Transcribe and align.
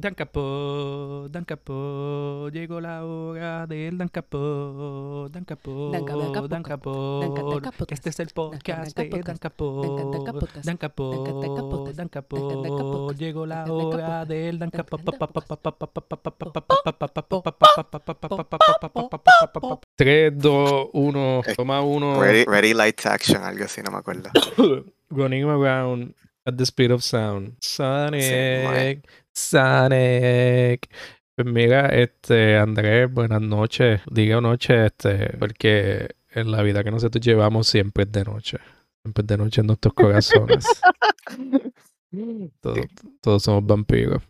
Dan 0.00 0.14
Capó, 0.14 1.28
Dan 1.30 1.44
Capó, 1.44 2.48
llegó 2.50 2.80
la 2.80 3.04
hora 3.04 3.66
del 3.66 3.98
Dan 3.98 4.08
Capó, 4.08 5.28
Dan 5.30 5.44
Capó, 5.44 5.90
Dan 5.92 6.04
Capó, 6.06 6.32
Dan 6.32 6.48
Dan 6.48 6.62
Capó. 6.62 7.20
Dan 7.20 7.34
Capó, 7.34 7.84
Este 7.88 8.08
es 8.08 8.20
el 8.20 8.28
Dan 8.28 8.34
podcast 8.34 8.96
de 8.96 9.08
Dan 9.10 9.36
Capó, 9.36 9.96
Dan 10.64 10.78
Capó, 10.78 11.24
Dan 11.84 11.94
Dan 11.94 12.08
Capó, 12.08 13.12
llegó 13.12 13.44
la 13.44 13.64
hora 13.70 14.24
del 14.24 14.58
Dan 14.58 14.70
Dan 14.70 14.86
Capó. 14.86 14.96
3, 19.96 20.38
2, 20.38 20.88
1, 20.94 21.42
toma 21.56 21.82
1. 21.82 22.20
Ready, 22.20 22.44
ready 22.44 22.72
Lights 22.72 23.04
Action, 23.04 23.42
algo 23.42 23.64
así, 23.64 23.82
no 23.82 23.90
me 23.90 23.98
acuerdo. 23.98 24.30
running 25.10 25.44
around 25.44 26.14
at 26.46 26.56
the 26.56 26.64
speed 26.64 26.90
of 26.90 27.02
sound. 27.04 27.56
Sonic, 27.60 29.04
Sonic. 29.34 30.88
Pues 31.34 31.46
mira, 31.46 31.86
este, 31.88 32.56
Andrés, 32.56 33.10
buenas 33.10 33.40
noches. 33.40 34.00
Diga 34.10 34.40
noche, 34.40 34.86
este, 34.86 35.36
porque 35.38 36.14
en 36.30 36.50
la 36.50 36.62
vida 36.62 36.84
que 36.84 36.90
nosotros 36.90 37.24
llevamos 37.24 37.66
siempre 37.66 38.04
es 38.04 38.12
de 38.12 38.24
noche. 38.24 38.58
Siempre 39.02 39.22
es 39.22 39.26
de 39.26 39.36
noche 39.38 39.60
en 39.62 39.66
nuestros 39.68 39.94
corazones. 39.94 40.66
todos, 42.60 42.78
todos 43.20 43.42
somos 43.42 43.64
vampiros. 43.66 44.22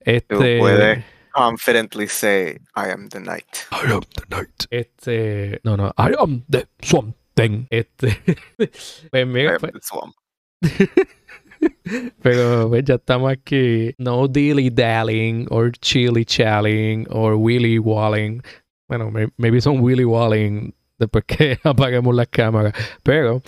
Este, 0.00 0.58
puedes. 0.58 1.04
Confidently 1.32 2.08
say, 2.08 2.58
I 2.74 2.90
am 2.90 3.08
the 3.10 3.20
night. 3.20 3.66
I 3.70 3.92
am 3.92 4.02
the 4.16 4.24
night. 4.28 4.66
Este, 4.70 5.60
no, 5.62 5.76
no, 5.76 5.92
I 5.96 6.14
am 6.18 6.44
the 6.50 6.66
something. 6.82 7.66
Este, 7.70 8.20
pues 8.56 9.06
I 9.12 9.18
am 9.20 9.32
pues, 9.32 9.72
the 9.72 9.80
swamp. 9.82 10.16
Pero 12.22 12.68
pues 12.68 12.84
ya 12.84 12.94
estamos 12.96 13.30
aquí. 13.32 13.94
No 13.98 14.28
dilly 14.28 14.70
dallying 14.70 15.46
or 15.50 15.70
chilly 15.72 16.24
challying 16.24 17.06
or 17.10 17.34
willy 17.36 17.78
walling. 17.78 18.42
Bueno, 18.88 19.10
may- 19.10 19.28
maybe 19.36 19.60
son 19.60 19.80
willy 19.80 20.04
walling 20.04 20.72
después 20.98 21.24
que 21.26 21.58
apagamos 21.64 22.14
las 22.14 22.28
cámaras. 22.28 22.72
Pero 23.02 23.42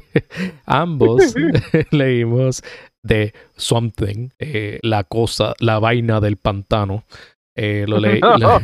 ambos 0.66 1.34
leímos 1.90 2.62
de 3.02 3.32
Something, 3.56 4.30
eh, 4.38 4.78
la 4.82 5.04
cosa, 5.04 5.54
la 5.60 5.78
vaina 5.78 6.20
del 6.20 6.36
pantano. 6.36 7.04
Eh, 7.60 7.86
lo 7.88 7.98
leí, 7.98 8.20
lo- 8.38 8.60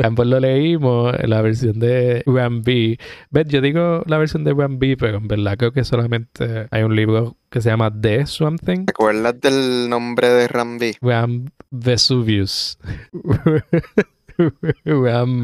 ambos 0.02 0.26
lo 0.26 0.40
leímos 0.40 1.14
en 1.18 1.28
la 1.28 1.42
versión 1.42 1.78
de 1.78 2.22
Ram 2.24 2.62
B. 2.62 2.98
¿Ves? 3.30 3.46
Yo 3.48 3.60
digo 3.60 4.02
la 4.06 4.16
versión 4.16 4.44
de 4.44 4.54
Ram 4.54 4.78
B, 4.78 4.96
pero 4.96 5.18
en 5.18 5.28
verdad 5.28 5.58
creo 5.58 5.72
que 5.72 5.84
solamente 5.84 6.66
hay 6.70 6.82
un 6.84 6.96
libro 6.96 7.36
que 7.50 7.60
se 7.60 7.68
llama 7.68 7.92
The 8.00 8.24
Something. 8.26 8.86
¿Te 8.86 8.92
acuerdas 8.92 9.38
del 9.42 9.90
nombre 9.90 10.28
de 10.28 10.48
Rambi? 10.48 10.96
Ram 11.02 11.46
Vesuvius. 11.70 12.78
Ram, 14.84 15.42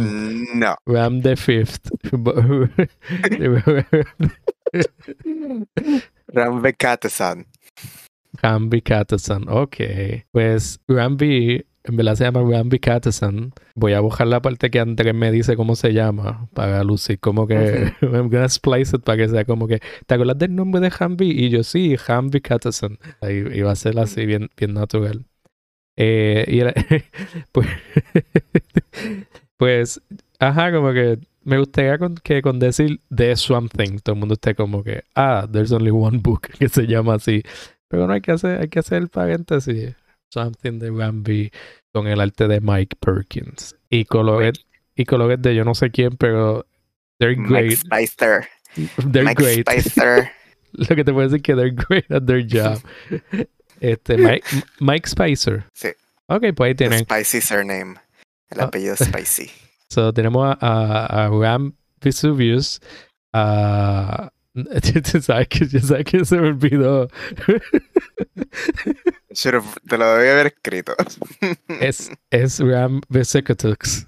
No. 0.54 0.76
Ram 0.86 1.20
the 1.20 1.36
Fifth. 1.36 1.90
Rambe 6.32 6.72
Katesan. 6.74 7.46
Rambi 8.42 8.80
Katasan. 8.82 9.48
Ok. 9.48 9.76
Pues 10.32 10.80
Rambi, 10.88 11.64
en 11.84 11.96
verdad 11.96 12.14
se 12.16 12.24
llama 12.24 12.42
Rambi 12.42 12.78
Katasan. 12.78 13.52
Voy 13.74 13.92
a 13.92 14.00
buscar 14.00 14.27
la 14.27 14.40
parte 14.40 14.70
que 14.70 14.80
Andrés 14.80 15.14
me 15.14 15.30
dice 15.30 15.54
cómo 15.56 15.77
se 15.77 15.92
llama 15.92 16.48
para 16.54 16.82
lucir 16.82 17.20
como 17.20 17.46
que 17.46 17.92
I'm 18.02 18.30
gonna 18.30 18.48
splice 18.48 18.96
it 18.96 19.02
para 19.04 19.18
que 19.18 19.28
sea 19.28 19.44
como 19.44 19.66
que 19.68 19.80
¿te 20.06 20.14
acuerdas 20.14 20.38
del 20.38 20.55
nombre 20.55 20.80
de 20.80 20.90
Rambi? 20.90 21.30
Y 21.30 21.50
yo 21.50 21.62
sí, 21.62 21.96
Rambi 21.96 22.40
Katasan. 22.40 22.98
Ahí 23.20 23.44
iba 23.55 23.70
a 23.70 23.77
ser 23.77 23.98
así 23.98 24.24
bien, 24.27 24.48
bien 24.56 24.74
natural. 24.74 25.27
Eh, 25.96 26.44
y 26.48 26.58
era- 26.60 26.74
pues, 27.52 27.68
pues, 29.56 30.00
ajá, 30.38 30.72
como 30.72 30.92
que 30.92 31.18
me 31.42 31.58
gustaría 31.58 31.98
con- 31.98 32.14
que 32.16 32.42
con 32.42 32.58
decir 32.58 33.00
The 33.14 33.36
Something 33.36 33.98
todo 34.02 34.14
el 34.14 34.20
mundo 34.20 34.34
esté 34.34 34.55
como 34.55 34.83
que, 34.83 35.05
ah, 35.14 35.46
there's 35.51 35.72
only 35.72 35.90
one 35.90 36.18
book 36.18 36.48
que 36.58 36.68
se 36.68 36.86
llama 36.86 37.14
así. 37.14 37.42
Pero 37.89 38.06
no 38.06 38.12
hay 38.14 38.20
que 38.22 38.33
hacer, 38.33 38.61
hay 38.61 38.68
que 38.68 38.78
hacer 38.78 39.02
el 39.02 39.08
paréntesis. 39.08 39.95
Something 40.34 40.78
de 40.80 40.90
Rambi 40.90 41.50
con 41.92 42.06
el 42.08 42.20
arte 42.20 42.46
de 42.48 42.61
Mike 42.61 42.96
Perkins. 43.00 43.77
Y 43.89 44.05
colores, 44.05 44.67
y 44.96 45.05
colores 45.05 45.40
de 45.40 45.55
yo 45.55 45.64
no 45.64 45.74
sé 45.74 45.90
quién, 45.90 46.17
pero 46.17 46.67
they're 47.18 47.36
Mike 47.36 47.48
great. 47.68 47.78
Spicer. 47.78 48.48
They're 49.11 49.24
Mike 49.24 49.40
great. 49.42 49.68
Spicer. 49.68 50.30
Lo 50.72 50.96
que 50.96 51.05
te 51.05 51.12
puedo 51.12 51.28
decir 51.28 51.36
es 51.36 51.42
que 51.45 51.55
they're 51.55 51.70
great 51.70 52.11
at 52.11 52.24
their 52.27 52.42
job. 52.46 52.80
Este, 53.80 54.17
Mike, 54.17 54.45
Mike 54.80 55.06
Spicer. 55.08 55.64
Sí. 55.74 55.89
Ok, 56.27 56.45
pues 56.56 56.68
ahí 56.68 56.74
The 56.74 56.89
tienen. 56.89 57.01
Spicy 57.01 57.40
surname. 57.40 57.96
El 58.51 58.61
Ah. 58.61 58.64
apellido 58.64 58.96
Spicy. 58.96 59.51
So, 59.90 60.12
tenemos 60.12 60.56
a, 60.61 60.66
a, 60.66 61.24
a 61.27 61.28
Ram 61.28 61.74
Vesuvius. 62.01 62.80
A. 63.33 64.30
¿Sabes 65.20 65.48
que, 65.48 65.66
¿Sabes 65.80 66.04
que 66.04 66.24
se 66.24 66.36
me 66.36 66.48
olvidó? 66.48 67.08
Te 69.88 69.98
lo 69.98 70.14
debí 70.14 70.28
haber 70.28 70.46
escrito. 70.46 70.94
es, 71.80 72.10
es 72.30 72.60
Ram 72.60 73.00
Vesicatux. 73.08 74.06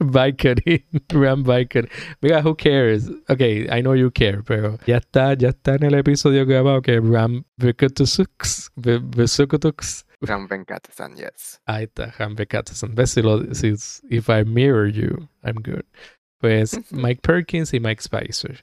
Vicary, 0.00 0.86
Ram 1.12 1.42
Vicary. 1.42 1.88
Mira, 2.22 2.42
who 2.42 2.54
cares? 2.54 3.08
Ok, 3.28 3.40
I 3.40 3.80
know 3.80 3.94
you 3.94 4.10
care, 4.10 4.42
pero 4.42 4.78
ya 4.86 4.98
está, 4.98 5.34
ya 5.34 5.48
está 5.48 5.76
en 5.76 5.84
el 5.84 5.94
episodio 5.94 6.44
grabado 6.44 6.82
que 6.82 7.00
Ram 7.00 7.44
Vesicatux, 7.56 8.70
Vesicatux. 8.76 10.04
Rambe 10.22 10.62
Katesan, 10.66 11.16
yes. 11.16 11.60
Ahí 11.64 11.84
está, 11.84 12.12
Ram 12.18 12.34
Vesicatux. 12.34 12.84
¿Ves 12.94 13.10
si 13.12 13.22
lo 13.22 13.54
si, 13.54 13.74
if 14.10 14.28
I 14.28 14.44
mirror 14.44 14.86
you, 14.86 15.26
I'm 15.42 15.62
good. 15.62 15.84
Pues 16.40 16.80
Mike 16.90 17.20
Perkins 17.22 17.72
y 17.74 17.80
Mike 17.80 18.02
Spicer. 18.02 18.62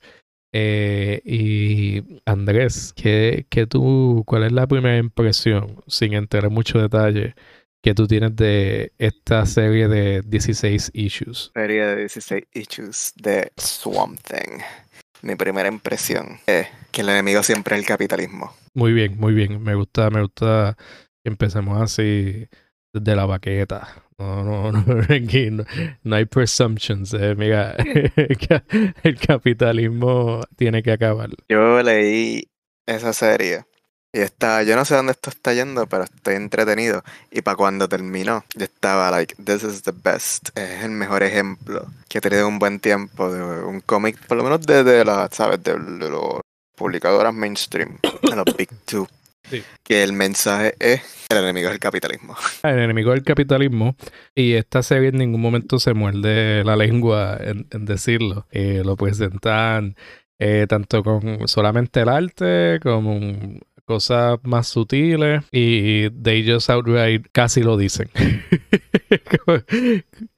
Eh, 0.52 1.22
y 1.24 2.22
Andrés, 2.26 2.94
¿qué, 2.96 3.46
qué 3.50 3.68
tú, 3.68 4.24
¿cuál 4.26 4.44
es 4.44 4.52
la 4.52 4.66
primera 4.66 4.98
impresión, 4.98 5.84
sin 5.88 6.14
entrar 6.14 6.46
en 6.46 6.54
mucho 6.54 6.80
detalle, 6.80 7.36
que 7.84 7.94
tú 7.94 8.08
tienes 8.08 8.36
de 8.36 8.94
esta 8.98 9.46
serie 9.46 9.88
de 9.88 10.22
16 10.26 10.92
issues? 10.94 11.52
Serie 11.54 11.86
de 11.86 11.96
16 11.98 12.44
issues 12.54 13.14
de 13.18 13.52
Swamp 13.58 14.20
Thing. 14.22 14.62
Mi 15.22 15.36
primera 15.36 15.68
impresión 15.68 16.40
es 16.46 16.68
que 16.92 17.02
el 17.02 17.10
enemigo 17.10 17.44
siempre 17.44 17.76
es 17.76 17.82
el 17.82 17.88
capitalismo. 17.88 18.54
Muy 18.74 18.94
bien, 18.94 19.18
muy 19.20 19.34
bien. 19.34 19.62
Me 19.62 19.76
gusta, 19.76 20.10
me 20.10 20.22
gusta 20.22 20.76
que 21.24 21.30
empecemos 21.30 21.82
así 21.82 22.48
desde 22.94 23.16
la 23.16 23.26
baqueta. 23.26 24.07
No, 24.20 24.44
no, 24.44 24.72
no, 24.72 25.04
aquí 25.10 25.50
no, 25.52 26.16
hay 26.16 26.26
presumptions. 26.26 27.14
eh. 27.14 27.36
Mira, 27.36 27.76
el 29.04 29.20
capitalismo 29.20 30.42
tiene 30.56 30.82
que 30.82 30.92
acabar. 30.94 31.30
Yo 31.48 31.82
leí 31.84 32.48
esa 32.86 33.14
serie 33.14 33.66
y 34.12 34.20
estaba, 34.22 34.64
yo 34.64 34.76
no 34.76 34.86
sé 34.86 34.96
dónde 34.96 35.12
esto 35.12 35.30
está 35.30 35.54
yendo, 35.54 35.86
pero 35.88 36.06
estoy 36.06 36.36
entretenido. 36.36 37.04
Y 37.30 37.42
para 37.44 37.58
cuando 37.58 37.88
terminó, 37.88 38.44
yo 38.56 38.64
estaba 38.64 39.12
like, 39.12 39.36
this 39.44 39.64
is 39.64 39.84
the 39.84 39.92
best. 39.92 40.50
Es 40.58 40.84
el 40.84 40.92
mejor 40.92 41.22
ejemplo 41.22 41.86
que 42.10 42.18
he 42.18 42.22
tenido 42.22 42.48
un 42.48 42.58
buen 42.58 42.80
tiempo 42.80 43.32
de 43.32 43.44
un 43.44 43.82
cómic, 43.82 44.18
por 44.26 44.38
lo 44.38 44.44
menos 44.44 44.62
de, 44.66 44.84
de 44.84 45.06
las, 45.06 45.36
¿sabes? 45.36 45.62
De, 45.62 45.74
de 45.74 46.10
las 46.10 46.42
publicadoras 46.76 47.34
mainstream, 47.34 48.00
de 48.24 48.36
los 48.36 48.46
Big 48.58 48.70
Two. 48.86 49.08
Sí. 49.50 49.64
Que 49.84 50.04
el 50.04 50.14
mensaje 50.14 50.74
es 50.80 51.02
el 51.30 51.38
enemigo 51.38 51.68
es 51.68 51.74
el 51.74 51.80
capitalismo. 51.80 52.36
el 52.64 52.80
enemigo 52.80 53.12
del 53.12 53.24
capitalismo 53.24 53.96
y 54.36 54.54
esta 54.54 54.84
serie 54.84 55.10
en 55.10 55.18
ningún 55.18 55.42
momento 55.42 55.80
se 55.80 55.94
muerde 55.94 56.64
la 56.64 56.76
lengua 56.76 57.38
en, 57.42 57.68
en 57.72 57.86
decirlo. 57.86 58.48
Eh, 58.52 58.82
lo 58.86 58.96
presentan 58.96 59.96
eh, 60.40 60.66
tanto 60.70 61.04
con 61.04 61.48
solamente 61.48 62.02
el 62.02 62.10
arte 62.10 62.80
como 62.82 63.20
cosas 63.86 64.40
más 64.44 64.68
sutiles 64.68 65.44
y 65.52 66.10
they 66.10 66.50
just 66.50 66.70
outright 66.70 67.26
casi 67.32 67.62
lo 67.64 67.78
dicen. 67.78 68.10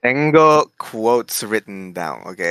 Tengo 0.01 0.71
quotes 0.77 1.43
written 1.43 1.93
down, 1.93 2.19
ok. 2.25 2.41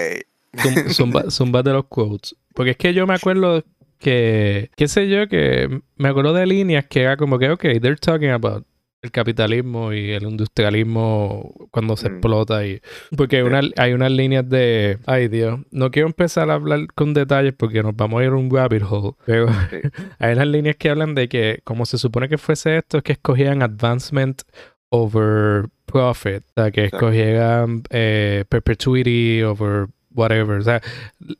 Zum- 0.62 0.88
zumba, 0.90 1.24
zumba 1.30 1.62
de 1.62 1.72
los 1.72 1.86
quotes. 1.86 2.34
Porque 2.54 2.72
es 2.72 2.76
que 2.76 2.94
yo 2.94 3.06
me 3.06 3.14
acuerdo 3.14 3.64
que, 3.98 4.70
qué 4.76 4.88
sé 4.88 5.08
yo, 5.08 5.28
que 5.28 5.80
me 5.96 6.08
acuerdo 6.08 6.32
de 6.32 6.46
líneas 6.46 6.86
que 6.86 7.02
era 7.02 7.16
como 7.16 7.38
que, 7.38 7.50
ok, 7.50 7.62
they're 7.80 7.96
talking 7.96 8.30
about 8.30 8.64
el 9.02 9.12
capitalismo 9.12 9.92
y 9.92 10.10
el 10.10 10.24
industrialismo 10.24 11.54
cuando 11.70 11.96
se 11.96 12.08
Mm. 12.08 12.12
explota 12.14 12.66
y 12.66 12.80
porque 13.16 13.36
hay, 13.36 13.42
una- 13.42 13.60
hay 13.76 13.92
unas 13.92 14.10
líneas 14.10 14.48
de 14.48 14.98
ay 15.06 15.28
Dios 15.28 15.60
no 15.70 15.92
quiero 15.92 16.08
empezar 16.08 16.50
a 16.50 16.54
hablar 16.54 16.88
con 16.96 17.14
detalles 17.14 17.54
porque 17.56 17.80
nos 17.82 17.94
vamos 17.94 18.20
a 18.20 18.24
ir 18.24 18.30
a 18.30 18.34
un 18.34 18.50
rabbit 18.50 18.82
hole 18.88 19.12
pero 19.24 19.46
Sí. 19.70 19.76
hay 20.18 20.32
unas 20.32 20.48
líneas 20.48 20.76
que 20.76 20.90
hablan 20.90 21.14
de 21.14 21.28
que 21.28 21.60
como 21.62 21.86
se 21.86 21.96
supone 21.96 22.28
que 22.28 22.38
fuese 22.38 22.78
esto 22.78 22.98
es 22.98 23.04
que 23.04 23.12
escogían 23.12 23.62
advancement 23.62 24.42
over 24.90 25.66
profit 25.86 26.42
o 26.56 26.62
sea 26.62 26.70
que 26.72 26.86
escogieran 26.86 27.82
eh, 27.90 28.44
perpetuity 28.48 29.42
over 29.44 29.86
whatever 30.18 30.58
o 30.58 30.62
sea 30.62 30.80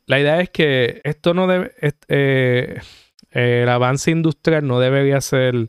la 0.05 0.19
idea 0.19 0.39
es 0.41 0.49
que 0.49 1.01
esto 1.03 1.33
no 1.33 1.47
debe 1.47 1.73
est- 1.81 2.05
eh, 2.07 2.79
el 3.31 3.69
avance 3.69 4.09
industrial 4.09 4.65
no 4.65 4.79
debería 4.79 5.21
ser 5.21 5.67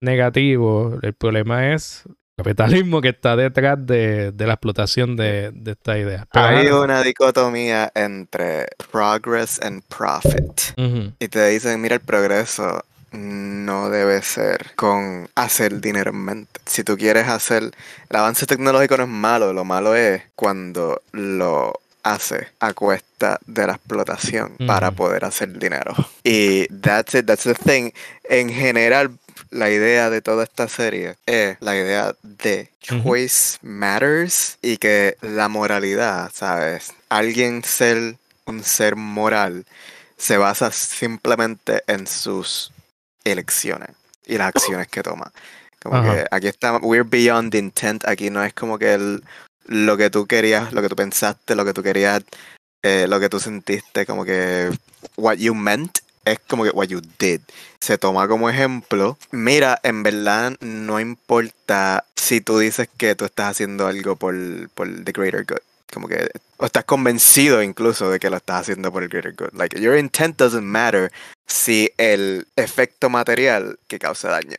negativo. 0.00 0.98
El 1.02 1.14
problema 1.14 1.72
es 1.74 2.04
el 2.06 2.14
capitalismo 2.44 3.00
que 3.00 3.08
está 3.10 3.36
detrás 3.36 3.84
de, 3.84 4.32
de 4.32 4.46
la 4.46 4.54
explotación 4.54 5.16
de, 5.16 5.50
de 5.52 5.72
esta 5.72 5.98
idea. 5.98 6.26
Pero, 6.32 6.46
Hay 6.46 6.68
una 6.68 7.02
dicotomía 7.02 7.90
entre 7.94 8.66
progress 8.90 9.60
and 9.62 9.82
profit. 9.88 10.60
Y 11.18 11.28
te 11.28 11.48
dicen, 11.48 11.80
mira, 11.80 11.96
el 11.96 12.00
progreso 12.00 12.84
no 13.12 13.90
debe 13.90 14.22
ser 14.22 14.74
con 14.76 15.28
hacer 15.34 15.80
dinero 15.80 16.10
en 16.10 16.24
mente. 16.24 16.60
Si 16.66 16.82
tú 16.84 16.96
quieres 16.96 17.28
hacer... 17.28 17.64
El 18.08 18.16
avance 18.16 18.46
tecnológico 18.46 18.96
no 18.96 19.04
es 19.04 19.08
malo, 19.08 19.52
lo 19.52 19.64
malo 19.64 19.94
es 19.94 20.22
cuando 20.34 21.02
lo 21.12 21.72
hace 22.02 22.48
a 22.60 22.72
cuesta 22.74 23.38
de 23.46 23.66
la 23.66 23.74
explotación 23.74 24.56
para 24.66 24.90
poder 24.90 25.24
hacer 25.24 25.58
dinero. 25.58 25.94
Y 26.24 26.66
that's 26.68 27.14
it, 27.14 27.26
that's 27.26 27.44
the 27.44 27.54
thing. 27.54 27.90
En 28.24 28.48
general, 28.48 29.10
la 29.50 29.70
idea 29.70 30.10
de 30.10 30.22
toda 30.22 30.44
esta 30.44 30.68
serie 30.68 31.16
es 31.26 31.56
la 31.60 31.76
idea 31.76 32.14
de 32.22 32.70
choice 32.80 33.58
matters 33.62 34.58
y 34.62 34.78
que 34.78 35.16
la 35.20 35.48
moralidad, 35.48 36.30
¿sabes? 36.32 36.92
Alguien 37.08 37.62
ser 37.62 38.16
un 38.46 38.64
ser 38.64 38.96
moral 38.96 39.64
se 40.16 40.38
basa 40.38 40.70
simplemente 40.70 41.82
en 41.86 42.06
sus 42.06 42.72
elecciones 43.24 43.90
y 44.26 44.38
las 44.38 44.48
acciones 44.48 44.88
que 44.88 45.02
toma. 45.02 45.32
Como 45.82 45.96
Ajá. 45.96 46.14
que 46.14 46.26
aquí 46.30 46.46
está, 46.46 46.76
we're 46.78 47.02
beyond 47.02 47.50
the 47.50 47.58
intent, 47.58 48.06
aquí 48.06 48.30
no 48.30 48.42
es 48.44 48.54
como 48.54 48.78
que 48.78 48.94
el, 48.94 49.24
lo 49.66 49.96
que 49.96 50.10
tú 50.10 50.26
querías, 50.26 50.72
lo 50.72 50.82
que 50.82 50.88
tú 50.88 50.96
pensaste, 50.96 51.54
lo 51.54 51.64
que 51.64 51.72
tú 51.72 51.82
querías, 51.82 52.22
eh, 52.82 53.06
lo 53.08 53.20
que 53.20 53.28
tú 53.28 53.38
sentiste, 53.40 54.06
como 54.06 54.24
que 54.24 54.70
what 55.16 55.36
you 55.36 55.54
meant 55.54 55.98
es 56.24 56.38
como 56.48 56.64
que 56.64 56.70
what 56.70 56.88
you 56.88 57.00
did. 57.18 57.40
Se 57.80 57.98
toma 57.98 58.28
como 58.28 58.48
ejemplo. 58.48 59.18
Mira, 59.30 59.80
en 59.82 60.02
verdad 60.02 60.56
no 60.60 61.00
importa 61.00 62.04
si 62.16 62.40
tú 62.40 62.58
dices 62.58 62.88
que 62.96 63.14
tú 63.14 63.24
estás 63.24 63.50
haciendo 63.50 63.86
algo 63.86 64.16
por, 64.16 64.34
por 64.70 64.88
the 65.04 65.12
greater 65.12 65.44
good. 65.44 65.60
Como 65.92 66.08
que, 66.08 66.30
o 66.56 66.64
estás 66.64 66.84
convencido 66.84 67.62
incluso 67.62 68.10
de 68.10 68.18
que 68.18 68.30
lo 68.30 68.38
estás 68.38 68.62
haciendo 68.62 68.90
por 68.90 69.02
el 69.02 69.08
greater 69.08 69.34
good. 69.34 69.52
Like, 69.52 69.78
your 69.78 69.96
intent 69.96 70.38
doesn't 70.38 70.62
matter 70.62 71.12
si 71.46 71.90
el 71.98 72.46
efecto 72.56 73.10
material 73.10 73.78
que 73.88 73.98
causa 73.98 74.30
daño. 74.30 74.56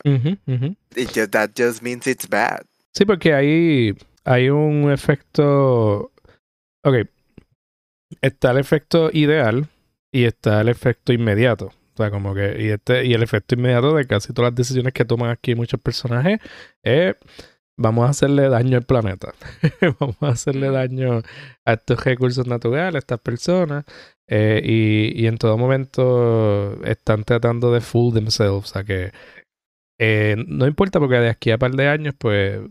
It 0.95 1.09
just, 1.15 1.31
that 1.31 1.51
just 1.57 1.81
means 1.81 2.05
it's 2.05 2.29
bad. 2.29 2.61
Sí, 2.94 3.05
porque 3.05 3.33
ahí 3.33 3.95
hay 4.25 4.50
un 4.50 4.92
efecto. 4.92 6.12
Ok. 6.84 6.96
Está 8.22 8.52
el 8.52 8.58
efecto 8.60 9.10
ideal 9.12 9.68
y 10.12 10.25
está 10.25 10.62
el 10.62 10.70
efecto 10.70 11.14
inmediato. 11.14 11.68
O 11.68 11.98
sea, 11.98 12.12
como 12.12 12.34
que. 12.34 12.56
Y, 12.60 12.70
este, 12.70 13.06
y 13.06 13.14
el 13.14 13.24
efecto 13.24 13.56
inmediato 13.56 13.96
de 13.96 14.06
casi 14.08 14.34
todas 14.34 14.52
las 14.52 14.56
decisiones 14.56 14.94
que 14.94 15.06
toman 15.06 15.30
aquí 15.31 15.56
muchos 15.56 15.80
personajes 15.81 16.40
es. 16.84 17.16
Vamos 17.78 18.06
a 18.08 18.10
hacerle 18.12 18.50
daño 18.50 18.78
al 18.78 18.84
planeta. 18.86 19.34
vamos 20.00 20.18
a 20.22 20.30
hacerle 20.30 20.70
daño 20.72 21.24
a 21.66 21.74
estos 21.74 22.04
recursos 22.06 22.48
naturales, 22.48 22.96
a 22.96 23.00
estas 23.00 23.20
personas. 23.20 23.86
eh, 24.28 24.62
y, 24.64 25.22
y 25.24 25.28
en 25.28 25.38
todo 25.38 25.58
momento 25.58 26.81
están 26.86 27.24
tratando 27.24 27.74
de 27.74 27.81
fool 27.81 28.14
themselves. 28.14 28.64
O 28.64 28.74
sea 28.74 28.84
que. 28.84 29.12
eh, 30.00 30.36
no 30.48 30.68
importa 30.68 31.00
porque 31.00 31.16
de 31.18 31.30
aquí 31.30 31.52
a 31.52 31.58
par 31.58 31.72
de 31.74 31.88
años, 31.88 32.16
pues 32.18 32.62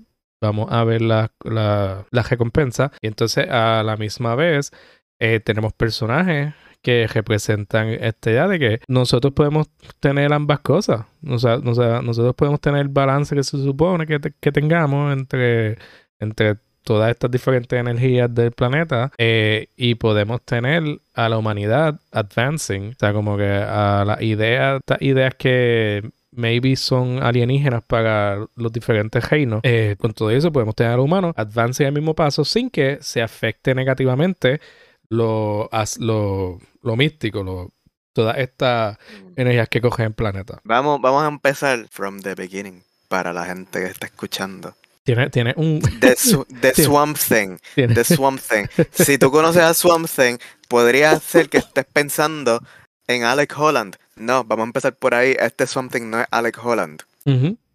vamos 0.42 0.70
a 0.70 0.84
ver 0.84 1.00
la, 1.00 1.32
la, 1.44 2.04
la 2.10 2.22
recompensa. 2.22 2.92
Y 3.00 3.06
entonces 3.06 3.48
a 3.48 3.82
la 3.82 3.96
misma 3.96 4.34
vez 4.34 4.72
eh, 5.18 5.40
tenemos 5.40 5.72
personajes 5.72 6.52
que 6.82 7.06
representan 7.06 7.88
esta 7.88 8.30
idea 8.30 8.48
de 8.48 8.58
que 8.58 8.80
nosotros 8.88 9.32
podemos 9.32 9.68
tener 10.00 10.32
ambas 10.32 10.58
cosas. 10.60 11.06
O 11.26 11.38
sea, 11.38 11.58
nosotros 11.58 12.34
podemos 12.34 12.60
tener 12.60 12.80
el 12.80 12.88
balance 12.88 13.34
que 13.36 13.44
se 13.44 13.56
supone 13.62 14.06
que 14.06 14.52
tengamos 14.52 15.12
entre, 15.12 15.78
entre 16.18 16.56
todas 16.82 17.10
estas 17.10 17.30
diferentes 17.30 17.78
energías 17.78 18.34
del 18.34 18.50
planeta 18.50 19.12
eh, 19.18 19.68
y 19.76 19.94
podemos 19.94 20.42
tener 20.42 20.82
a 21.14 21.28
la 21.28 21.38
humanidad 21.38 22.00
advancing. 22.10 22.88
O 22.90 22.94
sea, 22.98 23.12
como 23.12 23.36
que 23.36 23.48
a 23.48 24.04
las 24.04 24.20
ideas, 24.20 24.80
estas 24.80 25.00
ideas 25.02 25.34
que 25.36 26.10
maybe 26.32 26.76
son 26.76 27.22
alienígenas 27.22 27.82
para 27.86 28.46
los 28.56 28.72
diferentes 28.72 29.28
reinos. 29.28 29.60
Eh, 29.62 29.96
con 29.98 30.12
todo 30.12 30.30
eso 30.30 30.50
podemos 30.52 30.74
tener 30.74 30.92
a 30.92 30.96
los 30.96 31.04
humanos 31.04 31.34
advancing 31.36 31.86
al 31.86 31.92
mismo 31.92 32.14
paso 32.14 32.44
sin 32.44 32.70
que 32.70 32.98
se 33.00 33.22
afecte 33.22 33.74
negativamente 33.74 34.60
lo, 35.08 35.68
as- 35.72 35.98
lo, 35.98 36.58
lo 36.82 36.96
místico, 36.96 37.42
lo, 37.42 37.70
todas 38.12 38.38
estas 38.38 38.96
energías 39.36 39.68
que 39.68 39.80
cogen 39.80 40.06
el 40.06 40.12
planeta. 40.14 40.60
Vamos, 40.64 41.00
vamos 41.00 41.22
a 41.24 41.28
empezar 41.28 41.86
from 41.90 42.20
the 42.20 42.34
beginning 42.34 42.82
para 43.08 43.32
la 43.32 43.44
gente 43.44 43.80
que 43.80 43.86
está 43.86 44.06
escuchando. 44.06 44.74
Tiene, 45.04 45.28
tiene 45.30 45.52
un... 45.56 45.80
The, 46.00 46.12
Sw- 46.16 46.46
the 46.60 46.72
Sí. 46.74 46.84
Swamp 46.84 47.18
Thing. 47.18 47.58
tiene- 47.74 47.94
The 47.94 48.04
Swamp 48.04 48.40
Thing. 48.40 48.66
Si 48.92 49.18
tú 49.18 49.30
conoces 49.30 49.62
a 49.62 49.74
Swamp 49.74 50.08
Thing, 50.08 50.36
podría 50.68 51.18
ser 51.20 51.48
que 51.50 51.58
estés 51.58 51.84
pensando 51.92 52.62
en 53.08 53.24
Alec 53.24 53.52
Holland. 53.58 53.96
No, 54.22 54.44
vamos 54.44 54.64
a 54.64 54.66
empezar 54.66 54.94
por 54.94 55.14
ahí. 55.14 55.36
Este 55.38 55.66
Swamp 55.66 55.92
Thing 55.92 56.08
no 56.08 56.20
es 56.20 56.26
Alec 56.30 56.58
Holland. 56.64 57.02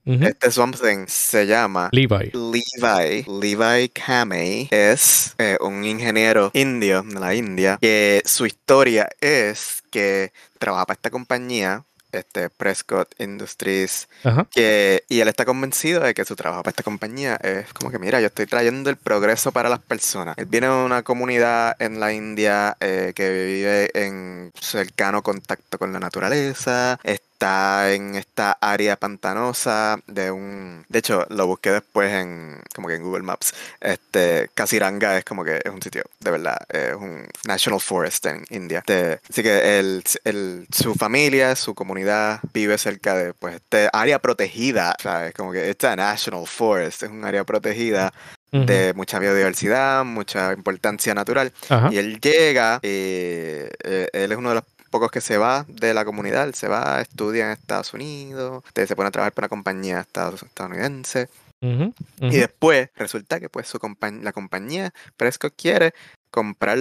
Este 0.05 0.49
Swamp 0.51 0.75
Thing 0.81 1.05
se 1.07 1.45
llama 1.45 1.89
Levi. 1.91 2.31
Levi. 2.33 3.25
Levi 3.27 3.89
Kamei 3.89 4.69
es 4.71 5.35
eh, 5.37 5.57
un 5.59 5.83
ingeniero 5.83 6.49
indio 6.53 7.03
de 7.03 7.19
la 7.19 7.35
India 7.35 7.77
que 7.81 8.21
su 8.23 8.45
historia 8.45 9.09
es 9.19 9.83
que 9.91 10.31
trabaja 10.57 10.85
para 10.85 10.95
esta 10.95 11.09
compañía, 11.09 11.83
este 12.11 12.49
Prescott 12.49 13.13
Industries, 13.19 14.07
Ajá. 14.23 14.47
que, 14.51 15.03
y 15.09 15.19
él 15.19 15.27
está 15.27 15.45
convencido 15.45 16.01
de 16.01 16.13
que 16.13 16.25
su 16.25 16.35
trabajo 16.35 16.63
para 16.63 16.71
esta 16.71 16.83
compañía 16.83 17.35
es 17.35 17.71
como 17.73 17.91
que, 17.91 17.99
mira, 17.99 18.19
yo 18.21 18.27
estoy 18.27 18.45
trayendo 18.45 18.89
el 18.89 18.97
progreso 18.97 19.51
para 19.51 19.69
las 19.69 19.79
personas. 19.79 20.37
Él 20.37 20.45
viene 20.45 20.67
de 20.67 20.73
una 20.73 21.03
comunidad 21.03 21.75
en 21.79 21.99
la 21.99 22.13
India 22.13 22.77
eh, 22.79 23.13
que 23.15 23.29
vive 23.29 23.91
en 23.93 24.51
cercano 24.59 25.21
contacto 25.21 25.77
con 25.77 25.93
la 25.93 25.99
naturaleza, 25.99 26.99
está 27.37 27.93
en 27.93 28.15
esta 28.15 28.57
área 28.59 28.95
pantanosa 28.95 29.99
de 30.07 30.31
un... 30.31 30.83
De 30.89 30.97
hecho, 30.99 31.27
lo 31.29 31.45
busqué 31.45 31.71
después 31.71 32.11
en 32.11 32.59
como 32.73 32.87
que 32.87 32.95
en 32.95 33.03
Google 33.03 33.21
Maps. 33.21 33.53
Este, 33.79 34.49
Kaziranga 34.55 35.19
es 35.19 35.23
como 35.23 35.43
que 35.43 35.57
es 35.63 35.71
un 35.71 35.79
sitio, 35.79 36.03
de 36.19 36.31
verdad, 36.31 36.57
es 36.67 36.95
un 36.95 37.27
National 37.45 37.79
Forest 37.79 38.25
en 38.25 38.43
India. 38.49 38.79
Este, 38.79 39.19
así 39.29 39.43
que 39.43 39.77
el, 39.77 40.03
el- 40.23 40.67
su 40.71 40.95
familia, 40.95 41.55
su 41.55 41.75
comunidad 41.75 42.39
vive 42.53 42.75
cerca 42.79 43.13
de 43.13 43.35
pues 43.35 43.55
este 43.55 43.87
área 43.93 44.17
protegida, 44.17 44.95
¿sabes? 44.99 45.35
Como 45.35 45.51
que 45.51 45.69
esta 45.69 45.95
National 45.95 46.47
Forest 46.47 47.03
es 47.03 47.09
un 47.11 47.23
área 47.23 47.43
protegida 47.43 48.11
de 48.51 48.93
mucha 48.95 49.19
biodiversidad, 49.19 50.03
mucha 50.05 50.53
importancia 50.53 51.13
natural. 51.13 51.51
Ajá. 51.69 51.89
Y 51.91 51.97
él 51.99 52.19
llega, 52.19 52.79
eh, 52.81 53.69
eh, 53.83 54.07
él 54.13 54.31
es 54.31 54.37
uno 54.39 54.49
de 54.49 54.55
los 54.55 54.63
pocos 54.87 55.11
que 55.11 55.21
se 55.21 55.37
va 55.37 55.65
de 55.67 55.93
la 55.93 56.05
comunidad, 56.05 56.45
él 56.47 56.53
se 56.53 56.67
va, 56.67 57.01
estudia 57.01 57.45
en 57.45 57.51
Estados 57.51 57.93
Unidos, 57.93 58.63
este, 58.67 58.87
se 58.87 58.95
pone 58.95 59.09
a 59.09 59.11
trabajar 59.11 59.33
para 59.33 59.45
una 59.45 59.49
compañía 59.49 59.99
estadounidense. 60.01 61.29
Y 61.59 62.37
después 62.37 62.89
resulta 62.95 63.39
que 63.39 63.49
pues 63.49 63.67
su 63.67 63.79
compañ- 63.79 64.21
la 64.21 64.31
compañía 64.31 64.93
Prescott 65.17 65.53
quiere 65.57 65.93
comprar 66.29 66.77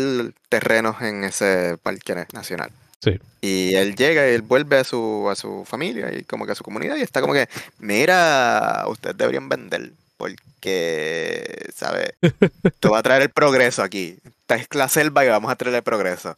terrenos 0.51 1.01
en 1.01 1.25
ese 1.25 1.79
parque 1.83 2.27
nacional. 2.33 2.71
Sí. 3.03 3.19
Y 3.41 3.75
él 3.75 3.95
llega 3.97 4.29
y 4.29 4.35
él 4.35 4.43
vuelve 4.43 4.79
a 4.79 4.85
su, 4.85 5.29
a 5.31 5.35
su 5.35 5.65
familia 5.65 6.13
y 6.13 6.25
como 6.25 6.45
que 6.45 6.53
a 6.53 6.55
su 6.55 6.65
comunidad 6.65 6.97
y 6.97 7.03
está 7.03 7.21
como 7.21 7.33
que, 7.33 7.49
mira, 7.79 8.85
ustedes 8.89 9.17
deberían 9.17 9.49
vender 9.49 9.93
porque, 10.19 11.71
¿sabes? 11.75 12.11
Tú 12.81 12.91
vas 12.91 13.01
a 13.01 13.03
traer 13.03 13.23
el 13.23 13.31
progreso 13.31 13.83
aquí. 13.83 14.19
Esta 14.41 14.57
es 14.57 14.67
la 14.73 14.89
selva 14.89 15.25
y 15.25 15.29
vamos 15.29 15.51
a 15.51 15.57
traer 15.57 15.77
el 15.77 15.83
progreso. 15.83 16.37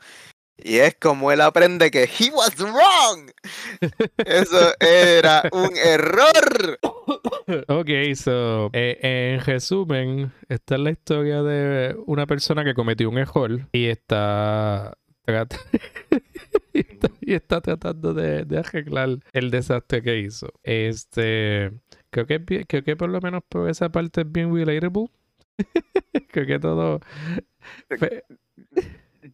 Y 0.63 0.79
es 0.79 0.97
como 0.97 1.31
él 1.33 1.41
aprende 1.41 1.91
que 1.91 2.05
he 2.05 2.31
was 2.33 2.57
wrong. 2.59 3.31
Eso 4.19 4.73
era 4.81 5.43
un 5.53 5.71
error. 5.77 6.79
Ok, 7.69 7.89
so, 8.15 8.71
eh, 8.73 8.99
en 9.03 9.41
resumen, 9.45 10.33
esta 10.49 10.75
es 10.75 10.81
la 10.81 10.91
historia 10.91 11.43
de 11.43 11.97
una 12.07 12.27
persona 12.27 12.65
que 12.65 12.75
cometió 12.75 13.09
un 13.09 13.19
error 13.19 13.69
y 13.73 13.87
está, 13.87 14.99
y 16.75 16.81
está, 16.81 17.11
y 17.21 17.35
está 17.35 17.61
tratando 17.61 18.13
de, 18.15 18.45
de 18.45 18.59
arreglar 18.59 19.11
el 19.33 19.51
desastre 19.51 20.03
que 20.03 20.19
hizo. 20.19 20.53
Este, 20.63 21.71
creo 22.11 22.27
que, 22.27 22.39
bien- 22.39 22.65
creo 22.69 22.83
que 22.85 22.97
por 22.97 23.09
lo 23.09 23.21
menos 23.21 23.43
por 23.49 23.71
esa 23.71 23.91
parte 23.91 24.23
es 24.23 24.31
bien 24.33 24.55
relatable. 24.55 25.07
creo 26.31 26.47
que 26.47 26.59
todo... 26.59 27.01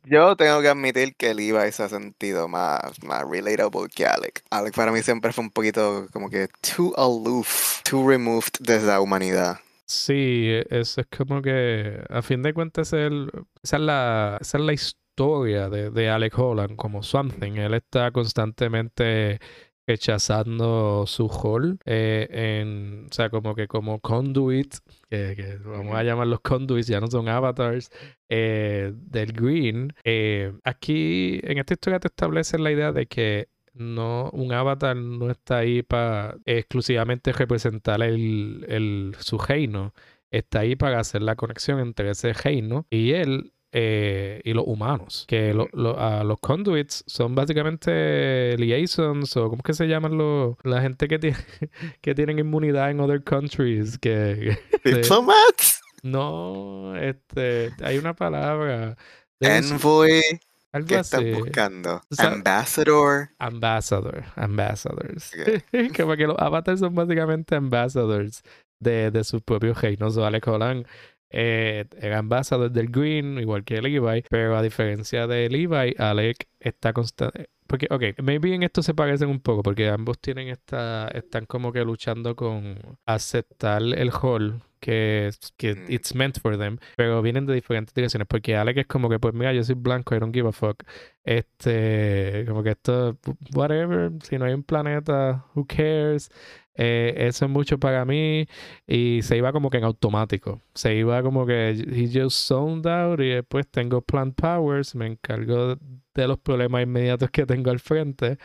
Yo 0.05 0.37
tengo 0.37 0.61
que 0.63 0.69
admitir 0.69 1.15
que 1.17 1.35
Levi 1.35 1.71
se 1.73 1.83
ha 1.85 1.89
sentido 1.89 2.49
más, 2.49 3.03
más 3.03 3.23
relatable 3.29 3.89
que 3.95 4.07
Alec. 4.07 4.43
Alec 4.51 4.75
para 4.75 4.93
mí 4.93 5.03
siempre 5.03 5.33
fue 5.33 5.45
un 5.45 5.51
poquito 5.51 6.07
como 6.13 6.31
que 6.31 6.49
too 6.61 6.93
aloof, 6.97 7.83
too 7.83 8.09
removed 8.09 8.53
de 8.61 8.81
la 8.81 9.01
humanidad. 9.01 9.59
Sí, 9.87 10.49
eso 10.71 11.03
es 11.03 11.07
como 11.17 11.43
que 11.43 12.03
a 12.09 12.23
fin 12.23 12.43
de 12.43 12.55
cuentas 12.55 12.93
el- 12.93 13.31
esa, 13.63 13.77
es 13.77 13.83
la, 13.83 14.39
esa 14.41 14.59
es 14.59 14.65
la 14.65 14.73
historia 14.73 15.69
de, 15.69 15.91
de 15.91 16.09
Alec 16.09 16.39
Holland 16.39 16.77
como 16.77 17.03
Something. 17.03 17.53
Él 17.59 17.75
está 17.75 18.11
constantemente 18.11 19.41
rechazando 19.87 21.05
su 21.07 21.29
rol 21.29 21.79
eh, 21.85 22.29
en, 22.31 23.07
o 23.11 23.15
sea, 23.15 23.31
como 23.31 23.55
que 23.55 23.69
como 23.69 24.01
conduit, 24.01 24.77
que, 25.09 25.59
vamos 25.65 25.95
a 25.95 26.03
llamar 26.03 26.27
los 26.27 26.41
conduits, 26.41 26.89
ya 26.89 27.01
no 27.01 27.07
son 27.07 27.29
avatars, 27.29 27.91
eh, 28.29 28.93
del 28.95 29.33
Green. 29.33 29.95
Eh, 30.05 30.53
aquí 30.65 31.41
en 31.43 31.59
esta 31.59 31.75
historia 31.75 32.01
te 32.01 32.09
establece 32.09 32.59
la 32.59 32.73
idea 32.73 32.93
de 32.93 33.07
que 33.07 33.49
no, 33.75 34.31
un 34.33 34.53
avatar 34.53 34.97
no 34.97 35.31
está 35.31 35.59
ahí 35.59 35.83
para 35.83 36.37
exclusivamente 36.45 37.33
representar 37.33 38.03
el, 38.03 38.65
el, 38.69 39.17
su 39.19 39.39
reino. 39.39 39.93
Está 40.31 40.61
ahí 40.61 40.77
para 40.77 40.99
hacer 41.01 41.23
la 41.23 41.37
conexión 41.37 41.79
entre 41.81 42.11
ese 42.11 42.33
reino 42.33 42.87
y 42.91 43.13
él 43.13 43.54
eh, 43.77 44.41
y 44.45 44.53
los 44.53 44.65
humanos. 44.69 45.25
Que 45.27 45.53
los 45.53 46.39
conduits 46.41 47.03
son 47.09 47.35
básicamente 47.35 48.57
liaisons 48.57 49.37
o 49.37 49.51
¿cómo 49.51 49.65
que 49.65 49.75
se 49.75 49.89
llaman 49.89 50.17
los, 50.17 50.55
la 50.63 50.81
gente 50.81 51.09
que, 51.09 51.19
tiene, 51.19 51.37
que 52.01 52.15
tienen 52.15 52.39
inmunidad 52.39 52.93
en 52.93 53.01
other 53.01 53.23
countries? 53.23 53.99
Que, 53.99 54.57
¿Diplomats? 54.85 55.81
No, 56.05 56.95
este, 56.97 57.73
hay 57.83 57.99
una 57.99 58.15
palabra. 58.15 58.97
Envoy. 59.41 60.23
Algo 60.71 60.89
¿Qué 60.89 60.99
estás 60.99 61.23
buscando? 61.33 62.01
ambassador. 62.19 63.31
Ambassador. 63.39 64.25
Ambassadors. 64.37 65.33
Como 65.97 66.17
que 66.17 66.27
los 66.29 66.39
avatars 66.39 66.79
son 66.81 66.95
básicamente 66.95 67.57
ambassadors 67.57 68.43
de, 68.81 69.11
de 69.11 69.25
sus 69.25 69.43
propios 69.43 69.81
reinos. 69.81 70.17
O 70.17 70.25
Alec 70.25 70.47
Holland 70.47 70.87
eh, 71.31 71.85
era 72.01 72.19
embajador 72.19 72.71
del 72.71 72.89
Green, 72.89 73.39
igual 73.39 73.65
que 73.65 73.83
Levi, 73.83 74.25
pero 74.31 74.57
a 74.57 74.63
diferencia 74.63 75.27
de 75.27 75.49
Levi, 75.49 75.95
Alec 75.99 76.49
está 76.61 76.93
constante. 76.93 77.49
Porque, 77.67 77.89
ok, 77.91 78.21
maybe 78.23 78.55
en 78.55 78.63
esto 78.63 78.83
se 78.83 78.95
parecen 78.95 79.29
un 79.31 79.41
poco, 79.41 79.63
porque 79.63 79.89
ambos 79.89 80.19
tienen 80.19 80.49
esta, 80.49 81.09
están 81.09 81.47
como 81.47 81.73
que 81.73 81.85
luchando 81.85 82.37
con 82.37 82.79
aceptar 83.07 83.83
el 83.83 84.11
rol 84.13 84.61
que, 84.85 85.31
que 85.57 85.75
mm. 85.75 85.93
it's 85.93 86.15
meant 86.15 86.39
for 86.41 86.59
them, 86.59 86.79
pero 86.95 87.23
vienen 87.23 87.47
de 87.47 87.55
diferentes 87.55 87.95
direcciones, 87.95 88.29
porque 88.29 88.55
Alec 88.55 88.77
es 88.77 88.87
como 88.87 89.09
que, 89.09 89.19
pues 89.19 89.33
mira, 89.33 89.53
yo 89.55 89.65
soy 89.65 89.77
blanco, 89.77 90.15
I 90.15 90.19
don't 90.19 90.35
give 90.35 90.47
a 90.47 90.53
fuck. 90.53 90.83
Este, 91.25 92.45
como 92.47 92.63
que 92.63 92.71
esto, 92.73 93.19
whatever, 93.55 94.13
si 94.23 94.37
no 94.37 94.45
hay 94.45 94.53
un 94.53 94.63
planeta, 94.63 95.47
who 95.55 95.67
cares? 95.67 96.31
Eh, 96.77 97.15
eso 97.17 97.45
es 97.45 97.51
mucho 97.51 97.79
para 97.79 98.05
mí 98.05 98.47
y 98.87 99.21
se 99.23 99.37
iba 99.37 99.53
como 99.53 99.71
que 99.71 99.79
en 99.79 99.85
automático. 99.85 100.61
Se 100.75 100.95
iba 100.95 101.23
como 101.23 101.47
que 101.47 101.71
he 101.71 102.09
just 102.13 102.49
zoned 102.49 102.87
out 102.87 103.21
y 103.21 103.29
después 103.29 103.69
tengo 103.69 104.01
plant 104.03 104.35
powers, 104.35 104.95
me 104.95 105.07
encargo 105.07 105.77
de 106.15 106.29
los 106.29 106.39
problemas 106.39 106.83
inmediatos 106.83 107.31
que 107.31 107.47
tengo 107.47 107.71
al 107.71 107.81
frente 107.81 108.39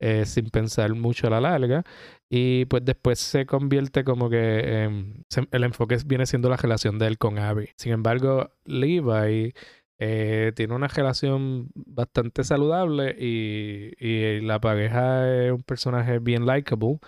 eh, 0.00 0.24
sin 0.26 0.50
pensar 0.50 0.94
mucho 0.94 1.26
a 1.26 1.30
la 1.30 1.40
larga 1.40 1.84
y 2.30 2.64
pues 2.66 2.84
después 2.84 3.18
se 3.18 3.44
convierte 3.46 4.04
como 4.04 4.30
que 4.30 4.88
el 5.50 5.64
enfoque 5.64 5.98
viene 6.06 6.26
siendo 6.26 6.48
la 6.48 6.56
relación 6.56 6.98
de 6.98 7.06
él 7.06 7.18
con 7.18 7.38
Abby. 7.38 7.70
Sin 7.76 7.92
embargo, 7.92 8.50
Levi 8.64 9.52
eh, 9.98 10.52
tiene 10.56 10.74
una 10.74 10.88
relación 10.88 11.70
bastante 11.74 12.44
saludable 12.44 13.14
y, 13.18 13.92
y 13.98 14.40
la 14.40 14.60
pareja 14.60 15.46
es 15.46 15.52
un 15.52 15.62
personaje 15.62 16.18
bien 16.18 16.46
likable 16.46 16.98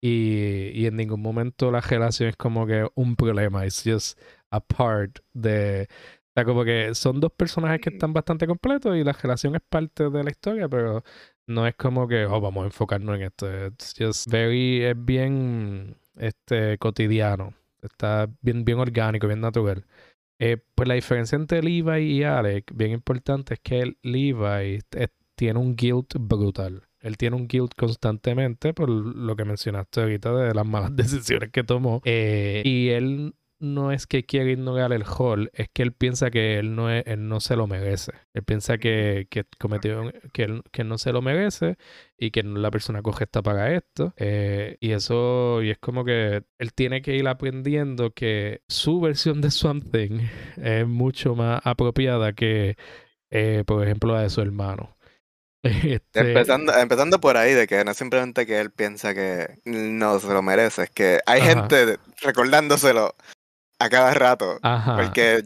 y, 0.00 0.70
y, 0.74 0.86
en 0.86 0.96
ningún 0.96 1.20
momento 1.20 1.70
la 1.70 1.80
relación 1.80 2.30
es 2.30 2.36
como 2.36 2.66
que 2.66 2.88
un 2.94 3.16
problema, 3.16 3.64
es 3.64 3.82
just 3.84 4.18
a 4.50 4.60
part 4.60 5.18
de... 5.32 5.88
O 6.30 6.32
sea, 6.34 6.44
como 6.44 6.64
que 6.64 6.94
son 6.94 7.20
dos 7.20 7.32
personajes 7.32 7.80
que 7.80 7.90
están 7.90 8.12
bastante 8.12 8.46
completos 8.46 8.96
y 8.96 9.02
la 9.04 9.12
relación 9.12 9.56
es 9.56 9.62
parte 9.68 10.08
de 10.10 10.24
la 10.24 10.30
historia, 10.30 10.68
pero 10.68 11.02
no 11.46 11.66
es 11.66 11.74
como 11.74 12.06
que, 12.08 12.24
oh, 12.26 12.40
vamos 12.40 12.62
a 12.62 12.66
enfocarnos 12.66 13.16
en 13.16 13.22
esto. 13.22 13.50
Es 13.50 13.94
just 13.98 14.30
very, 14.30 14.84
es 14.84 14.94
bien 14.96 15.96
este, 16.16 16.78
cotidiano. 16.78 17.54
Está 17.82 18.28
bien, 18.42 18.64
bien 18.64 18.78
orgánico, 18.78 19.26
bien 19.26 19.40
natural. 19.40 19.84
Eh, 20.38 20.58
pues 20.74 20.88
la 20.88 20.94
diferencia 20.94 21.36
entre 21.36 21.62
Levi 21.62 22.18
y 22.18 22.24
Alec, 22.24 22.72
bien 22.74 22.92
importante, 22.92 23.54
es 23.54 23.60
que 23.60 23.96
Levi 24.02 24.78
tiene 25.34 25.58
un 25.58 25.76
guilt 25.76 26.14
brutal. 26.18 26.82
Él 27.00 27.16
tiene 27.16 27.36
un 27.36 27.48
guilt 27.48 27.74
constantemente 27.76 28.74
por 28.74 28.88
lo 28.90 29.36
que 29.36 29.44
mencionaste 29.44 30.02
ahorita 30.02 30.34
de 30.34 30.54
las 30.54 30.66
malas 30.66 30.94
decisiones 30.96 31.50
que 31.50 31.64
tomó. 31.64 32.00
Eh, 32.04 32.62
y 32.64 32.88
él 32.90 33.34
no 33.60 33.92
es 33.92 34.06
que 34.06 34.24
quiera 34.24 34.50
ignorar 34.50 34.92
el 34.92 35.04
hall, 35.04 35.50
es 35.52 35.68
que 35.68 35.82
él 35.82 35.92
piensa 35.92 36.30
que 36.30 36.58
él 36.58 36.74
no, 36.74 36.90
es, 36.90 37.04
él 37.06 37.28
no 37.28 37.40
se 37.40 37.56
lo 37.56 37.66
merece. 37.66 38.12
Él 38.32 38.42
piensa 38.42 38.78
que, 38.78 39.26
que 39.30 39.44
cometió, 39.58 40.10
que 40.32 40.44
él, 40.44 40.62
que 40.72 40.82
no 40.82 40.98
se 40.98 41.12
lo 41.12 41.22
merece 41.22 41.76
y 42.18 42.30
que 42.30 42.42
la 42.42 42.70
persona 42.70 43.02
correcta 43.02 43.42
para 43.42 43.74
esto. 43.74 44.14
Eh, 44.16 44.78
y 44.80 44.92
eso, 44.92 45.62
y 45.62 45.70
es 45.70 45.78
como 45.78 46.04
que 46.04 46.42
él 46.58 46.72
tiene 46.74 47.02
que 47.02 47.16
ir 47.16 47.28
aprendiendo 47.28 48.12
que 48.12 48.62
su 48.66 49.00
versión 49.00 49.40
de 49.42 49.50
Something 49.50 50.20
es 50.56 50.86
mucho 50.86 51.34
más 51.34 51.60
apropiada 51.64 52.32
que, 52.32 52.76
eh, 53.30 53.62
por 53.66 53.84
ejemplo, 53.84 54.14
la 54.14 54.22
de 54.22 54.30
su 54.30 54.40
hermano. 54.40 54.96
Este 56.10 56.20
empezando, 56.20 56.72
empezando 56.74 57.20
por 57.20 57.36
ahí, 57.36 57.52
de 57.52 57.66
que 57.66 57.84
no 57.84 57.92
simplemente 57.92 58.46
que 58.46 58.60
él 58.60 58.70
piensa 58.70 59.14
que 59.14 59.58
no 59.64 60.18
se 60.18 60.28
lo 60.28 60.42
merece, 60.42 60.84
es 60.84 60.90
que 60.90 61.20
hay 61.26 61.42
gente 61.42 61.98
recordándoselo 62.22 63.14
a 63.78 63.88
cada 63.88 64.14
rato. 64.14 64.58
Porque 64.96 65.42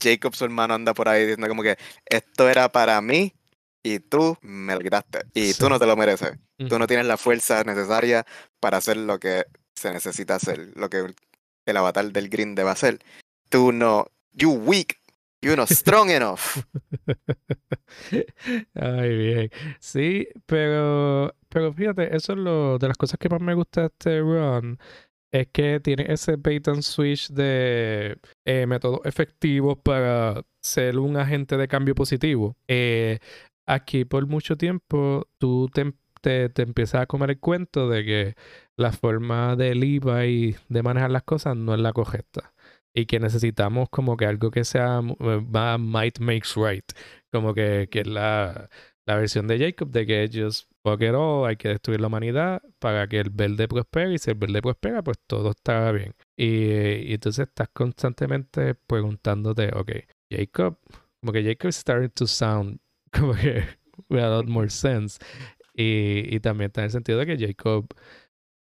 Jacob, 0.00 0.34
su 0.34 0.44
hermano, 0.44 0.74
anda 0.74 0.94
por 0.94 1.08
ahí 1.08 1.22
diciendo 1.22 1.48
como 1.48 1.62
que 1.62 1.76
esto 2.06 2.48
era 2.48 2.68
para 2.68 3.00
mí 3.00 3.34
y 3.82 4.00
tú 4.00 4.36
me 4.42 4.74
lo 4.74 4.80
quitaste. 4.80 5.20
Y 5.34 5.54
tú 5.54 5.68
no 5.68 5.78
te 5.78 5.86
lo 5.86 5.96
mereces. 5.96 6.32
Tú 6.68 6.78
no 6.78 6.86
tienes 6.86 7.06
la 7.06 7.16
fuerza 7.16 7.62
necesaria 7.64 8.26
para 8.60 8.78
hacer 8.78 8.96
lo 8.96 9.18
que 9.18 9.46
se 9.74 9.92
necesita 9.92 10.34
hacer, 10.36 10.72
lo 10.74 10.90
que 10.90 11.14
el 11.66 11.76
avatar 11.76 12.10
del 12.12 12.28
Green 12.28 12.54
debe 12.54 12.70
hacer. 12.70 12.98
Tú 13.48 13.72
no, 13.72 14.06
you 14.32 14.50
weak, 14.50 15.00
You're 15.40 15.56
not 15.56 15.68
strong 15.70 16.10
enough. 16.10 16.64
Ay, 18.74 19.16
bien. 19.16 19.50
Sí, 19.78 20.28
pero, 20.46 21.34
pero 21.48 21.72
fíjate, 21.72 22.14
eso 22.16 22.32
es 22.32 22.38
lo 22.38 22.78
de 22.78 22.88
las 22.88 22.96
cosas 22.96 23.18
que 23.18 23.28
más 23.28 23.40
me 23.40 23.54
gusta 23.54 23.86
este 23.86 24.20
run. 24.20 24.78
Es 25.30 25.48
que 25.48 25.78
tiene 25.80 26.06
ese 26.08 26.36
bait 26.36 26.66
and 26.68 26.82
switch 26.82 27.28
de 27.30 28.18
eh, 28.44 28.66
métodos 28.66 29.00
efectivos 29.04 29.78
para 29.78 30.42
ser 30.60 30.98
un 30.98 31.16
agente 31.16 31.56
de 31.56 31.68
cambio 31.68 31.94
positivo. 31.94 32.56
Eh, 32.66 33.18
aquí 33.66 34.04
por 34.04 34.26
mucho 34.26 34.56
tiempo 34.56 35.28
tú 35.38 35.68
te, 35.72 35.92
te, 36.20 36.48
te, 36.48 36.62
empiezas 36.62 37.02
a 37.02 37.06
comer 37.06 37.30
el 37.30 37.40
cuento 37.40 37.88
de 37.88 38.04
que 38.04 38.34
la 38.76 38.92
forma 38.92 39.54
de 39.56 39.74
Levi 39.74 40.56
de 40.68 40.82
manejar 40.82 41.10
las 41.10 41.22
cosas 41.24 41.56
no 41.56 41.74
es 41.74 41.80
la 41.80 41.92
correcta 41.92 42.54
y 42.94 43.06
que 43.06 43.20
necesitamos 43.20 43.88
como 43.90 44.16
que 44.16 44.26
algo 44.26 44.50
que 44.50 44.64
sea 44.64 45.00
eh, 45.20 45.40
más 45.48 45.80
might 45.80 46.18
makes 46.20 46.50
right, 46.56 46.84
como 47.32 47.54
que, 47.54 47.88
que 47.90 48.00
es 48.00 48.06
la, 48.06 48.68
la 49.06 49.16
versión 49.16 49.46
de 49.46 49.58
Jacob 49.58 49.90
de 49.90 50.06
que 50.06 50.22
ellos 50.22 50.68
fuck 50.82 51.02
it 51.02 51.14
hay 51.46 51.56
que 51.56 51.68
destruir 51.68 52.00
la 52.00 52.08
humanidad 52.08 52.62
para 52.78 53.06
que 53.08 53.20
el 53.20 53.30
verde 53.30 53.68
prospere 53.68 54.14
y 54.14 54.18
si 54.18 54.30
el 54.30 54.36
verde 54.36 54.62
prospera 54.62 55.02
pues 55.02 55.18
todo 55.26 55.50
está 55.50 55.92
bien. 55.92 56.14
Y, 56.36 57.12
entonces 57.14 57.48
estás 57.48 57.68
constantemente 57.70 58.74
preguntándote, 58.74 59.70
ok, 59.74 59.92
Jacob, 60.30 60.78
como 61.20 61.32
que 61.32 61.42
Jacob 61.44 61.68
is 61.70 61.76
starting 61.76 62.10
to 62.10 62.26
sound 62.26 62.80
como 63.12 63.34
que 63.34 63.64
with 64.08 64.20
a 64.20 64.28
lot 64.28 64.46
more 64.46 64.68
sense. 64.70 65.18
Y, 65.74 66.34
y 66.34 66.40
también 66.40 66.68
está 66.68 66.82
en 66.82 66.86
el 66.86 66.90
sentido 66.90 67.18
de 67.18 67.26
que 67.26 67.38
Jacob 67.38 67.86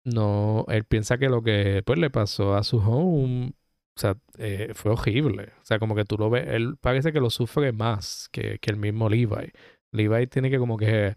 no, 0.05 0.65
él 0.69 0.85
piensa 0.85 1.17
que 1.17 1.29
lo 1.29 1.43
que 1.43 1.83
pues 1.85 1.99
le 1.99 2.09
pasó 2.09 2.55
a 2.55 2.63
su 2.63 2.77
home 2.77 3.53
o 3.97 3.99
sea, 3.99 4.15
eh, 4.37 4.73
fue 4.75 4.91
horrible. 4.91 5.53
O 5.59 5.65
sea, 5.65 5.79
como 5.79 5.95
que 5.95 6.05
tú 6.05 6.17
lo 6.17 6.29
ves, 6.29 6.47
él 6.47 6.77
parece 6.79 7.11
que 7.11 7.19
lo 7.19 7.31
sufre 7.31 7.71
más 7.71 8.29
que, 8.31 8.59
que 8.59 8.69
el 8.69 8.77
mismo 8.77 9.09
Levi. 9.09 9.51
Levi 9.91 10.27
tiene 10.27 10.51
que 10.51 10.59
como 10.59 10.77
que... 10.77 11.15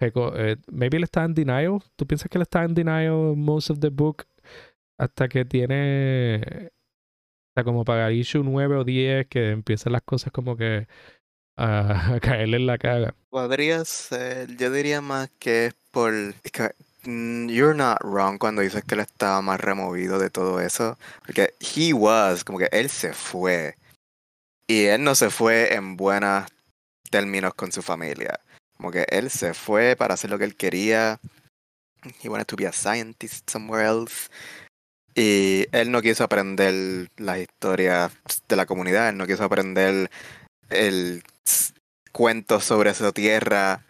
Eh, 0.00 0.56
maybe 0.70 0.98
él 0.98 1.04
está 1.04 1.24
en 1.24 1.34
denial. 1.34 1.80
¿Tú 1.96 2.06
piensas 2.06 2.28
que 2.28 2.36
él 2.38 2.42
está 2.42 2.64
en 2.64 2.74
denial 2.74 3.34
most 3.34 3.70
of 3.70 3.80
the 3.80 3.88
book? 3.88 4.26
Hasta 4.98 5.28
que 5.28 5.46
tiene... 5.46 6.70
Sea, 7.54 7.64
como 7.64 7.84
para 7.84 8.12
issue 8.12 8.44
9 8.44 8.76
o 8.76 8.84
10 8.84 9.26
que 9.28 9.50
empiezan 9.50 9.94
las 9.94 10.02
cosas 10.02 10.30
como 10.30 10.54
que 10.56 10.86
a, 11.56 12.18
caerle 12.20 12.58
en 12.58 12.66
la 12.66 12.76
cara. 12.76 13.14
Podría 13.30 13.84
ser, 13.86 14.54
yo 14.58 14.70
diría 14.70 15.00
más 15.00 15.30
que 15.38 15.66
es 15.66 15.74
por... 15.90 16.12
Mm, 17.04 17.48
you're 17.48 17.74
not 17.74 17.98
wrong 18.02 18.38
cuando 18.38 18.62
dices 18.62 18.84
que 18.84 18.94
él 18.94 19.00
estaba 19.00 19.40
más 19.42 19.60
removido 19.60 20.18
de 20.18 20.30
todo 20.30 20.60
eso. 20.60 20.98
Porque 21.24 21.54
he 21.60 21.92
was, 21.92 22.44
como 22.44 22.58
que 22.58 22.68
él 22.72 22.90
se 22.90 23.12
fue. 23.12 23.76
Y 24.66 24.86
él 24.86 25.02
no 25.04 25.14
se 25.14 25.30
fue 25.30 25.74
en 25.74 25.96
buenos 25.96 26.46
términos 27.10 27.54
con 27.54 27.72
su 27.72 27.82
familia. 27.82 28.40
Como 28.76 28.90
que 28.90 29.06
él 29.08 29.30
se 29.30 29.54
fue 29.54 29.96
para 29.96 30.14
hacer 30.14 30.30
lo 30.30 30.38
que 30.38 30.44
él 30.44 30.56
quería. 30.56 31.20
He 32.22 32.28
wanted 32.28 32.46
to 32.46 32.56
be 32.56 32.66
a 32.66 32.72
scientist 32.72 33.48
somewhere 33.50 33.86
else. 33.86 34.28
Y 35.14 35.66
él 35.72 35.90
no 35.90 36.02
quiso 36.02 36.24
aprender 36.24 37.10
las 37.16 37.38
historias 37.38 38.12
de 38.48 38.56
la 38.56 38.66
comunidad. 38.66 39.08
Él 39.08 39.16
no 39.16 39.26
quiso 39.26 39.44
aprender 39.44 40.10
el 40.70 41.22
cuentos 42.12 42.64
sobre 42.64 42.94
su 42.94 43.12
tierra. 43.12 43.84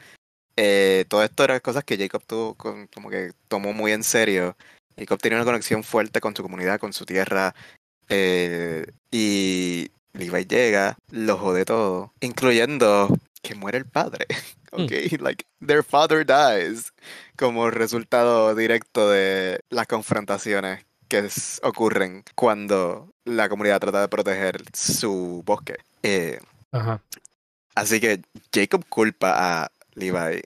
Eh, 0.61 1.05
todo 1.09 1.23
esto 1.23 1.45
eran 1.45 1.61
cosas 1.61 1.85
que 1.85 1.97
Jacob 1.97 2.21
tuvo 2.27 2.55
con- 2.55 2.89
como 2.89 3.11
que 3.11 3.31
tomó 3.47 3.73
muy 3.73 3.93
en 3.93 4.03
serio. 4.03 4.57
Jacob 4.97 5.21
tenía 5.21 5.39
una 5.39 5.45
conexión 5.45 5.85
fuerte 5.85 6.21
con 6.21 6.35
su 6.35 6.43
comunidad, 6.43 6.81
con 6.81 6.93
su 6.93 7.07
tierra. 7.07 7.55
eh, 8.09 8.87
y 9.13 9.91
Levi 10.15 10.47
llega, 10.47 10.97
lo 11.11 11.37
jode 11.39 11.65
todo, 11.65 12.13
incluyendo 12.21 13.09
que 13.43 13.55
muere 13.55 13.79
el 13.79 13.87
padre. 13.87 14.27
Ok, 14.71 14.93
like 15.21 15.47
their 15.67 15.83
father 15.83 16.27
dies 16.27 16.93
como 17.37 17.71
resultado 17.71 18.55
directo 18.55 19.09
de 19.11 19.61
las 19.71 19.87
confrontaciones 19.87 20.85
que 21.09 21.27
ocurren 21.63 22.23
cuando 22.35 23.11
la 23.25 23.49
comunidad 23.49 23.81
trata 23.81 24.03
de 24.03 24.09
proteger 24.09 24.63
su 24.75 25.43
bosque. 25.47 25.77
Eh, 26.03 26.39
Ajá. 26.73 27.01
Así 27.75 27.99
que 27.99 28.21
Jacob 28.53 28.85
culpa 28.91 29.63
a 29.65 29.71
Levi 29.99 30.43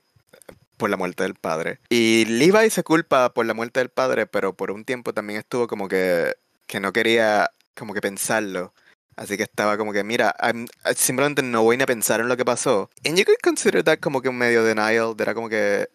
por 0.77 0.89
la 0.89 0.97
muerte 0.97 1.23
del 1.23 1.35
padre. 1.35 1.79
Y 1.89 2.25
Levi 2.25 2.69
se 2.69 2.83
culpa 2.83 3.33
por 3.33 3.45
la 3.45 3.53
muerte 3.53 3.79
del 3.79 3.89
padre, 3.89 4.25
pero 4.25 4.53
por 4.53 4.71
un 4.71 4.83
tiempo 4.85 5.13
también 5.13 5.39
estuvo 5.39 5.67
como 5.67 5.87
que, 5.87 6.33
que 6.67 6.79
no 6.79 6.91
quería 6.91 7.49
como 7.75 7.93
que 7.93 8.01
pensarlo. 8.01 8.73
Así 9.15 9.37
que 9.37 9.43
estaba 9.43 9.77
como 9.77 9.93
que, 9.93 10.03
mira, 10.03 10.35
I'm- 10.41 10.67
simplemente 10.95 11.43
no 11.43 11.61
voy 11.63 11.77
ni 11.77 11.83
a 11.83 11.85
pensar 11.85 12.19
en 12.19 12.27
lo 12.27 12.35
que 12.35 12.43
pasó. 12.45 12.89
And 13.05 13.15
you 13.17 13.25
could 13.25 13.37
consider 13.43 13.83
that 13.83 13.99
como 13.99 14.21
que 14.21 14.29
un 14.29 14.37
medio 14.37 14.63
denial. 14.63 15.15
Era 15.19 15.33
como 15.35 15.49
que 15.49 15.87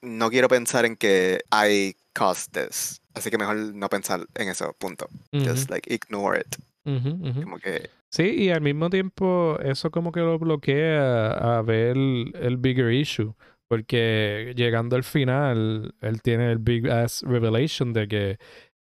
no 0.00 0.30
quiero 0.30 0.48
pensar 0.48 0.86
en 0.86 0.96
que 0.96 1.42
I 1.52 1.94
caused 2.14 2.50
this. 2.52 3.00
Así 3.14 3.30
que 3.30 3.36
mejor 3.36 3.56
no 3.56 3.88
pensar 3.90 4.26
en 4.34 4.48
eso, 4.48 4.72
punto. 4.78 5.06
Just 5.46 5.68
like 5.70 5.92
ignore 5.92 6.40
it. 6.40 6.56
Ujú, 6.86 7.10
ujú, 7.10 7.28
ujú. 7.28 7.42
Como 7.42 7.58
que 7.58 7.90
Sí, 8.14 8.24
y 8.44 8.50
al 8.50 8.60
mismo 8.60 8.90
tiempo 8.90 9.58
eso 9.60 9.90
como 9.90 10.12
que 10.12 10.20
lo 10.20 10.38
bloquea 10.38 11.30
a 11.58 11.62
ver 11.62 11.96
el, 11.96 12.56
bigger 12.58 12.92
issue. 12.92 13.34
Porque 13.68 14.52
llegando 14.54 14.96
al 14.96 15.02
final, 15.04 15.94
él 16.02 16.20
tiene 16.20 16.52
el 16.52 16.58
big 16.58 16.90
ass 16.90 17.22
revelation 17.22 17.92
de 17.94 18.08
que 18.08 18.38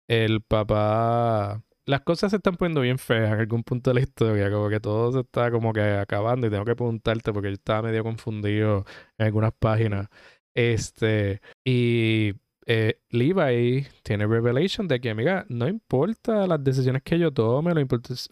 el 0.09 0.41
papá... 0.41 1.63
Las 1.85 2.01
cosas 2.01 2.31
se 2.31 2.37
están 2.37 2.55
poniendo 2.57 2.81
bien 2.81 2.99
feas 2.99 3.33
en 3.33 3.39
algún 3.39 3.63
punto 3.63 3.91
de 3.91 3.95
la 3.95 4.01
historia, 4.01 4.51
como 4.51 4.69
que 4.69 4.79
todo 4.79 5.11
se 5.13 5.21
está 5.21 5.51
como 5.51 5.73
que 5.73 5.81
acabando 5.81 6.47
y 6.47 6.49
tengo 6.49 6.65
que 6.65 6.75
preguntarte 6.75 7.33
porque 7.33 7.49
yo 7.49 7.55
estaba 7.55 7.83
medio 7.83 8.03
confundido 8.03 8.85
en 9.17 9.25
algunas 9.27 9.53
páginas. 9.53 10.07
Este, 10.55 11.41
y 11.65 12.33
eh, 12.69 12.99
Levi 13.09 13.87
tiene 14.03 14.27
revelation 14.27 14.89
de 14.89 14.99
que, 14.99 15.15
mira, 15.15 15.45
no 15.47 15.69
importa 15.69 16.45
las 16.47 16.61
decisiones 16.61 17.01
que 17.01 17.17
yo 17.17 17.31
tome, 17.31 17.73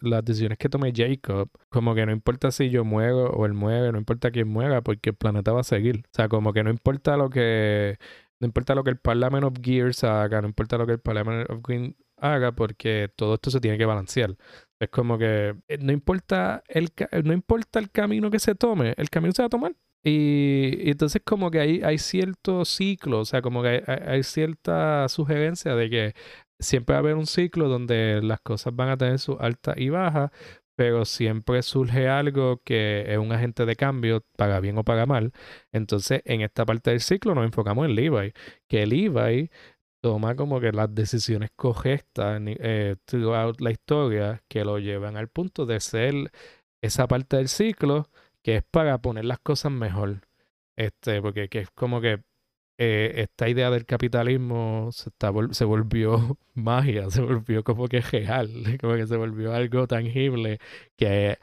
las 0.02 0.24
decisiones 0.24 0.58
que 0.58 0.68
tome 0.68 0.92
Jacob, 0.94 1.48
como 1.70 1.94
que 1.94 2.04
no 2.04 2.12
importa 2.12 2.50
si 2.50 2.68
yo 2.68 2.84
muero 2.84 3.30
o 3.30 3.46
él 3.46 3.54
muere, 3.54 3.90
no 3.92 3.98
importa 3.98 4.30
quién 4.30 4.48
muera, 4.48 4.82
porque 4.82 5.10
el 5.10 5.16
planeta 5.16 5.52
va 5.52 5.60
a 5.60 5.64
seguir. 5.64 6.02
O 6.06 6.14
sea, 6.14 6.28
como 6.28 6.52
que 6.52 6.62
no 6.62 6.68
importa 6.70 7.16
lo 7.16 7.30
que, 7.30 7.96
no 8.38 8.46
importa 8.46 8.74
lo 8.74 8.84
que 8.84 8.90
el 8.90 8.98
Parliament 8.98 9.44
of 9.44 9.54
Gears 9.62 10.04
haga, 10.04 10.42
no 10.42 10.48
importa 10.48 10.76
lo 10.76 10.86
que 10.86 10.92
el 10.92 11.00
Parliament 11.00 11.48
of 11.50 11.60
Green 11.62 11.96
haga, 12.18 12.52
porque 12.52 13.10
todo 13.16 13.34
esto 13.34 13.50
se 13.50 13.60
tiene 13.60 13.78
que 13.78 13.86
balancear. 13.86 14.36
Es 14.78 14.90
como 14.90 15.16
que 15.16 15.56
eh, 15.68 15.78
no 15.80 15.92
importa 15.92 16.62
el, 16.68 16.90
no 17.24 17.32
importa 17.32 17.78
el 17.78 17.90
camino 17.90 18.30
que 18.30 18.38
se 18.38 18.54
tome, 18.54 18.92
el 18.98 19.08
camino 19.08 19.32
se 19.32 19.42
va 19.42 19.46
a 19.46 19.50
tomar. 19.50 19.74
Y, 20.04 20.90
entonces 20.90 21.22
como 21.24 21.50
que 21.50 21.60
hay, 21.60 21.82
hay 21.82 21.98
cierto 21.98 22.64
ciclo, 22.64 23.20
o 23.20 23.24
sea, 23.24 23.42
como 23.42 23.62
que 23.62 23.82
hay, 23.86 24.22
cierta 24.22 25.08
sugerencia 25.08 25.74
de 25.74 25.90
que 25.90 26.14
siempre 26.60 26.94
va 26.94 26.98
a 26.98 27.00
haber 27.00 27.16
un 27.16 27.26
ciclo 27.26 27.68
donde 27.68 28.20
las 28.22 28.40
cosas 28.40 28.74
van 28.74 28.90
a 28.90 28.96
tener 28.96 29.18
su 29.18 29.36
alta 29.40 29.74
y 29.76 29.88
baja, 29.90 30.30
pero 30.76 31.04
siempre 31.04 31.62
surge 31.62 32.08
algo 32.08 32.60
que 32.64 33.04
es 33.12 33.18
un 33.18 33.32
agente 33.32 33.66
de 33.66 33.76
cambio, 33.76 34.24
paga 34.36 34.60
bien 34.60 34.78
o 34.78 34.84
paga 34.84 35.06
mal. 35.06 35.32
Entonces, 35.72 36.22
en 36.24 36.42
esta 36.42 36.64
parte 36.66 36.90
del 36.90 37.00
ciclo 37.00 37.34
nos 37.34 37.44
enfocamos 37.46 37.86
en 37.86 37.94
Levi, 37.96 38.32
que 38.68 38.86
Levi 38.86 39.50
toma 40.02 40.36
como 40.36 40.60
que 40.60 40.72
las 40.72 40.94
decisiones 40.94 41.50
correctas 41.56 42.40
eh, 42.46 42.96
throughout 43.06 43.60
la 43.60 43.72
historia 43.72 44.42
que 44.48 44.64
lo 44.64 44.78
llevan 44.78 45.16
al 45.16 45.28
punto 45.28 45.66
de 45.66 45.80
ser 45.80 46.30
esa 46.82 47.08
parte 47.08 47.36
del 47.38 47.48
ciclo 47.48 48.08
que 48.46 48.58
es 48.58 48.62
para 48.62 48.98
poner 48.98 49.24
las 49.24 49.40
cosas 49.40 49.72
mejor. 49.72 50.20
Este, 50.76 51.20
porque 51.20 51.48
que 51.48 51.60
es 51.62 51.70
como 51.72 52.00
que 52.00 52.22
eh, 52.78 53.12
esta 53.16 53.48
idea 53.48 53.70
del 53.70 53.86
capitalismo 53.86 54.90
se, 54.92 55.08
está 55.08 55.32
se 55.50 55.64
volvió 55.64 56.38
magia, 56.54 57.10
se 57.10 57.22
volvió 57.22 57.64
como 57.64 57.88
que 57.88 58.00
real, 58.00 58.48
como 58.80 58.94
que 58.94 59.08
se 59.08 59.16
volvió 59.16 59.52
algo 59.52 59.88
tangible 59.88 60.60
que 60.96 61.38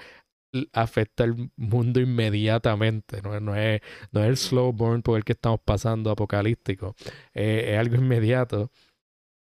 afecta 0.71 1.25
el 1.25 1.51
mundo 1.57 1.99
inmediatamente, 1.99 3.21
no, 3.21 3.37
no 3.41 3.55
es, 3.57 3.81
no 4.13 4.21
es 4.23 4.29
el 4.29 4.37
slow 4.37 4.71
burn 4.71 5.01
por 5.01 5.17
el 5.17 5.25
que 5.25 5.33
estamos 5.33 5.59
pasando 5.65 6.09
apocalíptico, 6.09 6.95
eh, 7.33 7.71
es 7.73 7.79
algo 7.79 7.95
inmediato 7.97 8.71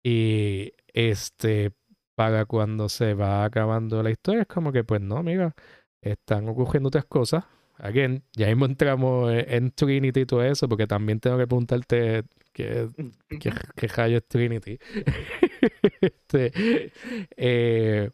y 0.03 0.73
este 0.89 1.73
para 2.17 2.47
cuando 2.47 2.89
se 2.89 3.15
va 3.15 3.45
acabando 3.45 4.03
la 4.03 4.11
historia 4.11 4.43
es 4.43 4.49
como 4.49 4.73
que 4.73 4.85
pues 4.85 5.01
no, 5.03 5.23
mira, 5.23 5.55
están 6.07 6.49
ocurriendo 6.49 6.89
otras 6.89 7.05
cosas. 7.07 7.45
Again, 7.79 8.23
ya 8.35 8.47
mismo 8.49 8.65
entramos 8.67 9.31
en 9.33 9.45
en 9.53 9.71
Trinity 9.73 10.21
y 10.21 10.27
todo 10.27 10.43
eso, 10.43 10.69
porque 10.69 10.87
también 10.87 11.21
tengo 11.21 11.37
que 11.39 11.47
preguntarte 11.47 12.25
qué, 12.53 12.89
qué, 13.41 13.53
qué 13.77 13.89
rayo 13.89 14.19
es 14.19 14.27
Trinity. 14.29 14.79
Este, 16.01 16.93
eh, 17.37 18.11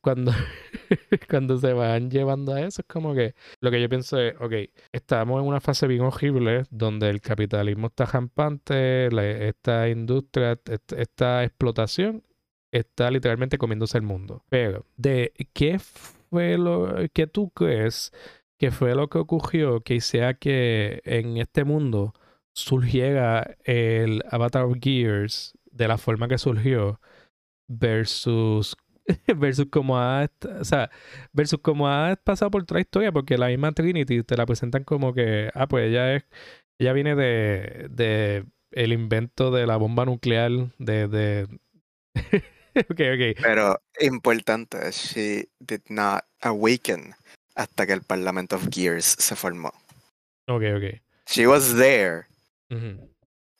cuando, 0.00 0.32
cuando 1.30 1.58
se 1.58 1.72
van 1.72 2.10
llevando 2.10 2.52
a 2.54 2.60
eso, 2.60 2.82
es 2.82 2.86
como 2.88 3.14
que 3.14 3.34
lo 3.60 3.70
que 3.70 3.80
yo 3.80 3.88
pienso 3.88 4.18
es, 4.20 4.34
ok, 4.40 4.52
estamos 4.92 5.40
en 5.40 5.48
una 5.48 5.60
fase 5.60 5.86
bien 5.86 6.02
horrible 6.02 6.64
donde 6.70 7.08
el 7.10 7.20
capitalismo 7.20 7.88
está 7.88 8.04
rampante, 8.06 9.10
la- 9.10 9.26
esta 9.28 9.88
industria, 9.88 10.58
est- 10.70 10.92
esta 10.92 11.44
explotación 11.44 12.22
está 12.70 13.10
literalmente 13.10 13.58
comiéndose 13.58 13.98
el 13.98 14.04
mundo. 14.04 14.44
Pero, 14.48 14.86
¿de 14.96 15.32
qué 15.52 15.78
fue 16.34 16.58
lo 16.58 16.88
que 17.12 17.28
tú 17.28 17.50
crees 17.50 18.12
que 18.58 18.72
fue 18.72 18.94
lo 18.96 19.08
que 19.08 19.18
ocurrió 19.18 19.82
que 19.82 19.94
hiciera 19.94 20.34
que 20.34 21.00
en 21.04 21.36
este 21.36 21.64
mundo 21.64 22.12
surgiera 22.54 23.56
el 23.64 24.22
Avatar 24.30 24.66
Gears 24.80 25.56
de 25.70 25.88
la 25.88 25.96
forma 25.96 26.26
que 26.26 26.38
surgió 26.38 27.00
versus 27.68 28.76
versus 29.36 29.66
como 29.70 29.96
ha 29.98 30.28
o 30.60 30.64
sea, 30.64 30.90
versus 31.32 31.60
como 31.60 31.88
ha 31.88 32.16
pasado 32.16 32.50
por 32.50 32.62
otra 32.62 32.80
historia 32.80 33.12
porque 33.12 33.38
la 33.38 33.48
misma 33.48 33.72
Trinity 33.72 34.24
te 34.24 34.36
la 34.36 34.46
presentan 34.46 34.82
como 34.82 35.14
que 35.14 35.50
ah 35.54 35.68
pues 35.68 35.88
ella 35.88 36.16
es 36.16 36.24
ella 36.80 36.92
viene 36.94 37.14
de 37.14 37.88
de 37.90 38.44
el 38.72 38.92
invento 38.92 39.52
de 39.52 39.66
la 39.68 39.76
bomba 39.76 40.04
nuclear 40.04 40.50
de 40.78 41.48
ok, 42.90 43.00
ok. 43.14 43.40
Pero 43.42 43.80
importante, 44.00 44.90
she 44.92 45.48
did 45.60 45.82
not 45.88 46.24
awaken 46.40 47.14
hasta 47.56 47.86
que 47.86 47.92
el 47.92 48.02
Parliament 48.02 48.52
of 48.52 48.68
Gears 48.70 49.04
se 49.18 49.36
formó. 49.36 49.72
Ok, 50.48 50.62
ok. 50.76 51.00
She 51.26 51.46
was 51.46 51.74
there, 51.76 52.26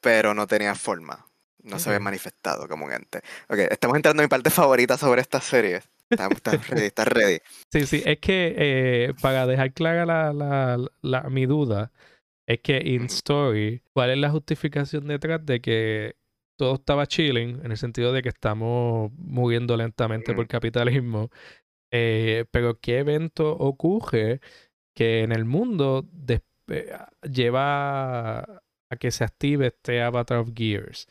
pero 0.00 0.35
no 0.35 0.46
tenía 0.46 0.74
forma. 0.74 1.24
No 1.62 1.79
se 1.79 1.88
había 1.88 2.00
manifestado 2.00 2.68
como 2.68 2.85
un 2.85 2.92
ente. 2.92 3.20
Ok, 3.48 3.59
estamos 3.70 3.96
entrando 3.96 4.22
en 4.22 4.27
mi 4.27 4.29
parte 4.29 4.50
favorita 4.50 4.98
sobre 4.98 5.22
esta 5.22 5.40
serie. 5.40 5.81
Estamos, 6.11 6.37
estás 6.37 6.68
ready, 6.68 6.87
estás 6.87 7.09
ready. 7.09 7.38
Sí, 7.72 7.87
sí, 7.87 8.03
es 8.05 8.18
que 8.18 8.55
eh, 8.57 9.14
para 9.22 9.46
dejar 9.46 9.72
clara 9.72 10.05
la, 10.05 10.33
la, 10.35 10.79
la- 11.00 11.22
mi 11.31 11.46
duda, 11.46 11.90
es 12.46 12.61
que 12.61 12.77
in 12.85 13.05
story, 13.07 13.83
¿cuál 13.94 14.11
es 14.11 14.18
la 14.18 14.31
justificación 14.31 15.07
detrás 15.07 15.44
de 15.46 15.61
que 15.62 16.16
todo 16.57 16.75
estaba 16.75 17.07
chilling, 17.07 17.61
en 17.64 17.71
el 17.71 17.77
sentido 17.77 18.12
de 18.12 18.23
que 18.23 18.29
estamos 18.29 19.11
muriendo 19.17 19.77
lentamente 19.77 20.35
por 20.35 20.45
Mm. 20.45 20.49
capitalismo? 20.49 21.31
eh, 21.97 22.45
pero 22.51 22.81
¿qué 22.81 22.99
evento 22.99 23.53
ocurre 23.53 24.40
que 24.97 25.21
en 25.23 25.31
el 25.31 25.45
mundo 25.45 26.05
eh, 26.69 26.93
lleva 27.31 28.40
a 28.40 28.97
que 28.99 29.11
se 29.11 29.25
active 29.25 29.69
este 29.69 30.03
Avatar 30.03 30.38
of 30.38 30.51
Gears? 30.57 31.07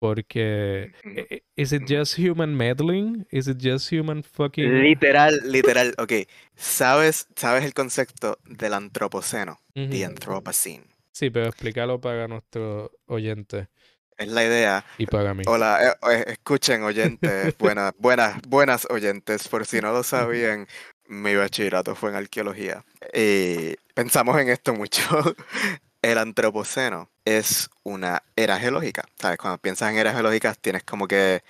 Porque, 0.00 0.92
eh, 1.04 1.26
eh, 1.30 1.42
¿is 1.54 1.72
it 1.72 1.82
just 1.88 2.18
human 2.18 2.56
meddling? 2.56 3.26
¿Is 3.30 3.46
it 3.46 3.58
just 3.62 3.92
human 3.92 4.22
fucking... 4.24 4.82
Literal, 4.82 5.38
literal. 5.44 5.94
Ok, 5.98 6.12
¿sabes, 6.56 7.28
sabes 7.36 7.64
el 7.64 7.72
concepto 7.74 8.38
del 8.44 8.72
antropoceno? 8.74 9.60
Ujú. 9.76 9.90
The 9.90 10.04
Anthropocene. 10.06 10.86
Sí, 11.12 11.30
pero 11.30 11.46
explícalo 11.46 12.00
para 12.00 12.26
nuestros 12.26 12.90
oyentes 13.06 13.68
Es 14.16 14.28
la 14.28 14.44
idea 14.44 14.84
y 14.98 15.06
para 15.06 15.34
mí. 15.34 15.42
Hola, 15.46 15.78
eh, 15.84 16.10
eh, 16.12 16.24
escuchen 16.28 16.82
oyentes, 16.82 17.56
buenas, 17.58 17.92
buenas, 17.98 18.40
buenas 18.46 18.86
oyentes, 18.90 19.48
por 19.48 19.66
si 19.66 19.80
no 19.80 19.92
lo 19.92 20.02
sabían, 20.02 20.66
mi 21.06 21.34
bachillerato 21.34 21.94
fue 21.94 22.10
en 22.10 22.16
arqueología. 22.16 22.84
Y 23.14 23.76
pensamos 23.94 24.40
en 24.40 24.48
esto 24.48 24.74
mucho. 24.74 25.02
El 26.02 26.18
antropoceno 26.18 27.10
es 27.24 27.70
una 27.84 28.22
era 28.34 28.58
geológica. 28.58 29.04
¿Sabes? 29.20 29.38
Cuando 29.38 29.58
piensas 29.58 29.90
en 29.92 29.98
eras 29.98 30.14
geológicas 30.14 30.58
tienes 30.58 30.82
como 30.82 31.06
que 31.06 31.42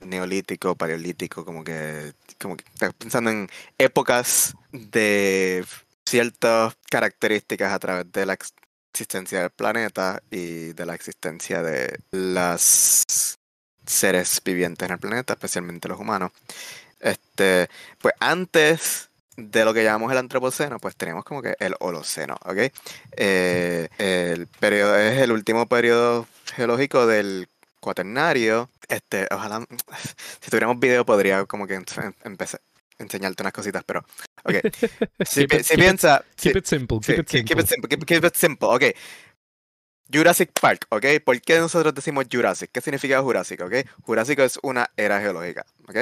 neolítico, 0.00 0.74
paleolítico, 0.74 1.44
como 1.44 1.64
que, 1.64 2.12
como 2.40 2.56
que 2.56 2.64
estás 2.72 2.92
pensando 2.94 3.30
en 3.30 3.48
épocas 3.78 4.54
de 4.72 5.64
ciertas 6.04 6.76
características 6.90 7.72
a 7.72 7.78
través 7.78 8.12
de 8.12 8.26
la 8.26 8.36
existencia 8.96 9.42
del 9.42 9.50
planeta 9.50 10.22
y 10.30 10.72
de 10.72 10.86
la 10.86 10.94
existencia 10.94 11.62
de 11.62 11.98
los 12.12 13.36
seres 13.84 14.40
vivientes 14.42 14.86
en 14.86 14.94
el 14.94 14.98
planeta, 14.98 15.34
especialmente 15.34 15.86
los 15.86 16.00
humanos. 16.00 16.32
Este, 16.98 17.68
pues 18.00 18.14
antes 18.20 19.10
de 19.36 19.66
lo 19.66 19.74
que 19.74 19.84
llamamos 19.84 20.10
el 20.12 20.18
antropoceno, 20.18 20.78
pues 20.78 20.96
tenemos 20.96 21.24
como 21.24 21.42
que 21.42 21.56
el 21.60 21.74
holoceno, 21.78 22.36
¿ok? 22.42 22.72
Eh, 23.18 23.88
el 23.98 24.46
periodo 24.46 24.96
es 24.96 25.20
el 25.20 25.30
último 25.30 25.66
periodo 25.66 26.26
geológico 26.54 27.06
del 27.06 27.48
cuaternario. 27.80 28.70
Este, 28.88 29.28
ojalá, 29.30 29.62
si 30.40 30.50
tuviéramos 30.50 30.80
video 30.80 31.04
podría 31.04 31.44
como 31.44 31.66
que 31.66 31.74
empezar 32.24 32.60
enseñarte 32.98 33.42
unas 33.42 33.52
cositas, 33.52 33.84
pero. 33.84 34.04
Ok. 34.46 34.54
Si, 35.26 35.46
piensa. 35.46 36.24
Keep 36.36 36.56
it 36.56 36.66
simple. 36.66 37.00
Keep, 37.00 37.18
it 37.18 37.28
simple. 37.28 37.44
keep 37.44 37.58
it 37.58 37.68
simple. 37.68 38.06
Keep, 38.06 38.24
it 38.24 38.36
simple. 38.36 38.68
Ok. 38.68 38.84
Jurassic 40.12 40.52
Park, 40.60 40.86
¿ok? 40.90 41.04
¿Por 41.24 41.40
qué 41.40 41.58
nosotros 41.58 41.92
decimos 41.92 42.26
Jurassic? 42.30 42.70
¿Qué 42.70 42.80
significa 42.80 43.20
Jurásico, 43.22 43.64
ok? 43.64 43.74
Jurásico 44.02 44.44
es 44.44 44.56
una 44.62 44.88
era 44.96 45.20
geológica, 45.20 45.66
¿ok? 45.88 45.96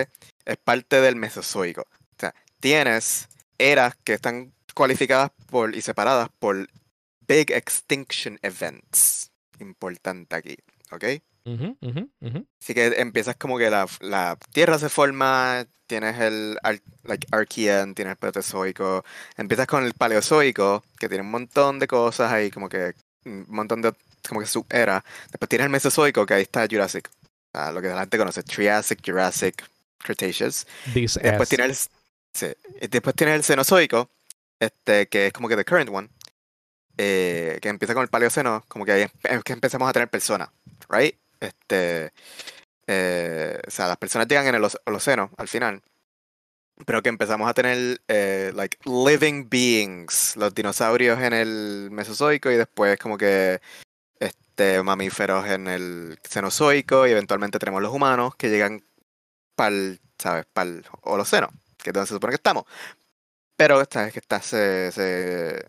Es 0.44 0.56
parte 0.58 1.00
del 1.00 1.16
Mesozoico. 1.16 1.82
O 1.82 2.16
sea, 2.18 2.34
tienes 2.60 3.28
eras 3.56 3.94
que 4.04 4.12
están 4.12 4.52
cualificadas 4.74 5.30
por 5.46 5.74
y 5.74 5.80
separadas 5.80 6.28
por 6.38 6.68
Big 7.26 7.50
Extinction 7.50 8.38
Events. 8.42 9.30
Importante 9.58 10.36
aquí, 10.36 10.56
¿ok? 10.90 11.04
Así 11.46 12.74
que 12.74 12.86
empiezas 12.96 13.36
como 13.36 13.58
que 13.58 13.68
la, 13.68 13.86
la, 14.00 14.38
Tierra 14.52 14.78
se 14.78 14.88
forma, 14.88 15.66
tienes 15.86 16.18
el 16.18 16.58
like, 17.02 17.26
Archean, 17.30 17.94
tienes 17.94 18.12
el 18.12 18.16
Protezoico, 18.18 19.04
empiezas 19.36 19.66
con 19.66 19.84
el 19.84 19.92
Paleozoico, 19.92 20.82
que 20.98 21.08
tiene 21.08 21.22
un 21.22 21.30
montón 21.30 21.78
de 21.78 21.86
cosas 21.86 22.32
ahí, 22.32 22.50
como 22.50 22.68
que 22.68 22.94
un 23.26 23.44
montón 23.48 23.82
de 23.82 23.92
como 24.26 24.40
que 24.40 24.46
subera. 24.46 25.04
Después 25.30 25.48
tienes 25.48 25.66
el 25.66 25.70
Mesozoico, 25.70 26.24
que 26.24 26.34
ahí 26.34 26.42
está 26.42 26.66
Jurassic, 26.68 27.10
lo 27.72 27.82
que 27.82 27.88
la 27.88 28.00
gente 28.00 28.18
conoce, 28.18 28.42
Triassic, 28.42 29.00
Jurassic, 29.04 29.68
Cretaceous. 29.98 30.66
Después 30.94 31.48
tienes, 31.48 31.90
el, 32.40 32.56
después 32.90 33.14
tienes 33.14 33.36
el 33.36 33.44
Cenozoico, 33.44 34.08
este, 34.58 35.08
que 35.08 35.26
es 35.26 35.32
como 35.32 35.48
que 35.48 35.56
the 35.56 35.64
current 35.64 35.90
one, 35.90 36.08
eh, 36.96 37.58
que 37.60 37.68
empieza 37.68 37.92
con 37.92 38.02
el 38.02 38.08
Paleoceno, 38.08 38.64
como 38.68 38.84
que 38.84 38.92
ahí 38.92 39.02
es 39.02 39.44
que 39.44 39.52
empezamos 39.52 39.88
a 39.88 39.92
tener 39.92 40.08
personas, 40.08 40.48
right? 40.88 41.16
Este, 41.40 42.12
eh, 42.86 43.60
o 43.66 43.70
sea, 43.70 43.88
las 43.88 43.96
personas 43.96 44.28
llegan 44.28 44.46
en 44.46 44.56
el 44.56 44.68
Holoceno 44.86 45.30
al 45.36 45.48
final. 45.48 45.82
Pero 46.86 47.02
que 47.02 47.08
empezamos 47.08 47.48
a 47.48 47.54
tener, 47.54 48.00
eh, 48.08 48.52
like, 48.54 48.78
living 48.84 49.48
beings, 49.48 50.36
los 50.36 50.54
dinosaurios 50.54 51.20
en 51.20 51.32
el 51.32 51.88
Mesozoico 51.92 52.50
y 52.50 52.56
después 52.56 52.98
como 52.98 53.16
que 53.16 53.60
este, 54.18 54.82
mamíferos 54.82 55.46
en 55.48 55.68
el 55.68 56.18
Cenozoico 56.28 57.06
y 57.06 57.12
eventualmente 57.12 57.58
tenemos 57.58 57.82
los 57.82 57.92
humanos 57.92 58.34
que 58.36 58.50
llegan 58.50 58.84
para 59.56 59.68
el, 59.70 60.00
¿sabes? 60.18 60.46
Para 60.52 60.70
el 60.70 60.86
Holoceno, 61.02 61.48
que 61.82 61.90
es 61.90 61.96
se 61.96 62.14
supone 62.14 62.32
que 62.32 62.36
estamos. 62.36 62.64
Pero 63.56 63.80
esta 63.80 64.04
vez 64.04 64.12
que 64.12 64.20
está 64.20 64.40
se, 64.42 64.92
se, 64.92 65.66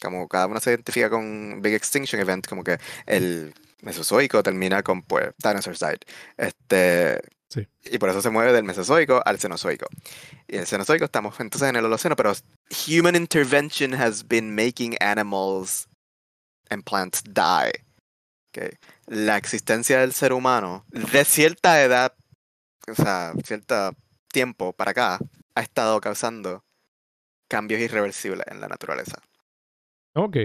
como 0.00 0.28
cada 0.28 0.46
uno 0.46 0.60
se 0.60 0.70
identifica 0.70 1.10
con 1.10 1.60
Big 1.62 1.74
Extinction 1.74 2.20
Event, 2.20 2.46
como 2.46 2.64
que 2.64 2.78
el 3.06 3.54
Mesozoico 3.82 4.42
termina 4.42 4.82
con 4.82 5.02
pues 5.02 5.32
Dinosaur 5.42 5.76
Side. 5.76 6.00
Este, 6.36 7.20
Y 7.84 7.98
por 7.98 8.10
eso 8.10 8.20
se 8.20 8.30
mueve 8.30 8.52
del 8.52 8.64
Mesozoico 8.64 9.22
al 9.24 9.38
Cenozoico. 9.38 9.86
Y 10.46 10.56
en 10.56 10.60
el 10.60 10.66
Cenozoico 10.66 11.04
estamos 11.06 11.38
entonces 11.40 11.68
en 11.68 11.76
el 11.76 11.84
Holoceno, 11.84 12.16
pero 12.16 12.32
human 12.86 13.16
intervention 13.16 13.94
has 13.94 14.26
been 14.26 14.54
making 14.54 14.96
animals 15.00 15.88
and 16.68 16.84
plants 16.84 17.22
die. 17.24 17.72
Okay. 18.50 18.70
La 19.06 19.36
existencia 19.36 20.00
del 20.00 20.12
ser 20.12 20.32
humano 20.32 20.84
de 20.88 21.24
cierta 21.24 21.82
edad, 21.82 22.14
o 22.90 22.94
sea, 22.94 23.32
cierto 23.44 23.94
tiempo 24.30 24.72
para 24.72 24.90
acá, 24.90 25.18
ha 25.54 25.60
estado 25.60 26.00
causando 26.00 26.64
cambios 27.48 27.80
irreversibles 27.80 28.46
en 28.48 28.60
la 28.60 28.68
naturaleza. 28.68 29.22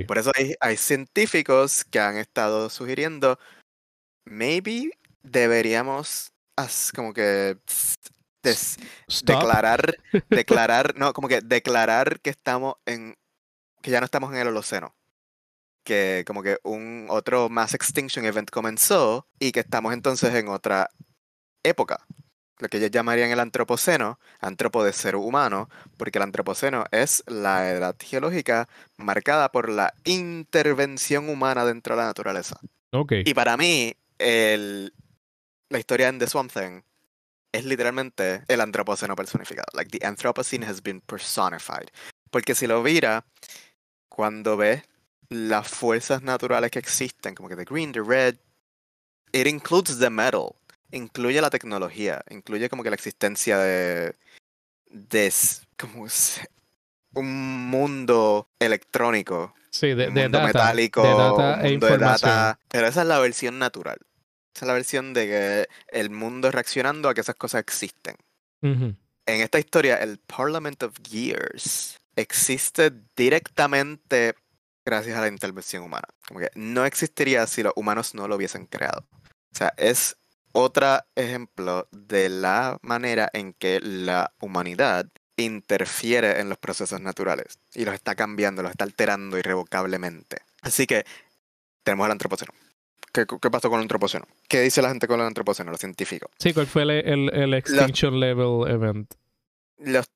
Por 0.06 0.18
eso 0.18 0.32
hay, 0.60 0.78
científicos 0.78 1.84
que 1.86 2.00
han 2.00 2.18
estado 2.18 2.70
sugiriendo, 2.70 3.40
maybe 4.26 4.92
deberíamos 5.24 6.32
como 6.94 7.14
que 7.14 7.58
declarar, 9.24 9.96
declarar, 10.30 10.96
no, 10.96 11.14
como 11.14 11.28
que 11.28 11.42
declarar 11.42 12.20
que 12.20 12.30
estamos 12.30 12.76
en, 12.86 13.16
que 13.82 13.92
ya 13.92 14.00
no 14.00 14.06
estamos 14.06 14.32
en 14.32 14.40
el 14.40 14.48
Holoceno. 14.48 14.96
Que 15.86 16.24
como 16.26 16.44
que 16.44 16.60
un 16.64 17.08
otro 17.10 17.50
mass 17.50 17.74
extinction 17.74 18.26
event 18.26 18.50
comenzó 18.50 19.28
y 19.40 19.52
que 19.52 19.60
estamos 19.62 19.94
entonces 19.94 20.34
en 20.36 20.48
otra 20.48 20.90
época 21.64 22.06
lo 22.64 22.70
que 22.70 22.78
ellos 22.78 22.92
llamarían 22.92 23.30
el 23.30 23.42
antropoceno, 23.42 24.20
antropo 24.40 24.84
de 24.84 24.94
ser 24.94 25.18
humano, 25.18 25.70
porque 25.98 26.18
el 26.18 26.24
antropoceno 26.24 26.86
es 26.92 27.24
la 27.28 27.70
edad 27.70 27.96
geológica 28.00 28.70
marcada 28.98 29.52
por 29.52 29.68
la 29.70 29.94
intervención 30.06 31.28
humana 31.28 31.66
dentro 31.66 31.96
de 31.96 32.02
la 32.02 32.08
naturaleza. 32.08 32.58
Okay. 32.92 33.24
Y 33.26 33.34
para 33.34 33.58
mí, 33.58 33.94
el, 34.18 34.94
la 35.70 35.78
historia 35.78 36.08
en 36.08 36.20
The 36.20 36.28
Swamp 36.28 36.52
Thing 36.54 36.82
es 37.52 37.66
literalmente 37.66 38.46
el 38.48 38.62
antropoceno 38.62 39.16
personificado. 39.16 39.68
Like 39.74 40.00
the 40.00 40.06
Anthropocene 40.08 40.66
has 40.66 40.82
been 40.82 41.02
personified. 41.02 41.90
Porque 42.32 42.56
si 42.56 42.66
lo 42.66 42.82
mira, 42.82 43.26
cuando 44.08 44.56
ves 44.56 44.84
las 45.28 45.68
fuerzas 45.68 46.22
naturales 46.22 46.72
que 46.72 46.80
existen, 46.80 47.36
como 47.36 47.50
que 47.50 47.58
the 47.58 47.66
green, 47.66 47.92
the 47.92 48.02
red, 48.02 48.38
it 49.34 49.48
includes 49.48 50.00
the 50.00 50.10
metal 50.10 50.56
incluye 50.94 51.42
la 51.42 51.50
tecnología, 51.50 52.24
incluye 52.30 52.70
como 52.70 52.84
que 52.84 52.90
la 52.90 52.96
existencia 52.96 53.58
de, 53.58 54.16
de 54.90 55.34
como 55.78 56.08
un 57.16 57.70
mundo 57.70 58.50
electrónico. 58.60 59.54
Sí, 59.70 59.94
de, 59.94 60.08
un 60.08 60.14
mundo 60.14 60.42
metálico, 60.42 61.02
de 61.02 61.68
e 61.68 61.78
de 61.78 61.98
data. 61.98 62.60
Pero 62.70 62.88
esa 62.88 63.02
es 63.02 63.08
la 63.08 63.20
versión 63.20 63.58
natural. 63.60 63.98
Esa 64.56 64.66
es 64.66 64.68
la 64.68 64.74
versión 64.74 65.14
de 65.14 65.26
que 65.26 65.68
el 65.88 66.12
mundo 66.12 66.52
reaccionando 66.52 67.10
a 67.10 67.14
que 67.14 67.22
esas 67.22 67.36
cosas 67.36 67.60
existen. 67.62 68.16
En 68.62 68.96
esta 69.26 69.60
historia, 69.60 69.98
el 69.98 70.20
Parliament 70.20 70.84
of 70.84 70.94
Gears 71.04 72.00
existe 72.16 72.94
directamente 73.16 74.36
gracias 74.86 75.18
a 75.18 75.22
la 75.22 75.28
intervención 75.28 75.84
humana. 75.84 76.08
Como 76.28 76.40
que 76.40 76.50
no 76.56 76.86
existiría 76.86 77.46
si 77.48 77.64
los 77.64 77.74
humanos 77.76 78.14
no 78.16 78.28
lo 78.28 78.36
hubiesen 78.38 78.68
creado. 78.68 79.06
O 79.12 79.56
sea, 79.58 79.74
es 79.76 80.16
otro 80.54 81.00
ejemplo 81.16 81.88
de 81.92 82.30
la 82.30 82.78
manera 82.82 83.30
en 83.34 83.54
que 83.54 83.80
la 83.82 84.34
humanidad 84.40 85.08
interfiere 85.36 86.40
en 86.40 86.48
los 86.48 86.58
procesos 86.58 87.02
naturales 87.02 87.60
y 87.74 87.86
los 87.86 87.96
está 87.96 88.16
cambiando, 88.16 88.62
los 88.62 88.72
está 88.72 88.86
alterando 88.86 89.38
irrevocablemente. 89.38 90.38
Así 90.62 90.88
que 90.88 91.06
tenemos 91.84 92.06
el 92.06 92.12
antropoceno. 92.14 92.54
¿Qué, 93.12 93.26
pasó 93.26 93.70
con 93.70 93.80
el 93.80 93.84
antropoceno? 93.84 94.26
¿Qué 94.48 94.62
dice 94.62 94.82
la 94.82 94.90
gente 94.90 95.08
con 95.08 95.20
el 95.20 95.26
antropoceno, 95.28 95.72
los 95.72 95.80
científicos? 95.80 96.32
Sí, 96.40 96.54
¿cuál 96.54 96.68
fue 96.68 96.84
el, 96.84 97.54
Extinction 97.54 98.20
Level 98.20 98.72
Event? 98.72 99.14
Los 99.78 100.10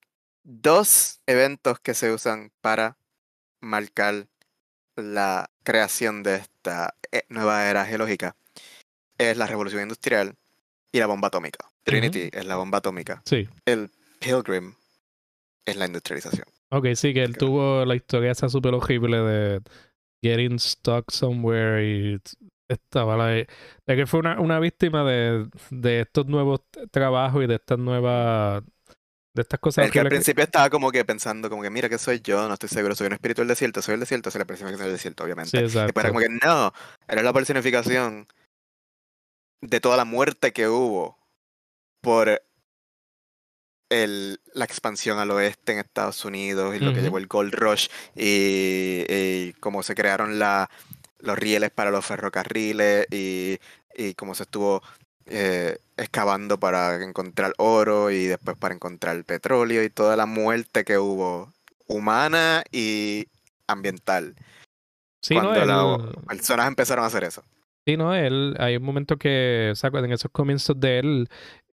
dos 0.44 1.20
eventos 1.28 1.80
que 1.80 1.94
se 1.94 2.12
usan 2.12 2.52
para 2.62 2.98
marcar 3.60 4.28
la 4.96 5.50
creación 5.64 6.24
de 6.24 6.38
esta 6.38 6.96
eh, 7.12 7.24
nueva 7.30 7.70
era 7.70 7.86
geológica 7.86 8.36
es 9.18 9.38
la 9.38 9.48
revolución 9.48 9.82
industrial 9.82 10.36
y 10.92 11.00
la 11.00 11.08
bomba 11.08 11.28
atómica. 11.28 11.70
Trinity 11.84 12.30
es 12.32 12.46
la 12.46 12.56
bomba 12.56 12.80
atómica. 12.80 13.22
Sí. 13.26 13.48
El 13.66 13.90
Pilgrim 14.20 14.74
es 15.66 15.76
la 15.76 15.86
industrialización. 15.86 16.46
Ok, 16.70 16.88
sí, 16.96 17.14
que 17.14 17.24
él 17.24 17.38
tuvo 17.38 17.86
la 17.86 17.96
historia 17.96 18.32
esa 18.32 18.50
súper 18.50 18.74
horrible 18.74 19.18
de 19.20 19.62
getting 20.22 20.60
stuck 20.60 21.10
somewhere 21.12 21.86
y 21.86 22.20
estaba 22.68 23.16
la, 23.16 23.28
de 23.28 23.48
que 23.86 24.06
fue 24.06 24.20
una, 24.20 24.40
una 24.40 24.60
víctima 24.60 25.04
de, 25.04 25.48
de 25.70 26.02
estos 26.02 26.26
nuevos 26.26 26.62
trabajos 26.92 27.44
y 27.44 27.48
de 27.48 27.56
estas 27.56 27.80
nuevas 27.80 28.64
de 29.34 29.42
estas 29.44 29.60
cosas 29.60 29.86
el 29.86 29.92
que, 29.92 30.00
al 30.00 30.10
principio 30.10 30.44
estaba 30.44 30.70
como 30.70 30.92
que 30.92 31.06
pensando 31.06 31.50
como 31.50 31.62
que 31.62 31.70
mira 31.70 31.88
que 31.88 32.00
soy 32.00 32.20
yo 32.22 32.48
no 32.48 32.56
estoy 32.56 32.70
seguro 32.70 32.96
soy 32.96 33.08
un 33.08 33.14
espíritu 33.14 33.42
del 33.42 33.48
desierto 33.48 33.82
soy 33.82 33.94
el 33.94 34.00
desierto 34.00 34.32
soy 34.32 34.40
la 34.40 34.46
personificación 34.46 34.88
del 34.88 34.96
desierto 34.96 35.24
obviamente 35.24 35.52
sí, 35.52 35.58
exacto. 35.58 35.84
y 35.84 35.86
después 35.86 36.08
como 36.08 36.20
que 36.20 36.30
no 36.30 36.74
era 37.08 37.22
la 37.22 37.32
personificación 37.32 38.28
de 39.62 39.80
toda 39.80 39.98
la 39.98 40.06
muerte 40.06 40.54
que 40.54 40.68
hubo 40.68 41.18
por 42.02 42.42
el, 43.90 44.40
la 44.54 44.66
expansión 44.66 45.20
al 45.20 45.32
oeste 45.32 45.74
en 45.74 45.80
Estados 45.80 46.26
Unidos 46.26 46.76
y 46.76 46.80
lo 46.80 46.94
que 46.94 47.02
llevó 47.02 47.18
el 47.18 47.28
Gold 47.28 47.54
Rush 47.54 47.88
y, 48.16 49.54
cómo 49.60 49.84
se 49.84 49.96
crearon 49.96 50.40
la, 50.40 50.70
los 51.20 51.38
rieles 51.38 51.72
para 51.72 51.92
los 51.92 52.06
ferrocarriles 52.06 53.08
y, 53.12 53.60
y 53.96 54.14
cómo 54.14 54.36
se 54.36 54.44
estuvo 54.44 54.82
eh, 55.26 55.78
excavando 55.98 56.60
para 56.60 57.04
encontrar 57.04 57.54
oro 57.58 58.12
y 58.12 58.28
después 58.28 58.58
para 58.58 58.76
encontrar 58.76 59.22
petróleo 59.26 59.84
y 59.84 59.90
toda 59.90 60.16
la 60.16 60.26
muerte 60.26 60.86
que 60.86 60.98
hubo 60.98 61.52
humana 61.88 62.64
y 62.72 63.28
ambiental. 63.68 64.36
Sí, 65.22 65.34
cuando 65.34 65.66
no, 65.66 65.98
las 65.98 66.26
personas 66.26 66.68
empezaron 66.68 67.04
a 67.04 67.08
hacer 67.08 67.24
eso. 67.24 67.44
Sí, 67.88 67.96
no, 67.96 68.14
él, 68.14 68.54
hay 68.60 68.76
un 68.76 68.84
momento 68.84 69.16
que, 69.16 69.72
¿se 69.74 69.88
acuerdan? 69.88 70.10
En 70.10 70.16
esos 70.16 70.30
comienzos 70.30 70.78
de 70.78 71.00
él, 71.00 71.30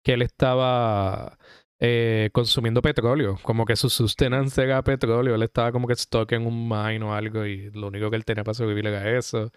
que 0.03 0.11
él 0.11 0.21
estaba 0.21 1.37
eh, 1.79 2.29
consumiendo 2.33 2.81
petróleo, 2.81 3.39
como 3.43 3.63
que 3.63 3.77
su 3.77 3.89
sustenance 3.89 4.61
era 4.61 4.83
petróleo, 4.83 5.35
él 5.35 5.43
estaba 5.43 5.71
como 5.71 5.87
que 5.87 5.95
stuck 5.95 6.33
en 6.33 6.45
un 6.45 6.67
mine 6.67 7.01
o 7.05 7.13
algo 7.13 7.45
y 7.45 7.71
lo 7.71 7.87
único 7.87 8.09
que 8.09 8.17
él 8.17 8.25
tenía 8.25 8.43
para 8.43 8.55
sobrevivir 8.55 8.87
era 8.87 9.17
eso. 9.17 9.53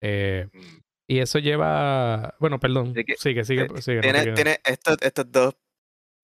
Eh, 0.00 0.48
Mm. 0.52 0.78
y 1.06 1.18
eso 1.20 1.38
lleva, 1.38 2.34
bueno, 2.40 2.58
perdón, 2.58 2.94
que, 2.94 3.04
sigue, 3.16 3.44
sigue, 3.44 3.68
eh, 3.72 3.80
sigue. 3.82 4.00
Tiene, 4.00 4.32
tiene 4.32 4.58
estos, 4.64 4.96
estos 5.02 5.30
dos 5.30 5.54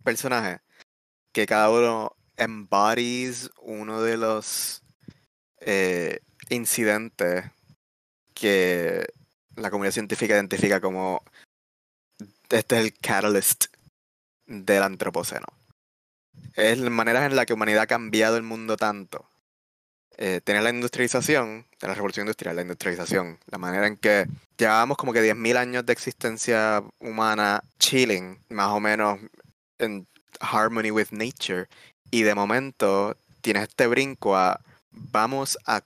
personajes 0.03 0.61
que 1.33 1.47
cada 1.47 1.71
uno 1.71 2.17
embodies 2.37 3.49
uno 3.63 4.03
de 4.03 4.17
los 4.17 4.83
eh, 5.61 6.19
incidentes 6.51 7.45
que 8.35 9.07
la 9.61 9.71
comunidad 9.71 9.93
científica 9.93 10.35
identifica 10.35 10.81
como 10.81 11.23
este 12.49 12.79
es 12.79 12.85
el 12.85 12.95
catalyst 12.95 13.67
del 14.47 14.83
antropoceno. 14.83 15.47
Es 16.55 16.79
la 16.79 16.91
manera 16.91 17.27
en 17.27 17.37
la 17.37 17.47
que 17.47 17.53
humanidad 17.53 17.83
ha 17.83 17.87
cambiado 17.87 18.37
el 18.37 18.43
mundo 18.43 18.77
tanto. 18.77 19.29
Eh, 20.17 20.41
la 20.47 20.71
industrialización, 20.71 21.67
la 21.81 21.95
revolución 21.95 22.27
industrial, 22.27 22.57
la 22.57 22.63
industrialización, 22.63 23.39
la 23.47 23.59
manera 23.59 23.87
en 23.87 23.97
que 23.97 24.27
llevábamos 24.57 24.97
como 24.97 25.13
que 25.13 25.23
10.000 25.23 25.57
años 25.57 25.87
de 25.87 25.93
existencia 25.93 26.83
humana 26.99 27.63
chilling, 27.79 28.37
más 28.49 28.69
o 28.69 28.81
menos 28.81 29.21
en 29.79 30.09
harmony 30.41 30.91
with 30.91 31.13
nature, 31.13 31.69
y 32.11 32.23
de 32.23 32.35
momento 32.35 33.17
tienes 33.43 33.69
este 33.69 33.87
brinco 33.87 34.37
a 34.37 34.61
vamos 34.91 35.57
a 35.67 35.83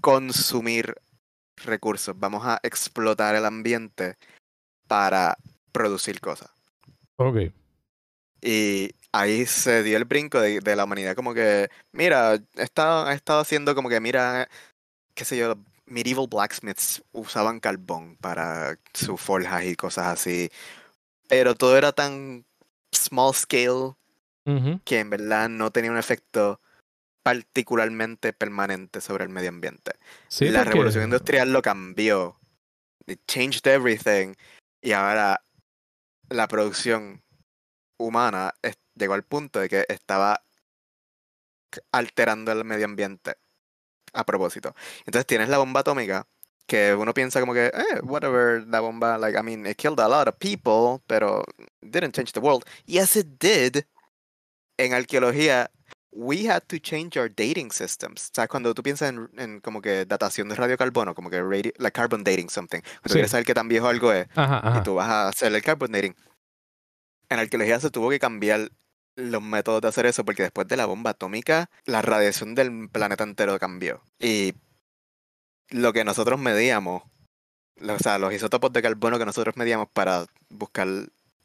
consumir 0.00 0.96
recursos, 1.64 2.18
vamos 2.18 2.42
a 2.44 2.60
explotar 2.62 3.34
el 3.34 3.44
ambiente 3.44 4.16
para 4.86 5.36
producir 5.72 6.20
cosas. 6.20 6.50
Ok. 7.16 7.52
Y 8.40 8.90
ahí 9.12 9.46
se 9.46 9.82
dio 9.82 9.96
el 9.96 10.04
brinco 10.04 10.40
de, 10.40 10.60
de 10.60 10.76
la 10.76 10.84
humanidad, 10.84 11.14
como 11.14 11.34
que, 11.34 11.70
mira, 11.92 12.34
he 12.34 12.62
estado, 12.62 13.10
he 13.10 13.14
estado 13.14 13.40
haciendo 13.40 13.74
como 13.74 13.88
que, 13.88 14.00
mira, 14.00 14.48
qué 15.14 15.24
sé 15.24 15.36
yo, 15.36 15.56
medieval 15.86 16.28
blacksmiths 16.28 17.02
usaban 17.12 17.60
carbón 17.60 18.16
para 18.16 18.78
sus 18.92 19.20
forjas 19.20 19.64
y 19.64 19.76
cosas 19.76 20.06
así. 20.06 20.50
Pero 21.28 21.54
todo 21.54 21.76
era 21.76 21.92
tan 21.92 22.44
small 22.92 23.34
scale 23.34 23.94
que 24.84 25.00
en 25.00 25.08
verdad 25.08 25.48
no 25.48 25.70
tenía 25.70 25.90
un 25.90 25.96
efecto 25.96 26.60
particularmente 27.24 28.32
permanente 28.32 29.00
sobre 29.00 29.24
el 29.24 29.30
medio 29.30 29.48
ambiente. 29.48 29.92
Sí, 30.28 30.50
la 30.50 30.60
porque- 30.60 30.70
revolución 30.74 31.04
industrial 31.04 31.52
lo 31.52 31.62
cambió. 31.62 32.38
It 33.06 33.20
changed 33.26 33.66
everything. 33.66 34.34
Y 34.80 34.92
ahora 34.92 35.42
la 36.28 36.46
producción 36.46 37.22
humana 37.98 38.54
es- 38.62 38.78
llegó 38.94 39.14
al 39.14 39.24
punto 39.24 39.58
de 39.58 39.68
que 39.68 39.84
estaba 39.88 40.44
alterando 41.92 42.52
el 42.52 42.64
medio 42.64 42.84
ambiente 42.84 43.36
a 44.12 44.24
propósito. 44.24 44.74
Entonces 45.06 45.26
tienes 45.26 45.48
la 45.48 45.58
bomba 45.58 45.80
atómica 45.80 46.26
que 46.66 46.94
uno 46.94 47.12
piensa 47.12 47.40
como 47.40 47.52
que, 47.52 47.66
eh, 47.66 48.00
whatever, 48.02 48.66
la 48.68 48.80
bomba, 48.80 49.18
like, 49.18 49.38
I 49.38 49.42
mean, 49.42 49.66
it 49.66 49.76
killed 49.76 49.98
a 50.00 50.08
lot 50.08 50.28
of 50.28 50.36
people, 50.38 51.02
pero 51.06 51.42
didn't 51.82 52.12
change 52.14 52.32
the 52.32 52.40
world. 52.40 52.64
Yes, 52.86 53.16
it 53.16 53.26
did. 53.40 53.84
En 54.78 54.92
arqueología, 54.94 55.70
we 56.16 56.48
had 56.48 56.62
to 56.68 56.78
change 56.78 57.16
our 57.18 57.28
dating 57.28 57.70
systems. 57.72 58.30
¿Sabes? 58.32 58.48
Cuando 58.48 58.72
tú 58.72 58.82
piensas 58.82 59.10
en, 59.10 59.28
en 59.36 59.60
como 59.60 59.82
que 59.82 60.04
datación 60.06 60.48
de 60.48 60.54
radiocarbono, 60.54 61.14
como 61.14 61.28
que 61.28 61.42
radio, 61.42 61.72
like 61.78 61.92
carbon 61.94 62.22
dating 62.22 62.48
something. 62.48 62.80
Cuando 62.80 63.08
Sí. 63.08 63.12
quieres 63.14 63.30
saber 63.32 63.44
qué 63.44 63.54
tan 63.54 63.68
viejo 63.68 63.88
algo 63.88 64.12
es, 64.12 64.28
Ajá, 64.36 64.60
y 64.64 64.68
ajá. 64.68 64.82
tú 64.84 64.94
vas 64.94 65.08
a 65.08 65.28
hacer 65.28 65.52
el 65.54 65.62
carbon 65.62 65.90
dating. 65.92 66.14
En 67.28 67.38
arqueología 67.40 67.80
se 67.80 67.90
tuvo 67.90 68.10
que 68.10 68.18
cambiar 68.20 68.70
los 69.16 69.42
métodos 69.42 69.80
de 69.82 69.88
hacer 69.88 70.06
eso 70.06 70.24
porque 70.24 70.42
después 70.42 70.68
de 70.68 70.76
la 70.76 70.86
bomba 70.86 71.10
atómica, 71.10 71.68
la 71.84 72.00
radiación 72.02 72.54
del 72.54 72.88
planeta 72.90 73.24
entero 73.24 73.58
cambió. 73.58 74.02
Y 74.18 74.54
lo 75.70 75.92
que 75.92 76.04
nosotros 76.04 76.38
medíamos, 76.38 77.02
o 77.80 77.98
sea, 77.98 78.18
los 78.18 78.32
isótopos 78.32 78.72
de 78.72 78.82
carbono 78.82 79.18
que 79.18 79.24
nosotros 79.24 79.56
medíamos 79.56 79.88
para 79.92 80.26
buscar 80.48 80.86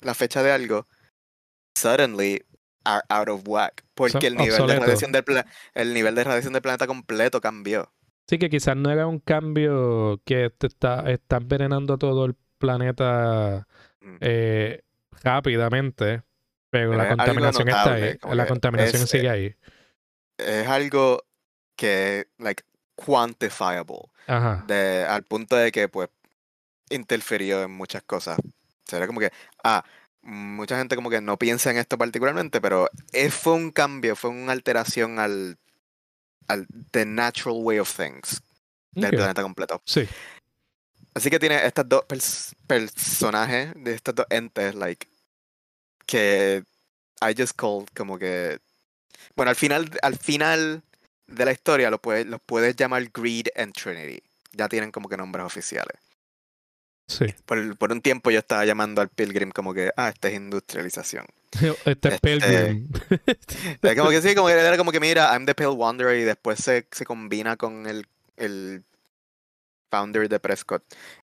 la 0.02 0.14
fecha 0.14 0.44
de 0.44 0.52
algo, 0.52 0.88
suddenly 1.76 2.44
are 2.96 3.04
out 3.10 3.30
of 3.30 3.42
whack. 3.46 3.84
Porque 3.94 4.28
el 4.28 4.36
nivel, 4.36 4.68
de 4.68 4.80
radiación 4.80 5.12
del 5.12 5.24
el 5.74 5.94
nivel 5.94 6.16
de 6.16 6.24
radiación 6.24 6.54
del 6.54 6.62
planeta 6.62 6.88
completo 6.88 7.42
cambió. 7.42 7.92
Sí, 8.28 8.38
que 8.38 8.50
quizás 8.50 8.76
no 8.78 8.92
era 8.92 9.08
un 9.08 9.20
cambio 9.20 10.22
que 10.24 10.50
te 10.52 10.68
está, 10.68 11.10
está 11.12 11.38
envenenando 11.38 11.98
todo 11.98 12.26
el 12.26 12.36
planeta 12.58 13.68
Mm. 14.02 14.18
eh, 14.22 14.82
rápidamente, 15.24 16.24
pero 16.70 16.92
Pero 16.92 16.94
la 17.04 17.10
contaminación 17.10 17.68
está 17.68 17.94
ahí. 17.94 18.18
La 18.34 18.48
contaminación 18.48 19.02
es- 19.04 19.10
sigue 19.10 19.30
ahí. 19.30 19.56
Es 20.38 20.68
algo 20.68 21.24
que, 21.76 22.28
like, 22.38 22.64
quantifiable. 22.96 24.10
Ajá. 24.28 24.64
de, 24.68 25.06
al 25.10 25.24
punto 25.24 25.56
de 25.56 25.72
que 25.72 25.88
pues 25.90 26.08
interfirió 26.92 27.64
en 27.64 27.72
muchas 27.72 28.04
cosas. 28.04 28.38
Sería 28.86 29.08
como 29.08 29.20
que, 29.20 29.32
ah, 29.64 29.84
mucha 30.22 30.78
gente 30.78 30.96
como 30.96 31.10
que 31.10 31.22
no 31.22 31.38
piensa 31.38 31.72
en 31.72 31.78
esto 31.78 31.98
particularmente, 31.98 32.62
pero 32.62 32.90
es, 33.12 33.34
fue 33.34 33.54
un 33.54 33.72
cambio, 33.72 34.16
fue 34.16 34.30
una 34.30 34.52
alteración 34.52 35.20
al, 35.20 35.58
al 36.48 36.68
the 36.92 37.06
natural 37.06 37.58
way 37.62 37.80
of 37.80 37.96
things 37.96 38.42
del 38.92 39.12
planeta 39.12 39.42
completo. 39.42 39.82
Sí. 39.86 40.08
Así 41.14 41.30
que 41.30 41.40
tiene 41.40 41.66
estas 41.66 41.88
dos 41.88 42.04
pers- 42.08 42.54
personajes, 42.68 43.74
de 43.76 43.94
estos 43.94 44.16
dos 44.16 44.26
entes, 44.30 44.76
like, 44.76 45.08
que 46.06 46.64
I 47.22 47.34
just 47.38 47.56
called 47.56 47.88
como 47.96 48.18
que, 48.18 48.60
bueno, 49.36 49.50
al 49.50 49.56
final, 49.56 49.90
al 50.02 50.18
final 50.18 50.84
de 51.28 51.46
la 51.46 51.52
historia 51.52 51.90
lo 51.90 52.00
puedes, 52.00 52.26
los 52.26 52.42
puedes 52.42 52.76
llamar 52.76 53.10
Greed 53.12 53.48
and 53.56 53.74
Trinity. 53.74 54.22
Ya 54.52 54.68
tienen 54.68 54.92
como 54.92 55.08
que 55.08 55.18
nombres 55.18 55.46
oficiales. 55.46 55.98
Sí. 57.10 57.26
Por, 57.46 57.76
por 57.78 57.92
un 57.92 58.02
tiempo 58.02 58.30
yo 58.32 58.38
estaba 58.40 58.64
llamando 58.66 59.02
al 59.02 59.10
Pilgrim 59.10 59.50
como 59.50 59.74
que, 59.74 59.92
ah, 59.98 60.10
esta 60.10 60.28
es 60.30 60.36
industrialización. 60.36 61.26
Este 61.86 62.08
es 62.10 62.14
Este- 62.14 62.20
Pilgrim. 62.22 62.88
Como 63.98 64.10
que 64.12 64.22
sí, 64.22 64.36
como 64.36 64.48
que 64.48 64.54
era 64.54 64.78
como 64.78 64.92
que 64.92 65.00
mira, 65.00 65.32
I'm 65.34 65.46
the 65.48 65.56
Pale 65.56 65.70
Wanderer 65.72 66.18
y 66.20 66.24
después 66.24 66.60
se, 66.60 66.88
se 66.92 67.06
combina 67.06 67.58
con 67.58 67.88
el, 67.88 68.06
el 68.38 68.84
founder 69.92 70.30
de 70.30 70.40
Prescott, 70.40 70.84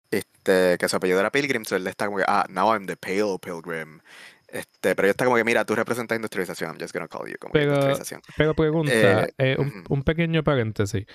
este, 0.10 0.78
que 0.78 0.88
su 0.88 0.96
apellido 0.96 1.20
era 1.20 1.32
Pilgrim, 1.32 1.66
so 1.66 1.76
él 1.76 1.86
está 1.88 2.06
como 2.06 2.20
que, 2.20 2.24
ah, 2.28 2.46
now 2.50 2.74
I'm 2.74 2.86
the 2.86 2.96
Pale 2.96 3.38
Pilgrim. 3.42 4.00
Este, 4.48 4.96
pero 4.96 5.08
yo 5.08 5.12
está 5.12 5.26
como 5.26 5.36
que, 5.36 5.44
mira, 5.44 5.66
tú 5.66 5.76
representas 5.76 6.16
industrialización, 6.16 6.72
I'm 6.72 6.80
just 6.80 6.94
gonna 6.94 7.08
call 7.10 7.28
you 7.28 7.36
como 7.40 7.52
Pero- 7.52 7.66
industrialización. 7.74 8.22
Pero 8.38 8.54
pregunta, 8.56 8.94
Eh, 8.94 9.34
eh, 9.38 9.58
un, 9.90 10.04
pequeño 10.04 10.44
paréntesis. 10.44 11.06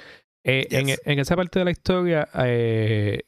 Eh, 0.44 0.66
en, 0.70 0.86
Yes. 0.88 1.00
en 1.04 1.18
esa 1.20 1.36
parte 1.36 1.58
de 1.60 1.64
la 1.64 1.70
historia, 1.70 2.28
eh, 2.44 3.22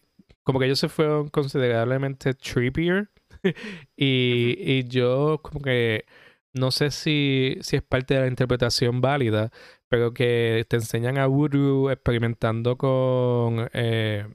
como 0.44 0.58
que 0.58 0.66
ellos 0.66 0.78
se 0.80 0.88
fueron 0.88 1.28
considerablemente 1.28 2.34
trippier. 2.34 3.10
y, 3.96 4.56
y 4.58 4.84
yo 4.88 5.40
como 5.42 5.60
que 5.60 6.04
no 6.52 6.70
sé 6.70 6.90
si, 6.90 7.56
si 7.62 7.76
es 7.76 7.82
parte 7.82 8.14
de 8.14 8.20
la 8.20 8.26
interpretación 8.26 9.00
válida, 9.00 9.50
pero 9.88 10.12
que 10.14 10.66
te 10.68 10.76
enseñan 10.76 11.18
a 11.18 11.26
Voodoo 11.26 11.90
experimentando 11.90 12.76
con, 12.76 13.68
eh, 13.72 14.26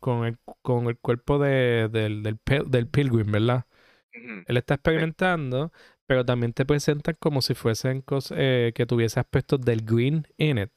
con, 0.00 0.26
el, 0.26 0.38
con 0.62 0.86
el 0.88 0.98
cuerpo 0.98 1.38
de, 1.38 1.88
del, 1.90 2.22
del, 2.22 2.38
del 2.68 2.88
pilgrim, 2.88 3.32
¿verdad? 3.32 3.66
Él 4.46 4.56
está 4.56 4.74
experimentando, 4.74 5.72
pero 6.06 6.24
también 6.24 6.52
te 6.52 6.66
presentan 6.66 7.16
como 7.18 7.42
si 7.42 7.54
fuesen 7.54 8.02
cosas 8.02 8.38
eh, 8.40 8.72
que 8.74 8.86
tuviese 8.86 9.20
aspectos 9.20 9.60
del 9.62 9.82
green 9.84 10.26
in 10.38 10.58
it. 10.58 10.72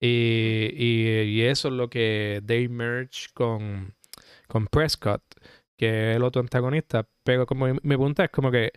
Y, 0.00 0.70
y, 0.74 1.22
y 1.22 1.42
eso 1.42 1.68
es 1.68 1.74
lo 1.74 1.90
que 1.90 2.42
they 2.46 2.68
merge 2.68 3.28
con, 3.34 3.94
con 4.48 4.66
Prescott, 4.66 5.22
que 5.76 6.10
es 6.10 6.16
el 6.16 6.24
otro 6.24 6.40
antagonista. 6.42 7.06
Pero 7.24 7.46
como 7.46 7.66
mi 7.66 7.72
mi 7.74 7.78
pregunta 7.80 8.24
es 8.24 8.30
como 8.30 8.50
que 8.50 8.72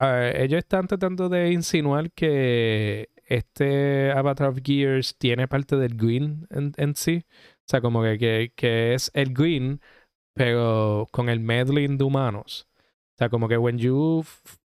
ellos 0.00 0.58
están 0.58 0.86
tratando 0.86 1.28
de 1.28 1.52
insinuar 1.52 2.10
que 2.12 3.10
este 3.26 4.10
Avatar 4.12 4.48
of 4.48 4.58
Gears 4.64 5.16
tiene 5.18 5.46
parte 5.46 5.76
del 5.76 5.94
green 5.94 6.46
en, 6.50 6.72
en 6.78 6.94
sí. 6.96 7.24
O 7.28 7.64
sea, 7.70 7.80
como 7.80 8.02
que, 8.02 8.18
que, 8.18 8.52
que 8.56 8.94
es 8.94 9.10
el 9.14 9.32
green, 9.34 9.80
pero 10.34 11.06
con 11.12 11.28
el 11.28 11.38
meddling 11.40 11.98
de 11.98 12.04
humanos. 12.04 12.66
O 12.78 13.18
sea, 13.18 13.28
como 13.28 13.46
que 13.46 13.58
when 13.58 13.78
you 13.78 14.24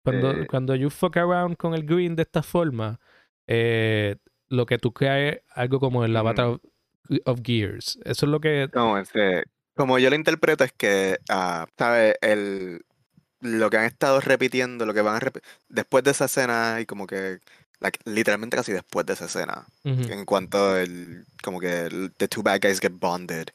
cuando, 0.04 0.32
Eh. 0.32 0.48
cuando 0.48 0.74
you 0.76 0.90
fuck 0.90 1.18
around 1.18 1.58
con 1.58 1.74
el 1.74 1.86
green 1.86 2.16
de 2.16 2.22
esta 2.24 2.42
forma, 2.42 3.00
eh, 3.48 4.16
lo 4.48 4.66
que 4.66 4.78
tú 4.78 4.94
creas 4.94 5.36
es 5.36 5.42
algo 5.54 5.80
como 5.82 6.06
el. 6.06 6.16
Avatar 6.16 6.46
of, 6.48 6.62
of 7.26 7.42
Gears. 7.44 8.00
Eso 8.06 8.26
es 8.26 8.32
lo 8.32 8.40
que. 8.40 8.70
Como, 8.74 8.98
ese- 8.98 9.44
como 9.78 9.98
yo 10.00 10.10
lo 10.10 10.16
interpreto 10.18 10.64
es 10.66 10.74
que, 10.74 11.20
ah, 11.30 11.68
¿sabes? 11.78 12.16
El, 12.22 12.84
lo 13.40 13.70
que 13.70 13.78
han 13.78 13.86
estado 13.86 14.20
repitiendo, 14.20 14.86
lo 14.86 14.94
que 14.94 15.02
van 15.02 15.16
a 15.16 15.20
repetir, 15.20 15.50
después 15.70 16.04
de 16.04 16.12
esa 16.12 16.26
escena 16.26 16.80
y 16.82 16.86
como 16.86 17.08
que 17.08 17.40
like, 17.80 18.00
literalmente 18.06 18.58
casi 18.58 18.74
después 18.74 19.06
de 19.06 19.14
esa 19.14 19.26
escena. 19.26 19.66
En 19.84 20.26
cuanto 20.26 20.76
el, 20.78 21.26
como 21.44 21.60
que 21.60 21.86
el- 21.86 22.12
the 22.18 22.28
two 22.28 22.44
bad 22.44 22.60
guys 22.62 22.80
get 22.82 22.92
bonded 23.00 23.50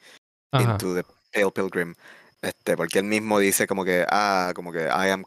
Ajá. 0.53 0.63
into 0.65 0.95
the 0.95 1.05
Pale 1.33 1.51
Pilgrim. 1.51 1.95
Este, 2.41 2.77
porque 2.77 3.01
él 3.01 3.05
mismo 3.05 3.39
dice 3.39 3.67
como 3.67 3.85
que, 3.85 4.05
ah, 4.09 4.53
como 4.55 4.73
que 4.73 4.85
I 4.85 5.11
am 5.11 5.25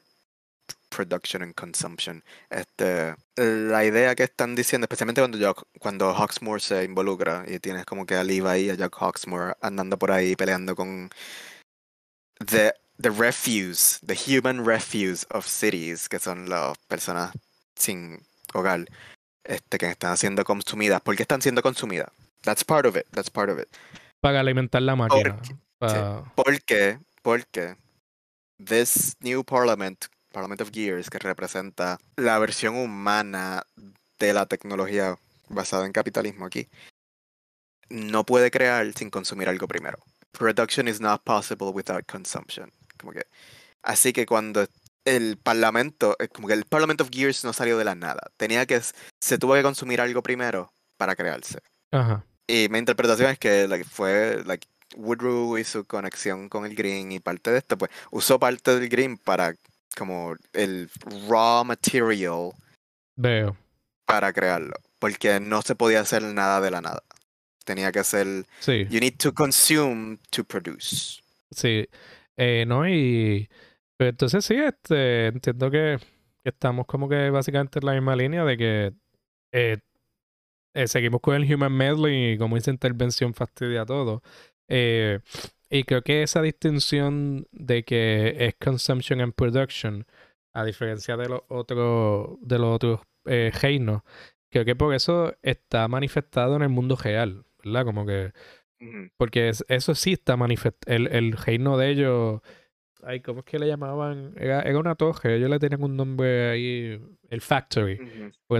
production 0.89 1.41
and 1.41 1.53
consumption. 1.55 2.23
Este, 2.49 3.15
la 3.35 3.83
idea 3.85 4.15
que 4.15 4.23
están 4.23 4.55
diciendo, 4.55 4.85
especialmente 4.85 5.21
cuando 5.21 5.37
Jack- 5.37 5.65
cuando 5.79 6.13
Hawksmoor 6.13 6.61
se 6.61 6.83
involucra 6.83 7.43
y 7.47 7.59
tienes 7.59 7.85
como 7.85 8.05
que 8.05 8.15
a 8.15 8.23
Levi 8.23 8.65
y 8.65 8.69
a 8.69 8.75
Jack 8.75 8.95
Hawksmoor 8.99 9.57
andando 9.61 9.97
por 9.97 10.11
ahí 10.11 10.35
peleando 10.35 10.75
con 10.75 11.09
the, 12.45 12.73
the 12.99 13.09
refuse, 13.09 13.99
the 14.05 14.15
human 14.15 14.65
refuse 14.65 15.25
of 15.31 15.45
cities, 15.47 16.07
que 16.09 16.19
son 16.19 16.49
las 16.49 16.77
personas 16.87 17.31
sin 17.75 18.19
hogar, 18.53 18.85
este, 19.43 19.77
que 19.77 19.89
están 19.89 20.17
siendo 20.17 20.43
consumidas. 20.43 21.01
¿Por 21.01 21.15
qué 21.15 21.23
están 21.23 21.41
siendo 21.41 21.61
consumidas? 21.61 22.09
That's 22.43 22.63
part 22.63 22.85
of 22.85 22.95
it, 22.95 23.05
that's 23.11 23.29
part 23.29 23.49
of 23.49 23.59
it. 23.59 23.67
Para 24.21 24.39
alimentar 24.39 24.81
la 24.81 24.95
máquina. 24.95 25.35
Porque- 25.37 25.55
Pa- 25.77 26.31
Porque, 26.35 26.99
porque 27.21 27.75
this 28.63 29.17
new 29.19 29.43
parliament, 29.43 30.05
Parliament 30.35 30.59
of 30.59 30.71
Gears, 30.73 31.09
que 31.09 31.17
representa 31.17 31.97
la 32.17 32.37
versión 32.39 32.75
humana 32.75 33.63
de 34.19 34.33
la 34.33 34.45
tecnología 34.45 35.15
basada 35.47 35.85
en 35.85 35.93
capitalismo 35.93 36.45
aquí, 36.45 36.67
no 37.87 38.25
puede 38.25 38.51
crear 38.51 38.91
sin 38.93 39.09
consumir 39.09 39.47
algo 39.47 39.65
primero. 39.65 39.97
Production 40.33 40.89
is 40.89 40.99
not 40.99 41.23
possible 41.23 41.69
without 41.69 42.05
consumption. 42.05 42.69
Como 42.99 43.13
que, 43.13 43.25
así 43.81 44.11
que 44.11 44.25
cuando 44.25 44.67
el 45.05 45.37
parlamento, 45.37 46.17
eh, 46.19 46.27
como 46.27 46.49
que 46.49 46.53
el 46.53 46.65
Parliament 46.65 46.99
of 46.99 47.11
Gears 47.13 47.45
no 47.45 47.53
salió 47.53 47.77
de 47.77 47.85
la 47.85 47.95
nada, 47.95 48.29
tenía 48.35 48.65
que, 48.65 48.81
se 49.21 49.37
tuvo 49.37 49.53
que 49.53 49.63
consumir 49.63 50.01
algo 50.01 50.21
primero 50.21 50.73
para 50.97 51.15
crearse. 51.15 51.59
Ajá. 51.91 52.25
Y 52.45 52.67
mi 52.69 52.79
interpretación 52.79 53.31
es 53.31 53.39
que 53.39 53.69
like, 53.69 53.85
fue 53.85 54.43
like, 54.45 54.67
Woodrow 54.97 55.57
y 55.57 55.63
su 55.63 55.85
conexión 55.85 56.49
con 56.49 56.65
el 56.65 56.75
Green 56.75 57.11
y 57.11 57.19
parte 57.19 57.51
de 57.51 57.59
esto, 57.59 57.77
pues 57.77 57.91
usó 58.11 58.37
parte 58.37 58.77
del 58.77 58.89
Green 58.89 59.17
para 59.17 59.55
como 59.95 60.35
el 60.53 60.89
raw 61.27 61.63
material 61.63 62.51
Veo. 63.15 63.57
para 64.05 64.33
crearlo. 64.33 64.75
Porque 64.99 65.39
no 65.39 65.61
se 65.61 65.75
podía 65.75 66.01
hacer 66.01 66.23
nada 66.23 66.61
de 66.61 66.71
la 66.71 66.81
nada. 66.81 67.03
Tenía 67.63 67.91
que 67.91 68.03
ser. 68.03 68.45
Sí. 68.59 68.85
You 68.89 68.99
need 68.99 69.17
to 69.17 69.33
consume 69.33 70.19
to 70.29 70.43
produce. 70.43 71.21
Sí, 71.51 71.87
eh, 72.37 72.65
no, 72.67 72.87
y 72.87 73.49
pero 73.97 74.09
entonces 74.09 74.43
sí, 74.45 74.55
este, 74.55 75.27
entiendo 75.27 75.71
que, 75.71 75.97
que 76.43 76.49
estamos 76.49 76.85
como 76.85 77.07
que 77.07 77.29
básicamente 77.29 77.79
en 77.79 77.85
la 77.85 77.93
misma 77.93 78.15
línea 78.15 78.43
de 78.43 78.57
que 78.57 78.93
eh, 79.51 79.77
eh, 80.73 80.87
seguimos 80.87 81.21
con 81.21 81.35
el 81.35 81.53
human 81.53 81.71
medley 81.71 82.33
y 82.33 82.37
como 82.37 82.57
esa 82.57 82.71
intervención 82.71 83.33
fastidia 83.33 83.85
todo. 83.85 84.21
Eh, 84.67 85.19
y 85.69 85.83
creo 85.83 86.01
que 86.01 86.23
esa 86.23 86.41
distinción 86.41 87.47
de 87.51 87.83
que 87.83 88.35
es 88.45 88.55
consumption 88.55 89.21
and 89.21 89.33
production, 89.33 90.05
a 90.53 90.63
diferencia 90.63 91.17
de 91.17 91.29
los 91.29 91.41
otros, 91.49 92.37
de 92.41 92.59
los 92.59 92.75
otros 92.75 92.99
eh, 93.25 93.51
reinos, 93.61 94.01
creo 94.51 94.63
que 94.65 94.75
por 94.75 94.93
eso 94.93 95.33
está 95.41 95.87
manifestado 95.87 96.55
en 96.55 96.61
el 96.61 96.69
mundo 96.69 96.95
real, 96.95 97.45
¿verdad? 97.63 97.85
Como 97.85 98.05
que 98.05 98.31
porque 99.17 99.49
es- 99.49 99.65
eso 99.67 99.95
sí 99.95 100.13
está 100.13 100.37
manifestado. 100.37 100.95
El, 100.95 101.07
el 101.07 101.31
reino 101.33 101.77
de 101.77 101.89
ellos. 101.89 102.41
Ay, 103.03 103.21
¿cómo 103.21 103.39
es 103.39 103.45
que 103.45 103.59
le 103.59 103.67
llamaban? 103.67 104.33
Era, 104.37 104.61
era 104.61 104.79
una 104.79 104.95
torre. 104.95 105.35
Ellos 105.37 105.49
le 105.49 105.59
tenían 105.59 105.83
un 105.83 105.95
nombre 105.95 106.49
ahí. 106.49 107.01
El 107.29 107.41
Factory. 107.41 107.97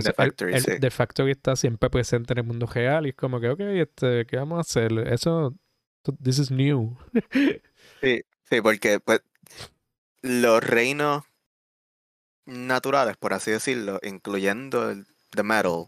The 0.04 0.10
el- 0.10 0.14
Factory, 0.14 0.54
el, 0.54 0.60
sí. 0.62 0.80
The 0.80 0.90
Factory 0.90 1.30
está 1.32 1.56
siempre 1.56 1.90
presente 1.90 2.32
en 2.32 2.38
el 2.38 2.44
mundo 2.44 2.66
real. 2.66 3.06
Y 3.06 3.10
es 3.10 3.14
como 3.14 3.40
que, 3.40 3.48
ok, 3.50 3.60
este, 3.60 4.26
¿qué 4.26 4.36
vamos 4.36 4.58
a 4.58 4.60
hacer? 4.60 4.92
Eso. 5.08 5.54
This 6.22 6.38
is 6.38 6.50
new. 6.50 6.96
Sí, 8.02 8.22
sí, 8.50 8.60
porque 8.60 9.00
pues, 9.00 9.22
los 10.20 10.62
reinos 10.62 11.24
naturales, 12.44 13.16
por 13.16 13.32
así 13.32 13.50
decirlo, 13.50 14.00
incluyendo 14.02 14.90
el 14.90 15.06
The 15.30 15.42
Metal, 15.42 15.86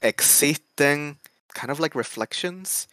existen 0.00 1.18
kind 1.52 1.70
of 1.70 1.80
like 1.80 1.96
reflections. 1.96 2.88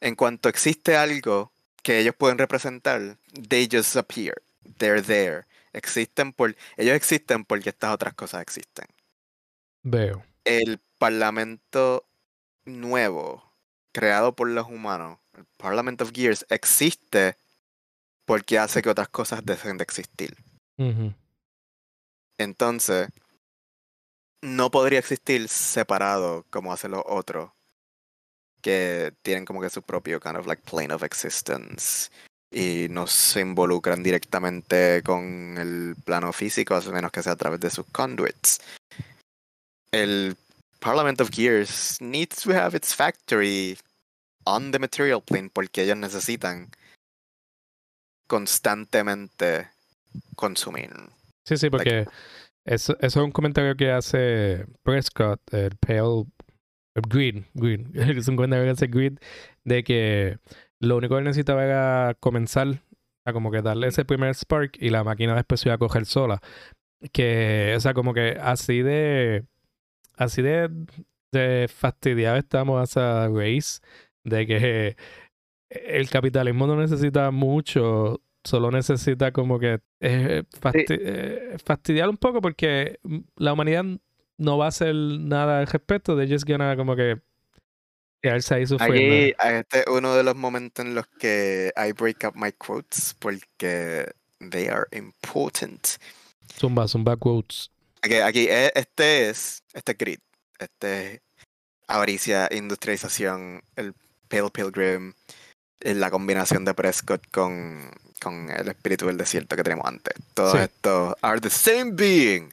En 0.00 0.14
cuanto 0.16 0.48
existe 0.48 0.96
algo 0.96 1.52
que 1.82 1.98
ellos 1.98 2.14
pueden 2.16 2.38
representar, 2.38 3.18
they 3.48 3.68
just 3.70 3.96
appear. 3.96 4.42
They're 4.78 5.02
there. 5.02 5.46
Existen 5.72 6.32
por. 6.32 6.56
Ellos 6.76 6.94
existen 6.94 7.44
porque 7.44 7.70
estas 7.70 7.92
otras 7.92 8.14
cosas 8.14 8.42
existen. 8.42 8.86
Veo. 9.82 10.24
El 10.44 10.80
parlamento 10.98 12.06
nuevo, 12.64 13.52
creado 13.92 14.34
por 14.34 14.48
los 14.48 14.66
humanos, 14.68 15.18
Parliament 15.56 16.00
of 16.00 16.12
Gears, 16.12 16.46
existe 16.48 17.36
porque 18.24 18.58
hace 18.58 18.82
que 18.82 18.90
otras 18.90 19.08
cosas 19.08 19.44
dejen 19.44 19.78
de 19.78 19.84
existir. 19.84 20.36
Entonces, 22.38 23.08
no 24.42 24.70
podría 24.70 24.98
existir 24.98 25.48
separado 25.48 26.44
como 26.50 26.72
hacen 26.72 26.92
los 26.92 27.04
otros, 27.06 27.52
que 28.60 29.12
tienen 29.22 29.44
como 29.44 29.60
que 29.60 29.70
su 29.70 29.82
propio 29.82 30.20
kind 30.20 30.36
of 30.36 30.46
like 30.46 30.62
plane 30.62 30.92
of 30.92 31.02
existence 31.02 32.10
y 32.50 32.86
no 32.90 33.06
se 33.06 33.40
involucran 33.40 34.02
directamente 34.02 35.02
con 35.02 35.56
el 35.58 35.96
plano 36.04 36.32
físico, 36.32 36.74
a 36.74 36.80
menos 36.80 37.10
que 37.10 37.22
sea 37.22 37.32
a 37.32 37.36
través 37.36 37.60
de 37.60 37.70
sus 37.70 37.86
conduits. 37.86 38.60
El 39.90 40.36
Parliament 40.80 41.20
of 41.20 41.30
Gears 41.30 41.98
needs 42.00 42.42
to 42.42 42.52
have 42.52 42.76
its 42.76 42.94
factory 42.94 43.78
on 44.44 44.70
the 44.70 44.78
material 44.78 45.22
plane 45.22 45.50
porque 45.52 45.82
ellos 45.82 45.96
necesitan 45.96 46.70
constantemente 48.26 49.68
consumir. 50.36 50.90
Sí, 51.46 51.56
sí, 51.56 51.70
porque 51.70 52.06
eso, 52.64 52.96
eso 53.00 53.20
es 53.20 53.24
un 53.24 53.32
comentario 53.32 53.76
que 53.76 53.90
hace 53.90 54.66
Prescott, 54.82 55.40
el 55.52 55.76
Pale 55.76 56.26
Green, 57.08 57.46
Green, 57.54 57.90
es 57.94 58.28
un 58.28 58.36
comentario 58.36 58.64
que 58.64 58.70
hace 58.70 58.86
Green, 58.86 59.18
de 59.64 59.82
que 59.84 60.38
lo 60.80 60.96
único 60.96 61.14
que 61.14 61.18
él 61.18 61.24
necesitaba 61.24 61.64
era 61.64 62.16
comenzar 62.20 62.82
a 63.24 63.32
como 63.32 63.50
que 63.50 63.62
darle 63.62 63.88
ese 63.88 64.04
primer 64.04 64.34
spark 64.34 64.76
y 64.80 64.90
la 64.90 65.04
máquina 65.04 65.34
después 65.34 65.60
se 65.60 65.68
iba 65.68 65.74
a 65.74 65.78
coger 65.78 66.06
sola. 66.06 66.40
Que, 67.12 67.74
o 67.76 67.80
sea, 67.80 67.94
como 67.94 68.14
que 68.14 68.38
así 68.40 68.82
de, 68.82 69.44
así 70.16 70.42
de, 70.42 70.68
de 71.32 71.68
fastidiado 71.68 72.36
estamos 72.36 72.80
a 72.80 72.84
esa 72.84 73.28
race, 73.28 73.80
de 74.24 74.46
que 74.46 74.96
el 75.68 76.10
capitalismo 76.10 76.66
no 76.66 76.76
necesita 76.76 77.30
mucho, 77.30 78.20
solo 78.44 78.70
necesita 78.70 79.32
como 79.32 79.58
que 79.58 79.80
eh, 80.00 80.42
eh, 80.88 81.56
fastidiar 81.64 82.08
un 82.08 82.16
poco 82.16 82.40
porque 82.40 82.98
mm, 83.02 83.18
la 83.36 83.52
humanidad 83.52 83.84
no 84.38 84.58
va 84.58 84.66
a 84.66 84.68
hacer 84.68 84.94
nada 84.94 85.60
al 85.60 85.66
respecto, 85.66 86.16
de 86.16 86.28
just 86.28 86.48
gonna 86.48 86.76
como 86.76 86.96
que 86.96 87.20
quedarse 88.22 88.54
ahí 88.54 88.66
sufriendo. 88.66 89.14
Aquí, 89.14 89.56
este 89.56 89.80
es 89.80 89.86
uno 89.86 90.14
de 90.14 90.22
los 90.22 90.36
momentos 90.36 90.84
en 90.84 90.94
los 90.94 91.06
que 91.06 91.72
I 91.76 91.92
break 91.92 92.24
up 92.24 92.34
my 92.34 92.52
quotes 92.52 93.14
porque 93.18 94.12
they 94.50 94.66
are 94.68 94.86
important. 94.92 95.86
Zumba, 96.58 96.86
zumba 96.88 97.16
quotes. 97.16 97.70
Aquí, 98.02 98.14
aquí 98.16 98.46
eh, 98.48 98.72
este 98.74 99.30
es, 99.30 99.62
este 99.72 99.92
es 99.92 99.98
grid, 99.98 100.18
este 100.58 101.14
es 101.14 101.20
avaricia, 101.86 102.48
industrialización, 102.50 103.62
el 103.76 103.94
Pale 104.32 104.50
Pilgrim, 104.50 105.12
eh, 105.80 105.94
la 105.94 106.10
combinación 106.10 106.64
de 106.64 106.72
Prescott 106.72 107.22
con, 107.30 107.90
con 108.22 108.48
el 108.50 108.66
espíritu 108.68 109.06
del 109.06 109.18
desierto 109.18 109.56
que 109.56 109.62
tenemos 109.62 109.84
antes. 109.86 110.14
Todos 110.32 110.52
Sí. 110.52 110.58
estos 110.58 111.14
are 111.20 111.38
the 111.40 111.50
same 111.50 111.92
being. 111.92 112.50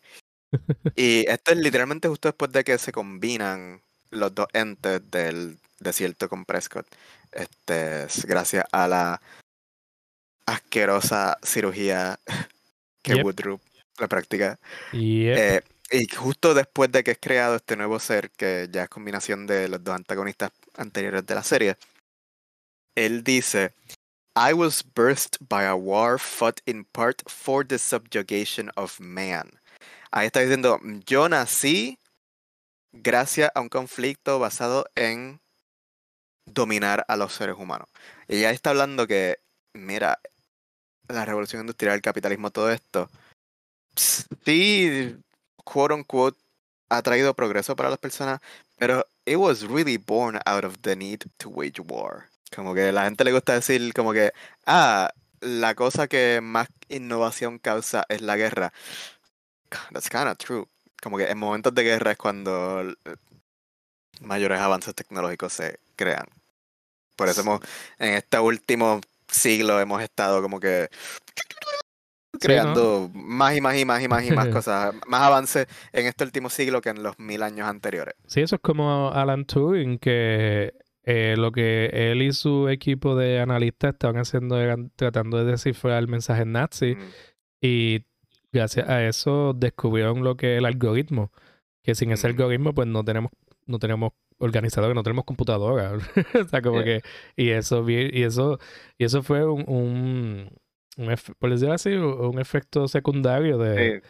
y 0.96 1.26
esto 1.30 1.52
es 1.52 1.58
literalmente 1.58 2.10
justo 2.10 2.28
después 2.28 2.52
de 2.52 2.63
que 2.65 2.78
se 2.78 2.92
combinan 2.92 3.82
los 4.12 4.36
dos 4.36 4.48
entes 4.54 5.10
del 5.10 5.58
desierto 5.80 6.27
con 6.27 6.44
Prescott. 6.44 6.86
Este 7.32 8.04
es 8.04 8.25
gracias 8.25 8.65
a 8.71 8.88
la 8.88 9.21
asquerosa 10.46 11.38
cirugía 11.44 12.19
que 13.04 13.15
Yep. 13.15 13.25
Woodruff 13.25 13.62
la 14.00 14.08
practica. 14.08 14.60
Yep. 14.92 15.38
Eh, 15.38 15.63
y 15.92 16.08
justo 16.08 16.54
después 16.54 16.92
de 16.92 17.04
que 17.04 17.12
es 17.12 17.19
creado 17.19 17.56
este 17.56 17.75
nuevo 17.75 18.00
ser, 18.00 18.31
que 18.31 18.67
ya 18.71 18.83
es 18.83 18.90
combinación 18.90 19.48
de 19.48 19.67
los 19.69 19.83
dos 19.83 19.96
antagonistas 19.96 20.52
anteriores 20.75 21.25
de 21.25 21.35
la 21.35 21.44
serie, 21.44 21.77
él 22.96 23.23
dice, 23.23 23.73
I 24.35 24.54
was 24.54 24.83
birthed 24.83 25.37
by 25.48 25.65
a 25.65 25.75
war 25.75 26.19
fought 26.19 26.62
in 26.65 26.85
part 26.85 27.21
for 27.27 27.65
the 27.65 27.79
subjugation 27.79 28.71
of 28.75 29.00
man. 29.00 29.50
Ahí 30.12 30.27
está 30.27 30.42
diciendo, 30.42 30.79
yo 31.06 31.27
nací 31.29 31.98
gracias 32.92 33.52
a 33.54 33.62
un 33.62 33.69
conflicto 33.69 34.40
basado 34.40 34.85
en 34.96 35.40
dominar 36.46 37.06
a 37.08 37.15
los 37.15 37.33
seres 37.33 37.56
humanos. 37.58 37.90
Y 38.27 38.42
ya 38.42 38.52
está 38.52 38.71
hablando 38.71 39.08
que, 39.08 39.40
mira, 39.73 40.19
la 41.08 41.25
revolución 41.25 41.62
industrial, 41.62 41.96
el 41.96 42.02
capitalismo, 42.02 42.52
todo 42.52 42.71
esto, 42.71 43.10
sí, 43.96 45.15
quote 45.72 45.94
unquote, 45.94 46.38
ha 46.90 47.02
traído 47.02 47.36
progreso 47.36 47.76
para 47.76 47.90
las 47.90 48.00
personas, 48.00 48.40
pero 48.78 49.06
it 49.26 49.38
was 49.38 49.63
really 49.63 49.98
born 49.98 50.40
out 50.46 50.65
of 50.65 50.82
the 50.82 50.96
need 50.96 51.24
to 51.38 51.50
wage 51.50 51.80
war. 51.80 52.30
Como 52.56 52.74
que 52.74 52.92
la 52.92 53.04
gente 53.04 53.24
le 53.24 53.32
gusta 53.32 53.54
decir 53.54 53.94
como 53.94 54.12
que, 54.12 54.32
ah, 54.65 55.12
la 55.42 55.76
cosa 55.76 56.08
que 56.08 56.42
más 56.42 56.67
innovación 56.90 57.60
causa 57.60 58.06
es 58.10 58.22
la 58.22 58.36
guerra. 58.38 58.74
That's 59.94 60.10
kind 60.10 60.28
of 60.28 60.38
true. 60.38 60.65
Como 61.02 61.17
que 61.17 61.30
en 61.30 61.38
momentos 61.38 61.74
de 61.76 61.84
guerra 61.84 62.12
es 62.12 62.17
cuando 62.17 62.82
eh, 62.82 63.15
mayores 64.22 64.60
avances 64.60 64.96
tecnológicos 64.96 65.54
se 65.54 65.80
crean. 65.96 66.26
Por 67.15 67.30
eso 67.30 67.42
hemos, 67.42 67.62
en 68.00 68.15
este 68.15 68.40
último 68.40 69.02
siglo 69.28 69.80
hemos 69.80 70.02
estado 70.02 70.42
como 70.42 70.60
que 70.60 70.90
creando 72.40 73.10
más 73.13 73.56
y 73.56 73.62
más 73.62 73.77
y 73.77 73.86
más 73.86 74.04
y 74.04 74.08
más 74.08 74.25
y 74.25 74.32
más 74.32 74.48
cosas, 74.50 74.96
más 75.08 75.21
avances 75.21 75.67
en 75.92 76.06
este 76.06 76.23
último 76.23 76.50
siglo 76.50 76.82
que 76.82 76.90
en 76.90 77.04
los 77.04 77.17
mil 77.19 77.44
años 77.44 77.67
anteriores. 77.67 78.15
Sí, 78.27 78.42
eso 78.42 78.56
es 78.56 78.62
como 78.62 79.12
Alan 79.12 79.46
Turing, 79.46 79.98
que 79.98 80.73
eh, 81.04 81.36
lo 81.38 81.52
que 81.52 81.90
él 81.92 82.21
y 82.21 82.34
su 82.34 82.69
equipo 82.69 83.15
de 83.15 83.40
analistas 83.40 83.94
estaban 83.94 84.17
haciendo 84.17 84.60
era 84.60 84.77
tratando 84.96 85.44
de 85.44 85.52
descifrar 85.52 85.98
el 85.98 86.08
mensaje 86.08 86.46
nazi 86.46 86.98
y 87.62 88.06
gracias 88.52 88.88
a 88.90 89.04
eso 89.06 89.54
descubrieron 89.54 90.23
lo 90.23 90.38
que 90.38 90.54
es 90.54 90.60
el 90.60 90.65
algoritmo, 90.65 91.32
que 91.84 91.96
sin 91.96 92.12
ese 92.12 92.27
algoritmo 92.27 92.73
pues 92.73 92.88
no 92.88 93.04
tenemos 93.04 93.32
no 93.65 93.80
tenemos 93.80 94.13
organizadores, 94.40 94.96
no 94.96 95.04
tenemos 95.04 95.25
computadora. 95.25 95.94
o 96.46 96.48
sea, 96.48 96.62
como 96.62 96.84
que 96.84 97.02
y 97.36 97.50
eso 97.50 97.88
y 97.90 98.23
eso 98.23 98.60
y 98.98 99.06
eso 99.06 99.23
fue 99.23 99.46
un, 99.46 99.63
un, 99.67 100.50
por 101.39 101.50
decirlo 101.50 101.73
así, 101.73 101.93
un 101.93 102.39
efecto 102.39 102.87
secundario 102.87 103.58
de, 103.58 104.02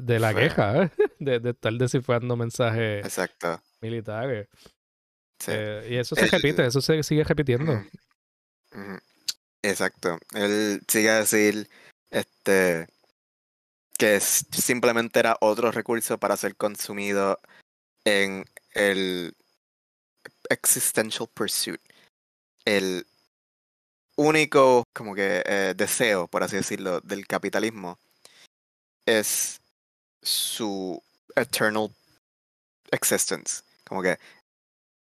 de, 0.00 0.18
la 0.18 0.34
queja, 0.34 0.90
de, 1.18 1.40
de, 1.40 1.50
estar 1.50 1.72
descifrando 1.74 2.36
mensajes 2.36 3.04
Exacto. 3.04 3.60
militares. 3.80 4.48
Eh, 5.46 5.88
y 5.90 5.96
eso 5.96 6.16
se 6.16 6.26
repite, 6.26 6.66
eso 6.66 6.80
se 6.80 7.02
sigue 7.02 7.24
repitiendo. 7.24 7.80
Exacto. 9.62 10.18
Él 10.34 10.80
sigue 10.88 11.10
a 11.10 11.20
decir 11.20 11.68
este 12.10 12.86
que 13.98 14.20
simplemente 14.20 15.18
era 15.18 15.36
otro 15.40 15.72
recurso 15.72 16.18
para 16.18 16.36
ser 16.36 16.56
consumido 16.56 17.40
en 18.04 18.44
el 18.74 19.34
existential 20.48 21.28
pursuit. 21.34 21.80
El 22.64 23.06
único 24.18 24.84
como 24.92 25.14
que 25.14 25.42
eh, 25.46 25.74
deseo, 25.76 26.26
por 26.26 26.42
así 26.42 26.56
decirlo, 26.56 27.00
del 27.00 27.26
capitalismo 27.26 27.98
es 29.06 29.60
su 30.20 31.00
eternal 31.36 31.90
existence. 32.90 33.62
Como 33.86 34.02
que 34.02 34.18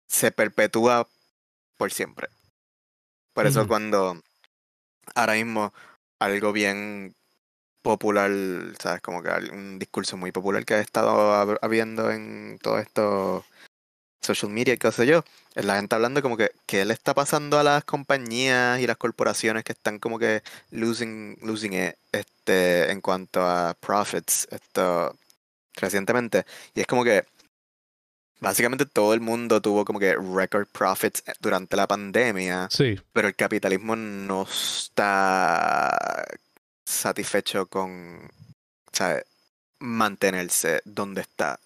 se 0.08 0.32
perpetúa 0.32 1.08
por 1.78 1.92
siempre. 1.92 2.28
Por 3.34 3.48
eso 3.48 3.68
cuando 3.68 4.22
ahora 5.16 5.34
mismo 5.34 5.74
algo 6.20 6.52
bien 6.54 7.16
popular, 7.82 8.32
¿sabes? 8.80 9.02
Como 9.02 9.24
que 9.24 9.30
un 9.52 9.80
discurso 9.80 10.18
muy 10.18 10.32
popular 10.32 10.66
que 10.66 10.76
ha 10.76 10.80
estado 10.80 11.34
habiendo 11.62 12.12
en 12.12 12.60
todo 12.62 12.80
esto 12.80 13.46
social 14.26 14.52
media 14.52 14.74
y 14.74 14.78
qué 14.78 14.92
sé 14.92 15.06
yo, 15.06 15.24
la 15.56 15.76
gente 15.78 15.96
hablando 15.96 16.22
como 16.22 16.38
que 16.38 16.52
qué 16.66 16.84
le 16.86 16.94
está 16.94 17.14
pasando 17.14 17.60
a 17.60 17.64
las 17.64 17.84
compañías 17.86 18.80
y 18.80 18.88
las 18.88 18.98
corporaciones 18.98 19.64
que 19.64 19.74
están 19.74 20.00
como 20.00 20.20
que 20.20 20.44
losing, 20.72 21.38
losing 21.42 21.74
it, 21.74 21.96
este, 22.12 22.92
en 22.92 23.02
cuanto 23.02 23.42
a 23.42 23.76
profits 23.80 24.48
esto 24.52 25.16
recientemente. 25.76 26.46
Y 26.74 26.82
es 26.82 26.88
como 26.88 27.04
que 27.04 27.26
Básicamente 28.40 28.86
todo 28.86 29.14
el 29.14 29.22
mundo 29.22 29.62
tuvo 29.62 29.86
como 29.86 29.98
que 29.98 30.16
record 30.16 30.68
profits 30.68 31.24
durante 31.40 31.76
la 31.76 31.88
pandemia. 31.88 32.68
Sí. 32.70 33.00
Pero 33.14 33.28
el 33.30 33.36
capitalismo 33.36 33.96
no 33.96 34.44
está 34.44 36.26
satisfecho 36.86 37.66
con 37.66 38.30
¿sabes? 38.92 39.24
mantenerse 39.80 40.82
donde 40.86 41.22
está. 41.22 41.60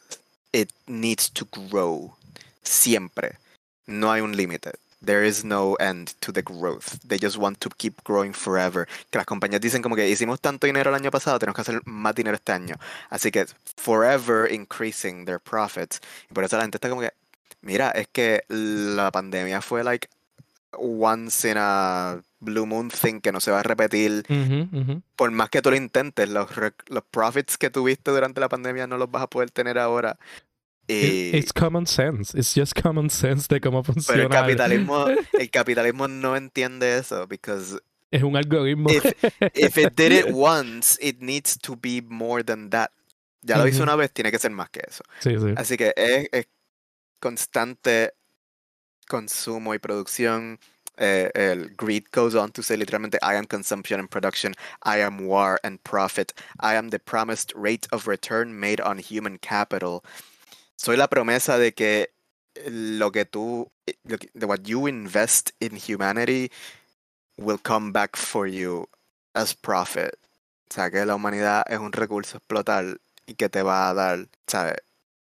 It 0.51 0.71
needs 0.87 1.31
to 1.31 1.47
grow. 1.69 2.15
Siempre. 2.63 3.37
No 3.87 4.11
hay 4.11 4.21
un 4.21 4.35
límite. 4.35 4.71
There 5.01 5.25
is 5.25 5.45
no 5.45 5.75
end 5.79 6.11
to 6.19 6.33
the 6.33 6.41
growth. 6.41 6.99
They 7.07 7.17
just 7.17 7.37
want 7.37 7.59
to 7.61 7.69
keep 7.69 8.03
growing 8.03 8.33
forever. 8.33 8.85
Que 9.09 9.17
las 9.17 9.25
compañías 9.25 9.61
dicen 9.61 9.81
como 9.81 9.95
que 9.95 10.09
hicimos 10.09 10.41
tanto 10.41 10.67
dinero 10.67 10.89
el 10.89 10.95
año 10.95 11.09
pasado, 11.09 11.39
tenemos 11.39 11.55
que 11.55 11.61
hacer 11.61 11.81
más 11.85 12.13
dinero 12.15 12.35
este 12.35 12.51
año. 12.51 12.75
Así 13.09 13.31
que 13.31 13.45
forever 13.77 14.51
increasing 14.51 15.25
their 15.25 15.39
profits. 15.39 16.01
Y 16.29 16.33
por 16.33 16.43
eso 16.43 16.57
la 16.57 16.63
gente 16.63 16.77
está 16.77 16.89
como 16.89 17.01
que, 17.01 17.13
mira, 17.61 17.91
es 17.91 18.07
que 18.11 18.43
la 18.49 19.09
pandemia 19.09 19.61
fue 19.61 19.83
like 19.85 20.09
once 20.73 21.49
in 21.49 21.57
a 21.57 22.21
blue 22.41 22.65
moon 22.65 22.89
thing 22.89 23.21
que 23.21 23.31
no 23.31 23.39
se 23.39 23.51
va 23.51 23.61
a 23.61 23.63
repetir. 23.63 24.25
Por 25.15 25.31
más 25.31 25.49
que 25.49 25.61
tú 25.61 25.71
lo 25.71 25.77
intentes, 25.77 26.29
los, 26.29 26.49
los 26.87 27.03
profits 27.09 27.57
que 27.57 27.69
tuviste 27.69 28.11
durante 28.11 28.41
la 28.41 28.49
pandemia 28.49 28.85
no 28.85 28.97
los 28.97 29.09
vas 29.09 29.23
a 29.23 29.27
poder 29.27 29.49
tener 29.49 29.77
ahora. 29.77 30.17
Y... 30.89 31.31
It's 31.37 31.51
common 31.51 31.85
sense. 31.85 32.33
It's 32.33 32.55
just 32.55 32.73
common 32.73 33.09
sense 33.09 33.47
de 33.47 33.59
cómo 33.59 33.83
funciona. 33.83 34.07
Pero 34.07 34.23
el 34.23 34.29
capitalismo, 34.29 35.07
el 35.39 35.49
capitalismo 35.51 36.07
no 36.07 36.35
entiende 36.35 36.97
eso, 36.97 37.27
because 37.27 37.79
es 38.11 38.23
un 38.23 38.35
algoritmo. 38.35 38.89
If, 38.89 39.05
if, 39.53 39.77
it 39.77 39.95
did 39.95 40.11
it 40.11 40.33
once, 40.33 40.97
it 40.99 41.21
needs 41.21 41.57
to 41.59 41.75
be 41.75 42.01
more 42.01 42.43
than 42.43 42.71
that. 42.71 42.91
Ya 43.41 43.57
lo 43.57 43.67
hizo 43.67 43.83
una 43.83 43.95
vez, 43.95 44.11
tiene 44.11 44.31
que 44.31 44.39
ser 44.39 44.51
más 44.51 44.69
que 44.69 44.81
eso. 44.85 45.03
Sí, 45.19 45.37
sí. 45.37 45.53
Así 45.55 45.77
que 45.77 45.93
es, 45.95 46.27
es 46.31 46.47
constante 47.19 48.13
consumo 49.07 49.73
y 49.73 49.77
producción. 49.77 50.59
Eh, 51.01 51.31
el 51.33 51.69
greed 51.77 52.03
goes 52.11 52.35
on 52.35 52.51
to 52.51 52.61
say 52.61 52.75
literalmente, 52.75 53.17
I 53.21 53.35
am 53.35 53.45
consumption 53.45 54.01
and 54.01 54.09
production, 54.09 54.53
I 54.83 54.97
am 54.97 55.27
war 55.27 55.57
and 55.63 55.81
profit, 55.85 56.33
I 56.59 56.75
am 56.75 56.89
the 56.89 56.99
promised 56.99 57.53
rate 57.55 57.87
of 57.93 58.05
return 58.05 58.59
made 58.59 58.81
on 58.81 58.97
human 58.97 59.37
capital 59.37 60.03
soy 60.79 60.95
la 60.95 61.09
promesa 61.09 61.57
de 61.57 61.73
que 61.73 62.11
lo 62.65 63.11
que 63.11 63.25
tú, 63.25 63.69
de 64.05 64.45
what 64.45 64.61
you 64.63 64.87
invest 64.87 65.49
in 65.59 65.77
humanity 65.77 66.51
will 67.37 67.59
come 67.61 67.91
back 67.91 68.15
for 68.15 68.47
you 68.47 68.87
as 69.33 69.53
profit. 69.53 70.15
O 70.71 70.73
sea, 70.73 70.89
que 70.89 71.05
la 71.05 71.15
humanidad 71.15 71.65
es 71.67 71.79
un 71.79 71.91
recurso 71.91 72.37
explotar 72.37 72.97
y 73.25 73.33
que 73.33 73.49
te 73.49 73.61
va 73.61 73.89
a 73.89 73.93
dar, 73.93 74.27
¿sabes? 74.47 74.77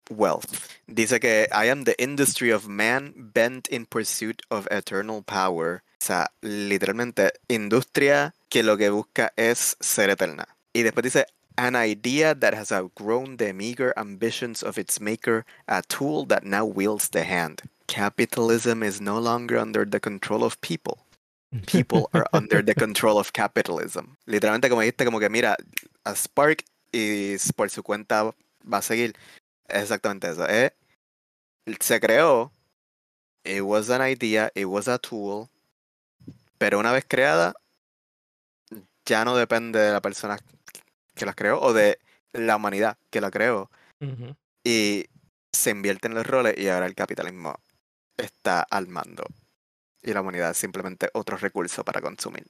Wealth. 0.09 0.47
Dice 0.87 1.21
que 1.21 1.49
I 1.53 1.69
am 1.69 1.85
the 1.85 1.97
industry 1.99 2.51
of 2.51 2.67
man 2.67 3.13
bent 3.15 3.71
in 3.71 3.85
pursuit 3.85 4.41
of 4.49 4.67
eternal 4.71 5.23
power. 5.23 5.83
O 6.01 6.05
sea, 6.05 6.33
literalmente, 6.41 7.33
industria 7.49 8.35
que 8.49 8.63
lo 8.63 8.79
que 8.79 8.89
busca 8.89 9.35
es 9.37 9.77
ser 9.81 10.09
eterna. 10.09 10.49
Y 10.73 10.83
después 10.83 11.05
dice, 11.05 11.27
an 11.59 11.77
idea 11.77 12.35
that 12.35 12.55
has 12.55 12.73
outgrown 12.73 13.37
the 13.37 13.53
meager 13.53 13.93
ambitions 13.97 14.63
of 14.63 14.79
its 14.79 15.01
maker, 15.01 15.45
a 15.69 15.83
tool 15.83 16.25
that 16.27 16.45
now 16.45 16.65
wields 16.65 17.09
the 17.11 17.25
hand. 17.25 17.63
Capitalism 17.87 18.83
is 18.83 19.01
no 19.01 19.19
longer 19.19 19.59
under 19.59 19.85
the 19.85 20.01
control 20.01 20.45
of 20.45 20.61
people. 20.61 20.99
People 21.67 22.09
are 22.15 22.27
under 22.33 22.63
the 22.63 22.75
control 22.75 23.19
of 23.19 23.33
capitalism. 23.33 24.17
Literalmente, 24.27 24.71
como 24.71 24.81
dijiste, 24.81 25.05
como 25.05 25.21
que 25.21 25.29
mira, 25.29 25.57
a 26.05 26.17
Spark 26.17 26.65
y 26.93 27.37
por 27.57 27.69
su 27.69 27.83
cuenta 27.83 28.35
va 28.65 28.79
a 28.79 28.83
seguir. 28.83 29.15
Es 29.69 29.83
exactamente 29.83 30.31
eso. 30.31 30.47
Eh, 30.49 30.71
se 31.81 32.01
creó. 32.01 32.51
It 33.45 33.63
was 33.63 33.91
an 33.91 34.01
idea, 34.01 34.51
it 34.55 34.67
was 34.67 34.89
a 34.89 34.99
tool. 34.99 35.49
Pero 36.59 36.79
una 36.79 36.93
vez 36.93 37.05
creada, 37.07 37.55
ya 39.05 39.25
no 39.25 39.37
depende 39.37 39.81
de 39.81 39.93
la 39.93 40.01
persona 40.01 40.39
que 41.15 41.27
las 41.27 41.35
creó 41.35 41.61
o 41.61 41.73
de 41.73 41.99
la 42.33 42.57
humanidad 42.57 42.99
que 43.11 43.21
la 43.21 43.31
creó. 43.31 43.71
Y 44.65 45.07
se 45.53 45.71
invierten 45.71 46.15
los 46.15 46.27
roles 46.27 46.59
y 46.59 46.69
ahora 46.69 46.87
el 46.87 46.95
capitalismo 46.95 47.55
está 48.17 48.63
al 48.63 48.89
mando. 48.89 49.25
Y 50.03 50.13
la 50.13 50.21
humanidad 50.21 50.51
es 50.51 50.57
simplemente 50.57 51.09
otro 51.15 51.37
recurso 51.37 51.85
para 51.85 52.01
consumir. 52.01 52.47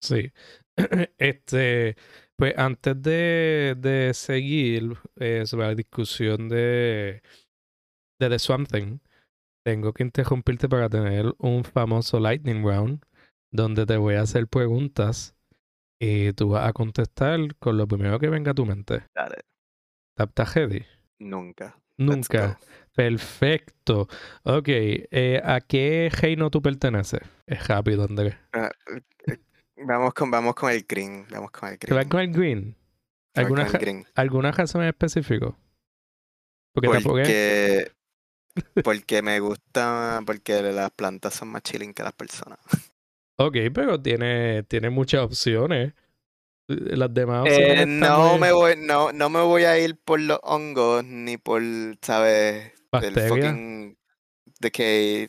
Sí. 0.00 0.32
Este, 1.18 1.96
pues 2.36 2.54
antes 2.56 3.00
de, 3.00 3.76
de 3.78 4.12
seguir 4.14 4.96
eh, 5.16 5.46
sobre 5.46 5.66
la 5.68 5.74
discusión 5.74 6.48
de, 6.48 7.22
de 8.18 8.28
The 8.28 8.38
Swamp 8.38 8.68
Thing, 8.70 8.98
tengo 9.64 9.92
que 9.92 10.02
interrumpirte 10.02 10.68
para 10.68 10.88
tener 10.88 11.32
un 11.38 11.64
famoso 11.64 12.20
lightning 12.20 12.62
round 12.64 13.04
donde 13.52 13.86
te 13.86 13.96
voy 13.96 14.16
a 14.16 14.22
hacer 14.22 14.48
preguntas 14.48 15.33
y 16.04 16.32
tú 16.34 16.50
vas 16.50 16.68
a 16.68 16.72
contestar 16.72 17.40
con 17.58 17.78
lo 17.78 17.88
primero 17.88 18.18
que 18.18 18.28
venga 18.28 18.50
a 18.50 18.54
tu 18.54 18.66
mente. 18.66 19.04
Dale. 19.14 19.36
¿Estás 20.16 20.54
ready? 20.54 20.84
Nunca. 21.18 21.76
Nunca. 21.96 22.58
Perfecto. 22.94 24.08
Ok. 24.42 24.68
Eh, 24.68 25.40
¿A 25.42 25.60
qué 25.60 26.10
reino 26.20 26.50
tú 26.50 26.60
perteneces? 26.60 27.22
Es 27.46 27.66
rápido, 27.68 28.04
Andrés. 28.04 28.36
Ah, 28.52 28.70
eh, 29.26 29.38
vamos, 29.76 30.12
con, 30.12 30.30
vamos 30.30 30.54
con 30.54 30.70
el 30.70 30.84
green. 30.86 31.26
Vamos 31.30 31.50
con 31.50 31.70
el 31.70 31.78
green. 31.78 31.88
¿Te 31.88 31.94
vas 31.94 32.06
con 32.06 32.20
el 32.20 32.32
green? 32.32 32.76
¿Alguna, 33.34 33.66
¿Alguna 34.14 34.52
razón 34.52 34.82
en 34.82 34.88
específico? 34.88 35.56
Porque 36.72 37.00
Porque, 37.02 37.92
porque 38.84 39.22
me 39.22 39.40
gusta, 39.40 40.20
porque 40.26 40.60
las 40.62 40.90
plantas 40.90 41.34
son 41.34 41.48
más 41.48 41.62
chilling 41.62 41.94
que 41.94 42.02
las 42.02 42.12
personas. 42.12 42.58
Ok, 43.36 43.56
pero 43.74 44.00
tiene, 44.00 44.62
tiene 44.64 44.90
muchas 44.90 45.22
opciones. 45.22 45.94
Las 46.68 47.14
demás 47.14 47.46
Eh, 47.46 47.84
opciones 47.86 47.88
no 47.88 48.38
me 48.38 48.52
voy, 48.52 48.74
no, 48.78 49.12
no 49.12 49.28
me 49.28 49.40
voy 49.42 49.64
a 49.64 49.78
ir 49.78 49.98
por 49.98 50.18
los 50.20 50.38
hongos 50.42 51.04
ni 51.04 51.36
por, 51.36 51.62
sabes, 52.02 52.72
el 52.98 53.20
Bacteria. 53.20 53.20
fucking 53.20 53.96
decay, 54.60 55.26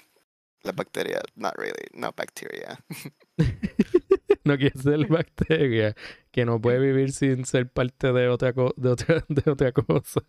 la 0.64 0.74
bacteria, 0.74 1.22
not 1.36 1.56
really, 1.58 1.88
no 1.94 2.12
bacteria. 2.14 2.80
no 4.44 4.58
quiere 4.58 4.78
ser 4.80 5.06
bacteria 5.08 5.96
que 6.32 6.46
no 6.46 6.60
puede 6.62 6.80
vivir 6.80 7.12
sin 7.12 7.46
ser 7.46 7.70
parte 7.72 8.12
de 8.14 8.28
otra, 8.30 8.54
co- 8.54 8.74
de 8.78 8.90
otra, 8.90 9.26
de 9.30 9.52
otra 9.52 9.72
cosa. 9.72 10.22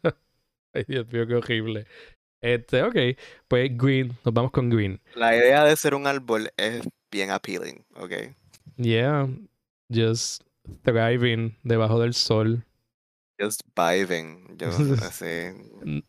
Ay, 0.74 0.84
Dios 0.88 1.06
mío, 1.12 1.26
qué 1.26 1.34
horrible. 1.36 1.86
Este, 2.42 2.82
ok, 2.82 2.96
pues 3.48 3.76
green, 3.76 4.08
nos 4.24 4.34
vamos 4.34 4.52
con 4.52 4.70
green. 4.70 5.00
La 5.14 5.34
idea 5.36 5.64
de 5.64 5.76
ser 5.76 5.94
un 5.94 6.06
árbol 6.06 6.50
es 6.56 6.82
bien 7.10 7.30
appealing, 7.30 7.84
¿ok? 7.96 8.12
Yeah, 8.76 9.28
just 9.90 10.42
thriving 10.84 11.56
debajo 11.62 12.00
del 12.00 12.14
sol. 12.14 12.64
Just 13.38 13.62
vibing, 13.76 14.56
yo 14.58 14.68
así, 15.02 15.52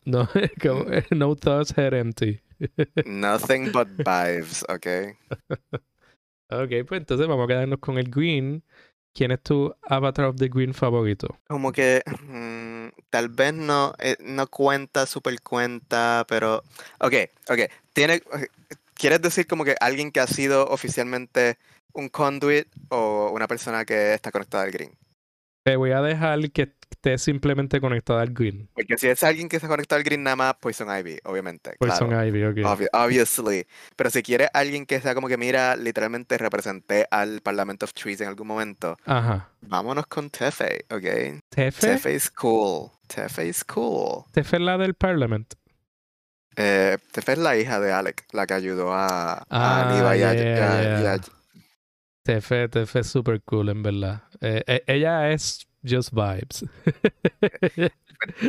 No, 0.05 0.27
como, 0.61 0.85
no 1.11 1.35
thoughts 1.35 1.71
head 1.71 1.93
empty. 1.93 2.41
nothing 3.05 3.71
but 3.71 3.87
vibes, 3.97 4.63
¿ok? 4.69 5.15
Ok, 6.49 6.87
pues 6.87 7.01
entonces 7.01 7.27
vamos 7.27 7.43
a 7.45 7.47
quedarnos 7.47 7.79
con 7.79 7.97
el 7.97 8.09
green. 8.09 8.63
¿Quién 9.13 9.31
es 9.31 9.41
tu 9.41 9.73
avatar 9.81 10.25
of 10.25 10.35
the 10.37 10.47
green 10.47 10.73
favorito? 10.73 11.39
Como 11.47 11.71
que 11.71 12.03
mm, 12.29 12.89
tal 13.09 13.29
vez 13.29 13.53
no, 13.53 13.93
eh, 13.99 14.15
no 14.19 14.47
cuenta, 14.47 15.05
super 15.07 15.41
cuenta, 15.41 16.23
pero... 16.29 16.63
Ok, 16.99 17.13
ok. 17.49 17.59
Tiene, 17.93 18.21
¿Quieres 18.97 19.21
decir 19.21 19.47
como 19.47 19.63
que 19.63 19.75
alguien 19.79 20.11
que 20.11 20.19
ha 20.19 20.27
sido 20.27 20.67
oficialmente 20.67 21.57
un 21.93 22.09
conduit 22.09 22.67
o 22.89 23.31
una 23.33 23.47
persona 23.47 23.85
que 23.85 24.13
está 24.13 24.31
conectada 24.31 24.63
al 24.63 24.71
green? 24.71 24.97
Te 25.63 25.75
voy 25.75 25.91
a 25.91 26.01
dejar 26.01 26.39
que 26.51 26.73
esté 26.89 27.17
simplemente 27.17 27.81
conectada 27.81 28.21
al 28.21 28.29
green. 28.33 28.69
Porque 28.73 28.97
si 28.97 29.07
es 29.07 29.21
alguien 29.23 29.49
que 29.49 29.57
está 29.57 29.67
conectado 29.67 29.97
al 29.97 30.03
green 30.03 30.23
nada 30.23 30.35
más, 30.37 30.53
Poison 30.55 30.87
Ivy, 30.89 31.19
obviamente. 31.25 31.73
Poison 31.77 32.07
claro. 32.07 32.25
Ivy, 32.25 32.43
ok. 32.45 32.55
Obvi- 32.59 32.87
obviously. 32.93 33.67
Pero 33.97 34.09
si 34.09 34.23
quieres 34.23 34.49
alguien 34.53 34.85
que 34.85 35.01
sea 35.01 35.13
como 35.13 35.27
que, 35.27 35.37
mira, 35.37 35.75
literalmente 35.75 36.37
representé 36.37 37.05
al 37.11 37.41
Parliament 37.41 37.83
of 37.83 37.93
Trees 37.93 38.21
en 38.21 38.29
algún 38.29 38.47
momento, 38.47 38.97
Ajá. 39.05 39.49
vámonos 39.61 40.07
con 40.07 40.29
Tefe, 40.29 40.85
¿ok? 40.89 41.41
Tefe. 41.49 41.81
Tefe 41.87 42.13
is 42.15 42.31
cool. 42.31 42.89
Tefe 43.07 43.47
is 43.47 43.63
cool. 43.65 44.23
Tefe 44.31 44.55
es 44.55 44.61
la 44.61 44.77
del 44.77 44.93
Parliament. 44.93 45.53
Eh, 46.59 46.97
Tefe 47.11 47.33
es 47.33 47.37
la 47.37 47.55
hija 47.57 47.79
de 47.79 47.91
Alec, 47.93 48.25
la 48.31 48.47
que 48.47 48.55
ayudó 48.55 48.91
a, 48.93 49.33
a 49.33 49.43
Ah, 49.49 50.15
y 50.17 50.23
a- 50.23 50.33
yeah, 50.33 50.99
y 51.01 51.05
a-. 51.05 51.19
Tefe, 52.23 52.67
Tefe 52.67 52.99
es 52.99 53.07
super 53.07 53.41
cool, 53.43 53.69
en 53.69 53.83
verdad. 53.83 54.23
Eh, 54.41 54.63
eh, 54.67 54.83
ella 54.87 55.29
es 55.31 55.67
just 55.87 56.11
vibes. 56.11 56.65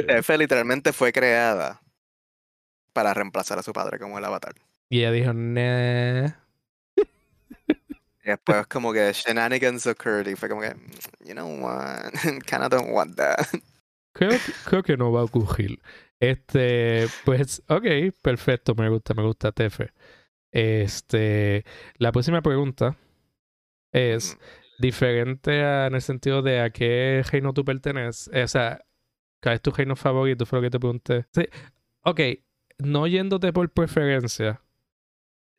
Tefe 0.06 0.38
literalmente 0.38 0.92
fue 0.92 1.12
creada 1.12 1.80
para 2.92 3.12
reemplazar 3.14 3.58
a 3.58 3.62
su 3.62 3.72
padre 3.72 3.98
como 3.98 4.18
el 4.18 4.24
avatar. 4.24 4.54
y 4.88 5.00
ella 5.00 5.12
dijo, 5.12 5.32
nah. 5.34 6.28
Y 8.24 8.30
después 8.30 8.66
como 8.66 8.92
que 8.92 9.12
shenanigans 9.12 9.86
occurred 9.86 10.26
y 10.28 10.34
fue 10.34 10.48
como 10.48 10.60
que, 10.62 10.74
"Mm, 10.74 11.26
you 11.26 11.32
know 11.34 11.48
what, 11.62 12.10
kinda 12.46 12.68
don't 12.68 12.90
want 12.90 13.16
that. 13.16 13.46
Creo 14.12 14.82
que 14.82 14.96
no 14.96 15.12
va 15.12 15.20
a 15.20 15.24
ocurrir. 15.24 15.78
Este, 16.20 17.10
pues, 17.24 17.62
ok, 17.68 17.84
perfecto, 18.22 18.74
me 18.74 18.88
gusta, 18.88 19.14
me 19.14 19.22
gusta 19.22 19.52
Tefe. 19.52 19.92
Este, 20.52 21.64
la 21.98 22.12
próxima 22.12 22.42
pregunta 22.42 22.96
es 23.92 24.38
diferente 24.78 25.62
a- 25.64 25.86
en 25.88 25.94
el 25.96 26.02
sentido 26.02 26.42
de 26.42 26.60
a 26.60 26.70
qué 26.70 27.22
reino 27.32 27.52
tú 27.54 27.64
perteneces. 27.64 28.30
Eh, 28.34 28.44
O 28.44 28.48
sea, 28.48 28.84
¿cuál 29.42 29.56
es 29.56 29.62
tu 29.62 29.70
reino 29.72 29.96
favorito? 29.96 30.46
Fue 30.46 30.58
lo 30.60 30.64
que 30.64 30.70
te 30.70 30.80
pregunté. 30.80 31.26
Sí. 31.34 31.46
Ok, 32.02 32.20
no 32.80 33.06
yéndote 33.08 33.52
por 33.52 33.70
preferencia. 33.72 34.62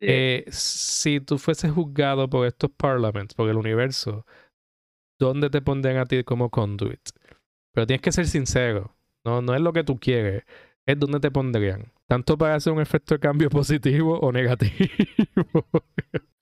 eh, 0.01 0.45
si 0.49 1.19
tú 1.21 1.37
fueses 1.37 1.71
juzgado 1.71 2.29
por 2.29 2.47
estos 2.47 2.71
parliaments, 2.71 3.33
por 3.35 3.49
el 3.49 3.57
universo, 3.57 4.25
¿dónde 5.19 5.49
te 5.49 5.61
pondrían 5.61 5.97
a 5.97 6.05
ti 6.07 6.23
como 6.23 6.49
conduit? 6.51 7.01
Pero 7.73 7.87
tienes 7.87 8.01
que 8.03 8.11
ser 8.13 8.27
sincero. 8.27 8.97
No, 9.29 9.43
no 9.43 9.53
es 9.53 9.61
lo 9.61 9.73
que 9.73 9.83
tú 9.83 9.99
quieres. 9.99 10.43
Es 10.87 10.97
dónde 10.97 11.19
te 11.19 11.29
pondrían. 11.29 11.91
Tanto 12.07 12.35
para 12.35 12.55
hacer 12.55 12.73
un 12.73 12.81
efecto 12.81 13.13
de 13.13 13.19
cambio 13.19 13.49
positivo 13.51 14.19
o 14.19 14.31
negativo. 14.31 14.89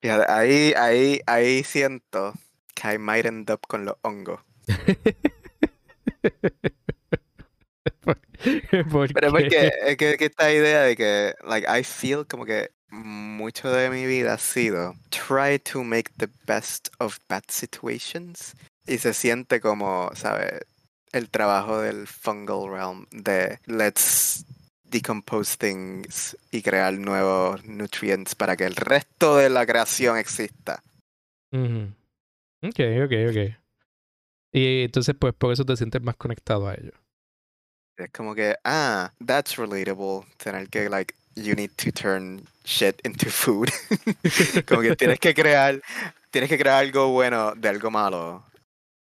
Ahí, 0.29 0.73
ahí, 0.77 1.19
ahí 1.25 1.63
siento 1.63 2.31
que 2.73 2.93
I 2.93 2.97
might 2.97 3.25
end 3.25 3.51
up 3.51 3.59
con 3.67 3.83
los 3.83 3.97
hongos. 4.03 4.39
¿Por 8.89 9.13
Pero 9.13 9.31
porque 9.31 9.69
es 9.85 9.97
que, 9.97 10.15
que 10.15 10.25
esta 10.25 10.53
idea 10.53 10.83
de 10.83 10.95
que, 10.95 11.33
like, 11.43 11.67
I 11.67 11.83
feel 11.83 12.25
como 12.25 12.45
que 12.45 12.69
mucho 12.89 13.69
de 13.69 13.89
mi 13.89 14.05
vida 14.05 14.35
ha 14.35 14.37
sido 14.37 14.93
try 15.09 15.59
to 15.59 15.83
make 15.83 16.09
the 16.17 16.29
best 16.45 16.87
of 16.99 17.17
bad 17.27 17.43
situations. 17.49 18.55
Y 18.85 18.99
se 18.99 19.13
siente 19.13 19.59
como, 19.59 20.09
¿sabes? 20.13 20.61
El 21.11 21.29
trabajo 21.29 21.81
del 21.81 22.07
fungal 22.07 22.69
realm 22.69 23.05
de 23.11 23.59
let's 23.65 24.45
decompose 24.83 25.57
things 25.57 26.37
y 26.51 26.61
crear 26.61 26.93
nuevos 26.93 27.63
nutrients 27.65 28.35
para 28.35 28.55
que 28.55 28.65
el 28.65 28.75
resto 28.75 29.37
de 29.37 29.49
la 29.49 29.65
creación 29.65 30.17
exista. 30.17 30.81
Ujú. 31.51 31.93
Ok, 32.63 32.79
ok, 33.05 33.13
ok. 33.29 33.67
Y 34.53 34.83
entonces, 34.83 35.15
pues, 35.19 35.33
por 35.33 35.53
eso 35.53 35.65
te 35.65 35.75
sientes 35.75 36.01
más 36.01 36.15
conectado 36.15 36.67
a 36.67 36.73
ellos. 36.73 36.93
Es 37.97 38.11
como 38.11 38.35
que, 38.35 38.55
ah, 38.63 39.11
that's 39.25 39.57
relatable. 39.57 40.25
Tener 40.37 40.69
que, 40.69 40.89
like, 40.89 41.13
you 41.35 41.55
need 41.55 41.71
to 41.77 41.91
turn 41.91 42.41
shit 42.63 42.99
into 43.05 43.29
food. 43.29 43.69
como 44.67 44.81
que 44.81 44.95
tienes 44.95 45.19
que 45.19 45.33
crear, 45.33 45.81
tienes 46.31 46.49
que 46.49 46.57
crear 46.57 46.83
algo 46.83 47.09
bueno 47.09 47.53
de 47.55 47.69
algo 47.69 47.91
malo. 47.91 48.43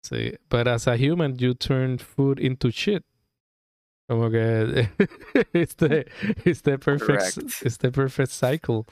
Sí, 0.06 0.36
but 0.50 0.68
as 0.68 0.86
a 0.86 0.96
human, 0.96 1.36
you 1.38 1.54
turn 1.54 1.96
food 1.98 2.38
into 2.38 2.70
shit. 2.70 3.02
Como 4.06 4.30
que 4.30 4.90
it's 5.54 5.74
the, 5.76 6.04
it's 6.44 6.60
the 6.60 6.76
perfect, 6.78 7.06
Correct. 7.36 7.62
it's 7.64 7.78
the 7.78 7.90
perfect 7.90 8.30
cycle. 8.30 8.84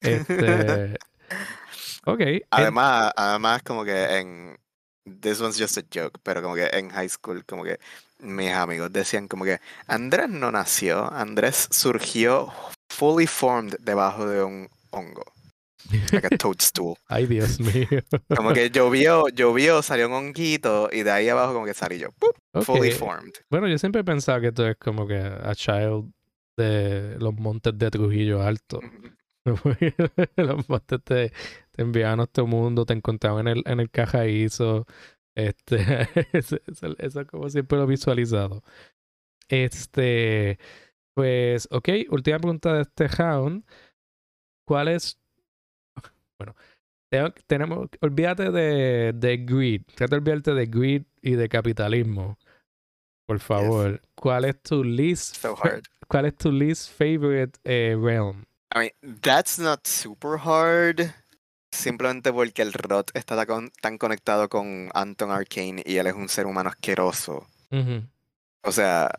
Este, 0.00 0.96
ok. 2.06 2.20
en- 2.20 2.42
Además, 2.50 3.12
además 3.16 3.62
como 3.62 3.84
que 3.84 4.18
en 4.18 4.56
this 5.20 5.40
one's 5.42 5.58
just 5.58 5.76
a 5.76 5.82
joke, 5.92 6.18
pero 6.22 6.40
como 6.40 6.54
que 6.54 6.68
en 6.72 6.88
high 6.90 7.08
school 7.08 7.44
como 7.44 7.64
que 7.64 7.78
mis 8.20 8.50
amigos 8.50 8.90
decían 8.92 9.28
como 9.28 9.44
que 9.44 9.60
Andrés 9.88 10.30
no 10.30 10.50
nació, 10.50 11.12
Andrés 11.12 11.68
surgió 11.70 12.50
fully 12.88 13.26
formed 13.26 13.76
debajo 13.80 14.26
de 14.26 14.42
un 14.42 14.68
hongo, 14.90 15.24
like 16.12 16.26
a 16.26 16.36
toadstool. 16.36 16.96
Ay, 17.08 17.26
Dios 17.26 17.60
mío. 17.60 17.86
Como 18.34 18.52
que 18.52 18.70
llovió, 18.70 19.28
llovió, 19.28 19.82
salió 19.82 20.08
un 20.08 20.14
honguito 20.14 20.88
y 20.92 21.02
de 21.02 21.10
ahí 21.10 21.28
abajo 21.28 21.54
como 21.54 21.66
que 21.66 21.74
salí 21.74 21.98
yo, 21.98 22.08
fully 22.62 22.92
formed. 22.92 23.32
Bueno, 23.50 23.68
yo 23.68 23.78
siempre 23.78 24.00
he 24.00 24.04
pensado 24.04 24.40
que 24.40 24.52
tú 24.52 24.62
eres 24.62 24.76
como 24.76 25.06
que 25.06 25.16
a 25.16 25.54
child 25.54 26.10
de 26.56 27.16
los 27.18 27.34
montes 27.34 27.76
de 27.76 27.90
Trujillo 27.90 28.42
Alto. 28.42 28.80
los 30.36 30.68
montes 30.68 31.02
te, 31.04 31.32
te 31.70 31.82
enviaban 31.82 32.20
a 32.20 32.24
este 32.24 32.42
mundo, 32.42 32.84
te 32.84 32.94
encontraban 32.94 33.46
en 33.48 33.58
el, 33.58 33.62
en 33.66 33.80
el 33.80 33.90
cajaízo. 33.90 34.86
Este, 35.36 35.76
eso 36.32 37.20
es 37.20 37.26
como 37.26 37.48
siempre 37.50 37.78
lo 37.78 37.84
he 37.84 37.88
visualizado. 37.88 38.62
Este, 39.48 40.58
pues, 41.14 41.68
ok, 41.70 41.88
última 42.10 42.38
pregunta 42.38 42.74
de 42.74 42.82
este 42.82 43.08
round. 43.08 43.64
¿Cuál 44.66 44.88
es? 44.88 45.18
Bueno, 46.38 46.54
tengo- 47.10 47.32
tenemos, 47.46 47.88
olvídate 48.00 48.50
de, 48.50 49.12
de 49.14 49.36
greed. 49.38 49.82
Trata 49.94 50.16
de 50.16 50.20
olvidarte 50.20 50.54
de 50.54 50.66
greed 50.66 51.02
y 51.22 51.32
de 51.32 51.48
capitalismo. 51.48 52.38
Por 53.26 53.40
favor, 53.40 54.00
¿cuál 54.14 54.44
es 54.44 54.60
tu 54.62 54.84
least 54.84 55.36
So 55.36 55.56
hard. 55.60 55.82
¿Cuál 56.08 56.26
es 56.26 56.36
tu 56.36 56.52
least 56.52 56.92
favorite 56.92 57.58
eh, 57.64 57.96
realm? 58.00 58.44
I 58.74 58.78
mean, 58.78 59.20
that's 59.20 59.58
not 59.58 59.84
super 59.86 60.38
hard. 60.38 61.12
Simplemente 61.72 62.32
porque 62.32 62.62
el 62.62 62.72
Rot 62.72 63.10
está 63.14 63.34
tan 63.36 63.46
con- 63.46 63.70
tan 63.82 63.98
conectado 63.98 64.48
con 64.48 64.88
Anton 64.94 65.30
Arcane 65.30 65.82
y 65.84 65.96
él 65.96 66.06
es 66.06 66.14
un 66.14 66.28
ser 66.28 66.46
humano 66.46 66.70
asqueroso. 66.70 67.46
O 68.62 68.72
sea, 68.72 69.10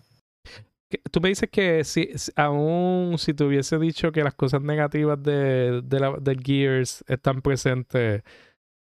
Tú 1.11 1.19
me 1.19 1.29
dices 1.29 1.49
que 1.51 1.83
si, 1.83 2.09
si- 2.17 2.31
aún 2.35 3.17
si 3.17 3.33
te 3.33 3.43
hubiese 3.43 3.77
dicho 3.77 4.11
que 4.11 4.23
las 4.23 4.33
cosas 4.35 4.61
negativas 4.61 5.21
de, 5.21 5.81
de 5.83 5.99
la, 5.99 6.11
del 6.19 6.41
Gears 6.41 7.03
están 7.07 7.41
presentes, 7.41 8.23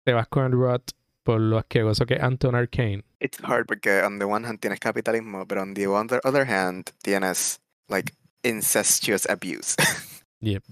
te 0.05 0.13
vas 0.13 0.27
con 0.27 0.45
el 0.45 0.51
Rot 0.51 0.91
por 1.23 1.39
lo 1.41 1.57
asqueroso 1.57 2.05
que 2.05 2.13
es 2.15 2.21
Anton 2.21 2.55
Arcane. 2.55 3.03
it's 3.19 3.39
hard 3.43 3.65
porque 3.65 4.01
on 4.03 4.19
the 4.19 4.25
one 4.25 4.45
hand 4.47 4.59
tienes 4.59 4.79
capitalismo, 4.79 5.45
pero 5.47 5.61
on 5.63 5.73
the 5.73 5.87
other, 5.87 6.21
other 6.23 6.45
hand 6.47 6.91
tienes 7.01 7.59
like 7.89 8.13
incestuous 8.43 9.27
abuse. 9.29 9.75
Yep, 10.39 10.63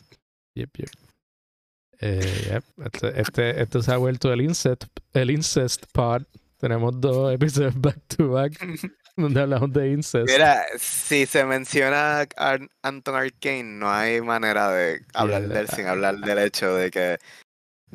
yep, 0.53 0.69
yep. 0.78 0.89
Eh, 2.01 2.49
yep. 2.51 2.63
Este, 2.86 3.19
este, 3.19 3.61
este 3.63 3.82
se 3.82 3.91
ha 3.91 3.97
vuelto 3.97 4.32
el 4.32 4.41
incest, 4.41 4.84
el 5.13 5.32
incest 5.32 5.86
pod. 5.91 6.21
Tenemos 6.57 7.01
dos 7.01 7.34
episodios 7.34 7.73
back 7.82 7.97
to 8.15 8.30
back 8.30 8.53
donde 9.18 9.41
hablamos 9.41 9.72
de 9.72 9.91
incest. 9.91 10.28
Mira, 10.28 10.66
si 10.78 11.26
se 11.26 11.45
menciona 11.45 12.28
a 12.38 12.59
Anton 12.84 13.16
Arcane, 13.16 13.80
no 13.80 13.91
hay 13.91 14.22
manera 14.22 14.72
de 14.72 15.01
hablar 15.13 15.47
de 15.47 15.59
él 15.59 15.70
sin 15.70 15.88
hablar 15.88 16.18
del 16.18 16.39
hecho 16.39 16.76
de 16.76 16.91
que 16.91 17.18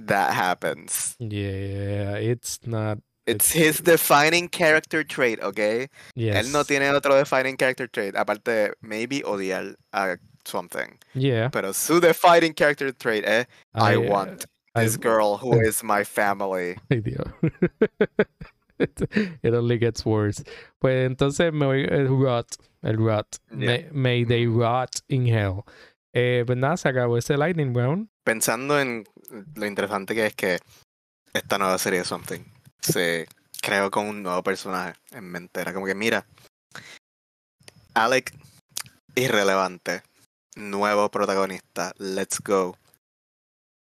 that 0.07 0.33
happens. 0.33 1.17
Yeah, 1.19 2.17
it's 2.17 2.61
not. 2.67 2.99
It's 3.27 3.53
his 3.53 3.81
defining 3.81 4.49
character 4.49 5.05
trait, 5.05 5.43
¿ok? 5.43 5.89
Yes. 6.15 6.37
Él 6.37 6.53
no 6.53 6.65
tiene 6.65 6.91
otro 6.91 7.15
defining 7.15 7.57
character 7.57 7.87
trait, 7.87 8.17
aparte 8.17 8.51
de 8.51 8.73
maybe 8.81 9.23
odiar 9.23 9.77
a 9.93 10.17
something. 10.45 10.99
Yeah. 11.15 11.51
Pero 11.51 11.73
su 11.73 12.01
defining 12.01 12.55
character 12.55 12.93
trait 12.93 13.25
es 13.25 13.47
I, 13.75 13.93
I, 13.93 13.97
want 13.99 14.47
this 14.75 14.97
girl 14.97 15.37
who 15.37 15.61
is 15.61 15.85
my 15.85 16.03
family. 16.03 16.77
Ay, 16.91 17.01
Dios. 17.01 17.29
It 19.43 19.55
only 19.55 19.79
gets 19.79 20.05
worse. 20.05 20.43
Pues 20.79 21.07
entonces 21.07 21.53
me 21.53 21.67
voy 21.67 21.85
el 21.85 22.09
rot, 22.09 22.47
el 22.83 22.97
rot. 22.97 23.27
May, 23.51 23.67
Yeah. 23.83 23.89
may 23.93 24.25
they 24.25 24.47
rot 24.47 24.91
in 25.09 25.27
hell. 25.27 25.65
Eh, 26.13 26.43
pues 26.47 26.59
nada, 26.59 26.77
se 26.77 26.89
acabó 26.89 27.17
ese 27.19 27.37
lightning 27.37 27.75
round. 27.75 28.09
Pensando 28.25 28.81
en 28.81 29.05
lo 29.55 29.67
interesante 29.67 30.15
que 30.15 30.27
es 30.27 30.35
que 30.35 30.59
esta 31.33 31.59
nueva 31.59 31.79
serie 31.79 32.01
de 32.01 32.05
Something 32.05 32.41
se 32.81 33.29
creó 33.63 33.91
con 33.91 34.09
un 34.09 34.23
nuevo 34.23 34.43
personaje 34.43 34.99
en 35.13 35.25
mente. 35.31 35.61
Era 35.61 35.73
como 35.73 35.87
que, 35.87 35.95
mira, 35.95 36.27
Alec, 37.95 38.33
irrelevante, 39.15 40.03
nuevo 40.57 41.11
protagonista, 41.11 41.93
let's 41.99 42.41
go. 42.41 42.77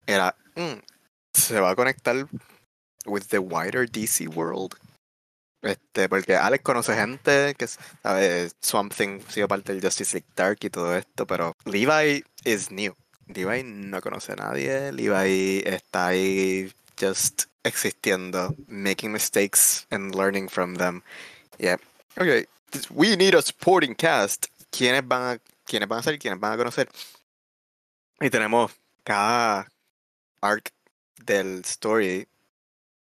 Era, 0.05 0.35
mm, 0.55 0.79
se 1.33 1.59
va 1.59 1.71
a 1.71 1.75
conectar 1.75 2.27
with 3.05 3.23
the 3.29 3.39
wider 3.39 3.89
DC 3.89 4.27
world. 4.27 4.75
Este, 5.62 6.08
porque 6.08 6.36
Alex 6.36 6.64
conoce 6.64 6.95
gente 6.95 7.55
que 7.55 7.68
sabe 7.68 8.51
Swamp 8.62 8.93
Thing 8.93 9.22
sido 9.28 9.47
parte 9.47 9.74
del 9.74 9.82
Justice 9.82 10.14
League 10.18 10.32
Dark 10.36 10.60
y 10.62 10.70
todo 10.70 10.95
esto, 10.95 11.26
pero 11.26 11.55
Levi 11.66 12.24
is 12.43 12.72
new. 12.72 12.95
Levi 13.28 13.64
no 13.64 13.99
conoce 14.01 14.34
a 14.34 14.36
nadie, 14.36 14.91
Levi 14.91 15.64
está 15.66 16.08
ahí 16.08 16.72
just 16.99 17.45
existiendo, 17.64 18.55
making 18.68 19.12
mistakes 19.12 19.86
and 19.91 20.16
learning 20.16 20.47
from 20.47 20.76
them. 20.76 21.03
Yeah. 21.58 21.78
Okay, 22.18 22.45
we 22.89 23.16
need 23.16 23.36
a 23.36 23.41
supporting 23.41 23.95
cast. 23.95 24.47
¿Quiénes 24.72 25.08
van 25.08 25.36
a, 25.36 25.39
quiénes 25.66 25.88
van 25.88 25.99
a 25.99 26.03
ser? 26.03 26.18
¿Quiénes 26.20 26.39
van 26.39 26.53
a 26.53 26.58
conocer? 26.58 26.89
Y 28.20 28.30
tenemos 28.30 28.72
cada 29.03 29.68
arc 30.41 30.72
del 31.26 31.62
story 31.62 32.28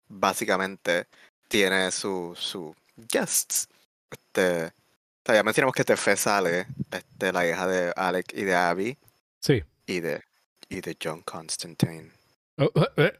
básicamente 0.07 1.07
tiene 1.53 1.91
su, 1.91 2.33
su 2.35 2.75
guests. 3.11 3.67
Este, 4.09 4.65
o 4.65 5.21
sea, 5.25 5.35
ya 5.35 5.43
mencionamos 5.43 5.75
que 5.75 5.83
Tefe 5.83 6.15
sale, 6.15 6.65
este, 6.91 7.31
la 7.31 7.47
hija 7.47 7.67
de 7.67 7.93
Alec 7.95 8.33
y 8.33 8.43
de 8.43 8.55
Abby, 8.55 8.97
Sí. 9.39 9.63
y 9.85 9.99
de, 9.99 10.23
y 10.67 10.81
de 10.81 10.97
John 11.01 11.21
Constantine. 11.21 12.09
Oh, 12.57 12.71
eh, 12.97 13.13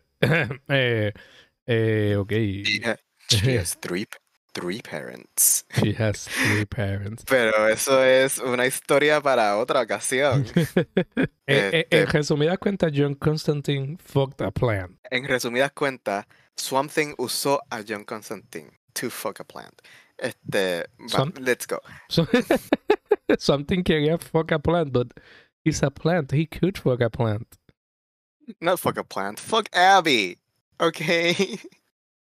eh, 0.68 1.14
eh, 1.68 2.16
ok. 2.18 2.32
She, 2.32 2.82
she 3.30 3.58
has 3.60 3.78
three, 3.82 4.08
three 4.52 4.82
parents. 4.82 5.66
She 5.80 5.94
has 5.94 6.26
three 6.26 6.66
parents. 6.66 7.24
Pero 7.26 7.68
eso 7.68 8.04
es 8.04 8.40
una 8.40 8.66
historia 8.66 9.22
para 9.22 9.58
otra 9.58 9.82
ocasión. 9.82 10.46
Eh, 11.46 11.70
eh, 11.74 11.88
en 11.90 12.04
Este- 12.04 12.06
resumidas 12.18 12.58
cuentas, 12.58 12.92
John 12.96 13.16
Constantine 13.16 13.98
fucked 14.04 14.44
a 14.44 14.50
plan. 14.50 14.98
En 15.12 15.26
resumidas 15.28 15.74
cuentas, 15.74 16.26
Swamp 16.58 16.92
Thing 16.92 17.14
usó 17.18 17.60
a 17.72 17.82
John 17.84 18.04
Constantine 18.06 18.72
to 18.94 19.10
fuck 19.10 19.40
a 19.40 19.44
plant. 19.44 19.82
Este, 20.18 20.86
Swamp- 21.08 21.40
let's 21.40 21.66
go. 21.66 21.80
So, 22.10 22.28
something 23.40 23.84
quería 23.84 24.20
fuck 24.22 24.52
a 24.52 24.60
plant, 24.60 24.92
but 24.94 25.08
he's 25.66 25.82
a 25.84 25.90
plant. 25.92 26.32
He 26.32 26.46
could 26.46 26.78
fuck 26.78 27.02
a 27.02 27.10
plant. 27.10 27.48
Not 28.62 28.80
fuck 28.80 28.98
a 28.98 29.04
plant, 29.04 29.40
fuck 29.40 29.68
Abby. 29.74 30.38
Okay. 30.80 31.60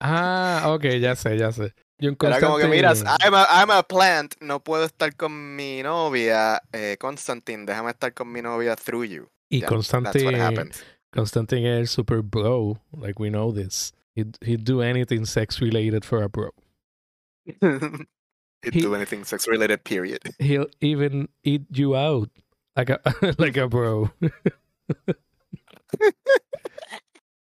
Ah, 0.05 0.63
ok, 0.73 0.83
ya 0.99 1.15
sé, 1.15 1.37
ya 1.39 1.49
sé. 1.53 1.71
John 2.01 2.17
Era 2.21 2.41
como 2.41 2.57
que, 2.57 2.63
Constantine- 2.65 2.69
mira, 2.71 3.17
I'm 3.21 3.33
a, 3.33 3.45
I'm 3.49 3.69
a 3.71 3.83
plant, 3.83 4.35
no 4.41 4.59
puedo 4.59 4.83
estar 4.83 5.15
con 5.15 5.55
mi 5.55 5.81
novia, 5.81 6.61
eh, 6.73 6.97
Constantine, 6.99 7.65
déjame 7.65 7.91
estar 7.91 8.13
con 8.13 8.29
mi 8.29 8.41
novia 8.41 8.75
through 8.75 9.05
you. 9.05 9.29
y 9.49 9.61
Yeah, 9.61 9.67
Constantine. 9.67 10.71
Constantine 11.13 11.65
es 11.67 11.79
el 11.79 11.87
super 11.87 12.21
bro. 12.21 12.81
Like, 12.91 13.17
we 13.17 13.29
know 13.29 13.53
this. 13.53 13.93
He'd, 14.15 14.37
he'd 14.41 14.63
do 14.63 14.81
anything 14.81 15.25
sex 15.25 15.59
related 15.61 16.05
for 16.05 16.21
a 16.21 16.29
bro. 16.29 16.49
He'd 17.61 18.73
He- 18.73 18.81
do 18.81 18.95
anything 18.95 19.23
sex 19.25 19.47
related, 19.47 19.83
period. 19.83 20.21
He'll 20.39 20.67
even 20.79 21.27
eat 21.43 21.63
you 21.71 21.95
out 21.95 22.29
like 22.77 22.89
a, 22.89 22.99
like 23.37 23.57
a 23.57 23.67
bro. 23.67 24.11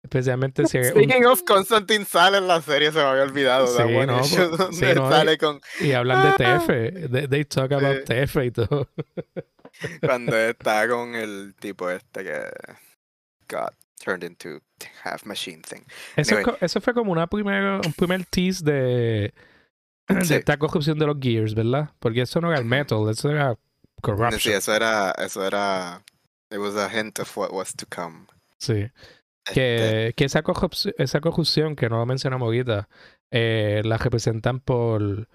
Especialmente 0.03 0.68
si 0.68 0.78
eres 0.78 0.91
un- 0.91 1.03
Speaking 1.03 1.26
of 1.26 1.43
Constantine 1.45 2.05
sale 2.05 2.38
en 2.38 2.47
la 2.47 2.62
serie, 2.62 2.91
se 2.91 2.97
me 2.97 3.03
había 3.05 3.24
olvidado. 3.24 3.68
Sí, 3.68 3.82
one 3.82 4.07
no, 4.07 4.24
sí, 4.24 4.86
no, 4.95 5.09
sale 5.09 5.38
con 5.38 5.62
y 5.80 5.91
hablan 5.93 6.32
de 6.32 6.43
TF. 6.43 6.70
Ah. 6.70 7.07
They, 7.09 7.28
they 7.28 7.43
talk 7.45 7.72
about 7.72 8.05
TF 8.05 8.36
y 8.45 8.51
todo. 8.51 8.88
cuando 10.01 10.36
está 10.36 10.88
con 10.89 11.16
el 11.16 11.55
tipo 11.59 11.89
este 11.89 12.24
que 12.24 12.41
got 13.47 13.74
turned 14.03 14.23
into 14.23 14.59
half 15.03 15.25
machine 15.25 15.61
thing. 15.61 15.81
Eso, 16.15 16.35
Anyway. 16.35 16.53
es 16.53 16.59
co- 16.59 16.65
eso 16.65 16.81
fue 16.81 16.93
como 16.93 17.11
una 17.11 17.27
primera, 17.27 17.79
un 17.85 17.93
primer 17.93 18.25
tease 18.25 18.63
de, 18.63 19.33
de 20.07 20.25
Sí. 20.25 20.33
esta 20.35 20.57
corrupción 20.57 20.97
de 20.99 21.05
los 21.05 21.17
Gears, 21.19 21.53
¿verdad? 21.55 21.89
Porque 21.99 22.21
eso 22.21 22.41
no 22.41 22.49
era 22.49 22.59
el 22.59 22.65
metal, 22.65 23.07
eso 23.09 23.29
era 23.29 23.53
Sí, 23.53 23.59
corruption. 24.01 24.55
eso 24.55 24.73
era, 24.75 25.11
eso 25.17 25.45
era, 25.45 26.01
it 26.51 26.57
was 26.57 26.75
a 26.75 26.89
hint 26.89 27.19
of 27.19 27.37
what 27.37 27.51
was 27.51 27.73
to 27.75 27.85
come. 27.93 28.25
Sí. 28.59 28.87
Este, 29.45 29.53
Que, 29.53 30.13
que 30.15 30.25
esa, 30.25 30.43
corrupción, 30.43 30.93
esa 30.97 31.19
corrupción, 31.19 31.75
que 31.75 31.89
no 31.89 31.97
lo 31.97 32.05
mencionamos 32.05 32.45
ahorita, 32.45 32.87
eh, 33.31 33.81
la 33.85 33.97
representan 33.97 34.59
por 34.59 35.27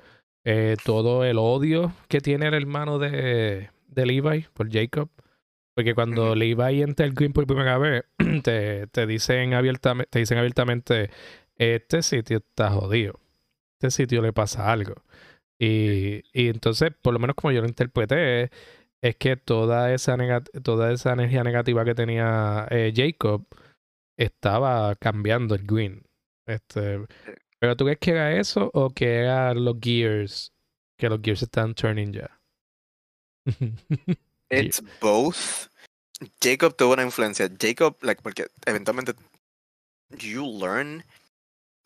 eh, 0.44 0.76
todo 0.84 1.24
el 1.24 1.38
odio 1.38 1.92
que 2.08 2.20
tiene 2.20 2.46
el 2.46 2.54
hermano 2.54 2.98
de, 3.00 3.70
de 3.88 4.06
Levi, 4.06 4.46
por 4.54 4.70
Jacob. 4.72 5.08
Porque 5.76 5.94
cuando 5.94 6.28
Ujú. 6.28 6.36
Levi 6.36 6.80
entra 6.80 7.04
el 7.04 7.12
Green 7.12 7.34
por 7.34 7.46
primera 7.46 7.76
vez, 7.76 8.04
te, 8.42 8.86
te 8.86 9.06
dicen 9.06 9.52
abiertamente, 9.52 10.08
te 10.10 10.20
dicen 10.20 10.38
abiertamente, 10.38 11.10
este 11.56 12.00
sitio 12.00 12.38
está 12.38 12.70
jodido. 12.70 13.20
Este 13.78 13.90
sitio 13.90 14.22
le 14.22 14.32
pasa 14.32 14.72
algo. 14.72 14.94
Y, 15.58 16.22
y 16.32 16.48
entonces, 16.48 16.92
por 17.02 17.12
lo 17.12 17.18
menos 17.20 17.36
como 17.36 17.52
yo 17.52 17.60
lo 17.60 17.68
interpreté, 17.68 18.50
es, 19.02 19.16
que 19.16 19.36
toda 19.36 19.92
esa, 19.92 20.16
toda 20.62 20.92
esa 20.92 21.12
energía 21.12 21.44
negativa 21.44 21.84
que 21.84 21.94
tenía 21.94 22.66
eh, 22.70 22.92
Jacob 22.96 23.46
estaba 24.18 24.94
cambiando 24.96 25.54
el 25.54 25.66
green. 25.66 26.04
Este, 26.46 27.00
pero 27.60 27.76
tú 27.76 27.84
crees 27.84 27.98
que 27.98 28.12
era 28.12 28.32
eso 28.38 28.70
o 28.72 28.90
que 28.90 29.16
eran 29.18 29.62
los 29.62 29.76
gears? 29.80 30.54
Que 30.98 31.10
los 31.10 31.20
gears 31.22 31.42
están 31.42 31.74
turning 31.74 32.12
ya. 32.12 32.40
It's 34.50 34.82
both. 35.00 35.68
Jacob 36.40 36.76
tuvo 36.76 36.94
una 36.94 37.02
influencia. 37.02 37.50
Jacob, 37.58 37.96
like, 38.02 38.22
porque 38.22 38.46
eventualmente 38.64 39.14
you 40.10 40.44
learn 40.46 41.04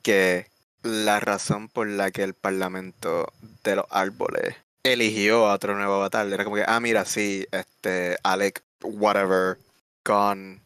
que 0.02 0.46
la 0.82 1.20
razón 1.20 1.68
por 1.68 1.88
la 1.88 2.10
que 2.10 2.22
el 2.22 2.34
parlamento 2.34 3.32
de 3.64 3.76
los 3.76 3.86
árboles 3.90 4.56
eligió 4.82 5.46
a 5.46 5.54
otro 5.54 5.74
nuevo 5.74 5.94
avatar 5.94 6.26
era 6.32 6.44
como 6.44 6.56
que, 6.56 6.64
ah, 6.66 6.80
mira, 6.80 7.04
sí, 7.04 7.46
este, 7.50 8.16
Alec, 8.22 8.62
whatever, 8.82 9.58
gone, 10.04 10.60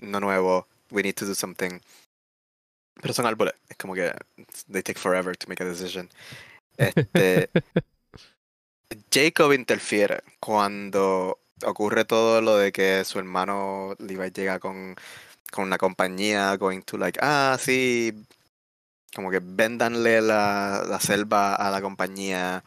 no 0.00 0.20
nuevo, 0.20 0.66
we 0.90 1.02
need 1.02 1.14
to 1.14 1.26
do 1.26 1.34
something. 1.34 1.80
Pero 3.00 3.14
son 3.14 3.26
árboles, 3.26 3.54
es 3.68 3.76
como 3.76 3.94
que 3.94 4.12
they 4.70 4.82
take 4.82 4.98
forever 4.98 5.36
to 5.36 5.46
make 5.48 5.62
a 5.62 5.66
decision. 5.66 6.08
Este, 6.78 7.50
Jacob 9.10 9.52
interfiere 9.52 10.22
cuando 10.40 11.38
ocurre 11.64 12.04
todo 12.04 12.40
lo 12.40 12.56
de 12.56 12.72
que 12.72 13.04
su 13.04 13.18
hermano 13.18 13.94
Levi 13.98 14.30
llega 14.30 14.58
con, 14.58 14.96
con 15.50 15.64
una 15.64 15.78
compañía 15.78 16.56
going 16.56 16.82
to 16.82 16.96
like, 16.96 17.18
ah, 17.22 17.56
sí, 17.60 18.14
como 19.14 19.30
que 19.30 19.40
vendanle 19.42 20.20
la, 20.20 20.84
la 20.88 21.00
selva 21.00 21.54
a 21.54 21.70
la 21.70 21.82
compañía 21.82 22.64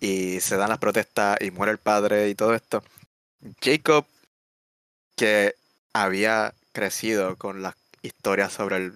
y 0.00 0.40
se 0.40 0.56
dan 0.56 0.70
las 0.70 0.78
protestas 0.78 1.38
y 1.40 1.50
muere 1.50 1.72
el 1.72 1.78
padre 1.78 2.28
y 2.28 2.34
todo 2.34 2.54
esto. 2.54 2.82
Jacob, 3.60 4.04
que 5.16 5.54
había 5.92 6.54
crecido 6.72 7.36
con 7.36 7.62
las 7.62 7.74
historias 8.02 8.52
sobre 8.52 8.76
el, 8.76 8.94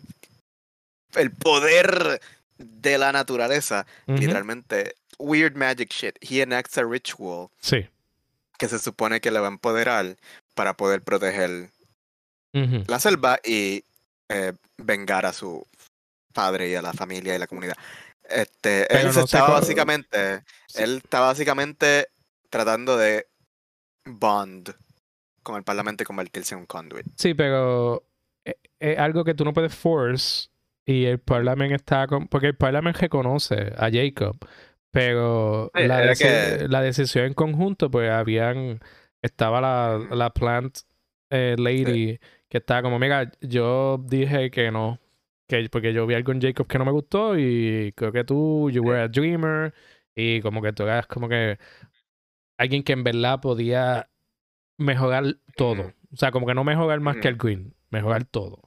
el 1.14 1.30
poder 1.30 2.20
de 2.58 2.98
la 2.98 3.12
naturaleza, 3.12 3.86
literalmente 4.06 4.96
weird 5.18 5.56
magic 5.56 5.90
shit. 5.92 6.16
He 6.20 6.40
enacts 6.42 6.76
a 6.78 6.84
ritual 6.84 7.48
Sí. 7.60 7.88
que 8.58 8.68
se 8.68 8.78
supone 8.78 9.20
que 9.20 9.30
le 9.30 9.38
va 9.40 9.46
a 9.46 9.50
empoderar 9.50 10.16
para 10.54 10.74
poder 10.76 11.02
proteger 11.02 11.70
la 12.52 12.98
selva 12.98 13.38
y 13.44 13.84
eh, 14.30 14.54
vengar 14.78 15.26
a 15.26 15.32
su 15.34 15.66
padre 16.32 16.70
y 16.70 16.74
a 16.74 16.80
la 16.80 16.94
familia 16.94 17.34
y 17.34 17.38
la 17.38 17.46
comunidad. 17.46 17.76
Este, 18.28 18.86
Pero 18.88 19.08
él 19.10 19.14
no 19.14 19.20
estaba 19.24 19.50
básicamente, 19.50 20.42
Sí. 20.66 20.82
él 20.82 20.96
está 21.04 21.20
básicamente 21.20 22.08
tratando 22.48 22.96
de 22.96 23.26
bond 24.06 24.74
con 25.42 25.56
el 25.56 25.62
parlamento 25.64 26.02
y 26.02 26.06
convertirse 26.06 26.54
en 26.54 26.60
un 26.60 26.66
conduit. 26.66 27.06
Sí, 27.16 27.34
pero 27.34 28.02
es, 28.44 28.54
es 28.80 28.98
algo 28.98 29.22
que 29.24 29.34
tú 29.34 29.44
no 29.44 29.52
puedes 29.52 29.74
force 29.74 30.48
y 30.86 31.04
el 31.04 31.18
Parlament 31.20 31.72
está 31.72 32.06
con, 32.06 32.26
porque 32.26 32.46
el 32.48 32.56
Parlament 32.56 32.96
reconoce 32.96 33.72
a 33.76 33.90
Jacob, 33.90 34.36
pero 34.96 35.70
Sí, 35.74 35.86
la, 35.86 36.14
que- 36.14 36.66
la 36.70 36.80
decisión 36.80 37.26
en 37.26 37.34
conjunto, 37.34 37.90
pues 37.90 38.10
habían, 38.10 38.80
estaba 39.20 39.60
la, 39.60 40.06
la 40.10 40.30
plant 40.30 40.78
eh, 41.28 41.54
lady 41.58 42.18
que 42.48 42.58
estaba 42.58 42.80
como, 42.80 42.98
mira, 42.98 43.30
yo 43.42 44.02
dije 44.08 44.50
que 44.50 44.70
no, 44.70 44.98
que 45.46 45.68
porque 45.70 45.92
yo 45.92 46.06
vi 46.06 46.14
algo 46.14 46.32
en 46.32 46.40
Jacob 46.40 46.66
que 46.66 46.78
no 46.78 46.86
me 46.86 46.92
gustó 46.92 47.38
y 47.38 47.92
creo 47.94 48.10
que 48.10 48.24
tú, 48.24 48.70
you 48.70 48.82
were 48.82 49.02
a 49.02 49.08
dreamer 49.08 49.74
y 50.14 50.40
como 50.40 50.62
que 50.62 50.72
tú 50.72 50.84
eras 50.84 51.06
como 51.06 51.28
que 51.28 51.58
alguien 52.58 52.82
que 52.82 52.94
en 52.94 53.04
verdad 53.04 53.38
podía 53.42 54.08
mejorar 54.78 55.24
todo. 55.56 55.92
O 56.10 56.16
sea, 56.16 56.30
como 56.30 56.46
que 56.46 56.54
no 56.54 56.64
mejorar 56.64 57.00
más 57.00 57.18
que 57.18 57.28
el 57.28 57.36
green, 57.36 57.74
mejorar 57.90 58.24
todo. 58.24 58.62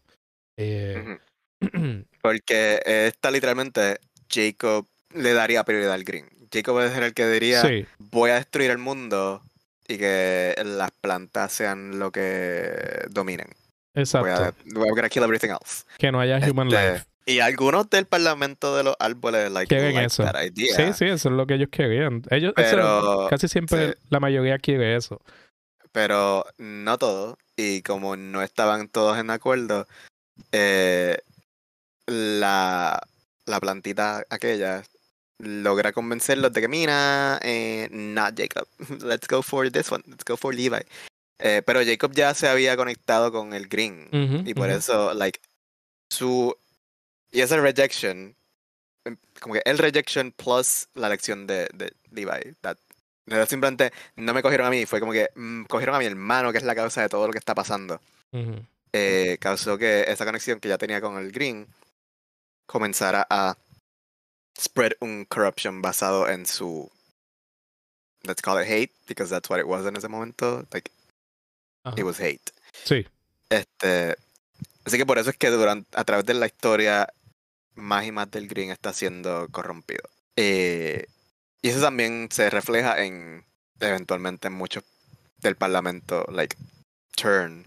Eh. 0.58 1.18
Porque 2.22 2.80
está 2.86 3.32
literalmente 3.32 3.98
Jacob 4.30 4.86
le 5.14 5.34
daría 5.34 5.64
prioridad 5.64 5.94
al 5.94 6.04
green. 6.04 6.28
Jacob 6.52 6.80
es 6.82 6.98
el 6.98 7.14
que 7.14 7.28
diría 7.28 7.62
sí, 7.62 7.86
voy 8.00 8.32
a 8.32 8.36
destruir 8.36 8.72
el 8.72 8.78
mundo 8.80 9.42
y 9.88 9.98
que 9.98 10.56
las 10.66 10.92
plantas 10.92 11.52
sean 11.52 12.00
lo 12.00 12.12
que 12.12 13.06
dominen. 13.10 13.48
Voy 13.96 14.02
exacto. 14.04 14.28
a, 14.44 14.54
we're 14.80 14.92
gonna 14.92 15.10
kill 15.10 15.24
everything 15.24 15.50
else. 15.50 15.84
Que 15.98 16.12
no 16.12 16.20
haya 16.20 16.38
human 16.38 16.68
Este, 16.68 16.92
life. 16.94 17.06
Y 17.26 17.40
algunos 17.42 17.90
del 17.90 18.06
parlamento 18.08 18.76
de 18.76 18.84
los 18.84 18.96
árboles 19.00 19.52
like, 19.52 19.68
Quieren 19.68 19.94
like 19.94 20.08
eso. 20.08 20.24
that 20.24 20.42
idea. 20.44 20.76
Sí, 20.76 20.94
sí, 20.98 21.06
eso 21.06 21.30
es 21.30 21.36
lo 21.36 21.46
que 21.46 21.56
ellos 21.56 21.70
querían. 21.72 22.24
Ellos, 22.32 22.54
eso- 22.58 22.70
Pero, 22.76 23.28
casi 23.30 23.48
siempre 23.48 23.90
sí. 23.94 24.00
la 24.10 24.20
mayoría 24.20 24.58
quiere 24.58 24.96
eso. 24.96 25.22
pero 25.92 26.46
no 26.58 26.98
todos. 26.98 27.38
Y 27.56 27.82
como 27.82 28.16
no 28.16 28.42
estaban 28.42 28.88
todos 28.88 29.18
en 29.20 29.30
acuerdo, 29.32 29.88
eh, 30.52 31.20
la, 32.08 33.02
la 33.46 33.60
plantita 33.60 34.24
aquella 34.30 34.84
logra 35.40 35.92
convencerlos 35.92 36.54
de 36.54 36.62
que, 36.62 36.68
mira, 36.68 37.40
eh, 37.42 37.88
not 37.92 38.36
Jacob. 38.38 38.68
Let's 39.04 39.28
go 39.28 39.42
for 39.42 39.70
this 39.72 39.92
one. 39.92 40.04
Let's 40.08 40.24
go 40.26 40.38
for 40.38 40.54
Levi. 40.54 40.82
Eh, 41.40 41.62
pero 41.66 41.82
Jacob 41.84 42.14
ya 42.14 42.34
se 42.34 42.48
había 42.48 42.76
conectado 42.76 43.32
con 43.32 43.54
el 43.54 43.68
Green. 43.68 44.10
Ujú, 44.12 44.50
Y 44.50 44.54
por 44.54 44.68
ujú. 44.70 44.78
eso, 44.78 45.14
like, 45.14 45.40
su. 46.12 46.56
Y 47.32 47.42
esa 47.42 47.58
rejection, 47.58 48.36
em, 49.06 49.18
como 49.40 49.54
que 49.56 49.62
el 49.66 49.78
rejection 49.78 50.32
plus 50.32 50.88
la 50.96 51.10
lección 51.10 51.48
de, 51.48 51.70
de 51.74 51.94
Levi. 52.12 52.54
That, 52.62 52.78
simplemente 53.48 53.94
no 54.16 54.34
me 54.34 54.42
cogieron 54.42 54.68
a 54.68 54.70
mí, 54.72 54.86
fue 54.86 55.00
como 55.00 55.14
que 55.14 55.30
mm, 55.36 55.66
cogieron 55.66 55.96
a 55.96 56.00
mi 56.00 56.06
hermano, 56.06 56.52
que 56.52 56.58
es 56.58 56.64
la 56.64 56.76
causa 56.76 57.02
de 57.02 57.10
todo 57.10 57.28
lo 57.28 57.32
que 57.32 57.40
está 57.40 57.56
pasando. 57.56 58.02
Ujú. 58.32 58.66
Eh, 58.92 59.38
causó 59.40 59.78
que 59.78 60.06
esa 60.08 60.26
conexión 60.26 60.60
que 60.60 60.68
ya 60.68 60.78
tenía 60.80 61.00
con 61.00 61.18
el 61.18 61.32
Green 61.32 61.68
comenzara 62.66 63.26
a 63.30 63.56
spread 64.58 64.94
un 65.02 65.26
corruption 65.26 65.82
basado 65.82 66.30
en 66.30 66.46
su. 66.46 66.90
Let's 68.24 68.42
call 68.42 68.62
it 68.62 68.68
hate, 68.68 68.92
because 69.08 69.30
that's 69.30 69.50
what 69.50 69.60
it 69.60 69.68
was 69.68 69.86
en 69.86 69.96
ese 69.96 70.08
momento. 70.10 70.66
Like, 70.72 70.92
Ajá. 71.84 71.96
it 71.98 72.04
was 72.04 72.20
hate. 72.20 72.52
Sí. 72.84 73.06
Este, 73.50 74.16
así 74.86 74.98
que 74.98 75.06
por 75.06 75.18
eso 75.18 75.30
es 75.30 75.38
que 75.38 75.50
durante, 75.50 75.88
a 75.98 76.04
través 76.04 76.26
de 76.26 76.34
la 76.34 76.46
historia, 76.46 77.08
más 77.76 78.06
y 78.06 78.12
más 78.12 78.30
del 78.30 78.48
Green 78.48 78.72
está 78.72 78.94
siendo 78.94 79.48
corrompido. 79.50 80.04
Eh, 80.36 81.06
y 81.62 81.70
eso 81.70 81.82
también 81.82 82.30
se 82.32 82.50
refleja 82.50 83.04
en, 83.04 83.46
eventualmente, 83.80 84.48
en 84.48 84.54
muchos 84.54 84.84
del 85.38 85.56
parlamento, 85.56 86.26
like, 86.32 86.56
turn. 87.16 87.66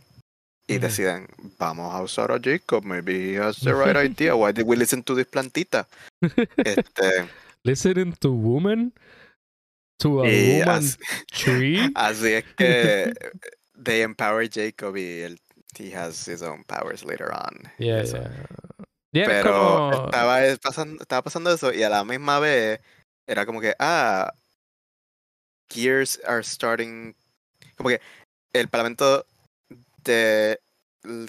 Y 0.72 0.78
deciden, 0.78 1.28
vamos 1.58 1.94
a 1.94 2.00
usar 2.02 2.30
a 2.32 2.38
Jacob, 2.40 2.84
maybe 2.84 3.32
he 3.32 3.36
has 3.38 3.58
the 3.60 3.74
right 3.74 3.96
idea, 4.10 4.34
why 4.34 4.52
did 4.52 4.66
we 4.66 4.76
listen 4.76 5.02
to 5.02 5.14
this 5.14 5.26
plantita? 5.26 5.86
Este, 6.56 7.28
Listening 7.64 8.12
to 8.20 8.32
woman, 8.32 8.92
to 9.98 10.20
a 10.20 10.24
woman 10.24 10.68
así, 10.68 10.98
tree. 11.30 11.92
así 11.94 12.32
es 12.34 12.44
que 12.56 13.12
they 13.74 14.02
empower 14.02 14.48
Jacob 14.48 14.96
y 14.96 15.22
él, 15.22 15.38
he 15.78 15.90
has 15.94 16.26
his 16.26 16.42
own 16.42 16.64
powers 16.64 17.04
later 17.04 17.32
on. 17.32 17.70
Yeah, 17.78 18.02
yeah. 19.12 19.26
Pero 19.26 19.52
como- 19.52 20.06
estaba, 20.06 20.44
es- 20.44 20.58
pasando, 20.58 21.02
estaba 21.02 21.22
pasando 21.22 21.50
eso 21.54 21.72
y 21.72 21.82
a 21.82 21.88
la 21.88 22.02
misma 22.04 22.40
vez 22.40 22.80
era 23.28 23.46
como 23.46 23.60
que, 23.60 23.74
ah, 23.78 24.32
Gears 25.70 26.20
are 26.26 26.42
starting. 26.42 27.14
Como 27.76 27.88
que 27.90 28.00
el 28.52 28.68
parlamento 28.68 29.24
de 30.04 30.60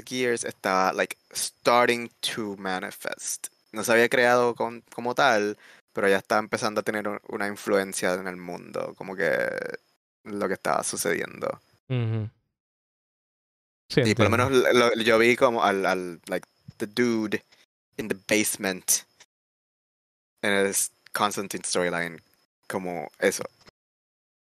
Gears 0.05 0.43
estaba, 0.43 0.93
like, 0.93 1.17
starting 1.31 2.09
to 2.35 2.55
manifest. 2.57 3.47
No 3.71 3.83
se 3.83 3.91
había 3.91 4.09
creado 4.09 4.53
con, 4.55 4.81
como 4.93 5.15
tal, 5.15 5.57
pero 5.93 6.07
ya 6.07 6.17
estaba 6.17 6.39
empezando 6.39 6.81
a 6.81 6.83
tener 6.83 7.07
un- 7.07 7.19
una 7.29 7.47
influencia 7.47 8.13
en 8.13 8.27
el 8.27 8.37
mundo, 8.37 8.93
como 8.97 9.15
que 9.15 9.49
lo 10.25 10.47
que 10.47 10.53
estaba 10.53 10.83
sucediendo. 10.83 11.59
Sí, 13.89 14.01
Y 14.09 14.15
por 14.15 14.25
lo 14.25 14.29
menos 14.31 14.51
lo- 14.51 14.93
yo 15.01 15.17
vi 15.17 15.35
como 15.35 15.63
al, 15.63 15.85
al, 15.85 16.19
like, 16.27 16.47
the 16.77 16.87
dude 16.87 17.43
in 17.97 18.07
the 18.07 18.15
basement 18.27 19.03
en 20.41 20.51
el 20.51 20.75
Constantine 21.13 21.63
storyline, 21.63 22.21
como 22.67 23.09
eso. 23.19 23.43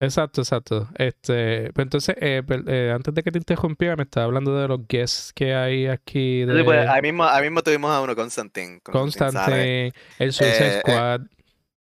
Exacto, 0.01 0.41
exacto. 0.41 0.89
Este, 0.97 1.71
pues 1.75 1.85
entonces, 1.85 2.17
eh, 2.19 2.43
eh, 2.67 2.93
antes 2.95 3.13
de 3.15 3.23
que 3.23 3.31
te 3.31 3.39
interrumpiera, 3.39 3.97
me 3.97 4.05
estaba 4.05 4.25
hablando 4.25 4.59
de 4.59 4.67
los 4.67 4.89
guests 4.89 5.33
que 5.35 5.55
hay 5.55 5.87
aquí 5.87 6.45
de 6.45 6.57
Sí, 6.57 6.65
pues, 6.65 6.89
ahí, 6.89 7.03
mismo, 7.03 7.25
ahí 7.25 7.43
mismo 7.43 7.63
tuvimos 7.63 7.91
a 7.91 8.01
uno, 8.01 8.17
Constantine. 8.17 8.81
Constantine 8.83 9.93
el 10.19 10.33
Suicide 10.33 10.67
Eh, 10.69 10.77
eh, 10.77 10.81
Squad. 10.81 11.21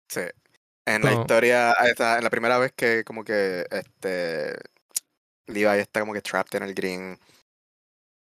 sí. 0.08 0.22
En 0.86 1.02
la 1.02 1.12
historia, 1.12 1.72
esta- 1.72 2.16
en 2.16 2.24
la 2.24 2.30
primera 2.30 2.56
vez 2.56 2.72
que 2.74 3.04
como 3.04 3.22
que 3.22 3.66
este 3.70 4.54
Levi 5.46 5.78
está 5.78 6.00
como 6.00 6.14
que 6.14 6.22
trapped 6.22 6.56
en 6.56 6.62
el 6.62 6.72
green, 6.74 7.18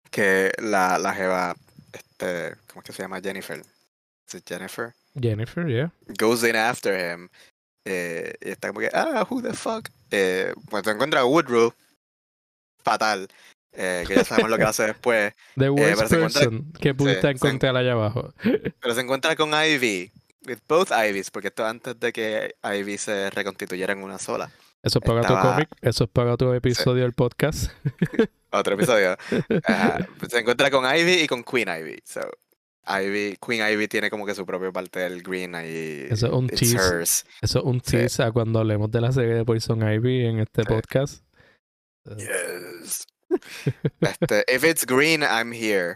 que 0.09 0.49
la, 0.59 0.97
la 0.97 1.13
jeva, 1.13 1.55
este, 1.91 2.55
¿cómo 2.67 2.79
es 2.81 2.85
que 2.85 2.93
se 2.93 3.01
llama? 3.01 3.19
Jennifer. 3.19 3.61
¿Es 4.31 4.43
Jennifer? 4.47 4.93
Jennifer, 5.19 5.67
yeah. 5.67 5.91
goes 6.17 6.43
in 6.43 6.55
after 6.55 6.93
him. 6.97 7.27
Eh, 7.85 8.33
y 8.41 8.49
está 8.49 8.69
como 8.69 8.79
que, 8.79 8.89
ah, 8.93 9.25
who 9.29 9.41
the 9.41 9.53
fuck. 9.53 9.89
Eh, 10.11 10.53
pues 10.69 10.83
se 10.85 10.91
encuentra 10.91 11.21
a 11.21 11.25
Woodrow. 11.25 11.73
Fatal. 12.83 13.27
Eh, 13.75 14.03
que 14.07 14.15
ya 14.15 14.23
sabemos 14.23 14.51
lo 14.51 14.57
que 14.57 14.63
hace 14.63 14.83
después. 14.83 15.33
The 15.57 15.69
worst 15.69 16.07
se 16.07 16.15
encuentra- 16.15 16.41
person 16.41 16.73
que 16.79 16.93
pudiste 16.93 17.29
encontrar 17.29 17.75
allá 17.75 17.93
abajo. 17.93 18.33
Pero 18.81 18.93
se 18.93 19.01
encuentra 19.01 19.35
con 19.35 19.49
Ivy. 19.53 20.11
With 20.45 20.59
both 20.67 20.89
Ivies. 20.91 21.31
Porque 21.31 21.47
esto 21.47 21.65
antes 21.65 21.99
de 21.99 22.11
que 22.13 22.55
Ivy 22.63 22.97
se 22.97 23.29
reconstituyera 23.31 23.93
en 23.93 24.03
una 24.03 24.19
sola. 24.19 24.51
Eso 24.83 24.99
es 24.99 25.05
para 25.05 25.21
tu 25.21 25.33
Estaba- 25.33 25.53
cómic, 25.53 25.69
eso 25.81 26.03
es 26.03 26.09
para 26.09 26.33
otro 26.33 26.53
episodio 26.53 27.03
del 27.03 27.13
podcast. 27.13 27.71
Otro 28.55 28.75
episodio. 28.75 29.17
Se 30.29 30.37
encuentra 30.39 30.69
con 30.69 30.85
Ivy 30.85 31.21
y 31.23 31.27
con 31.27 31.43
Queen 31.43 31.69
Ivy. 31.69 32.03
So, 32.05 32.19
Ivy, 32.85 33.37
Queen 33.45 33.61
Ivy 33.71 33.87
tiene 33.87 34.09
como 34.09 34.25
que 34.25 34.35
su 34.35 34.45
propia 34.45 34.71
parte 34.71 34.99
del 34.99 35.21
green 35.23 35.55
ahí. 35.55 36.07
Eso 36.09 36.27
es 36.27 36.33
un 36.33 36.47
tease. 36.47 36.75
hers. 36.77 37.25
Eso 37.41 37.59
es 37.59 37.65
un 37.65 37.81
Sí. 37.81 37.97
tease 37.97 38.23
a 38.23 38.31
cuando 38.31 38.59
hablemos 38.59 38.91
de 38.91 39.01
la 39.01 39.11
serie 39.11 39.33
de 39.35 39.45
Poison 39.45 39.81
Ivy 39.81 40.25
en 40.25 40.39
este 40.39 40.63
Sí. 40.63 40.67
podcast. 40.67 41.23
Yes. 42.17 43.05
Este, 44.01 44.43
if 44.53 44.63
it's 44.63 44.85
green, 44.85 45.21
I'm 45.23 45.53
here. 45.53 45.95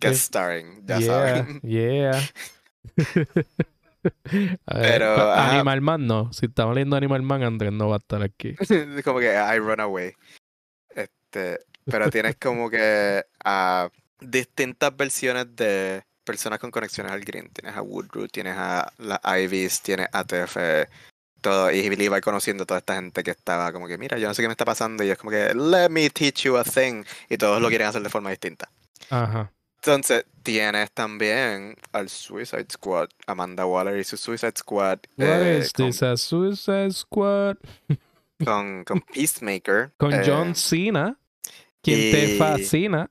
Guest 0.00 0.22
starring, 0.26 0.84
ya 0.86 0.98
yeah, 0.98 1.06
saben. 1.06 1.60
yeah. 1.62 2.20
Ver, 4.04 4.58
Pero. 4.66 5.32
Animal 5.32 5.80
Man 5.80 6.06
no. 6.06 6.32
Si 6.32 6.46
estamos 6.46 6.74
leyendo 6.74 6.96
Animal 6.96 7.22
Man, 7.22 7.42
Andrés 7.42 7.72
no 7.72 7.88
va 7.88 7.96
a 7.96 7.98
estar 7.98 8.22
aquí. 8.22 8.54
como 9.04 9.18
que 9.18 9.32
I 9.34 9.58
run 9.58 9.80
away. 9.80 10.12
Este, 10.94 11.60
pero 11.84 12.10
tienes 12.10 12.36
como 12.36 12.70
que 12.70 13.24
a 13.44 13.90
distintas 14.20 14.96
versiones 14.96 15.54
de 15.54 16.02
personas 16.30 16.60
con 16.60 16.70
conexiones 16.70 17.12
al 17.12 17.20
green. 17.20 17.48
Tienes 17.50 17.76
a 17.76 17.82
Woodrow, 17.82 18.28
tienes 18.28 18.54
a 18.56 18.92
las 18.98 19.20
Ivies, 19.24 19.80
tienes 19.80 20.08
a 20.12 20.24
TF, 20.24 20.56
todo. 21.40 21.72
Y 21.72 21.88
Billy 21.88 22.06
va 22.06 22.20
conociendo 22.20 22.62
a 22.62 22.66
toda 22.66 22.78
esta 22.78 22.94
gente 22.94 23.24
que 23.24 23.32
estaba 23.32 23.72
como 23.72 23.88
que, 23.88 23.98
mira, 23.98 24.16
yo 24.16 24.28
no 24.28 24.34
sé 24.34 24.42
qué 24.42 24.48
me 24.48 24.52
está 24.52 24.64
pasando. 24.64 25.02
Y 25.02 25.10
es 25.10 25.18
como 25.18 25.32
que, 25.32 25.52
let 25.54 25.88
me 25.88 26.08
teach 26.10 26.42
you 26.42 26.56
a 26.56 26.62
thing. 26.62 27.04
Y 27.28 27.36
todos 27.36 27.60
lo 27.60 27.68
quieren 27.68 27.88
hacer 27.88 28.02
de 28.02 28.08
forma 28.08 28.30
distinta. 28.30 28.70
Ajá. 29.10 29.50
Entonces, 29.82 30.26
tienes 30.42 30.92
también 30.92 31.74
al 31.92 32.08
Suicide 32.08 32.66
Squad, 32.70 33.08
Amanda 33.26 33.66
Waller 33.66 33.98
y 33.98 34.04
su 34.04 34.16
Suicide 34.16 34.52
Squad. 34.56 35.00
What 35.16 35.26
eh, 35.26 35.58
is 35.58 35.72
con- 35.72 35.86
this? 35.86 36.02
A 36.02 36.16
Suicide 36.16 36.92
Squad? 36.92 37.56
con, 38.44 38.84
con 38.84 39.00
Peacemaker. 39.00 39.92
Con 39.98 40.12
eh, 40.12 40.22
John 40.24 40.54
Cena, 40.54 41.16
quien 41.82 42.12
te 42.12 42.36
fascina. 42.38 43.10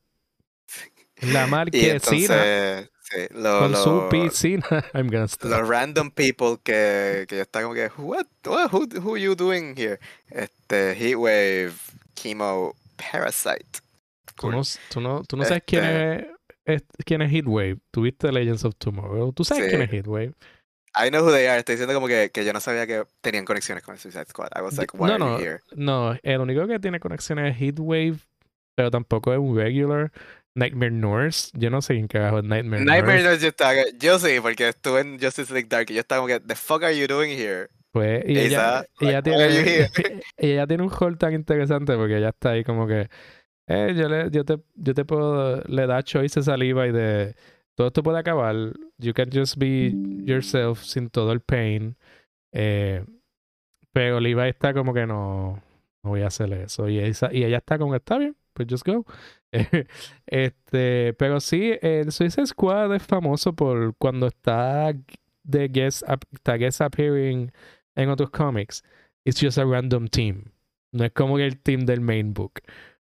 La 1.22 1.48
marquesina 1.48 2.88
sí, 3.12 3.28
lo- 3.32 3.60
con 3.60 3.76
su 3.76 3.90
lo- 3.90 4.10
piscina. 4.10 4.66
I'm 4.94 5.08
gonna 5.10 5.26
stop. 5.28 5.50
los 5.52 5.68
random 5.68 6.12
people 6.12 6.58
que, 6.64 7.26
que 7.28 7.42
está 7.42 7.62
como 7.62 7.74
que, 7.74 7.90
what, 7.98 8.26
what, 8.46 8.72
who, 8.72 8.88
who 9.02 9.18
you 9.18 9.36
doing 9.36 9.76
here? 9.78 10.00
Este, 10.30 10.94
Heatwave, 10.96 11.74
Chemo, 12.16 12.76
Parasite. 12.98 13.80
Tú 14.26 14.34
Cool. 14.48 14.52
no, 14.56 14.62
tú 14.90 15.02
no, 15.02 15.24
tú 15.24 15.38
no 15.38 15.44
sabes 15.46 15.64
quién 15.66 15.84
es, 15.84 16.26
Este 16.66 16.94
es- 17.00 17.06
quién 17.06 17.22
es 17.22 17.32
Heatwave. 17.32 17.78
Tuviste 17.92 18.32
Legends 18.32 18.64
of 18.64 18.76
Tomorrow. 18.78 19.34
Tú 19.34 19.44
sabes 19.44 19.64
Sí. 19.66 19.70
quién 19.70 19.82
es 19.82 19.90
Heatwave. 19.92 20.34
I 20.96 21.10
know 21.10 21.24
who 21.24 21.32
they 21.32 21.46
are. 21.48 21.60
Estoy 21.60 21.76
diciendo 21.76 21.94
como 21.94 22.08
que, 22.08 22.32
que 22.34 22.44
yo 22.44 22.52
no 22.52 22.60
sabía 22.60 22.88
que 22.88 23.04
tenían 23.22 23.46
conexiones 23.46 23.84
con 23.84 23.94
el 23.94 24.00
Suicide 24.00 24.26
Squad. 24.30 24.50
I 24.58 24.62
was 24.62 24.78
like, 24.78 24.96
why 24.98 25.08
no, 25.10 25.14
are 25.14 25.20
no, 25.20 25.38
you 25.38 25.44
here? 25.46 25.60
no. 25.76 26.16
El 26.24 26.42
único 26.42 26.66
que 26.68 26.80
tiene 26.80 27.00
conexiones 27.00 27.54
es 27.54 27.62
Heatwave, 27.62 28.18
pero 28.76 28.90
tampoco 28.90 29.32
es 29.34 29.40
un 29.40 29.56
regular. 29.56 30.12
Nightmare 30.60 30.92
Norse. 30.92 31.52
Yo 31.54 31.70
no 31.70 31.82
sé 31.82 31.94
quién 31.94 32.08
carajo 32.08 32.40
es 32.40 32.44
Nightmare, 32.44 32.84
Nightmare 32.84 33.24
Norse. 33.24 33.30
North 33.30 33.42
yo 33.42 33.48
estaba, 33.48 33.74
yo 33.98 34.20
sí, 34.20 34.40
porque 34.42 34.70
estuve 34.70 35.02
en 35.02 35.20
Justice 35.20 35.54
League 35.54 35.70
Dark 35.70 35.88
y 35.90 35.96
yo 35.96 36.02
estaba 36.02 36.22
como 36.22 36.28
que, 36.28 36.40
the 36.40 36.56
fuck 36.56 36.84
are 36.84 36.98
you 36.98 37.08
doing 37.08 37.32
here? 37.32 37.70
Pues, 37.92 38.24
y 38.28 38.38
ella, 38.38 38.86
ella 39.00 39.22
tiene, 39.24 39.90
y 40.38 40.52
ella 40.52 40.68
tiene 40.68 40.84
un 40.84 40.92
rol 40.92 41.18
tan 41.18 41.34
interesante 41.34 41.96
porque 41.96 42.18
ella 42.18 42.30
está 42.30 42.52
ahí 42.52 42.64
como 42.64 42.86
que, 42.86 43.10
eh, 43.68 43.94
yo, 43.96 44.08
le, 44.08 44.30
yo, 44.30 44.46
te, 44.46 44.60
yo 44.76 44.94
te 44.94 45.06
puedo, 45.06 45.62
le 45.64 45.88
da 45.88 46.04
choices 46.04 46.48
a 46.48 46.56
Levi 46.56 46.92
de, 46.92 47.36
todo 47.76 47.88
esto 47.88 48.04
puede 48.04 48.20
acabar, 48.20 48.56
you 49.00 49.14
can 49.14 49.30
just 49.34 49.58
be 49.58 49.92
yourself 50.24 50.84
sin 50.84 51.10
todo 51.10 51.32
el 51.32 51.40
pain, 51.40 51.98
eh, 52.52 53.04
pero 53.92 54.20
Levi 54.20 54.50
está 54.50 54.72
como 54.72 54.94
que 54.94 55.08
no, 55.08 55.60
no 56.04 56.10
voy 56.12 56.22
a 56.22 56.28
hacer 56.28 56.54
eso, 56.54 56.88
y, 56.88 57.00
esa, 57.00 57.34
y 57.34 57.44
ella 57.44 57.58
está 57.58 57.80
como 57.80 57.92
que, 57.92 57.98
está 57.98 58.20
bien, 58.20 58.36
pues 58.54 58.68
just 58.70 58.86
go. 58.86 59.04
este, 60.28 61.14
pero 61.14 61.40
sí, 61.40 61.74
el 61.82 62.12
Suicide 62.12 62.48
Squad 62.48 62.96
es 62.96 63.04
famoso 63.04 63.54
por 63.54 63.96
cuando 63.98 64.28
está 64.28 64.94
de 65.44 65.68
guest, 65.68 66.04
está 66.32 66.56
guest 66.56 66.82
appearing 66.82 67.52
en 67.96 68.10
otros 68.10 68.30
cómics, 68.30 68.84
it's 69.26 69.40
just 69.42 69.58
a 69.58 69.66
random 69.66 70.08
team. 70.08 70.52
No 70.92 71.06
es 71.06 71.12
como 71.12 71.38
el 71.40 71.60
team 71.60 71.86
del 71.86 72.02
main 72.02 72.34
book. 72.34 72.62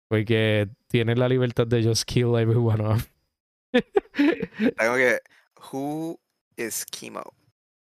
Porque 0.07 0.67
tiene 0.87 1.15
la 1.15 1.29
libertad 1.29 1.65
de 1.67 1.81
just 1.83 2.03
kill 2.03 2.35
everyone 2.35 2.81
off. 2.83 3.07
Como 4.77 4.95
que, 4.97 5.19
who 5.71 6.19
is 6.57 6.85
Chemo? 6.91 7.23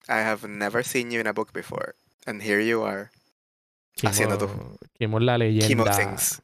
I 0.09 0.21
have 0.23 0.49
never 0.49 0.83
seen 0.83 1.11
you 1.11 1.21
in 1.21 1.27
a 1.27 1.35
book 1.35 1.53
before. 1.53 1.95
And 2.27 2.41
here 2.43 2.63
you 2.63 2.83
are. 2.83 3.11
Haciendo 4.03 4.39
tu- 4.39 4.79
Quimo 4.99 5.21
la 5.21 5.35
Chemo 5.37 5.85
leyenda. 5.85 5.93
things. 5.93 6.41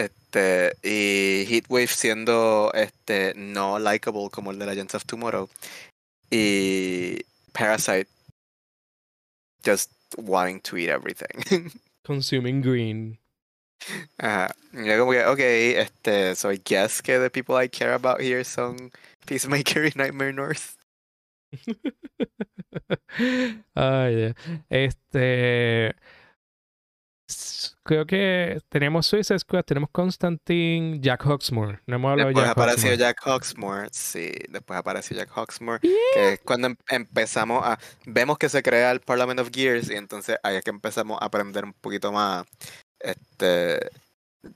Este, 0.00 0.76
y 0.82 1.44
Heatwave 1.46 1.88
siendo 1.88 2.70
este 2.74 3.34
no 3.36 3.78
likable 3.78 4.30
como 4.30 4.50
el 4.50 4.58
de 4.58 4.66
Legends 4.66 4.94
of 4.94 5.04
Tomorrow. 5.04 5.48
Y 6.30 7.18
Parasite 7.52 8.08
just 9.64 9.90
wanting 10.16 10.60
to 10.60 10.76
eat 10.76 10.88
everything. 10.88 11.70
Consuming 12.04 12.62
green. 12.62 13.18
Ajá. 14.18 14.54
Y 14.72 14.86
yo 14.86 14.98
como 14.98 15.12
que, 15.12 15.24
ok, 15.24 15.40
este, 15.40 16.34
so 16.34 16.50
I 16.50 16.60
guess 16.64 17.02
que 17.02 17.18
the 17.18 17.30
people 17.30 17.56
I 17.56 17.68
care 17.68 17.92
about 17.92 18.20
here 18.20 18.44
son 18.44 18.90
Peacemaker 19.26 19.84
y 19.84 19.92
Nightmare 19.96 20.32
North. 20.32 20.76
Ay, 23.74 24.16
yeah. 24.16 24.32
Este. 24.70 25.94
Creo 27.82 28.06
que 28.06 28.60
tenemos 28.68 29.06
Suicide 29.06 29.38
Squad, 29.38 29.64
tenemos 29.64 29.90
Constantine, 29.90 30.98
Jack 31.00 31.24
Hawksmoor. 31.26 31.80
No 31.86 31.96
hemos 31.96 32.10
hablado 32.12 32.28
de 32.28 32.34
Después 32.34 32.46
Jack 32.46 32.52
apareció. 32.58 32.94
Jack 32.94 33.20
Hawksmoor, 33.26 33.88
sí, 33.92 34.32
después 34.48 34.78
apareció 34.78 35.16
Jack 35.16 35.30
Hawksmoor, 35.36 35.80
Yeah. 35.80 35.94
que 36.14 36.32
es 36.34 36.40
cuando 36.40 36.68
em- 36.68 36.76
empezamos 36.88 37.64
a, 37.66 37.78
vemos 38.06 38.38
que 38.38 38.48
se 38.48 38.62
crea 38.62 38.90
el 38.92 39.00
Parliament 39.00 39.40
of 39.40 39.50
Gears 39.52 39.90
y 39.90 39.94
entonces 39.94 40.36
ahí 40.42 40.56
es 40.56 40.64
que 40.64 40.70
empezamos 40.70 41.20
a 41.20 41.24
aprender 41.26 41.64
un 41.64 41.72
poquito 41.72 42.12
más, 42.12 42.46
este, 42.98 43.80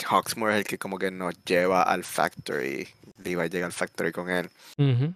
Hawksmoor 0.08 0.52
es 0.52 0.56
el 0.58 0.64
que 0.64 0.78
como 0.78 0.98
que 0.98 1.10
nos 1.10 1.34
lleva 1.44 1.82
al 1.82 2.04
factory, 2.04 2.88
Levi 3.22 3.48
llega 3.48 3.66
al 3.66 3.72
factory 3.72 4.12
con 4.12 4.30
él, 4.30 4.48
Ujú. 4.78 5.14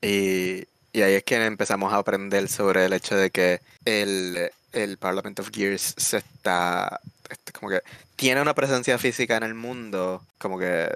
y, 0.00 0.64
y 0.94 1.02
ahí 1.02 1.14
es 1.14 1.24
que 1.24 1.44
empezamos 1.44 1.92
a 1.92 1.96
aprender 1.96 2.48
sobre 2.48 2.84
el 2.84 2.92
hecho 2.92 3.16
de 3.16 3.30
que 3.30 3.60
el, 3.84 4.48
el 4.72 4.96
Parliament 4.96 5.40
of 5.40 5.50
Gears 5.52 5.94
se 5.96 6.18
está, 6.18 7.00
este, 7.28 7.52
como 7.52 7.68
que 7.68 7.80
tiene 8.14 8.40
una 8.40 8.54
presencia 8.54 8.96
física 8.96 9.36
en 9.36 9.42
el 9.42 9.54
mundo, 9.54 10.22
como 10.38 10.56
que 10.56 10.88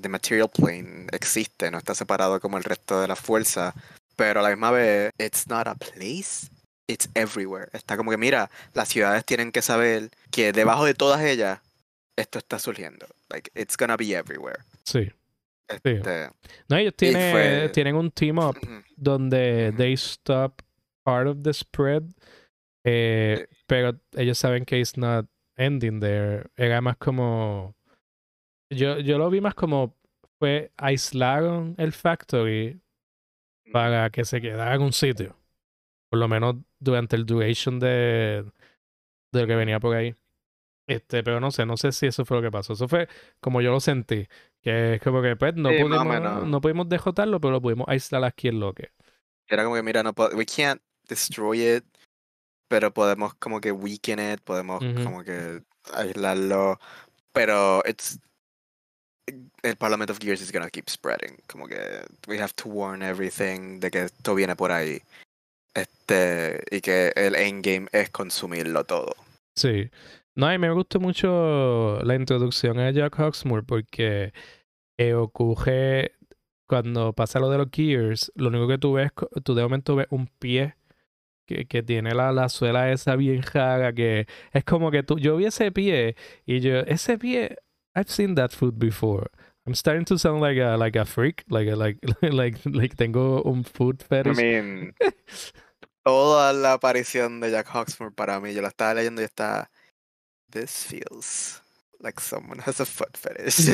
the 0.00 0.08
material 0.08 0.48
plane 0.48 1.08
existe, 1.10 1.68
no 1.68 1.78
está 1.78 1.96
separado 1.96 2.40
como 2.40 2.58
el 2.58 2.64
resto 2.64 3.00
de 3.00 3.08
la 3.08 3.16
fuerza, 3.16 3.74
pero 4.14 4.38
a 4.38 4.44
la 4.44 4.50
misma 4.50 4.70
vez, 4.70 5.10
it's 5.18 5.48
not 5.48 5.66
a 5.66 5.74
place, 5.74 6.46
it's 6.86 7.08
everywhere. 7.14 7.68
Está 7.72 7.96
como 7.96 8.12
que, 8.12 8.18
mira, 8.18 8.48
las 8.72 8.88
ciudades 8.88 9.24
tienen 9.24 9.50
que 9.50 9.62
saber 9.62 10.10
que 10.30 10.52
debajo 10.52 10.84
de 10.84 10.94
todas 10.94 11.22
ellas, 11.22 11.58
esto 12.14 12.38
está 12.38 12.60
surgiendo. 12.60 13.08
Like, 13.30 13.50
it's 13.56 13.76
gonna 13.76 13.96
be 13.96 14.14
everywhere. 14.14 14.60
Sí. 14.84 15.10
Este, 15.68 16.30
No, 16.68 16.76
ellos 16.76 16.94
tienen, 16.96 17.32
fue- 17.32 17.68
tienen 17.70 17.94
un 17.96 18.10
team 18.10 18.38
up 18.38 18.56
donde 18.96 19.72
they 19.76 19.92
stop 19.94 20.62
part 21.04 21.26
of 21.28 21.38
the 21.42 21.52
spread, 21.52 22.02
eh, 22.84 23.46
Sí. 23.50 23.56
pero 23.66 23.98
ellos 24.14 24.38
saben 24.38 24.64
que 24.64 24.78
it's 24.78 24.96
not 24.96 25.26
ending 25.56 26.00
there. 26.00 26.48
Era 26.56 26.80
más 26.80 26.96
como. 26.96 27.74
Yo, 28.70 28.98
yo 28.98 29.18
lo 29.18 29.30
vi 29.30 29.40
más 29.40 29.54
como 29.54 29.94
fue 30.38 30.72
aislaron 30.76 31.74
el 31.78 31.92
factory 31.92 32.80
para 33.72 34.08
que 34.10 34.24
se 34.24 34.40
quedara 34.40 34.74
en 34.74 34.82
un 34.82 34.92
sitio. 34.92 35.36
Por 36.10 36.18
lo 36.20 36.28
menos 36.28 36.56
durante 36.78 37.16
el 37.16 37.26
duration 37.26 37.78
de, 37.78 38.44
de 39.32 39.40
lo 39.40 39.46
que 39.46 39.56
venía 39.56 39.80
por 39.80 39.96
ahí. 39.96 40.14
Este, 40.86 41.22
pero 41.22 41.38
no 41.40 41.50
sé, 41.50 41.66
no 41.66 41.76
sé 41.76 41.92
si 41.92 42.06
eso 42.06 42.24
fue 42.24 42.38
lo 42.38 42.42
que 42.42 42.50
pasó. 42.50 42.72
Eso 42.72 42.88
fue 42.88 43.08
como 43.40 43.60
yo 43.60 43.70
lo 43.70 43.80
sentí. 43.80 44.26
Que 44.62 44.94
es 44.94 45.02
como 45.02 45.22
que 45.22 45.36
pues 45.36 45.54
no 45.54 45.70
Sí, 45.70 45.80
pudimos, 45.80 46.46
no 46.46 46.60
pudimos 46.60 46.88
derrotarlo, 46.88 47.40
pero 47.40 47.52
lo 47.52 47.62
pudimos 47.62 47.88
aislar 47.88 48.24
aquí 48.24 48.48
en 48.48 48.60
lo 48.60 48.72
que. 48.72 48.90
Era 49.48 49.64
como 49.64 49.76
que, 49.76 49.82
mira, 49.82 50.02
no 50.02 50.14
we 50.34 50.44
can't 50.44 50.82
destroy 51.08 51.76
it, 51.76 51.84
pero 52.68 52.92
podemos 52.92 53.34
como 53.34 53.60
que 53.60 53.72
weaken 53.72 54.18
it, 54.32 54.40
podemos 54.40 54.82
como 55.04 55.24
que 55.24 55.62
aislarlo, 55.94 56.78
pero 57.32 57.82
it's 57.86 58.18
el 59.62 59.76
Parliament 59.76 60.10
of 60.10 60.18
Gears 60.18 60.40
is 60.40 60.52
gonna 60.52 60.70
keep 60.70 60.88
spreading, 60.88 61.36
como 61.46 61.66
que 61.66 62.04
we 62.26 62.38
have 62.38 62.52
to 62.54 62.68
warn 62.68 63.02
everything 63.02 63.80
de 63.80 63.90
que 63.90 64.04
esto 64.04 64.34
viene 64.34 64.56
por 64.56 64.72
ahí. 64.72 65.00
Este, 65.74 66.64
y 66.70 66.80
que 66.80 67.12
el 67.14 67.34
endgame 67.34 67.88
es 67.92 68.10
consumirlo 68.10 68.84
todo. 68.84 69.14
Sí. 69.56 69.90
No, 70.38 70.52
y 70.54 70.58
me 70.58 70.70
gustó 70.72 71.00
mucho 71.00 72.00
la 72.04 72.14
introducción 72.16 72.78
a 72.80 72.90
Jack 72.92 73.16
Hawksmoor 73.18 73.66
porque 73.66 74.32
eh, 74.98 75.14
ocurre 75.14 76.12
cuando 76.68 77.12
pasa 77.14 77.40
lo 77.40 77.50
de 77.50 77.58
los 77.58 77.68
Gears, 77.72 78.32
lo 78.36 78.48
único 78.50 78.68
que 78.68 78.78
tú 78.78 78.94
ves, 78.94 79.12
tú 79.44 79.54
de 79.54 79.62
momento 79.62 79.96
ves 79.96 80.08
un 80.10 80.28
pie 80.28 80.76
que, 81.46 81.66
que 81.66 81.82
tiene 81.82 82.14
la, 82.14 82.32
la 82.32 82.48
suela 82.50 82.92
esa 82.92 83.16
bien 83.16 83.42
rara 83.42 83.92
que 83.94 84.26
es 84.52 84.64
como 84.64 84.90
que 84.92 85.02
tú, 85.04 85.18
yo 85.18 85.36
vi 85.36 85.46
ese 85.46 85.72
pie 85.72 86.16
y 86.46 86.60
yo, 86.60 86.80
ese 86.80 87.18
pie, 87.18 87.56
I've 87.96 88.10
seen 88.10 88.34
that 88.36 88.50
food 88.52 88.74
before. 88.78 89.30
I'm 89.66 89.74
starting 89.74 90.06
to 90.06 90.18
sound 90.18 90.42
like 90.42 90.58
a, 90.60 90.76
like 90.78 90.96
a 90.98 91.06
freak, 91.06 91.44
like, 91.50 91.68
a- 91.70 91.76
like, 91.76 91.98
like, 92.22 92.58
like 92.66 92.96
tengo 92.96 93.42
un 93.44 93.64
food 93.64 94.02
I 94.24 94.32
fetish. 94.32 94.36
mean, 94.36 94.94
toda 96.04 96.52
la 96.52 96.74
aparición 96.74 97.40
de 97.40 97.50
Jack 97.50 97.68
Hawksmoor 97.68 98.14
para 98.14 98.40
mí, 98.40 98.54
yo 98.54 98.62
la 98.62 98.68
estaba 98.68 98.94
leyendo 98.94 99.22
y 99.22 99.24
estaba, 99.24 99.70
this 100.50 100.84
feels 100.84 101.62
like 102.00 102.20
someone 102.20 102.60
has 102.66 102.80
a 102.80 102.86
foot 102.86 103.16
fetish. 103.16 103.68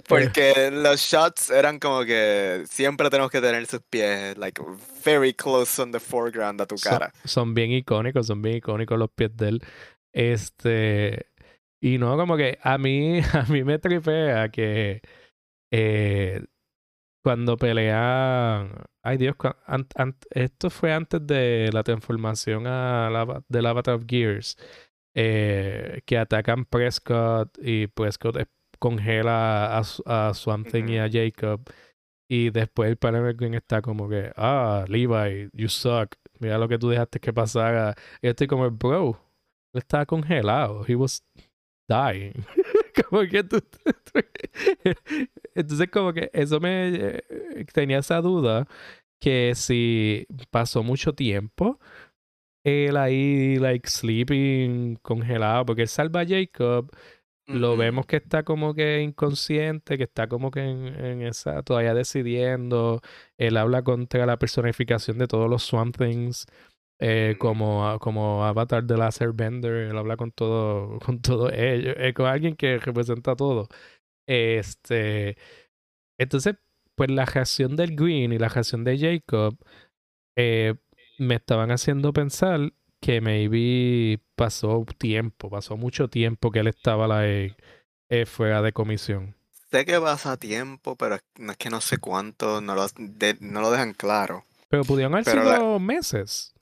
Porque 0.08 0.70
los 0.72 1.00
shots 1.00 1.50
eran 1.50 1.78
como 1.78 2.04
que 2.04 2.64
siempre 2.68 3.10
tenemos 3.10 3.30
que 3.30 3.40
tener 3.40 3.66
sus 3.66 3.80
pies 3.90 4.36
like 4.38 4.60
very 5.04 5.32
close 5.32 5.80
on 5.80 5.92
the 5.92 6.00
foreground 6.00 6.60
a 6.60 6.66
tu 6.66 6.78
Son- 6.78 6.92
cara. 6.92 7.12
Son, 7.24 7.54
bien 7.54 7.72
icónicos, 7.72 8.26
son 8.26 8.42
bien 8.42 8.56
icónicos 8.56 8.98
los 8.98 9.10
pies 9.10 9.36
de 9.36 9.48
él. 9.48 9.62
Este. 10.12 11.26
Y 11.82 11.98
no, 11.98 12.16
como 12.16 12.36
que 12.36 12.58
a 12.62 12.78
mí, 12.78 13.20
a 13.32 13.42
mí 13.48 13.64
me 13.64 13.78
tripea 13.78 14.50
que 14.50 15.00
eh, 15.72 16.44
cuando 17.22 17.56
pelean. 17.56 18.72
Ay 19.02 19.16
Dios, 19.18 19.34
esto 20.30 20.70
fue 20.70 20.92
antes 20.92 21.26
de 21.26 21.70
la 21.72 21.82
transformación 21.82 22.66
a 22.66 23.08
la, 23.10 23.42
del 23.48 23.66
Avatar 23.66 23.94
of 23.94 24.04
Gears. 24.06 24.56
eh, 25.14 26.02
que 26.06 26.18
atacan 26.18 26.64
Prescott 26.66 27.58
y 27.60 27.86
Prescott 27.88 28.36
es- 28.36 28.46
congela 28.78 29.76
a, 29.78 29.82
a 30.06 30.34
Swamp 30.34 30.68
Thing 30.70 30.88
y 30.88 30.98
a 30.98 31.08
Jacob. 31.10 31.60
Y 32.28 32.50
después 32.50 32.88
el 32.90 32.96
Pyramid 32.96 33.36
Green 33.36 33.54
está 33.54 33.82
como 33.82 34.08
que, 34.08 34.32
ah, 34.36 34.84
Levi, 34.88 35.50
you 35.52 35.68
suck. 35.68 36.14
mira 36.38 36.58
lo 36.58 36.68
que 36.68 36.78
tú 36.78 36.88
dejaste 36.88 37.18
que 37.20 37.32
pasara. 37.32 37.94
Y 38.22 38.26
yo 38.28 38.30
estoy 38.30 38.46
como, 38.46 38.70
bro, 38.70 39.18
él 39.74 39.80
estaba 39.80 40.06
congelado. 40.06 40.84
He 40.86 40.94
was 40.94 41.22
dying. 41.88 42.32
como 43.08 43.22
que 43.22 43.44
tú, 43.44 43.62
Entonces, 45.54 45.88
como 45.90 46.12
que 46.12 46.30
eso 46.32 46.60
me 46.60 46.88
eh, 46.94 47.66
tenía 47.72 47.98
esa 47.98 48.20
duda 48.20 48.66
que 49.20 49.54
si 49.54 50.26
pasó 50.50 50.82
mucho 50.82 51.12
tiempo 51.14 51.78
él 52.64 52.96
ahí, 52.96 53.56
like, 53.58 53.88
sleeping, 53.88 54.96
congelado, 55.02 55.64
porque 55.66 55.82
él 55.82 55.88
salva 55.88 56.20
a 56.20 56.26
Jacob. 56.26 56.90
Lo 57.46 57.76
vemos 57.76 58.06
que 58.06 58.16
está 58.16 58.44
como 58.44 58.74
que 58.74 59.00
inconsciente, 59.02 59.98
que 59.98 60.04
está 60.04 60.28
como 60.28 60.52
que 60.52 60.60
en, 60.60 61.22
esa, 61.22 61.62
todavía 61.64 61.94
decidiendo. 61.94 63.00
Él 63.38 63.56
habla 63.56 63.82
contra 63.82 64.24
la 64.26 64.38
personificación 64.38 65.18
de 65.18 65.26
todos 65.26 65.50
los 65.50 65.64
Swamp 65.64 65.96
Things. 65.96 66.46
Eh, 67.02 67.36
como, 67.38 67.98
como 67.98 68.44
Avatar 68.44 68.84
de 68.84 68.96
la 68.98 69.10
Bender, 69.34 69.72
él 69.72 69.96
habla 69.96 70.16
con 70.16 70.32
todo, 70.32 70.98
con 71.04 71.20
todo 71.22 71.50
ello, 71.50 71.92
eh, 71.96 72.12
con 72.14 72.26
alguien 72.26 72.56
que 72.56 72.78
representa 72.78 73.34
todo. 73.36 73.68
Este, 74.26 75.36
entonces, 76.18 76.56
pues 76.94 77.10
la 77.10 77.24
reacción 77.24 77.76
del 77.76 77.96
Green 77.96 78.32
y 78.32 78.38
la 78.38 78.48
reacción 78.48 78.84
de 78.84 78.98
Jacob 78.98 79.56
eh, 80.36 80.74
me 81.18 81.36
estaban 81.36 81.70
haciendo 81.70 82.12
pensar 82.12 82.72
que 83.00 83.20
maybe 83.22 84.20
pasó 84.36 84.84
tiempo, 84.98 85.48
pasó 85.48 85.76
mucho 85.78 86.08
tiempo 86.08 86.50
que 86.50 86.60
él 86.60 86.66
estaba 86.66 87.08
la, 87.08 87.26
eh, 87.26 87.56
fuera 88.26 88.60
de 88.60 88.72
comisión. 88.72 89.34
Sé 89.70 89.86
que 89.86 89.98
pasa 90.00 90.36
tiempo, 90.36 90.96
pero 90.96 91.18
no 91.38 91.52
es 91.52 91.58
que 91.58 91.70
no 91.70 91.80
sé 91.80 91.98
cuánto, 91.98 92.60
no 92.60 92.74
lo, 92.74 92.86
no 93.40 93.60
lo 93.60 93.70
dejan 93.70 93.94
claro. 93.94 94.44
Pero 94.70 94.84
pudieron 94.84 95.14
haber 95.14 95.24
sido 95.24 95.80
meses. 95.80 96.54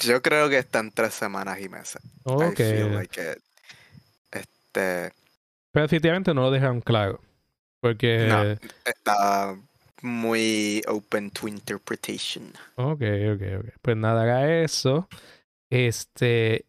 yo 0.00 0.22
creo 0.22 0.48
que 0.48 0.58
están 0.58 0.90
tres 0.90 1.12
semanas 1.12 1.60
y 1.60 1.68
meses. 1.68 2.00
Ok. 2.24 2.58
este... 2.58 3.36
Pero 4.72 5.84
definitivamente 5.84 6.32
no 6.32 6.40
lo 6.40 6.50
dejan 6.50 6.80
claro. 6.80 7.20
Porque... 7.80 8.26
No, 8.28 8.42
está 8.84 9.56
muy 10.00 10.82
open 10.88 11.30
to 11.30 11.48
interpretation. 11.48 12.50
Ok, 12.76 13.02
ok, 13.34 13.42
ok. 13.60 13.74
Pues 13.82 13.96
nada, 13.98 14.22
haga 14.22 14.62
eso. 14.62 15.06
Este, 15.68 16.64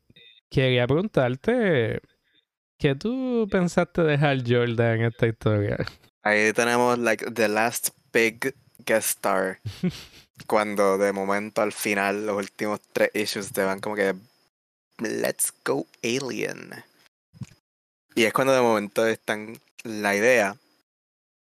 quería 0.49 0.85
preguntarte, 0.87 2.01
¿qué 2.77 2.95
tú 2.95 3.47
pensaste 3.49 4.03
de 4.03 4.15
Hal 4.15 4.43
Jordan 4.45 4.99
en 4.99 5.05
esta 5.05 5.25
historia? 5.25 5.77
Ahí 6.21 6.51
tenemos, 6.51 6.99
like, 6.99 7.31
the 7.31 7.47
last 7.47 7.91
big 8.11 8.53
guest 8.87 9.09
star. 9.09 9.59
cuando 10.47 10.97
de 10.97 11.13
momento 11.13 11.61
al 11.61 11.73
final, 11.73 12.25
los 12.25 12.37
últimos 12.37 12.79
tres 12.93 13.11
issues 13.13 13.51
te 13.51 13.63
van 13.63 13.79
como 13.79 13.95
que, 13.95 14.15
let's 14.97 15.53
go 15.63 15.85
alien. 16.03 16.83
Y 18.15 18.23
es 18.23 18.33
cuando 18.33 18.53
de 18.53 18.61
momento 18.61 19.05
están 19.05 19.59
la 19.83 20.15
idea 20.15 20.57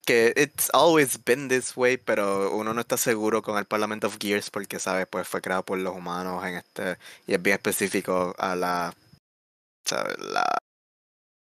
que 0.05 0.35
it's 0.37 0.71
always 0.73 1.23
been 1.25 1.49
this 1.49 1.77
way, 1.77 1.97
pero 1.97 2.55
uno 2.55 2.75
no 2.75 2.81
está 2.81 2.97
seguro 2.97 3.43
con 3.43 3.59
el 3.59 3.65
Parliament 3.65 4.05
of 4.05 4.19
Gears 4.21 4.51
porque, 4.51 4.79
¿sabes? 4.79 5.07
Pues 5.07 5.27
fue 5.27 5.41
creado 5.41 5.65
por 5.65 5.79
los 5.79 5.95
humanos 5.95 6.45
en 6.45 6.57
este 6.57 6.99
y 7.27 7.35
es 7.35 7.43
bien 7.43 7.55
específico 7.55 8.35
a 8.39 8.55
la, 8.55 8.95
¿sabes? 9.85 10.19
La 10.19 10.59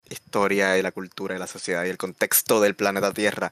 historia 0.09 0.77
y 0.77 0.81
la 0.81 0.91
cultura 0.91 1.35
y 1.35 1.39
la 1.39 1.47
sociedad 1.47 1.85
y 1.85 1.89
el 1.89 1.97
contexto 1.97 2.61
del 2.61 2.75
planeta 2.75 3.13
Tierra. 3.13 3.51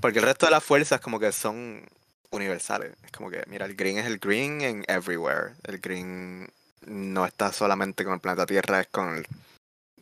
Porque 0.00 0.18
el 0.18 0.24
resto 0.24 0.46
de 0.46 0.52
las 0.52 0.64
fuerzas 0.64 1.00
como 1.00 1.18
que 1.18 1.32
son 1.32 1.82
universales. 2.30 2.94
Es 3.04 3.10
como 3.12 3.30
que, 3.30 3.42
mira, 3.46 3.66
el 3.66 3.74
green 3.74 3.98
es 3.98 4.06
el 4.06 4.18
green 4.18 4.60
en 4.60 4.84
everywhere. 4.88 5.54
El 5.64 5.78
green 5.78 6.48
no 6.86 7.26
está 7.26 7.52
solamente 7.52 8.04
con 8.04 8.14
el 8.14 8.20
planeta 8.20 8.46
Tierra, 8.46 8.80
es 8.80 8.88
con 8.88 9.16
el... 9.16 9.26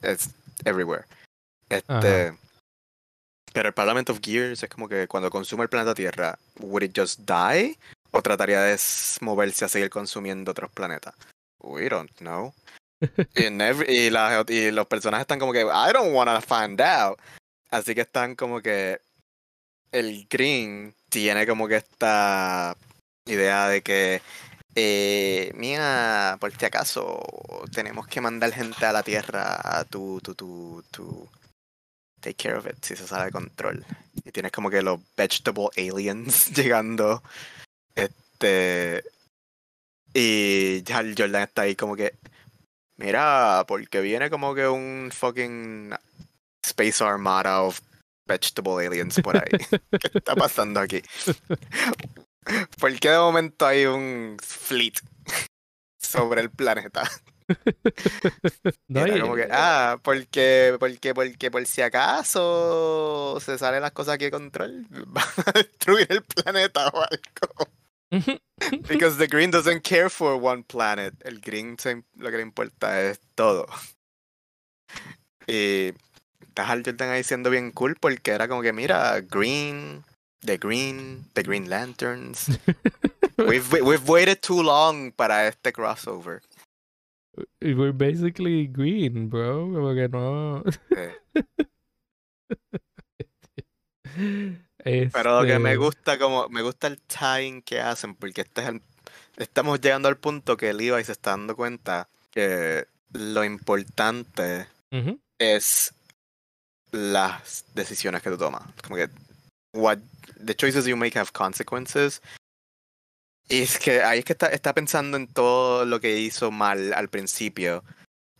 es 0.03 0.30
everywhere. 0.64 1.05
Este... 1.68 2.36
Pero 3.53 3.68
el 3.68 3.74
Parliament 3.74 4.11
of 4.11 4.20
Gears 4.22 4.62
es 4.62 4.68
como 4.68 4.88
que 4.88 5.09
cuando 5.09 5.30
consume 5.30 5.64
el 5.64 5.68
planeta 5.68 5.94
Tierra, 5.94 6.38
¿would 6.61 6.82
it 6.82 6.92
just 6.96 7.20
die? 7.20 7.78
¿O 8.11 8.22
trataría 8.22 8.61
de 8.61 8.78
moverse 9.20 9.64
a 9.64 9.68
seguir 9.68 9.90
consumiendo 9.90 10.51
otros 10.51 10.70
planetas? 10.70 11.14
We 11.61 11.88
don't 11.88 12.11
know. 12.18 12.55
Y, 13.36 14.70
los 14.70 14.86
personajes 14.86 15.22
están 15.22 15.38
como 15.38 15.53
que, 15.53 15.62
I 15.62 15.92
don't 15.92 16.14
wanna 16.14 16.40
find 16.40 16.80
out. 16.80 17.18
Así 17.70 17.94
que 17.94 18.03
están 18.03 18.34
como 18.34 18.61
que 18.61 19.01
el 19.92 20.26
Green 20.28 20.94
tiene 21.09 21.46
como 21.46 21.68
que 21.68 21.76
esta 21.76 22.76
idea 23.26 23.68
de 23.68 23.82
que, 23.82 24.22
eh, 24.74 25.53
mira, 25.55 26.36
por 26.40 26.57
si 26.57 26.64
acaso, 26.64 27.22
tenemos 27.72 28.07
que 28.07 28.20
mandar 28.20 28.53
gente 28.53 28.84
a 28.86 28.92
la 28.92 29.03
Tierra 29.03 29.59
a 29.62 29.84
tu, 29.84 30.20
tu, 30.20 30.34
tu 30.90 31.28
take 32.20 32.34
care 32.34 32.57
of 32.57 32.66
it 32.66 32.84
si 32.84 32.96
se 32.96 33.07
sale 33.07 33.26
de 33.26 33.32
control. 33.32 33.84
Y 34.24 34.30
tienes 34.32 34.53
como 34.53 34.70
que 34.70 34.82
los 34.82 35.01
vegetable 35.16 35.68
aliens 35.76 36.51
llegando. 36.57 37.22
Este. 37.94 39.05
Y 40.14 40.82
ya 40.82 41.01
el 41.01 41.14
Jordan 41.16 41.42
está 41.42 41.62
ahí 41.62 41.76
como 41.76 41.96
que. 41.96 42.14
Mira, 42.99 43.64
porque 43.68 44.01
viene 44.01 44.28
como 44.28 44.55
que 44.55 44.66
un 44.66 45.11
fucking 45.12 45.94
Space 46.64 47.03
Armada 47.03 47.62
of 47.62 47.80
vegetable 48.26 48.84
aliens 48.84 49.20
por 49.20 49.36
ahí. 49.36 49.51
¿Qué 49.90 50.18
está 50.18 50.34
pasando 50.34 50.80
aquí? 50.80 51.01
¿Por 52.80 52.99
qué 52.99 53.11
de 53.11 53.18
momento 53.18 53.66
hay 53.66 53.86
un 53.86 54.36
fleet 54.42 54.94
sobre 55.99 56.40
el 56.40 56.51
planeta? 56.51 57.09
no, 58.88 59.07
como 59.20 59.36
que, 59.36 59.49
ah, 59.51 59.99
porque, 60.03 60.76
porque, 60.78 61.14
porque 61.14 61.51
por 61.51 61.64
si 61.66 61.82
acaso 61.82 63.38
se 63.40 63.59
salen 63.59 63.82
las 63.82 63.92
cosas 63.92 64.14
aquí 64.14 64.24
de 64.24 64.30
control, 64.32 64.86
van 64.90 65.24
a 65.46 65.53
destruir 65.53 66.07
el 66.11 66.22
planeta 66.24 66.88
o 66.88 67.01
algo. 67.01 67.78
Because 68.11 69.18
the 69.18 69.28
green 69.28 69.50
doesn't 69.50 69.82
care 69.82 70.09
for 70.09 70.36
one 70.36 70.62
planet. 70.62 71.14
El 71.24 71.40
green 71.40 71.76
lo 72.16 72.30
que 72.30 72.36
le 72.36 72.42
importa 72.42 73.00
es 73.02 73.20
todo. 73.34 73.66
Y 75.46 75.92
estás 76.40 76.70
al 76.70 76.82
Jordan 76.84 77.11
ahí 77.11 77.22
siendo 77.22 77.50
bien 77.50 77.70
cool 77.72 77.96
porque 78.00 78.32
era 78.32 78.48
como 78.48 78.62
que, 78.62 78.72
mira, 78.72 79.20
green, 79.20 80.04
the 80.40 80.59
green, 80.59 81.24
the 81.34 81.42
green 81.42 81.68
lanterns. 81.68 82.59
we've, 83.38 83.70
we've 83.82 84.09
waited 84.09 84.40
too 84.42 84.62
long 84.62 85.12
para 85.12 85.46
este 85.46 85.72
crossover. 85.72 86.40
We're 87.62 87.92
basically 87.92 88.66
green, 88.66 89.28
bro. 89.28 89.70
Como 89.72 89.94
que 89.94 90.09
no. 90.09 90.64
Pero 94.85 95.41
lo 95.41 95.47
que 95.47 95.59
me 95.59 95.70
Este, 95.70 95.76
gusta, 95.76 96.18
como 96.18 96.49
me 96.49 96.62
gusta 96.62 96.87
el 96.87 96.99
time 96.99 97.62
que 97.62 97.81
hacen, 97.81 98.14
porque 98.14 98.43
este 98.43 98.62
es 98.62 98.68
el, 98.68 98.83
estamos 99.37 99.81
llegando 99.81 100.09
al 100.09 100.16
punto 100.16 100.57
que 100.57 100.72
Levi 100.72 101.03
se 101.05 101.12
está 101.12 101.31
dando 101.31 101.57
cuenta 101.57 102.09
que 102.31 102.87
lo 103.12 103.45
importante 103.45 104.66
es 105.39 105.95
las 106.93 107.64
decisiones 107.74 108.22
que 108.22 108.31
tú 108.31 108.39
tomas. 108.39 108.62
Como 108.83 108.97
que 108.97 109.09
what 109.72 109.99
the 110.45 110.55
choices 110.55 110.87
you 110.87 110.97
make 110.97 111.18
have 111.18 111.33
consequences. 111.33 112.22
Y 113.49 113.62
es 113.62 113.79
que 113.79 114.03
ahí 114.03 114.20
es 114.20 114.24
que 114.24 114.33
está, 114.35 114.49
está 114.49 114.74
pensando 114.74 115.16
en 115.16 115.26
todo 115.26 115.87
lo 115.87 116.01
que 116.01 116.18
hizo 116.18 116.51
mal 116.51 116.93
al 116.93 117.09
principio, 117.09 117.83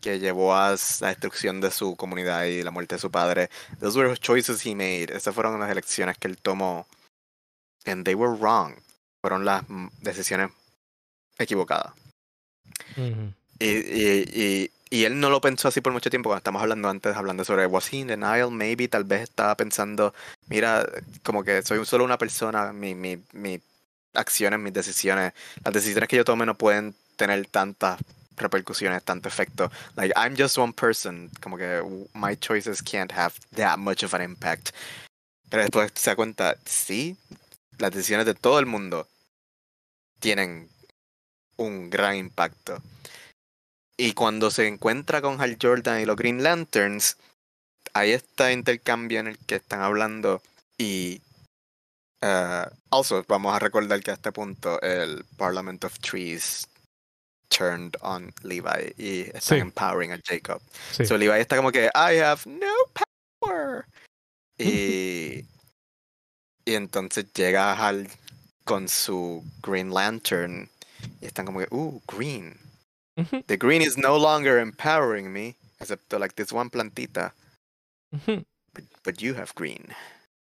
que 0.01 0.19
llevó 0.19 0.55
a 0.55 0.75
la 1.01 1.07
destrucción 1.07 1.61
de 1.61 1.71
su 1.71 1.95
comunidad 1.95 2.45
y 2.45 2.63
la 2.63 2.71
muerte 2.71 2.95
de 2.95 3.01
su 3.01 3.11
padre. 3.11 3.49
Those 3.79 3.97
were 3.97 4.15
choices 4.17 4.65
he 4.65 4.75
made. 4.75 5.07
Esas 5.15 5.33
fueron 5.33 5.59
las 5.59 5.69
elecciones 5.69 6.17
que 6.17 6.27
él 6.27 6.37
tomó. 6.37 6.87
And 7.85 8.05
they 8.05 8.15
were 8.15 8.35
wrong. 8.35 8.75
Fueron 9.21 9.45
las 9.45 9.67
mm, 9.67 9.87
decisiones 10.01 10.51
equivocadas. 11.37 11.93
Y, 13.59 13.65
y, 13.65 14.25
y, 14.33 14.71
y 14.89 15.03
él 15.05 15.19
no 15.19 15.29
lo 15.29 15.41
pensó 15.41 15.67
así 15.67 15.81
por 15.81 15.93
mucho 15.93 16.09
tiempo. 16.09 16.29
Cuando 16.29 16.39
estamos 16.39 16.61
hablando 16.61 16.89
antes, 16.89 17.15
hablando 17.15 17.43
sobre 17.43 17.67
was 17.67 17.91
he 17.93 17.97
in 17.97 18.07
denial, 18.07 18.51
maybe, 18.51 18.87
tal 18.87 19.03
vez 19.03 19.21
estaba 19.23 19.55
pensando, 19.55 20.13
mira, 20.47 20.85
como 21.23 21.43
que 21.43 21.61
soy 21.61 21.85
solo 21.85 22.03
una 22.03 22.17
persona, 22.17 22.73
mi, 22.73 22.95
mi, 22.95 23.21
mi 23.33 23.61
acciones, 24.13 24.59
mis 24.59 24.73
decisiones, 24.73 25.33
las 25.63 25.73
decisiones 25.73 26.09
que 26.09 26.15
yo 26.15 26.25
tome 26.25 26.45
no 26.45 26.57
pueden 26.57 26.95
tener 27.15 27.45
tantas 27.47 27.99
repercusiones, 28.39 29.03
tanto 29.03 29.27
efecto. 29.27 29.71
Like, 29.95 30.13
I'm 30.15 30.35
just 30.35 30.57
one 30.57 30.73
person, 30.73 31.29
como 31.41 31.57
que 31.57 31.81
my 32.13 32.35
choices 32.35 32.81
can't 32.81 33.11
have 33.11 33.33
that 33.55 33.77
much 33.77 34.03
of 34.03 34.13
an 34.13 34.21
impact. 34.21 34.71
Pero 35.49 35.63
después 35.63 35.91
se 35.95 36.09
da 36.11 36.15
cuenta, 36.15 36.55
sí, 36.65 37.17
las 37.77 37.91
decisiones 37.91 38.25
de 38.25 38.35
todo 38.35 38.59
el 38.59 38.65
mundo 38.65 39.07
tienen 40.19 40.69
un 41.57 41.89
gran 41.89 42.15
impacto. 42.15 42.81
Y 43.97 44.13
cuando 44.13 44.49
se 44.49 44.67
encuentra 44.67 45.21
con 45.21 45.41
Hal 45.41 45.57
Jordan 45.61 46.01
y 46.01 46.05
los 46.05 46.15
Green 46.15 46.41
Lanterns, 46.41 47.17
hay 47.93 48.11
este 48.11 48.53
intercambio 48.53 49.19
en 49.19 49.27
el 49.27 49.37
que 49.39 49.55
están 49.55 49.81
hablando 49.81 50.41
y 50.77 51.21
Uh, 52.21 52.67
also, 52.89 53.23
vamos 53.29 53.55
a 53.55 53.59
recordar 53.59 54.01
que 54.03 54.11
a 54.11 54.15
este 54.15 54.33
punto 54.33 54.81
el 54.81 55.23
Parliament 55.37 55.85
of 55.85 55.97
Trees 55.99 56.67
turned 57.49 57.95
on 58.01 58.31
Levi 58.43 58.93
y 58.97 59.21
están 59.33 59.41
Sí. 59.41 59.59
empowering 59.59 60.11
a 60.13 60.19
Jacob. 60.23 60.61
Sí. 60.91 61.05
So 61.05 61.17
Levi 61.17 61.39
está 61.39 61.55
como 61.57 61.71
que, 61.71 61.89
I 61.95 62.17
have 62.19 62.45
no 62.45 62.73
power. 63.41 63.85
Y, 64.57 65.45
y 66.65 66.75
entonces 66.75 67.25
llega 67.33 67.73
Hal 67.73 68.07
con 68.65 68.87
su 68.87 69.43
Green 69.63 69.91
Lantern 69.91 70.69
y 71.21 71.25
están 71.27 71.45
como 71.45 71.59
que, 71.59 71.67
uh, 71.71 71.99
green. 72.07 72.57
The 73.47 73.57
green 73.57 73.81
is 73.81 73.97
no 73.97 74.17
longer 74.17 74.59
empowering 74.59 75.31
me, 75.33 75.55
excepto 75.79 76.17
like 76.19 76.35
this 76.35 76.53
one 76.53 76.69
plantita. 76.69 77.33
but 79.03 79.21
you 79.21 79.33
have 79.33 79.53
green. 79.55 79.93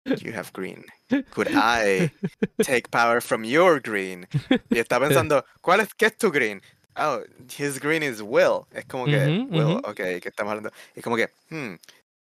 You 0.04 0.32
have 0.32 0.52
green. 0.52 0.84
Could 1.32 1.48
I 1.52 2.10
take 2.62 2.90
power 2.90 3.20
from 3.20 3.44
your 3.44 3.80
green? 3.80 4.26
Y 4.70 4.78
está 4.78 4.98
pensando, 5.00 5.44
¿cuál 5.62 5.80
es, 5.80 5.92
qué 5.94 6.06
es 6.06 6.16
tu 6.16 6.30
green? 6.30 6.62
Oh, 7.02 7.22
his 7.58 7.80
green 7.80 8.02
is 8.02 8.20
Will. 8.20 8.66
Es 8.72 8.84
como 8.84 9.06
que, 9.06 9.16
Ujú, 9.16 9.56
Will, 9.56 9.76
ujú. 9.76 9.90
ok, 9.90 9.96
¿qué 10.20 10.28
estamos 10.28 10.50
hablando? 10.50 10.70
Y 10.94 11.00
como 11.00 11.16
que, 11.16 11.30
hmm. 11.48 11.76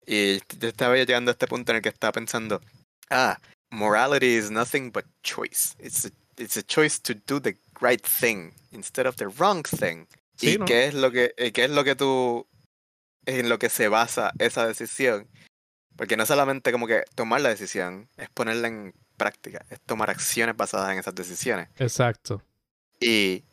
Y 0.06 0.40
yo 0.60 0.68
estaba 0.68 0.96
llegando 0.96 1.32
a 1.32 1.34
este 1.34 1.48
punto 1.48 1.72
en 1.72 1.78
el 1.78 1.82
que 1.82 1.90
estaba 1.90 2.12
pensando, 2.12 2.62
ah, 3.10 3.40
morality 3.72 4.36
is 4.36 4.52
nothing 4.52 4.92
but 4.92 5.06
choice. 5.24 5.76
It's 5.80 6.06
a, 6.06 6.10
it's 6.38 6.58
a 6.58 6.64
choice 6.64 7.00
to 7.02 7.16
do 7.26 7.40
the 7.40 7.58
right 7.82 8.02
thing 8.06 8.54
instead 8.72 9.08
of 9.08 9.16
the 9.16 9.28
wrong 9.28 9.64
thing. 9.64 10.06
Sí, 10.38 10.54
¿Y 10.54 10.58
¿no? 10.58 10.66
qué 10.66 10.86
es 10.88 10.94
lo 10.94 11.12
que, 11.12 11.34
qué 11.54 11.64
es 11.64 11.72
lo 11.72 11.84
que 11.84 11.96
tú, 11.96 12.46
en 13.26 13.50
lo 13.50 13.58
que 13.58 13.70
se 13.70 13.88
basa 13.88 14.34
esa 14.38 14.68
decisión? 14.68 15.28
Porque 15.96 16.18
no 16.18 16.26
solamente 16.26 16.72
como 16.72 16.88
que 16.88 17.04
tomar 17.16 17.42
la 17.42 17.50
decisión, 17.50 18.10
es 18.18 18.30
ponerla 18.30 18.68
en 18.68 18.94
práctica, 19.18 19.66
es 19.70 19.80
tomar 19.82 20.10
acciones 20.10 20.56
basadas 20.56 20.92
en 20.92 21.00
esas 21.00 21.16
decisiones. 21.16 21.70
Exacto. 21.78 22.44
Y 23.00 23.44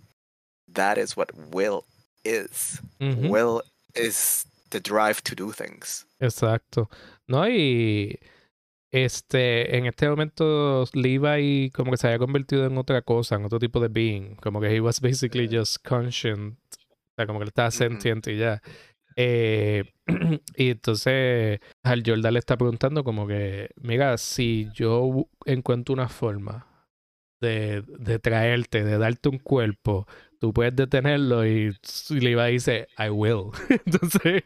that 0.75 0.99
is 0.99 1.17
what 1.17 1.31
will 1.53 1.85
is. 2.25 2.81
Will 3.01 3.63
is 3.95 4.47
the 4.71 4.81
drive 4.81 5.23
to 5.25 5.35
do 5.35 5.53
things. 5.53 6.07
Exacto. 6.21 6.89
No, 7.29 7.49
y 7.49 8.19
este, 8.91 9.77
en 9.77 9.87
este 9.87 10.09
momento 10.09 10.85
Levi 10.93 11.71
como 11.71 11.93
que 11.93 11.97
se 11.97 12.09
había 12.09 12.19
convertido 12.19 12.67
en 12.67 12.77
otra 12.79 13.03
cosa, 13.03 13.37
en 13.37 13.45
otro 13.45 13.59
tipo 13.59 13.81
de 13.81 13.89
being. 13.89 14.37
Como 14.37 14.61
que 14.61 14.75
he 14.75 14.81
was 14.81 15.01
basically 15.01 15.49
just 15.51 15.79
conscient. 15.87 16.59
O 16.75 17.15
sea, 17.17 17.27
como 17.27 17.39
que 17.39 17.45
él 17.45 17.49
estaba 17.49 17.71
sentiente 17.71 18.33
y 18.33 18.39
ya. 18.39 18.63
Eh, 19.17 19.85
y 20.57 20.71
entonces 20.71 21.61
al 21.83 22.03
Jordan 22.05 22.33
le 22.33 22.39
está 22.39 22.57
preguntando 22.57 23.05
como 23.05 23.27
que, 23.27 23.71
mira, 23.77 24.17
si 24.17 24.69
yo 24.75 25.29
encuentro 25.45 25.93
una 25.93 26.09
forma 26.09 26.67
de, 27.41 27.83
de 27.83 28.19
traerte, 28.19 28.85
de 28.85 28.99
darte 28.99 29.29
un 29.29 29.39
cuerpo, 29.39 30.07
tú 30.43 30.53
puedes 30.53 30.75
detenerlo 30.75 31.47
y 31.47 31.71
Levi 32.11 32.53
dice, 32.55 32.89
I 32.99 33.11
will. 33.11 33.53
Entonces 33.87 34.43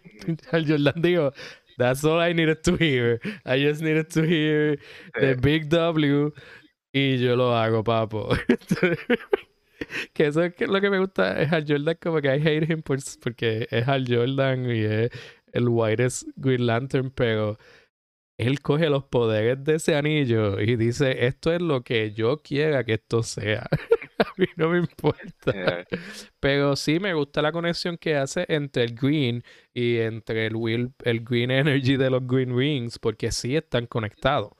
al 0.52 0.68
Jordan 0.68 1.00
digo, 1.00 1.32
that's 1.78 2.04
all 2.04 2.20
I 2.20 2.34
needed 2.34 2.62
to 2.64 2.76
hear. 2.76 3.18
I 3.46 3.58
just 3.66 3.80
needed 3.80 4.10
to 4.10 4.22
hear 4.22 4.78
the 5.18 5.36
big 5.36 5.70
W 5.70 6.34
y 6.92 7.16
yo 7.16 7.34
lo 7.34 7.56
hago, 7.56 7.82
papo. 7.82 8.28
que 10.12 10.26
eso 10.26 10.42
es 10.42 10.54
que 10.54 10.66
lo 10.66 10.82
que 10.82 10.90
me 10.90 10.98
gusta 10.98 11.40
es 11.40 11.50
Al 11.50 11.64
Jordan, 11.66 11.96
como 11.98 12.20
que 12.20 12.28
I 12.28 12.46
hate 12.46 12.70
him 12.70 12.82
por- 12.82 12.98
porque 13.22 13.66
es 13.70 13.88
Al 13.88 14.04
Jordan 14.06 14.70
y 14.70 14.80
es 14.80 15.10
el 15.54 15.66
whitest 15.66 16.28
Green 16.36 16.66
Lantern, 16.66 17.10
pero 17.10 17.56
él 18.36 18.60
coge 18.60 18.90
los 18.90 19.04
poderes 19.04 19.64
de 19.64 19.76
ese 19.76 19.96
anillo 19.96 20.60
y 20.60 20.76
dice, 20.76 21.26
esto 21.26 21.54
es 21.54 21.62
lo 21.62 21.82
que 21.82 22.12
yo 22.12 22.42
quiera 22.42 22.84
que 22.84 22.92
esto 22.94 23.22
sea. 23.22 23.66
A 24.18 24.32
mí 24.36 24.46
no 24.56 24.68
me 24.70 24.78
importa. 24.78 25.52
eh, 25.52 25.84
Pero 26.40 26.76
sí 26.76 27.00
me 27.00 27.14
gusta 27.14 27.42
la 27.42 27.52
conexión 27.52 27.96
que 27.98 28.16
hace 28.16 28.46
entre 28.48 28.84
el 28.84 28.94
green 28.94 29.42
y 29.74 29.98
entre 29.98 30.46
el 30.46 30.56
will, 30.56 30.92
el 31.04 31.20
green 31.24 31.50
energy 31.50 31.96
de 31.96 32.10
los 32.10 32.26
green 32.26 32.56
rings, 32.56 32.98
porque 32.98 33.30
sí 33.32 33.56
están 33.56 33.86
conectados. 33.86 34.52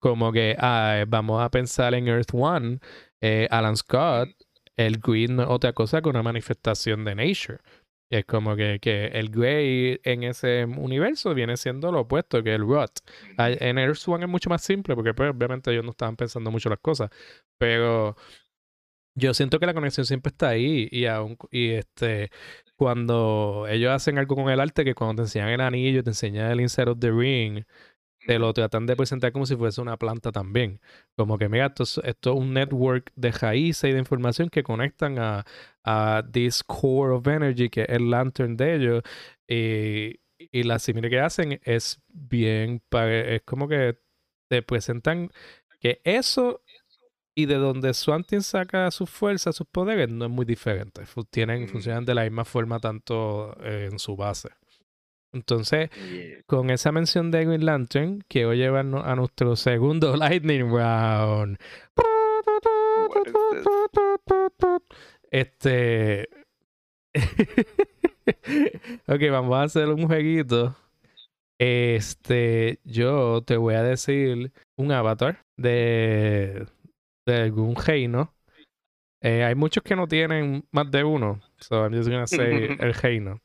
Como 0.00 0.32
que 0.32 0.56
ah, 0.58 1.04
vamos 1.08 1.42
a 1.42 1.50
pensar 1.50 1.94
en 1.94 2.08
Earth 2.08 2.30
One, 2.34 2.80
eh, 3.20 3.48
Alan 3.50 3.76
Scott, 3.76 4.30
el 4.76 4.98
green 4.98 5.36
no 5.36 5.42
es 5.44 5.48
otra 5.50 5.72
cosa 5.74 6.00
que 6.02 6.08
una 6.08 6.22
manifestación 6.22 7.04
de 7.04 7.14
nature. 7.14 7.58
Es 8.10 8.24
como 8.24 8.56
que, 8.56 8.80
que 8.80 9.06
el 9.06 9.30
gray 9.30 10.00
en 10.02 10.24
ese 10.24 10.64
universo 10.64 11.32
viene 11.32 11.56
siendo 11.56 11.92
lo 11.92 12.00
opuesto 12.00 12.42
que 12.42 12.54
el 12.54 12.62
rot. 12.66 12.90
Ah, 13.36 13.50
En 13.50 13.78
Earth 13.78 14.08
One 14.08 14.24
es 14.24 14.30
mucho 14.30 14.50
más 14.50 14.62
simple 14.62 14.96
porque 14.96 15.14
pues, 15.14 15.30
obviamente 15.30 15.70
ellos 15.70 15.84
no 15.84 15.92
estaban 15.92 16.16
pensando 16.16 16.50
mucho 16.50 16.68
las 16.68 16.80
cosas. 16.80 17.10
Pero 17.58 18.16
yo 19.20 19.34
siento 19.34 19.60
que 19.60 19.66
la 19.66 19.74
conexión 19.74 20.06
siempre 20.06 20.30
está 20.30 20.50
ahí 20.50 20.88
y 20.90 21.06
aún 21.06 21.36
y 21.50 21.70
este 21.70 22.30
cuando 22.76 23.66
ellos 23.68 23.92
hacen 23.92 24.18
algo 24.18 24.36
con 24.36 24.50
el 24.50 24.60
arte 24.60 24.84
que 24.84 24.94
cuando 24.94 25.22
te 25.22 25.26
enseñan 25.26 25.50
el 25.50 25.60
anillo, 25.60 26.02
te 26.02 26.10
enseñan 26.10 26.50
el 26.50 26.60
insert 26.60 26.88
of 26.88 26.98
the 27.00 27.10
ring, 27.12 27.64
te 28.26 28.38
lo 28.38 28.52
tratan 28.52 28.86
de 28.86 28.96
presentar 28.96 29.32
como 29.32 29.46
si 29.46 29.56
fuese 29.56 29.80
una 29.80 29.96
planta 29.96 30.32
también. 30.32 30.80
Como 31.16 31.38
que 31.38 31.48
mira, 31.48 31.66
esto 31.66 31.84
es, 31.84 32.00
esto 32.04 32.32
es 32.32 32.38
un 32.38 32.54
network 32.54 33.12
de 33.16 33.32
raíces 33.32 33.90
y 33.90 33.92
de 33.92 33.98
información 33.98 34.48
que 34.50 34.62
conectan 34.62 35.18
a, 35.18 35.44
a 35.84 36.22
this 36.32 36.62
core 36.64 37.14
of 37.14 37.26
energy 37.28 37.70
que 37.70 37.82
es 37.82 37.88
el 37.90 38.10
lantern 38.10 38.56
de 38.56 38.74
ellos 38.76 39.02
y, 39.48 40.20
y 40.38 40.62
la 40.64 40.78
simile 40.78 41.10
que 41.10 41.20
hacen 41.20 41.60
es 41.64 42.00
bien 42.08 42.82
es 42.92 43.42
como 43.42 43.68
que 43.68 43.98
te 44.48 44.62
presentan 44.62 45.30
que 45.80 46.00
eso 46.04 46.62
y 47.34 47.46
de 47.46 47.54
donde 47.56 47.94
Swantin 47.94 48.42
saca 48.42 48.90
sus 48.90 49.08
fuerzas, 49.08 49.56
sus 49.56 49.66
poderes, 49.66 50.08
no 50.08 50.24
es 50.26 50.30
muy 50.30 50.44
diferente. 50.44 51.02
Tienen, 51.30 51.64
Mm. 51.64 51.68
funcionan 51.68 52.04
de 52.04 52.14
la 52.14 52.22
misma 52.24 52.44
forma 52.44 52.78
tanto 52.80 53.56
eh, 53.62 53.88
en 53.90 53.98
su 53.98 54.16
base. 54.16 54.50
Entonces, 55.32 55.90
yeah. 55.90 56.42
con 56.46 56.70
esa 56.70 56.90
mención 56.90 57.30
de 57.30 57.44
Green 57.44 57.64
Lantern, 57.64 58.24
quiero 58.28 58.52
llevarnos 58.52 59.06
a 59.06 59.14
nuestro 59.14 59.54
segundo 59.54 60.16
Lightning 60.16 60.68
Round. 60.70 61.56
Este. 65.30 66.28
ok, 69.06 69.20
vamos 69.30 69.56
a 69.56 69.62
hacer 69.62 69.88
un 69.88 70.06
jueguito. 70.06 70.76
Este, 71.58 72.80
yo 72.84 73.42
te 73.42 73.56
voy 73.56 73.74
a 73.74 73.82
decir 73.82 74.52
un 74.76 74.92
avatar 74.92 75.44
de, 75.58 76.66
de 77.32 77.42
algún 77.42 77.76
reino. 77.76 78.34
Eh, 79.22 79.44
hay 79.44 79.54
muchos 79.54 79.82
que 79.82 79.96
no 79.96 80.08
tienen 80.08 80.64
más 80.72 80.90
de 80.90 81.04
uno. 81.04 81.40
So 81.58 81.84
I'm 81.84 81.94
just 81.94 82.08
gonna 82.08 82.26
say 82.26 82.76
el 82.80 82.94
reino. 82.94 83.40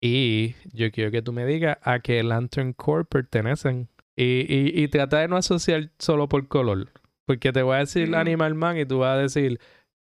Y 0.00 0.54
yo 0.72 0.90
quiero 0.90 1.10
que 1.10 1.22
tú 1.22 1.32
me 1.32 1.44
digas 1.46 1.78
a 1.82 2.00
qué 2.00 2.22
Lantern 2.22 2.72
Corps 2.72 3.06
pertenecen. 3.06 3.88
Y, 4.16 4.46
y, 4.48 4.82
y 4.82 4.88
trata 4.88 5.20
de 5.20 5.28
no 5.28 5.36
asociar 5.36 5.90
solo 5.98 6.28
por 6.28 6.48
color. 6.48 6.90
Porque 7.26 7.52
te 7.52 7.62
voy 7.62 7.76
a 7.76 7.80
decir 7.80 8.08
Mm. 8.10 8.14
Animal 8.14 8.54
Man 8.54 8.78
y 8.78 8.86
tú 8.86 8.98
vas 9.00 9.18
a 9.18 9.22
decir 9.22 9.60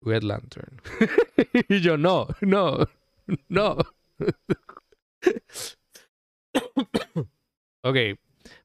Red 0.01 0.23
Lantern. 0.23 0.81
y 1.69 1.81
yo, 1.81 1.97
no, 1.97 2.27
no, 2.41 2.87
no. 3.49 3.77
ok, 7.83 7.97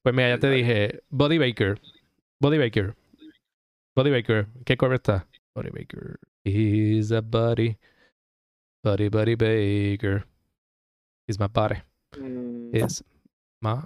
pues 0.03 0.15
mira, 0.15 0.28
ya 0.31 0.39
te 0.39 0.51
dije, 0.51 1.03
Body 1.11 1.39
Baker. 1.39 1.81
Body 2.40 2.59
Baker. 2.59 2.94
Body 3.97 4.10
Baker. 4.10 4.47
¿Qué 4.66 4.77
corre 4.77 4.97
está? 4.97 5.27
Body 5.55 5.70
Baker. 5.70 6.18
He's 6.44 7.10
a 7.12 7.23
buddy. 7.23 7.78
Buddy, 8.85 9.09
buddy 9.09 9.35
Baker. 9.35 10.27
He's 11.27 11.39
my 11.40 11.48
body. 11.48 11.77
Mm, 12.12 12.74
Is 12.74 13.02
my 13.62 13.82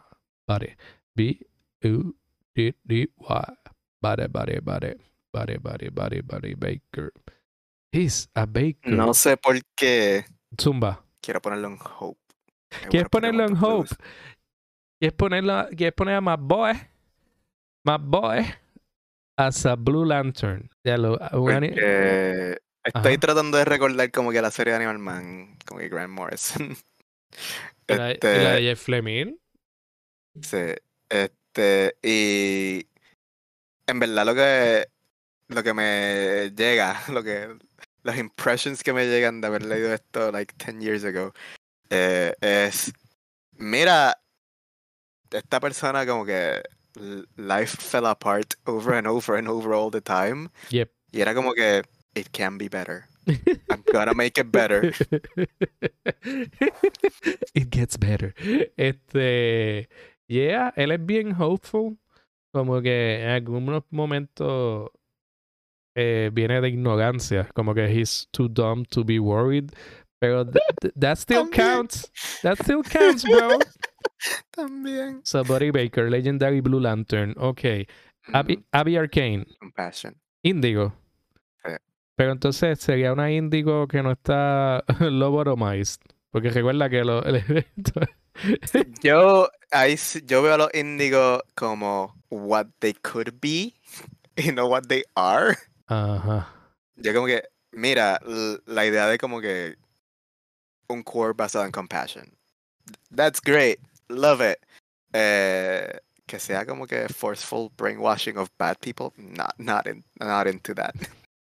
body. 0.48 0.74
B 1.14 1.40
U 1.82 2.14
D 2.56 2.74
D 2.84 3.08
Y. 3.16 3.54
Body, 4.02 4.26
body, 4.26 4.58
body. 4.60 4.94
Body, 5.32 5.58
body, 5.58 5.88
body, 5.90 6.20
body 6.22 6.54
Baker. 6.54 7.12
He's 7.92 8.28
a 8.34 8.46
baker. 8.46 8.90
No 8.90 9.14
sé 9.14 9.36
por 9.36 9.56
qué 9.76 10.24
Zumba. 10.60 11.04
quiero 11.22 11.40
ponerlo 11.40 11.68
en 11.68 11.78
Hope. 11.98 12.18
¿Quieres 12.90 13.08
ponerlo 13.08 13.44
en 13.46 13.56
Hope? 13.56 13.88
¿Quieres 14.98 15.16
ponerlo, 15.16 15.68
quieres 15.76 15.94
poner 15.94 16.16
a 16.16 16.20
My 16.20 16.36
Boy? 16.38 16.74
My 17.84 17.96
Boy 17.98 18.44
as 19.46 19.66
a 19.66 19.74
Blue 19.76 20.04
Lantern. 20.04 20.70
Ya 20.84 20.96
lo, 20.96 21.18
ani- 21.20 21.70
Porque 21.70 22.58
estoy 22.84 23.12
Ajá. 23.14 23.20
tratando 23.20 23.58
de 23.58 23.64
recordar 23.64 24.10
como 24.10 24.30
que 24.32 24.42
la 24.42 24.50
serie 24.50 24.72
de 24.72 24.76
Animal 24.76 24.98
Man, 24.98 25.56
como 25.66 25.80
que 25.80 25.88
Grant 25.88 26.12
Morrison. 26.12 26.76
la, 27.88 28.10
este, 28.12 28.42
la 28.42 28.52
de 28.52 28.62
Jeff 28.62 28.82
Fleming. 28.82 29.36
sí, 30.42 30.74
este, 31.08 31.96
y 32.02 32.86
en 33.86 33.98
verdad 33.98 34.26
lo 34.26 34.34
que 34.34 34.86
lo 35.48 35.62
que 35.64 35.74
me 35.74 36.50
llega, 36.56 37.00
lo 37.12 37.22
que 37.22 37.48
los 38.02 38.16
impressions 38.16 38.82
que 38.82 38.92
me 38.92 39.06
llegan 39.06 39.40
de 39.40 39.48
haber 39.48 39.64
leído 39.64 39.92
esto 39.92 40.30
like 40.32 40.54
10 40.56 40.80
years 40.80 41.04
ago 41.04 41.32
eh, 41.90 42.34
es 42.40 42.92
mira 43.58 44.16
esta 45.30 45.60
persona 45.60 46.06
como 46.06 46.24
que 46.24 46.62
life 47.36 47.76
fell 47.80 48.06
apart 48.06 48.56
over 48.66 48.92
and 48.94 49.06
over 49.06 49.36
and 49.36 49.48
over 49.48 49.72
all 49.74 49.90
the 49.90 50.00
time. 50.00 50.50
Yep. 50.70 50.90
Y 51.12 51.20
era 51.20 51.34
como 51.34 51.54
que, 51.54 51.82
it 52.14 52.30
can 52.32 52.58
be 52.58 52.68
better. 52.68 53.06
I'm 53.70 53.84
gonna 53.92 54.14
make 54.14 54.38
it 54.38 54.50
better. 54.50 54.92
It 57.54 57.70
gets 57.70 57.96
better. 57.96 58.34
Este, 58.76 59.88
yeah, 60.28 60.72
él 60.76 60.92
es 60.92 61.04
bien 61.04 61.32
hopeful. 61.32 61.98
Como 62.52 62.80
que 62.82 63.22
en 63.22 63.28
algunos 63.30 63.84
momentos 63.90 64.90
eh, 65.94 66.30
viene 66.32 66.60
de 66.60 66.68
ignorancia. 66.68 67.48
Como 67.54 67.74
que 67.74 67.88
he's 67.88 68.26
too 68.32 68.48
dumb 68.48 68.84
to 68.86 69.04
be 69.04 69.20
worried. 69.20 69.72
Pero 70.20 70.44
th- 70.44 70.62
th- 70.80 70.94
that 70.96 71.18
still 71.18 71.48
counts. 71.48 72.10
That 72.42 72.58
still 72.58 72.82
counts, 72.82 73.24
bro. 73.24 73.58
También. 74.50 75.20
So, 75.24 75.42
Buddy 75.44 75.70
Baker, 75.70 76.10
Legendary 76.10 76.60
Blue 76.60 76.80
Lantern. 76.80 77.34
Ok. 77.38 77.86
Abby, 78.32 78.56
Mm, 78.58 78.64
Abby 78.72 78.96
Arcane. 78.96 79.46
compassion. 79.58 80.14
Índigo. 80.42 80.92
Sí. 81.64 81.72
Pero 82.16 82.32
entonces 82.32 82.78
sería 82.80 83.12
una 83.12 83.30
índigo 83.30 83.88
que 83.88 84.02
no 84.02 84.12
está 84.12 84.84
lobotomized. 85.00 86.00
Porque 86.30 86.50
recuerda 86.50 86.88
que 86.88 87.02
lo, 87.04 87.22
el- 87.24 87.66
Yo, 89.02 89.48
ahí 89.70 89.96
yo 90.24 90.42
veo 90.42 90.54
a 90.54 90.58
los 90.58 90.70
índigos 90.74 91.42
como 91.54 92.14
what 92.30 92.66
they 92.78 92.94
could 92.94 93.32
be 93.40 93.74
y 94.36 94.52
no 94.52 94.66
what 94.66 94.84
they 94.88 95.02
are. 95.14 95.56
Ajá. 95.86 96.48
Yo 96.96 97.12
como 97.12 97.26
que, 97.26 97.42
mira, 97.72 98.20
la 98.66 98.86
idea 98.86 99.06
de 99.08 99.18
como 99.18 99.40
que 99.40 99.76
un 100.88 101.02
core 101.02 101.34
basado 101.34 101.64
en 101.64 101.72
compassion. 101.72 102.32
That's 103.14 103.40
great. 103.42 103.78
Love 104.10 104.40
it. 104.42 104.58
Eh, 105.12 105.98
que 106.26 106.38
sea 106.38 106.64
como 106.64 106.86
que 106.86 107.08
forceful 107.08 107.70
brainwashing 107.76 108.36
of 108.36 108.50
bad 108.58 108.78
people. 108.80 109.12
Not, 109.16 109.54
not, 109.58 109.86
in, 109.86 110.04
not 110.20 110.46
into 110.46 110.74
that. 110.74 110.94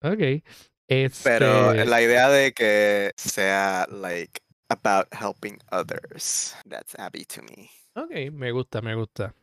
Ok. 0.02 0.42
Este, 0.88 1.24
Pero 1.24 1.74
la 1.84 2.00
idea 2.00 2.28
de 2.30 2.52
que 2.52 3.10
sea 3.16 3.86
like 3.90 4.40
about 4.70 5.06
helping 5.12 5.58
others. 5.72 6.54
That's 6.66 6.94
Abby 6.98 7.24
to 7.26 7.42
me. 7.42 7.70
Ok, 7.96 8.30
me 8.32 8.52
gusta, 8.52 8.80
me 8.80 8.94
gusta. 8.94 9.34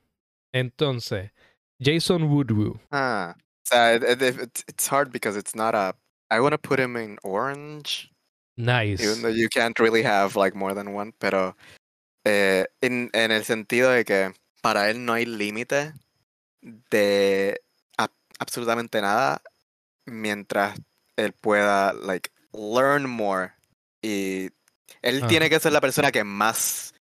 Entonces, 0.54 1.32
Jason 1.80 2.30
Woodrue. 2.30 2.80
Ah. 2.92 3.36
It, 3.72 4.22
it- 4.22 4.64
it's 4.68 4.88
hard 4.88 5.12
because 5.12 5.36
it's 5.36 5.56
not 5.56 5.76
a. 5.76 5.94
I 6.32 6.40
want 6.40 6.54
to 6.54 6.58
put 6.58 6.80
him 6.80 6.96
in 6.96 7.18
orange. 7.24 8.10
Nice. 8.58 9.02
Even 9.02 9.22
though 9.22 9.28
you 9.36 9.50
can't 9.50 9.78
really 9.80 10.02
have 10.04 10.36
like 10.36 10.56
more 10.56 10.74
than 10.74 10.94
one, 10.94 11.12
pero 11.20 11.56
eh, 12.26 12.68
en, 12.82 13.10
en 13.14 13.32
el 13.32 13.46
sentido 13.46 13.90
de 13.92 14.04
que 14.04 14.34
para 14.62 14.90
él 14.90 15.06
no 15.06 15.14
hay 15.14 15.26
límite 15.26 15.94
de 16.62 17.62
ab- 17.98 18.12
absolutamente 18.40 19.02
nada 19.02 19.42
mientras 20.06 20.78
él 21.16 21.34
pueda 21.34 21.94
like 21.94 22.30
learn 22.54 23.10
more. 23.10 23.52
Y 24.02 24.50
él 25.02 25.22
Ah. 25.24 25.28
tiene 25.28 25.50
que 25.50 25.60
ser 25.60 25.72
la 25.72 25.82
persona 25.82 26.12
que 26.12 26.24
más 26.24 26.94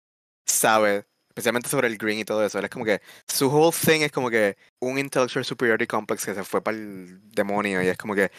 sabe 0.46 1.04
especialmente 1.28 1.68
sobre 1.70 1.88
el 1.88 1.96
green 1.96 2.18
y 2.18 2.24
todo 2.24 2.44
eso. 2.44 2.58
Él 2.58 2.64
es 2.66 2.70
como 2.70 2.84
que 2.84 3.00
su 3.26 3.48
whole 3.48 3.74
thing 3.74 4.02
es 4.02 4.12
como 4.12 4.28
que 4.28 4.56
un 4.80 4.98
intellectual 4.98 5.44
superiority 5.44 5.86
complex 5.86 6.26
que 6.26 6.34
se 6.34 6.44
fue 6.44 6.62
para 6.62 6.76
el 6.76 7.20
demonio 7.30 7.82
y 7.82 7.86
es 7.88 7.96
como 7.96 8.14
que 8.14 8.30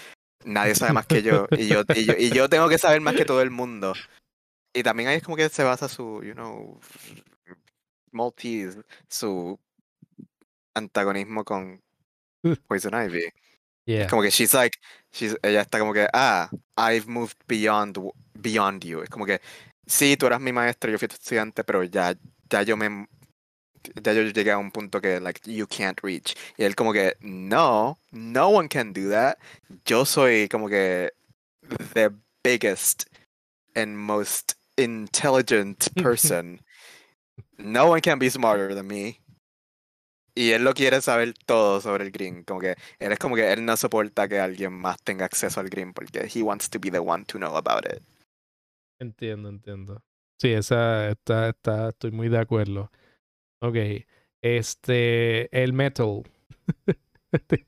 nadie 0.45 0.76
sabe 0.76 0.93
más 0.93 1.07
que 1.07 1.23
yo 1.23 1.47
y 1.57 1.68
yo 1.68 1.81
y 1.95 2.05
yo 2.05 2.14
y 2.18 2.30
yo 2.30 2.49
tengo 2.49 2.69
que 2.69 2.77
saber 2.77 3.01
más 3.01 3.15
que 3.15 3.26
todo 3.26 3.41
el 3.41 3.49
mundo 3.49 3.93
y 4.74 4.84
también 4.84 5.10
ahí 5.10 5.18
es 5.18 5.24
como 5.24 5.38
que 5.38 5.50
se 5.50 5.64
basa 5.64 5.88
su 5.88 6.22
you 6.24 6.34
know 6.34 6.80
Maltese 8.12 8.82
su 9.08 9.60
antagonismo 10.76 11.44
con 11.44 11.82
Poison 12.68 12.94
Ivy. 12.94 13.32
Yeah. 13.86 14.08
como 14.08 14.22
que 14.22 14.30
she's 14.30 14.54
like 14.54 14.80
she's, 15.12 15.36
ella 15.44 15.62
está 15.62 15.78
como 15.78 15.94
que 15.94 16.08
ah 16.14 16.50
I've 16.78 17.06
moved 17.06 17.36
beyond 17.48 17.98
beyond 18.34 18.82
you 18.86 19.02
es 19.04 19.10
como 19.10 19.26
que 19.26 19.41
sí 19.86 20.16
tú 20.16 20.28
eras 20.28 20.40
mi 20.40 20.54
maestro 20.54 20.90
yo 20.90 20.98
fui 20.98 21.10
tu 21.10 21.16
estudiante 21.16 21.66
pero 21.66 21.84
ya 21.84 22.16
ya 22.50 22.62
yo 22.64 22.78
me 22.78 23.08
ya 24.02 24.14
yo 24.14 24.24
llegué 24.24 24.52
a 24.52 24.58
un 24.58 24.72
punto 24.72 25.02
que 25.02 25.20
like 25.20 25.41
you 25.52 25.68
can't 25.68 26.00
reach 26.02 26.36
y 26.58 26.64
él 26.64 26.76
como 26.76 26.94
que 26.94 27.18
no 27.20 28.00
no 28.12 28.48
one 28.50 28.70
can 28.70 28.94
do 28.94 29.10
that. 29.10 29.38
Yo 29.86 30.06
soy 30.06 30.48
como 30.48 30.70
que 30.70 31.12
the 31.94 32.12
biggest 32.44 33.06
and 33.76 33.98
most 33.98 34.56
intelligent 34.78 35.88
person 36.02 36.62
no 37.58 37.91
one 37.91 38.02
can 38.02 38.20
be 38.20 38.30
smarter 38.30 38.76
than 38.76 38.88
me 38.88 39.20
y 40.36 40.52
él 40.52 40.64
lo 40.64 40.74
quiere 40.74 41.00
saber 41.02 41.34
todo 41.45 41.80
sobre 41.80 42.06
el 42.06 42.12
green 42.12 42.44
como 42.44 42.60
que 42.60 42.76
él 43.00 43.12
es 43.12 43.20
como 43.20 43.36
que 43.36 43.52
él 43.52 43.66
no 43.66 43.78
soporta 43.78 44.28
que 44.28 44.40
alguien 44.40 44.74
más 44.74 44.98
tenga 45.04 45.26
acceso 45.26 45.60
al 45.60 45.70
green 45.70 45.94
porque 45.94 46.28
he 46.34 46.41
wants 46.41 46.70
to 46.70 46.80
be 46.80 46.90
the 46.90 47.00
one 47.00 47.24
to 47.26 47.38
know 47.38 47.56
about 47.56 47.86
it 47.86 48.02
Entiendo, 49.04 49.50
entiendo. 49.50 50.02
Sí, 50.40 50.54
esa 50.54 51.10
está, 51.10 51.50
está, 51.50 51.90
estoy 51.90 52.12
muy 52.12 52.30
de 52.30 52.40
acuerdo. 52.40 52.90
Ok. 53.62 53.76
Este, 54.41 55.64
el 55.64 55.74
metal. 55.74 56.24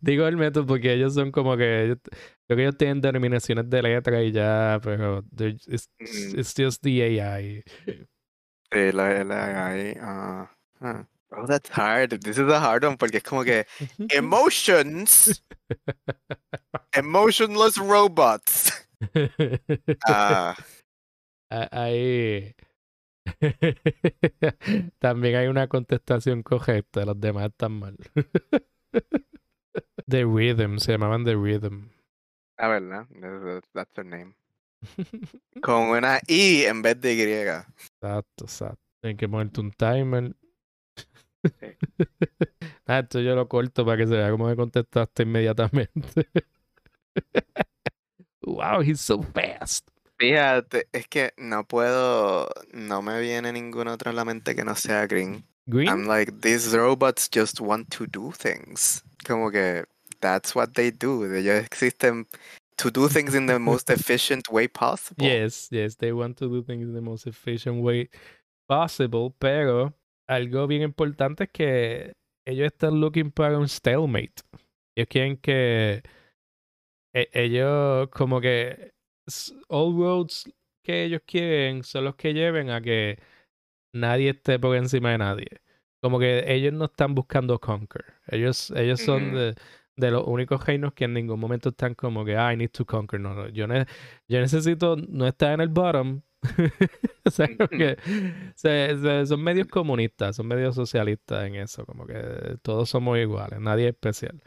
Digo 0.00 0.26
el 0.26 0.36
metal 0.36 0.66
porque 0.66 0.92
ellos 0.92 1.14
son 1.14 1.30
como 1.30 1.56
que. 1.56 1.96
Creo 2.50 2.56
que 2.56 2.62
ellos 2.64 2.78
tienen 2.78 3.00
denominaciones 3.00 3.70
de 3.70 3.80
letra 3.80 4.20
y 4.24 4.32
ya, 4.32 4.80
pero. 4.82 5.22
It's, 5.38 5.88
Mm. 6.00 6.36
it's 6.36 6.52
just 6.52 6.82
the 6.82 7.00
AI. 7.20 7.62
Sí, 8.72 8.90
la, 8.92 9.22
la 9.22 9.68
AI, 9.68 9.96
ah, 10.00 10.50
ah. 10.80 11.06
Oh, 11.30 11.46
that's 11.46 11.70
hard. 11.70 12.10
This 12.20 12.38
is 12.38 12.48
a 12.50 12.58
hard 12.58 12.84
one 12.84 12.96
porque 12.96 13.18
es 13.18 13.22
como 13.22 13.44
que 13.44 13.66
emotions, 14.12 15.44
emotionless 16.92 17.78
robots. 17.78 18.72
Ah, 20.08 20.56
Ah, 21.52 21.68
Ahí. 21.70 22.52
También 24.98 25.36
hay 25.36 25.46
una 25.46 25.68
contestación 25.68 26.42
correcta, 26.42 27.04
los 27.04 27.20
demás 27.20 27.46
están 27.50 27.78
mal. 27.78 27.96
The 30.08 30.24
Rhythm, 30.24 30.78
se 30.78 30.90
llamaban 30.92 31.24
The 31.24 31.36
Rhythm. 31.36 31.90
Ah, 32.60 32.68
verdad. 32.68 33.06
That's, 33.20 33.68
that's 33.72 33.92
their 33.94 34.04
name. 34.04 34.34
Con 35.62 35.90
una 35.90 36.20
I 36.28 36.64
en 36.64 36.82
vez 36.82 37.00
de 37.00 37.14
Y. 37.14 37.22
Exacto, 37.22 38.44
exacto. 38.44 38.80
Hay 39.02 39.16
que 39.16 39.28
ponerte 39.28 39.60
un 39.60 39.72
timer. 39.72 40.34
Sí. 41.44 41.76
Ah, 42.86 42.98
esto 42.98 43.20
yo 43.20 43.36
lo 43.36 43.46
corto 43.46 43.84
para 43.84 43.98
que 43.98 44.06
se 44.08 44.14
vea 44.14 44.32
cómo 44.32 44.48
me 44.48 44.56
contestaste 44.56 45.22
inmediatamente. 45.22 46.28
wow, 48.42 48.80
he's 48.82 49.00
so 49.00 49.22
fast. 49.22 49.86
Fíjate, 50.18 50.88
es 50.90 51.06
que 51.06 51.32
no 51.36 51.64
puedo, 51.64 52.48
no 52.72 53.00
me 53.00 53.20
viene 53.20 53.52
ninguna 53.52 53.92
otra 53.92 54.10
a 54.10 54.14
la 54.14 54.24
mente 54.24 54.56
que 54.56 54.64
no 54.64 54.74
sea 54.74 55.06
green. 55.06 55.44
Green. 55.66 55.88
I'm 55.88 56.08
like, 56.08 56.40
these 56.40 56.76
robots 56.76 57.28
just 57.32 57.60
want 57.60 57.90
to 57.90 58.06
do 58.06 58.32
things. 58.32 59.04
Como 59.24 59.52
que, 59.52 59.84
that's 60.20 60.54
what 60.54 60.74
they 60.74 60.90
do. 60.90 61.24
Ellos 61.24 61.64
existen 61.64 62.26
to 62.76 62.90
do 62.90 63.08
things 63.08 63.34
in 63.34 63.46
the 63.46 63.58
most 63.58 63.90
efficient 63.90 64.48
way 64.50 64.68
possible. 64.68 65.26
Yes, 65.26 65.68
yes, 65.70 65.96
they 65.96 66.12
want 66.12 66.36
to 66.38 66.48
do 66.48 66.62
things 66.62 66.88
in 66.88 66.94
the 66.94 67.00
most 67.00 67.26
efficient 67.26 67.82
way 67.82 68.08
possible, 68.68 69.34
pero 69.38 69.94
algo 70.28 70.66
bien 70.66 70.82
importante 70.82 71.44
es 71.44 71.50
que 71.50 72.12
ellos 72.46 72.66
están 72.72 73.00
looking 73.00 73.30
para 73.30 73.58
un 73.58 73.68
stalemate. 73.68 74.42
Ellos 74.96 75.08
quieren 75.08 75.36
que 75.36 76.02
e- 77.14 77.30
ellos 77.32 78.08
como 78.10 78.40
que 78.40 78.92
all 79.68 79.94
roads 79.96 80.50
que 80.84 81.04
ellos 81.04 81.22
quieren 81.26 81.82
son 81.84 82.04
los 82.04 82.16
que 82.16 82.32
lleven 82.32 82.70
a 82.70 82.80
que 82.80 83.18
nadie 83.94 84.30
esté 84.30 84.58
por 84.58 84.76
encima 84.76 85.10
de 85.12 85.18
nadie. 85.18 85.48
Como 86.02 86.18
que 86.18 86.44
ellos 86.46 86.72
no 86.72 86.86
están 86.86 87.14
buscando 87.14 87.58
conquer. 87.60 88.04
Ellos, 88.28 88.70
ellos 88.70 89.00
son 89.00 89.34
de, 89.34 89.54
de 90.00 90.10
los 90.10 90.26
únicos 90.26 90.64
reinos 90.66 90.92
que 90.94 91.04
en 91.04 91.14
ningún 91.14 91.38
momento 91.40 91.68
están 91.70 91.94
como 91.94 92.24
que, 92.24 92.36
"Ah, 92.36 92.52
I 92.52 92.56
need 92.56 92.70
to 92.70 92.84
conquer. 92.86 93.20
No, 93.20 93.34
no, 93.34 93.48
yo, 93.48 93.66
ne- 93.66 93.86
yo 94.28 94.40
necesito 94.40 94.96
no 94.96 95.26
estar 95.26 95.52
en 95.54 95.60
el 95.60 95.68
bottom. 95.68 96.22
o 97.24 97.30
sea, 97.30 97.48
que 97.70 97.96
son 99.26 99.42
medios 99.42 99.68
comunistas, 99.68 100.36
son 100.36 100.46
medios 100.48 100.74
socialistas 100.74 101.44
en 101.46 101.56
eso. 101.56 101.84
Como 101.86 102.06
que 102.06 102.58
todos 102.62 102.88
somos 102.90 103.18
iguales, 103.18 103.60
nadie 103.60 103.88
es 103.88 103.94
especial. 103.94 104.42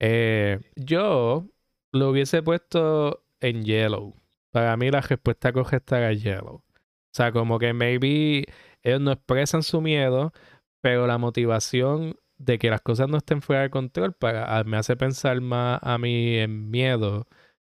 Eh, 0.00 0.60
yo 0.76 1.46
lo 1.92 2.10
hubiese 2.10 2.42
puesto 2.42 3.24
en 3.40 3.64
yellow. 3.64 4.14
Para 4.50 4.76
mí 4.76 4.90
la 4.90 5.00
respuesta 5.00 5.52
correcta 5.52 5.98
era 5.98 6.12
yellow. 6.12 6.56
O 6.56 6.64
sea, 7.12 7.32
como 7.32 7.58
que 7.58 7.72
maybe 7.72 8.44
ellos 8.82 9.00
no 9.00 9.12
expresan 9.12 9.62
su 9.62 9.80
miedo, 9.80 10.32
pero 10.80 11.06
la 11.06 11.18
motivación 11.18 12.16
de 12.38 12.58
que 12.58 12.70
las 12.70 12.80
cosas 12.80 13.08
no 13.08 13.18
estén 13.18 13.42
fuera 13.42 13.62
de 13.62 13.70
control 13.70 14.12
para, 14.14 14.58
a- 14.58 14.64
me 14.64 14.76
hace 14.76 14.96
pensar 14.96 15.40
más 15.40 15.80
a 15.82 15.98
mí 15.98 16.36
en 16.38 16.70
miedo 16.70 17.26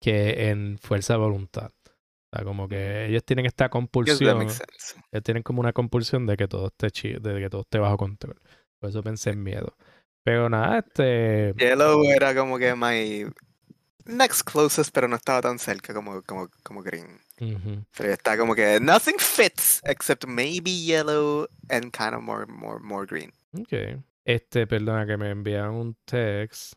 que 0.02 0.49
en 0.49 0.77
fuerza 0.77 1.14
de 1.14 1.19
voluntad. 1.19 1.72
O 2.31 2.36
sea, 2.38 2.45
como 2.45 2.68
que 2.68 3.07
ellos 3.07 3.23
tienen 3.26 3.45
esta 3.45 3.69
compulsión, 3.69 4.41
ellos 4.41 5.23
tienen 5.23 5.44
como 5.44 5.61
una 5.61 5.73
compulsión 5.73 6.26
de 6.27 6.38
que 6.38 6.48
todo 6.48 6.68
esté 6.68 6.91
chi- 6.91 7.19
de 7.19 7.40
que 7.41 7.49
todo 7.49 7.61
esté 7.61 7.80
bajo 7.80 7.98
control. 7.98 8.40
Por 8.80 8.90
eso 8.90 9.02
pensé 9.02 9.31
en 9.31 9.44
miedo. 9.44 9.76
Pero 10.23 10.49
nada, 10.49 10.80
este. 10.80 11.53
Yellow 11.57 12.03
era 12.03 12.36
como 12.36 12.57
que 12.60 12.76
my 12.76 13.26
next 14.06 14.44
closest, 14.44 14.94
pero 14.94 15.07
no 15.07 15.15
estaba 15.15 15.41
tan 15.41 15.57
cerca 15.60 15.94
como, 15.94 16.22
como, 16.23 16.49
como 16.64 16.81
green. 16.84 17.19
Pero 17.98 18.11
está 18.14 18.38
como 18.38 18.53
que 18.53 18.80
nothing 18.81 19.18
fits 19.18 19.81
except 19.86 20.26
maybe 20.27 20.72
yellow 20.72 21.48
and 21.69 21.91
kind 21.91 22.14
of 22.14 22.22
more, 22.22 22.45
more, 22.48 22.80
more 22.81 23.06
green. 23.06 23.31
Ok. 23.57 23.73
Este, 24.26 24.68
perdona 24.68 25.06
que 25.08 25.18
me 25.18 25.32
envían 25.32 25.72
un 25.72 25.98
text. 26.06 26.74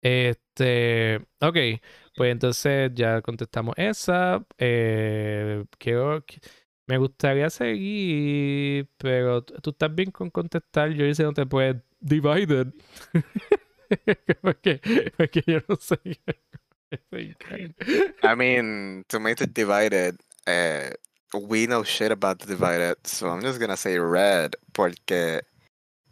Este, 0.00 1.16
ok, 1.40 1.56
pues 2.14 2.32
entonces 2.32 2.90
ya 2.94 3.20
contestamos 3.20 3.74
esa. 3.76 4.44
Eh, 4.58 5.64
quiero, 5.78 6.24
me 6.86 6.98
gustaría 6.98 7.50
seguir, 7.50 8.88
pero 8.96 9.42
tú 9.44 9.70
estás 9.70 9.94
bien 9.94 10.10
con 10.10 10.30
contestar. 10.30 10.90
Yo 10.90 11.04
dice 11.04 11.24
no 11.24 11.34
te 11.34 11.44
puedes 11.46 11.76
divided. 12.00 12.68
porque, 14.42 14.80
porque 15.16 15.42
yo 15.46 15.58
no 15.68 15.76
sé. 15.76 15.98
I 18.22 18.36
mean, 18.36 19.04
to 19.08 19.18
make 19.18 19.40
it 19.40 19.52
divided, 19.54 20.16
uh, 20.46 20.90
we 21.38 21.66
know 21.66 21.82
shit 21.84 22.10
about 22.12 22.38
the 22.40 22.46
divided, 22.46 22.96
so 23.04 23.28
I'm 23.28 23.42
just 23.42 23.58
gonna 23.60 23.76
say 23.76 23.98
red 23.98 24.54
porque 24.72 25.40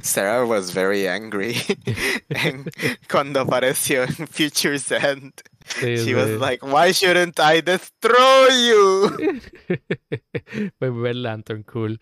Sarah 0.01 0.47
was 0.47 0.71
very 0.73 1.07
angry 1.09 1.57
en- 2.31 2.67
cuando 3.09 3.41
apareció 3.41 4.03
en 4.03 4.27
Future's 4.27 4.91
End. 4.91 5.33
Sí, 5.67 5.97
She 6.05 6.15
was 6.15 6.29
sí. 6.29 6.39
like, 6.41 6.63
"Why 6.63 6.93
shouldn't 6.93 7.39
I 7.41 7.61
destroy 7.63 8.49
you?" 8.69 9.41
pues 10.79 10.93
ver 10.95 11.15
Lantern, 11.17 11.63
cool. 11.65 11.99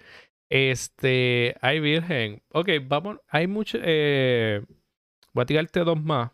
Este, 0.51 1.55
hay 1.63 1.81
virgen. 1.81 2.43
Ok, 2.53 2.69
vamos, 2.87 3.19
hay 3.29 3.47
mucho. 3.47 3.79
Eh, 3.81 4.63
voy 5.33 5.43
a 5.43 5.47
tirarte 5.47 5.81
dos 5.81 6.01
más 6.03 6.31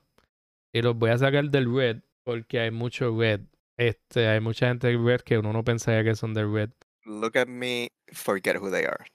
y 0.73 0.83
los 0.83 0.97
voy 0.97 1.11
a 1.11 1.19
sacar 1.19 1.51
del 1.51 1.73
red 1.75 1.99
porque 2.25 2.61
hay 2.61 2.71
mucho 2.71 3.17
red. 3.17 3.41
Este, 3.77 4.27
hay 4.27 4.41
mucha 4.41 4.69
gente 4.69 4.89
del 4.89 5.05
red 5.05 5.21
que 5.21 5.39
uno 5.39 5.53
no 5.53 5.63
pensaría 5.65 6.03
que 6.03 6.17
son 6.17 6.35
del 6.35 6.53
red. 6.53 6.71
Look 7.09 7.37
at 7.37 7.49
me, 7.49 7.89
forget 8.13 8.57
who 8.57 8.71
they 8.71 8.85
are. 8.85 9.07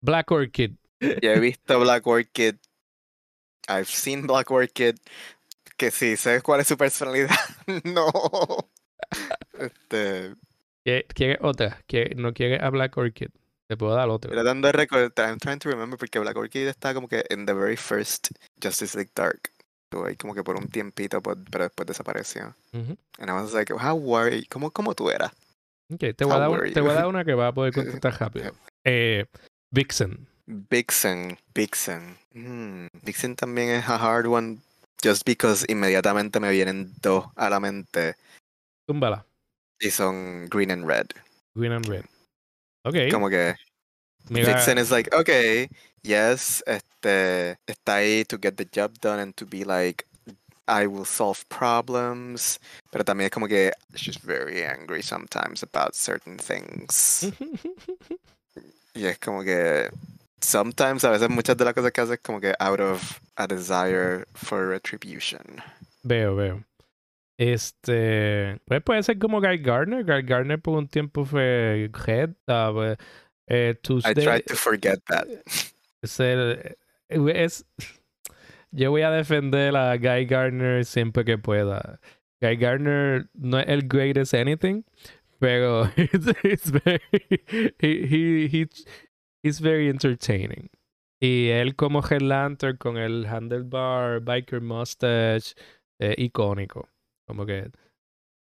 Black 0.00 0.30
Orchid. 0.30 0.72
Ya 1.00 1.34
he 1.34 1.40
visto 1.40 1.78
Black 1.84 2.06
Orchid. 2.06 2.56
I've 3.68 3.88
seen 3.88 4.26
Black 4.26 4.50
Orchid. 4.50 4.96
Que 5.76 5.90
sí, 5.90 6.16
¿sabes 6.16 6.42
cuál 6.42 6.60
es 6.60 6.68
su 6.68 6.76
personalidad? 6.78 7.36
no. 7.84 8.08
Este, 9.58 10.34
¿Qué- 10.84 11.06
¿Quieres 11.14 11.38
otra? 11.42 11.82
¿Qué- 11.86 12.14
¿No 12.16 12.32
quieres 12.32 12.62
a 12.62 12.70
Black 12.70 12.96
Orchid? 12.96 13.28
Te 13.68 13.76
puedo 13.76 13.94
dar 13.94 14.08
otra. 14.08 14.30
tratando 14.30 14.68
de 14.68 14.72
recordar, 14.72 15.12
I'm 15.28 15.38
trying 15.38 15.58
to 15.58 15.68
remember 15.68 15.98
porque 15.98 16.18
Black 16.20 16.36
Orchid 16.36 16.68
está 16.68 16.94
como 16.94 17.08
que 17.08 17.24
en 17.30 17.46
the 17.46 17.52
very 17.52 17.76
first 17.76 18.28
Justice 18.62 18.96
League 18.96 19.10
Dark. 19.14 19.50
Estuvo 19.90 20.06
ahí 20.06 20.16
como 20.16 20.34
que 20.34 20.42
por 20.44 20.56
un 20.56 20.68
tiempito, 20.68 21.20
por- 21.20 21.38
pero 21.50 21.64
después 21.64 21.86
desapareció. 21.86 22.54
Ujú. 22.72 22.96
And 23.18 23.28
I 23.28 23.32
was 23.32 23.52
like, 23.52 23.72
how 23.72 23.94
were 23.96 24.34
you? 24.36 24.44
¿Cómo, 24.48 24.70
cómo 24.70 24.94
tú 24.94 25.10
eras? 25.10 25.32
Ok, 25.92 26.00
te 26.16 26.24
voy, 26.24 26.34
a 26.34 26.38
dar, 26.38 26.50
una- 26.50 26.72
te 26.72 26.80
voy 26.80 26.90
a 26.90 26.92
you? 26.94 26.98
dar 26.98 27.06
una 27.06 27.24
que 27.24 27.34
va 27.34 27.48
a 27.48 27.52
poder 27.54 27.72
contestar 27.72 28.12
rápido. 28.20 28.52
Eh, 28.84 29.26
Vixen. 29.72 30.26
Vixen, 30.46 31.38
Vixen. 31.54 32.16
Hmm, 32.32 32.86
Vixen 33.02 33.36
también 33.36 33.70
es 33.70 33.88
a 33.88 33.96
hard 33.96 34.26
one. 34.26 34.58
Just 35.02 35.24
because 35.26 35.64
inmediatamente 35.68 36.40
me 36.40 36.50
vienen 36.50 36.92
dos 37.02 37.26
a 37.36 37.50
la 37.50 37.60
mente. 37.60 38.14
Túmbala. 38.88 39.26
Y 39.80 39.90
son 39.90 40.46
green 40.48 40.70
and 40.70 40.86
red. 40.86 41.06
Green 41.54 41.72
and 41.72 41.86
Red. 41.86 42.04
Ok. 42.84 42.96
Como 43.10 43.28
que 43.28 43.54
Mira, 44.30 44.46
Vixen 44.54 44.78
is 44.78 44.90
like, 44.90 45.14
okay, 45.14 45.68
yes, 46.02 46.62
este, 46.66 47.58
está 47.66 47.96
ahí 47.96 48.24
to 48.24 48.38
get 48.40 48.54
the 48.56 48.64
job 48.64 48.92
done 49.00 49.20
and 49.20 49.34
to 49.34 49.44
be 49.46 49.64
like, 49.64 50.04
I 50.68 50.86
will 50.86 51.04
solve 51.04 51.44
problems. 51.48 52.58
Pero 52.90 53.04
también 53.04 53.26
es 53.26 53.30
como 53.32 53.46
que 53.48 53.72
she's 53.94 54.18
very 54.22 54.62
angry 54.64 55.02
sometimes 55.02 55.62
about 55.62 55.94
certain 55.94 56.36
things. 56.36 57.26
Y 58.94 59.04
es 59.04 59.18
como 59.18 59.42
que 59.44 59.90
sometimes, 60.40 61.04
a 61.04 61.10
veces 61.10 61.28
muchas 61.28 61.54
de 61.58 61.66
las 61.66 61.74
cosas 61.74 61.92
que 61.92 62.00
hace 62.00 62.14
es 62.14 62.20
como 62.20 62.40
que 62.40 62.54
out 62.58 62.80
of 62.80 63.20
a 63.36 63.46
desire 63.46 64.24
for 64.34 64.66
retribution. 64.70 65.42
Veo, 66.02 66.34
veo. 66.34 66.64
Este, 67.38 68.58
pues 68.64 68.82
puede 68.82 69.02
ser 69.02 69.18
como 69.18 69.40
Guy 69.42 69.58
Gardner. 69.58 70.02
Guy 70.02 70.22
Gardner 70.22 70.58
por 70.58 70.78
un 70.78 70.88
tiempo 70.88 71.26
fue 71.26 71.90
head. 72.06 72.30
¿sabes? 72.46 72.96
Eh, 73.48 73.78
I 73.84 74.14
tried 74.14 74.44
to 74.46 74.56
forget 74.56 74.98
that. 75.08 75.26
es 76.02 76.18
el- 76.20 76.76
es- 77.10 77.64
yo 78.72 78.90
voy 78.90 79.02
a 79.02 79.10
defender 79.10 79.76
a 79.76 79.96
Guy 79.96 80.26
Gardner 80.26 80.84
siempre 80.84 81.24
que 81.24 81.38
pueda. 81.38 82.00
Guy 82.40 82.56
Gardner 82.56 83.28
no 83.34 83.58
es 83.58 83.68
el 83.68 83.82
greatest 83.88 84.34
anything, 84.34 84.82
pero 85.38 85.84
it's, 85.96 86.26
it's 86.44 86.70
very, 86.70 87.00
he, 87.80 88.06
he, 88.06 88.48
he- 88.48 88.68
he's 89.42 89.60
very 89.60 89.88
entertaining. 89.88 90.70
Y 91.20 91.48
él 91.48 91.76
como 91.76 92.02
Head 92.02 92.20
Lantern 92.22 92.76
con 92.76 92.98
el 92.98 93.24
handlebar, 93.26 94.20
biker 94.20 94.60
mustache, 94.60 95.54
eh, 95.98 96.14
icónico. 96.18 96.88
Como 97.26 97.46
que 97.46 97.70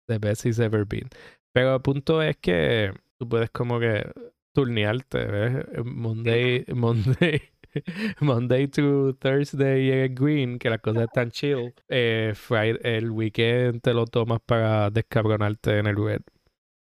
the 0.09 0.19
best 0.19 0.45
he's 0.45 0.59
ever 0.59 0.85
been. 0.87 1.09
Pero 1.53 1.75
el 1.77 1.83
punto 1.83 2.23
es 2.23 2.37
que 2.39 2.93
tú 3.19 3.29
puedes 3.29 3.51
como 3.51 3.79
que 3.81 4.11
turnearte, 4.55 5.27
¿ves? 5.27 5.67
Monday, 5.85 6.65
Monday, 6.75 7.43
Monday 8.21 8.67
to 8.69 9.17
Thursday 9.21 9.91
en 9.91 10.15
green, 10.15 10.59
que 10.59 10.71
las 10.71 10.81
cosas 10.81 11.05
están 11.05 11.31
chill. 11.31 11.75
Eh, 11.89 12.33
Friday, 12.35 12.79
el 12.83 13.11
weekend 13.11 13.83
te 13.83 13.93
lo 13.93 14.07
tomas 14.07 14.41
para 14.45 14.91
descabronarte 14.91 15.79
en 15.79 15.87
el 15.87 15.97
red. 15.97 16.23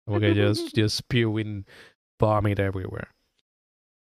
Como 0.07 0.21
que 0.21 0.35
just, 0.35 0.77
just 0.77 0.99
spewing 0.99 1.67
vomit 2.21 2.59
everywhere. 2.59 3.09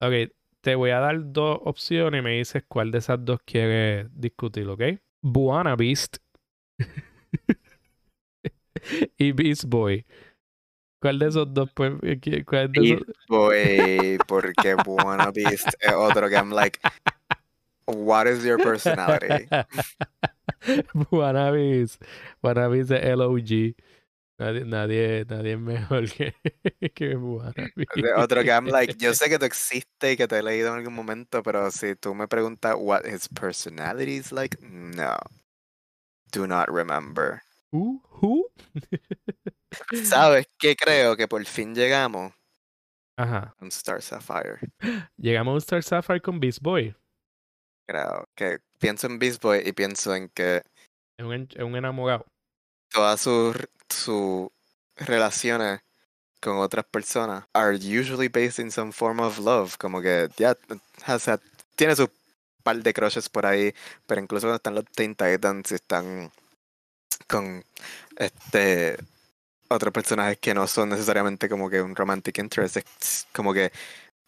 Ok, 0.01 0.33
te 0.61 0.75
voy 0.75 0.91
a 0.91 0.99
dar 0.99 1.33
dos 1.33 1.61
opciones 1.63 2.21
y 2.21 2.23
me 2.23 2.39
dices 2.39 2.65
cuál 2.67 2.91
de 2.91 2.99
esas 2.99 3.25
dos 3.25 3.41
quieres 3.45 4.09
discutir, 4.13 4.69
¿ok? 4.69 4.83
Buana 5.23 5.77
Beast 5.77 6.17
y 9.17 9.33
Beast 9.33 9.65
Boy. 9.67 10.05
¿Cuál 11.03 11.19
de 11.19 11.27
esos 11.29 11.53
dos? 11.53 11.69
Pues, 11.75 11.93
¿qué- 12.23 12.45
cuál 12.45 12.71
de 12.73 12.81
esos- 12.95 13.07
Beast 13.07 13.19
Boy, 13.29 14.19
porque 14.29 14.75
Buena 14.77 15.31
Beast 15.33 15.69
es 15.81 15.93
otro 15.93 16.29
que 16.29 16.37
I'm 16.37 16.51
like, 16.51 16.79
what 17.87 18.27
is 18.29 18.45
your 18.45 18.57
personality? 18.63 19.49
Wannabes. 21.11 21.99
Wannabes 22.43 22.87
de 22.89 23.17
LOG. 23.17 23.75
Nadie, 24.39 24.65
nadie, 24.65 25.25
nadie 25.29 25.53
es 25.53 25.59
mejor 25.61 26.09
que, 26.11 26.35
que 26.95 27.17
Otro 28.17 28.43
que 28.43 28.51
I'm 28.51 28.67
like, 28.67 28.95
yo 28.97 29.13
sé 29.15 29.29
que 29.29 29.39
tú 29.39 29.45
existes 29.45 30.13
y 30.13 30.17
que 30.17 30.27
te 30.27 30.39
he 30.39 30.43
leído 30.43 30.69
en 30.69 30.79
algún 30.79 30.95
momento, 30.95 31.43
pero 31.43 31.71
si 31.71 31.95
tú 31.97 32.15
me 32.15 32.27
preguntas 32.29 32.75
what 32.79 33.05
his 33.05 33.29
personality 33.29 34.17
is 34.17 34.33
like, 34.33 34.57
no. 34.63 35.17
Do 36.33 36.47
not 36.47 36.69
remember. 36.71 37.43
Who? 37.73 38.01
Who? 38.21 38.47
¿Sabes 40.05 40.47
qué 40.59 40.77
creo? 40.77 41.17
Que 41.17 41.29
por 41.29 41.45
fin 41.45 41.75
llegamos 41.75 42.33
Ajá. 43.17 43.55
a 43.59 43.63
un 43.63 43.69
Star 43.69 44.01
Sapphire. 44.03 44.59
Llegamos 45.17 45.51
a 45.51 45.55
un 45.55 45.59
Star 45.59 45.83
Sapphire 45.83 46.21
con 46.21 46.41
Beast 46.41 46.61
Boy. 46.61 46.95
Creo 47.87 48.29
que 48.35 48.59
pienso 48.79 49.07
en 49.07 49.19
Beast 49.19 49.43
Boy 49.43 49.63
y 49.65 49.73
pienso 49.73 50.15
en 50.15 50.29
que 50.29 50.63
Es 51.19 51.25
un, 51.25 51.49
es 51.51 51.63
un 51.63 51.77
enamorado. 51.77 52.27
todas 52.91 53.21
sus 53.21 53.57
sus 53.89 54.49
relaciones 54.97 55.81
con 56.41 56.57
otras 56.59 56.85
personas 56.87 57.45
are 57.53 57.77
usually 57.77 58.29
based 58.29 58.59
in 58.59 58.71
some 58.71 58.91
form 58.93 59.21
of 59.21 59.39
love. 59.39 59.77
Como 59.79 60.01
que 60.01 60.29
ya 60.37 60.57
had- 61.07 61.41
tiene 61.77 61.95
su 61.95 62.09
par 62.63 62.77
de 62.83 62.93
crushes 62.95 63.29
por 63.29 63.45
ahí, 63.47 63.75
pero 64.07 64.21
incluso 64.21 64.47
cuando 64.47 64.57
están 64.57 64.75
los 64.75 64.85
Teen 64.87 65.15
Titans 65.15 65.73
están 65.73 66.31
con 67.29 67.65
este 68.17 68.97
otros 69.73 69.93
personajes 69.93 70.39
que 70.39 70.55
no 70.55 70.67
son 70.67 70.91
necesariamente 70.91 71.49
como 71.49 71.69
que 71.69 71.81
un 71.83 71.97
romantic 71.97 72.39
interest, 72.39 72.77
es 72.77 73.27
como 73.33 73.53
que 73.53 73.73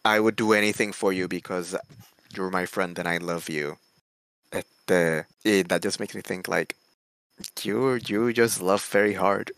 I 0.05 0.19
would 0.19 0.35
do 0.35 0.53
anything 0.55 0.93
for 0.93 1.13
you 1.13 1.29
because 1.29 1.79
you're 2.31 2.51
my 2.51 2.67
friend 2.67 2.99
and 2.99 3.09
I 3.09 3.19
love 3.19 3.47
you. 3.49 3.77
Este, 4.51 5.27
y 5.45 5.65
that 5.65 5.81
just 5.83 5.99
makes 5.99 6.15
me 6.15 6.23
think 6.23 6.49
like 6.49 6.77
you 7.63 7.97
you 7.97 8.33
just 8.35 8.61
love 8.61 8.83
very 8.93 9.15
hard. 9.15 9.53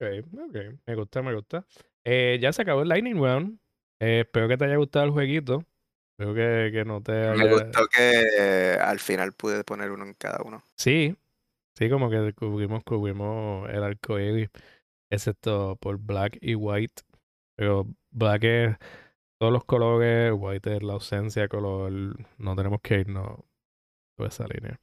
Ok, 0.00 0.24
ok. 0.32 0.56
Me 0.86 0.94
gusta, 0.94 1.22
me 1.22 1.34
gusta. 1.34 1.64
Eh, 2.04 2.38
ya 2.40 2.52
se 2.52 2.62
acabó 2.62 2.82
el 2.82 2.88
Lightning 2.88 3.16
Round. 3.16 3.58
Eh, 4.00 4.20
espero 4.20 4.48
que 4.48 4.56
te 4.56 4.64
haya 4.64 4.76
gustado 4.76 5.06
el 5.06 5.10
jueguito. 5.10 5.64
Espero 6.12 6.34
que, 6.34 6.70
que 6.72 6.84
no 6.84 7.02
te 7.02 7.12
Me 7.12 7.42
haya... 7.42 7.52
gustó 7.52 7.86
que 7.88 8.28
eh, 8.38 8.78
al 8.80 9.00
final 9.00 9.32
pude 9.32 9.64
poner 9.64 9.90
uno 9.90 10.04
en 10.04 10.14
cada 10.14 10.42
uno. 10.44 10.62
Sí, 10.76 11.16
sí, 11.76 11.90
como 11.90 12.10
que 12.10 12.32
cubrimos, 12.32 12.84
cubrimos 12.84 13.68
el 13.70 13.82
arco 13.82 14.18
iris, 14.18 14.50
excepto 15.10 15.76
por 15.76 15.98
Black 15.98 16.38
y 16.40 16.54
White. 16.54 17.02
Pero 17.56 17.86
Black 18.10 18.44
es 18.44 18.76
todos 19.40 19.52
los 19.52 19.64
colores, 19.64 20.32
white 20.36 20.76
es 20.76 20.82
la 20.82 20.94
ausencia 20.94 21.42
de 21.42 21.48
color, 21.48 21.92
no 22.38 22.56
tenemos 22.56 22.80
que 22.82 23.00
irnos 23.00 23.40
por 24.16 24.28
esa 24.28 24.46
línea. 24.46 24.80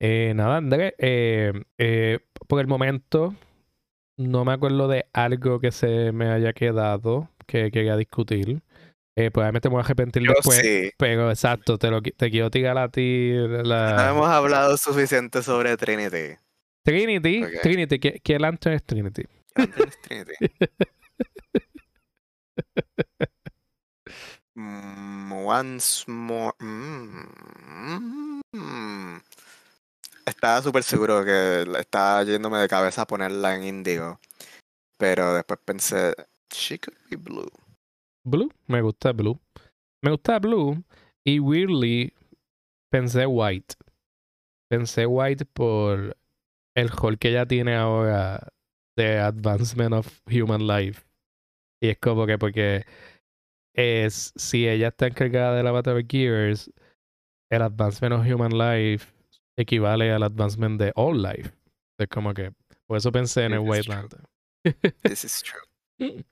Eh, 0.00 0.32
nada, 0.34 0.56
Andrés, 0.58 0.94
eh, 0.98 1.52
eh, 1.76 2.20
por 2.46 2.60
el 2.60 2.66
momento 2.66 3.34
no 4.16 4.44
me 4.44 4.52
acuerdo 4.52 4.88
de 4.88 5.06
algo 5.12 5.60
que 5.60 5.70
se 5.72 6.12
me 6.12 6.28
haya 6.30 6.52
quedado 6.52 7.30
que 7.46 7.70
quería 7.70 7.96
discutir. 7.96 8.62
Eh, 9.16 9.30
probablemente 9.30 9.68
me 9.68 9.74
voy 9.74 9.82
a 9.82 9.84
arrepentir 9.84 10.22
Yo 10.22 10.32
después. 10.32 10.58
sí. 10.58 10.90
Pero 10.96 11.30
exacto, 11.30 11.76
te, 11.76 11.90
lo, 11.90 12.00
te 12.02 12.30
quiero 12.30 12.50
tirar 12.50 12.78
a 12.78 12.88
ti 12.88 13.32
la... 13.32 13.96
No 13.96 14.10
hemos 14.10 14.28
hablado 14.28 14.76
suficiente 14.76 15.42
sobre 15.42 15.76
Trinity. 15.76 16.36
Trinity. 16.84 17.42
Trinity. 17.62 17.98
¿Qué, 17.98 18.20
qué 18.22 18.38
lantern 18.38 18.76
es 18.76 18.84
Trinity? 18.84 19.24
Antes 19.58 20.00
Trinity. 20.02 20.34
Mm, 24.58 25.32
once 25.46 26.04
more. 26.08 26.52
mm, 26.58 28.40
mm. 28.52 29.22
Estaba 30.26 30.60
súper 30.62 30.82
seguro 30.82 31.24
que 31.24 31.62
estaba 31.78 32.24
yéndome 32.24 32.58
de 32.58 32.68
cabeza 32.68 33.02
a 33.02 33.06
ponerla 33.06 33.54
en 33.54 33.62
índigo. 33.62 34.18
Pero 34.98 35.34
después 35.34 35.60
pensé, 35.64 36.12
she 36.52 36.78
could 36.78 36.98
be 37.08 37.16
blue. 37.16 37.48
Blue. 38.24 38.50
Me 38.66 38.82
gusta 38.82 39.12
Blue. 39.12 39.40
Me 40.02 40.10
gusta 40.10 40.38
Blue. 40.40 40.82
Y 41.24 41.38
weirdly 41.38 42.12
pensé 42.90 43.26
White. 43.26 43.76
Pensé 44.68 45.06
White 45.06 45.44
por 45.46 46.16
el 46.74 46.88
rol 46.90 47.18
que 47.18 47.30
ella 47.30 47.46
tiene 47.46 47.76
ahora 47.76 48.52
de 48.98 49.18
Advancement 49.18 49.94
of 49.94 50.06
Human 50.26 50.66
Life. 50.66 51.02
Y 51.80 51.90
es 51.90 51.98
como 51.98 52.26
que 52.26 52.36
porque 52.36 52.84
es 53.72 54.32
si 54.36 54.68
ella 54.68 54.88
está 54.88 55.06
encargada 55.06 55.56
de 55.56 55.62
la 55.62 55.70
Battle 55.70 56.04
Gears, 56.06 56.70
el 57.50 57.62
Advancement 57.62 58.12
of 58.12 58.26
Human 58.26 58.50
Life 58.50 59.06
equivale 59.56 60.10
al 60.12 60.24
Advancement 60.24 60.80
de 60.80 60.92
All 60.96 61.22
Life. 61.22 61.52
Es 61.98 62.08
como 62.08 62.34
que 62.34 62.52
por 62.86 62.96
eso 62.96 63.12
pensé 63.12 63.44
en 63.44 63.52
el. 63.52 63.64
Lantern. 63.64 64.24
This 65.02 65.24
is 65.24 65.42
true. 65.42 66.24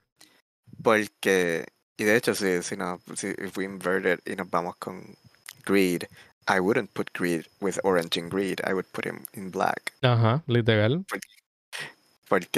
Porque, 0.82 1.66
y 1.97 2.05
de 2.05 2.16
hecho, 2.16 2.34
si, 2.34 2.62
si, 2.62 2.76
no, 2.76 3.01
si 3.14 3.28
if 3.38 3.56
we 3.56 3.64
invert 3.64 4.06
it 4.06 4.20
y 4.28 4.34
nos 4.34 4.51
vamos 4.51 4.76
con 4.76 5.16
Greed, 5.64 6.05
I 6.48 6.59
wouldn't 6.60 6.93
put 6.94 7.12
Greed 7.12 7.47
with 7.60 7.78
Orange 7.84 8.18
in 8.18 8.28
Greed, 8.28 8.60
I 8.64 8.74
would 8.74 8.86
put 8.93 9.05
him 9.05 9.24
in 9.34 9.51
Black. 9.51 9.93
Ajá, 10.02 10.43
literal. 10.47 11.05
Porque 11.09 11.35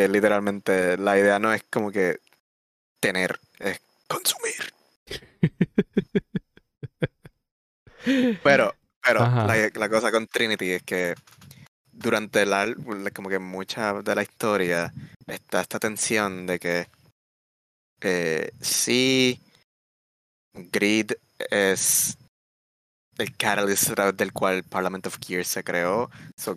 literalmente 0.08 0.96
la 0.96 1.18
idea 1.18 1.38
no 1.38 1.52
es 1.52 1.62
como 1.70 1.90
que 1.90 2.20
tener, 3.00 3.38
es 3.58 3.80
consumir. 4.06 4.72
Pero, 8.42 8.74
pero 9.02 9.20
la, 9.20 9.70
la 9.74 9.88
cosa 9.90 10.10
con 10.10 10.26
Trinity 10.26 10.70
es 10.70 10.82
que 10.82 11.14
durante 11.98 12.46
la, 12.46 12.74
como 13.14 13.28
que 13.28 13.38
mucha 13.38 14.02
de 14.02 14.14
la 14.14 14.22
historia 14.22 14.92
está 15.26 15.60
esta 15.60 15.78
tensión 15.78 16.46
de 16.46 16.58
que 16.58 16.86
eh, 18.00 18.52
sí 18.60 19.40
Greed 20.54 21.12
es 21.50 22.16
el 23.18 23.36
catalyst 23.36 23.90
a 23.90 23.94
través 23.94 24.16
del 24.16 24.32
cual 24.32 24.62
Parliament 24.62 25.06
of 25.06 25.18
Gears 25.20 25.48
se 25.48 25.64
creó. 25.64 26.08
So, 26.36 26.56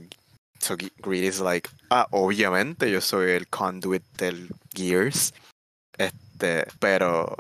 so 0.62 0.76
Greed 1.02 1.24
is 1.24 1.40
like, 1.40 1.70
ah, 1.90 2.08
obviamente 2.12 2.90
yo 2.92 3.02
soy 3.02 3.32
el 3.32 3.48
conduit 3.48 4.04
del 4.18 4.50
Gears. 4.74 5.34
Este, 5.98 6.66
pero 6.80 7.36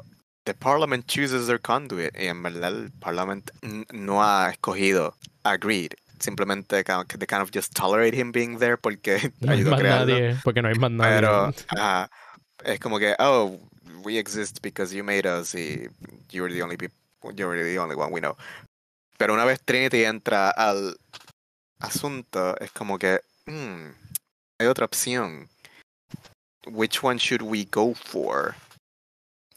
the 0.45 0.53
Parliament 0.53 1.05
chooses 1.07 1.47
their 1.47 1.59
conduit 1.59 2.13
y 2.19 2.27
en 2.27 2.41
verdad 2.43 2.73
el 2.73 2.91
Parliament 2.99 3.49
no 3.91 4.21
ha 4.23 4.49
escogido 4.51 5.15
a 5.43 5.57
Greed. 5.57 5.93
Simplemente 6.19 6.83
they 6.83 7.25
kind 7.27 7.41
of 7.41 7.51
just 7.51 7.73
tolerate 7.73 8.13
him 8.13 8.31
being 8.31 8.59
there 8.59 8.77
porque 8.77 9.31
No 9.41 9.51
hay 9.53 9.63
más 9.63 9.79
crearlo. 9.79 10.05
nadie, 10.13 10.37
porque 10.43 10.61
no 10.61 10.67
hay 10.67 10.75
más 10.75 10.91
nadie. 10.91 11.15
Pero 11.15 11.53
es 12.63 12.79
como 12.79 12.99
que, 12.99 13.15
oh, 13.17 13.57
we 14.03 14.17
exist 14.19 14.59
because 14.61 14.93
you 14.95 15.03
made 15.03 15.25
us 15.25 15.55
y 15.55 15.87
you're 16.31 16.51
the 16.53 16.61
only 16.61 16.77
peop- 16.77 16.91
you're 17.35 17.63
the 17.63 17.77
only 17.79 17.95
one 17.95 18.11
we 18.11 18.19
know. 18.19 18.35
Pero 19.17 19.33
una 19.33 19.45
vez 19.45 19.59
Trinity 19.63 20.03
entra 20.03 20.49
al 20.51 20.95
asunto, 21.81 22.57
es 22.59 22.71
como 22.71 22.97
que, 22.97 23.21
hmm, 23.45 23.89
hay 24.59 24.67
otra 24.67 24.85
opción. 24.85 25.49
Which 26.65 27.03
one 27.03 27.17
should 27.17 27.41
we 27.41 27.67
go 27.69 27.93
for? 27.95 28.55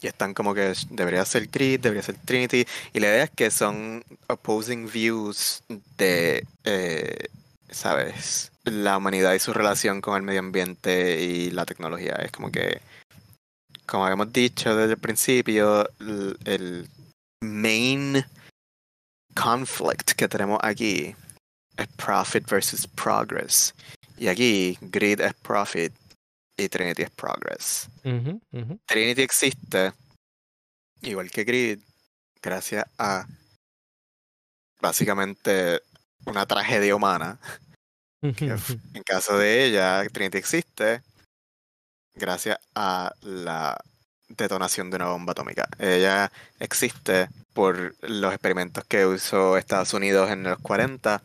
Y 0.01 0.07
están 0.07 0.33
como 0.33 0.53
que 0.53 0.73
debería 0.89 1.23
ser 1.25 1.47
Grid, 1.47 1.79
debería 1.79 2.03
ser 2.03 2.17
Trinity. 2.25 2.65
Y 2.93 2.99
la 2.99 3.07
idea 3.07 3.23
es 3.25 3.29
que 3.31 3.51
son 3.51 4.03
opposing 4.27 4.89
views 4.91 5.63
de, 5.97 6.45
eh, 6.63 7.27
¿sabes? 7.69 8.51
La 8.63 8.97
humanidad 8.97 9.33
y 9.33 9.39
su 9.39 9.53
relación 9.53 10.01
con 10.01 10.15
el 10.17 10.23
medio 10.23 10.39
ambiente 10.39 11.21
y 11.21 11.51
la 11.51 11.65
tecnología. 11.65 12.15
Es 12.15 12.31
como 12.31 12.51
que, 12.51 12.81
como 13.85 14.05
habíamos 14.05 14.33
dicho 14.33 14.75
desde 14.75 14.93
el 14.93 14.99
principio, 14.99 15.87
el 16.45 16.89
main 17.41 18.25
conflict 19.35 20.11
que 20.13 20.27
tenemos 20.27 20.59
aquí 20.63 21.15
es 21.77 21.87
profit 21.97 22.47
versus 22.49 22.87
progress. 22.87 23.73
Y 24.17 24.27
aquí, 24.27 24.77
Grid 24.81 25.21
es 25.21 25.33
profit 25.35 25.93
y 26.57 26.69
Trinity 26.69 27.03
es 27.03 27.11
progress. 27.11 27.89
Trinity 28.85 29.21
existe, 29.21 29.93
igual 31.01 31.29
que 31.29 31.43
Grid, 31.43 31.79
gracias 32.41 32.85
a 32.97 33.25
básicamente 34.79 35.81
una 36.25 36.45
tragedia 36.45 36.95
humana. 36.95 37.39
en 38.21 39.03
caso 39.03 39.37
de 39.37 39.65
ella, 39.65 40.07
Trinity 40.11 40.37
existe 40.37 41.03
gracias 42.15 42.57
a 42.73 43.13
la 43.21 43.77
detonación 44.29 44.89
de 44.89 44.95
una 44.95 45.07
bomba 45.07 45.31
atómica. 45.33 45.67
Ella 45.77 46.31
existe 46.59 47.29
por 47.53 47.95
los 48.01 48.33
experimentos 48.33 48.83
que 48.85 49.05
usó 49.05 49.57
Estados 49.57 49.93
Unidos 49.93 50.29
en 50.31 50.43
los 50.43 50.57
40, 50.59 51.21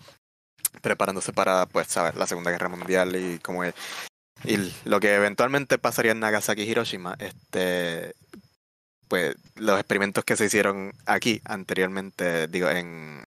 preparándose 0.82 1.32
para, 1.32 1.66
pues, 1.66 1.88
sabes, 1.88 2.14
la 2.14 2.26
Segunda 2.26 2.50
Guerra 2.50 2.68
Mundial 2.68 3.14
y 3.16 3.38
como 3.40 3.64
es- 3.64 3.74
y 4.44 4.56
lo 4.84 5.00
que 5.00 5.14
eventualmente 5.14 5.78
pasaría 5.78 6.12
en 6.12 6.20
Nagasaki 6.20 6.62
y 6.62 6.70
Hiroshima, 6.70 7.14
este 7.18 8.14
pues 9.08 9.34
los 9.56 9.76
experimentos 9.80 10.24
que 10.24 10.36
se 10.36 10.44
hicieron 10.44 10.92
aquí 11.04 11.40
anteriormente, 11.44 12.46
digo, 12.46 12.70
en 12.70 13.24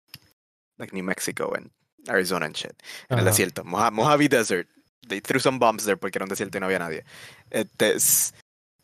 like 0.78 0.94
New 0.94 1.04
Mexico, 1.04 1.52
en 1.54 1.70
Arizona 2.08 2.46
and 2.46 2.54
shit, 2.56 2.72
en 3.10 3.18
el 3.18 3.24
desierto, 3.26 3.62
Moja- 3.62 3.90
Mojave 3.90 4.28
Desert. 4.28 4.68
They 5.06 5.20
threw 5.20 5.38
some 5.38 5.58
bombs 5.58 5.84
there 5.84 5.98
porque 5.98 6.16
era 6.16 6.24
un 6.24 6.30
desierto 6.30 6.56
y 6.56 6.60
no 6.60 6.66
había 6.66 6.78
nadie. 6.78 7.04
Este, 7.50 7.94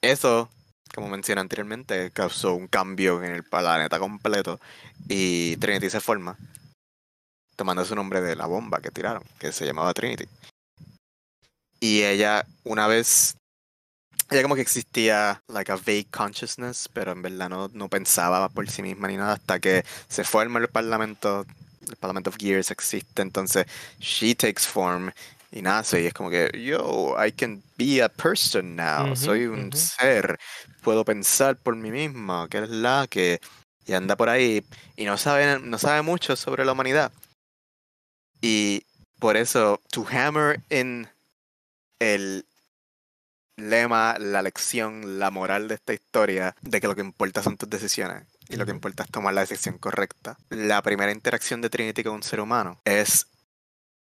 eso, 0.03 0.51
como 0.95 1.09
mencioné 1.09 1.41
anteriormente, 1.41 2.11
causó 2.11 2.55
un 2.55 2.69
cambio 2.69 3.23
en 3.25 3.33
el 3.33 3.43
planeta 3.43 3.99
completo 3.99 4.61
y 5.09 5.57
Trinity 5.57 5.89
se 5.89 6.01
forma, 6.01 6.37
tomando 7.57 7.85
su 7.85 7.95
nombre 7.95 8.21
de 8.21 8.37
la 8.37 8.47
bomba 8.47 8.81
que 8.81 8.91
tiraron, 8.91 9.23
que 9.39 9.53
se 9.53 9.67
llamaba 9.67 9.95
Trinity. 9.95 10.27
Y 11.81 12.03
ella, 12.05 12.47
una 12.65 12.87
vez, 12.87 13.37
ella 14.31 14.43
como 14.43 14.55
que 14.55 14.63
existía, 14.63 15.43
like 15.49 15.73
a 15.73 15.77
vague 15.77 16.07
consciousness, 16.11 16.89
pero 16.93 17.13
en 17.13 17.23
verdad 17.23 17.49
no, 17.49 17.69
no 17.73 17.89
pensaba 17.89 18.49
por 18.49 18.69
sí 18.71 18.83
misma 18.83 19.09
ni 19.09 19.17
nada 19.17 19.35
hasta 19.35 19.59
que 19.59 19.85
se 20.09 20.25
forma 20.25 20.61
el 20.61 20.69
parlamento, 20.69 21.45
el 21.89 21.97
Parliament 21.97 22.29
of 22.29 22.37
Gears 22.39 22.71
existe, 22.71 23.23
entonces 23.23 23.67
she 23.99 24.35
takes 24.35 24.63
form 24.63 25.11
y 25.51 25.61
nace 25.61 26.03
y 26.03 26.07
es 26.07 26.15
como 26.15 26.31
que, 26.31 26.51
yo, 26.65 27.15
I 27.23 27.33
can 27.33 27.63
be 27.77 28.03
a 28.03 28.09
person 28.09 28.75
now, 28.77 29.15
soy 29.15 29.47
un 29.47 29.73
ser, 29.73 30.39
puedo 30.83 31.05
pensar 31.05 31.57
por 31.57 31.77
mí 31.77 31.91
mismo, 31.91 32.49
que 32.49 32.59
es 32.59 32.71
la 32.71 33.07
que, 33.11 33.41
y 33.87 33.93
anda 33.93 34.17
por 34.17 34.29
ahí 34.29 34.65
y 34.97 35.05
no 35.05 35.19
sabe, 35.19 35.59
no 35.59 35.79
sabe 35.79 36.03
mucho 36.03 36.37
sobre 36.37 36.65
la 36.65 36.73
humanidad. 36.73 37.13
Y 38.43 38.85
por 39.19 39.37
eso, 39.39 39.81
to 39.91 40.05
hammer 40.11 40.61
in 40.69 41.09
el 42.01 42.45
lema, 43.57 44.19
la 44.19 44.43
lección, 44.43 45.19
la 45.19 45.31
moral 45.31 45.69
de 45.69 45.77
esta 45.77 45.95
historia, 45.95 46.55
de 46.61 46.81
que 46.81 46.89
lo 46.89 46.95
que 46.95 47.03
importa 47.03 47.43
son 47.43 47.57
tus 47.57 47.71
decisiones 47.71 48.25
y 48.49 48.57
lo 48.57 48.65
que 48.67 48.73
importa 48.73 49.05
es 49.05 49.11
tomar 49.11 49.33
la 49.35 49.43
decisión 49.43 49.79
correcta. 49.79 50.37
La 50.51 50.83
primera 50.83 51.13
interacción 51.13 51.61
de 51.61 51.71
Trinity 51.71 52.03
con 52.03 52.15
un 52.15 52.23
ser 52.23 52.41
humano 52.41 52.81
es 52.85 53.29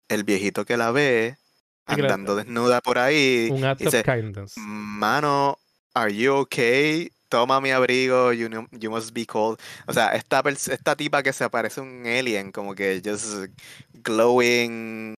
el 0.08 0.24
viejito 0.24 0.66
que 0.66 0.78
la 0.78 0.92
ve 0.92 1.38
andando 1.86 2.36
desnuda 2.36 2.82
por 2.82 2.98
ahí 3.00 3.50
Un 3.52 3.64
act 3.66 3.82
y 3.82 3.88
of 3.88 3.94
dice, 3.94 4.04
kindness. 4.04 4.54
mano, 4.58 5.58
are 5.94 6.14
you 6.16 6.34
okay? 6.36 7.12
Toma 7.30 7.60
mi 7.60 7.72
abrigo, 7.72 8.32
you, 8.34 8.48
know- 8.48 8.68
you 8.72 8.90
must 8.90 9.14
be 9.14 9.26
cold. 9.26 9.60
O 9.88 9.94
sea, 9.94 10.16
esta, 10.16 10.42
esta 10.48 10.96
tipa 10.96 11.22
que 11.24 11.34
se 11.34 11.50
parece 11.50 11.80
a 11.80 11.84
un 11.84 12.06
alien, 12.06 12.52
como 12.52 12.74
que 12.74 13.02
just 13.04 13.50
glowing 13.94 15.14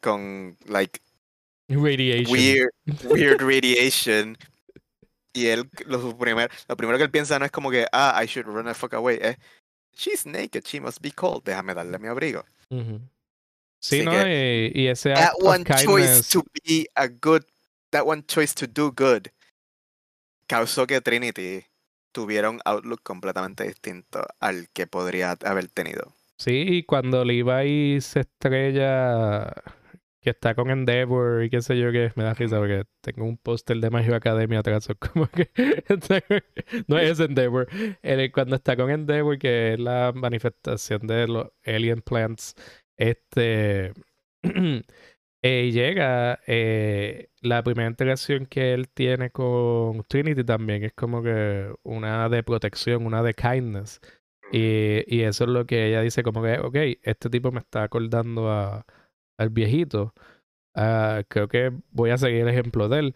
con 0.00 0.56
like 0.66 1.00
Radiation. 1.68 2.32
weird, 2.32 2.70
weird 3.04 3.42
radiation. 3.42 4.36
Y 5.34 5.46
él, 5.46 5.70
lo, 5.86 6.16
primer, 6.18 6.50
lo 6.68 6.76
primero 6.76 6.98
que 6.98 7.04
él 7.04 7.10
piensa 7.10 7.38
no 7.38 7.46
es 7.46 7.50
como 7.50 7.70
que, 7.70 7.86
ah, 7.92 8.20
I 8.22 8.26
should 8.26 8.46
run 8.46 8.66
the 8.66 8.74
fuck 8.74 8.92
away. 8.92 9.18
Es, 9.20 9.36
she's 9.94 10.26
naked, 10.26 10.66
she 10.66 10.80
must 10.80 11.00
be 11.00 11.10
cold. 11.10 11.44
Déjame 11.44 11.74
darle 11.74 11.98
mi 11.98 12.08
abrigo. 12.08 12.44
Sí, 13.80 14.04
¿no? 14.04 14.12
Y, 14.12 14.86
ese 14.88 15.14
that 15.14 15.34
one 15.40 15.64
choice 15.64 16.28
to 16.28 16.44
be 16.64 16.86
a 16.94 17.08
good, 17.08 17.44
that 17.90 18.06
one 18.06 18.22
choice 18.26 18.54
to 18.54 18.66
do 18.66 18.92
good, 18.92 19.30
causó 20.52 20.86
que 20.86 21.00
Trinity 21.00 21.64
tuviera 22.12 22.50
un 22.50 22.60
outlook 22.66 23.02
completamente 23.02 23.64
distinto 23.64 24.22
al 24.38 24.68
que 24.74 24.86
podría 24.86 25.34
haber 25.46 25.68
tenido. 25.68 26.12
Sí, 26.36 26.66
y 26.68 26.82
cuando 26.82 27.24
Levi 27.24 27.98
se 28.02 28.20
estrella 28.20 29.50
que 30.20 30.28
está 30.28 30.54
con 30.54 30.70
Endeavor 30.70 31.42
y 31.42 31.48
qué 31.48 31.62
sé 31.62 31.78
yo 31.78 31.90
que 31.90 32.12
me 32.16 32.24
da 32.24 32.34
risa 32.34 32.58
porque 32.58 32.84
tengo 33.00 33.24
un 33.24 33.38
póster 33.38 33.78
de 33.78 33.88
Magio 33.88 34.14
Academia 34.14 34.58
atrás 34.58 34.88
como 34.98 35.26
que 35.28 35.50
no 36.86 36.98
es 36.98 37.18
Endeavor 37.18 37.66
cuando 38.34 38.56
está 38.56 38.76
con 38.76 38.90
Endeavor 38.90 39.38
que 39.38 39.72
es 39.72 39.80
la 39.80 40.12
manifestación 40.14 41.06
de 41.06 41.28
los 41.28 41.48
alien 41.64 42.02
plants 42.02 42.54
este 42.98 43.94
eh, 45.42 45.70
llega 45.72 46.40
eh, 46.46 47.30
la 47.40 47.62
primera 47.62 47.88
interacción 47.88 48.46
que 48.46 48.74
él 48.74 48.88
tiene 48.88 49.30
con 49.30 50.02
Trinity 50.04 50.44
también 50.44 50.84
es 50.84 50.92
como 50.94 51.22
que 51.22 51.72
una 51.82 52.28
de 52.28 52.42
protección 52.42 53.06
una 53.06 53.22
de 53.22 53.34
kindness 53.34 54.00
y, 54.52 55.04
y 55.14 55.22
eso 55.22 55.44
es 55.44 55.50
lo 55.50 55.66
que 55.66 55.88
ella 55.88 56.02
dice 56.02 56.22
como 56.22 56.42
que 56.42 56.58
ok 56.60 56.76
este 57.02 57.30
tipo 57.30 57.50
me 57.52 57.60
está 57.60 57.82
acordando 57.84 58.50
a 58.50 58.86
al 59.38 59.50
viejito. 59.50 60.14
Ah, 60.74 61.22
creo 61.28 61.48
que 61.48 61.72
voy 61.90 62.10
a 62.10 62.18
seguir 62.18 62.42
el 62.42 62.48
ejemplo 62.48 62.88
de 62.88 62.98
él. 63.00 63.14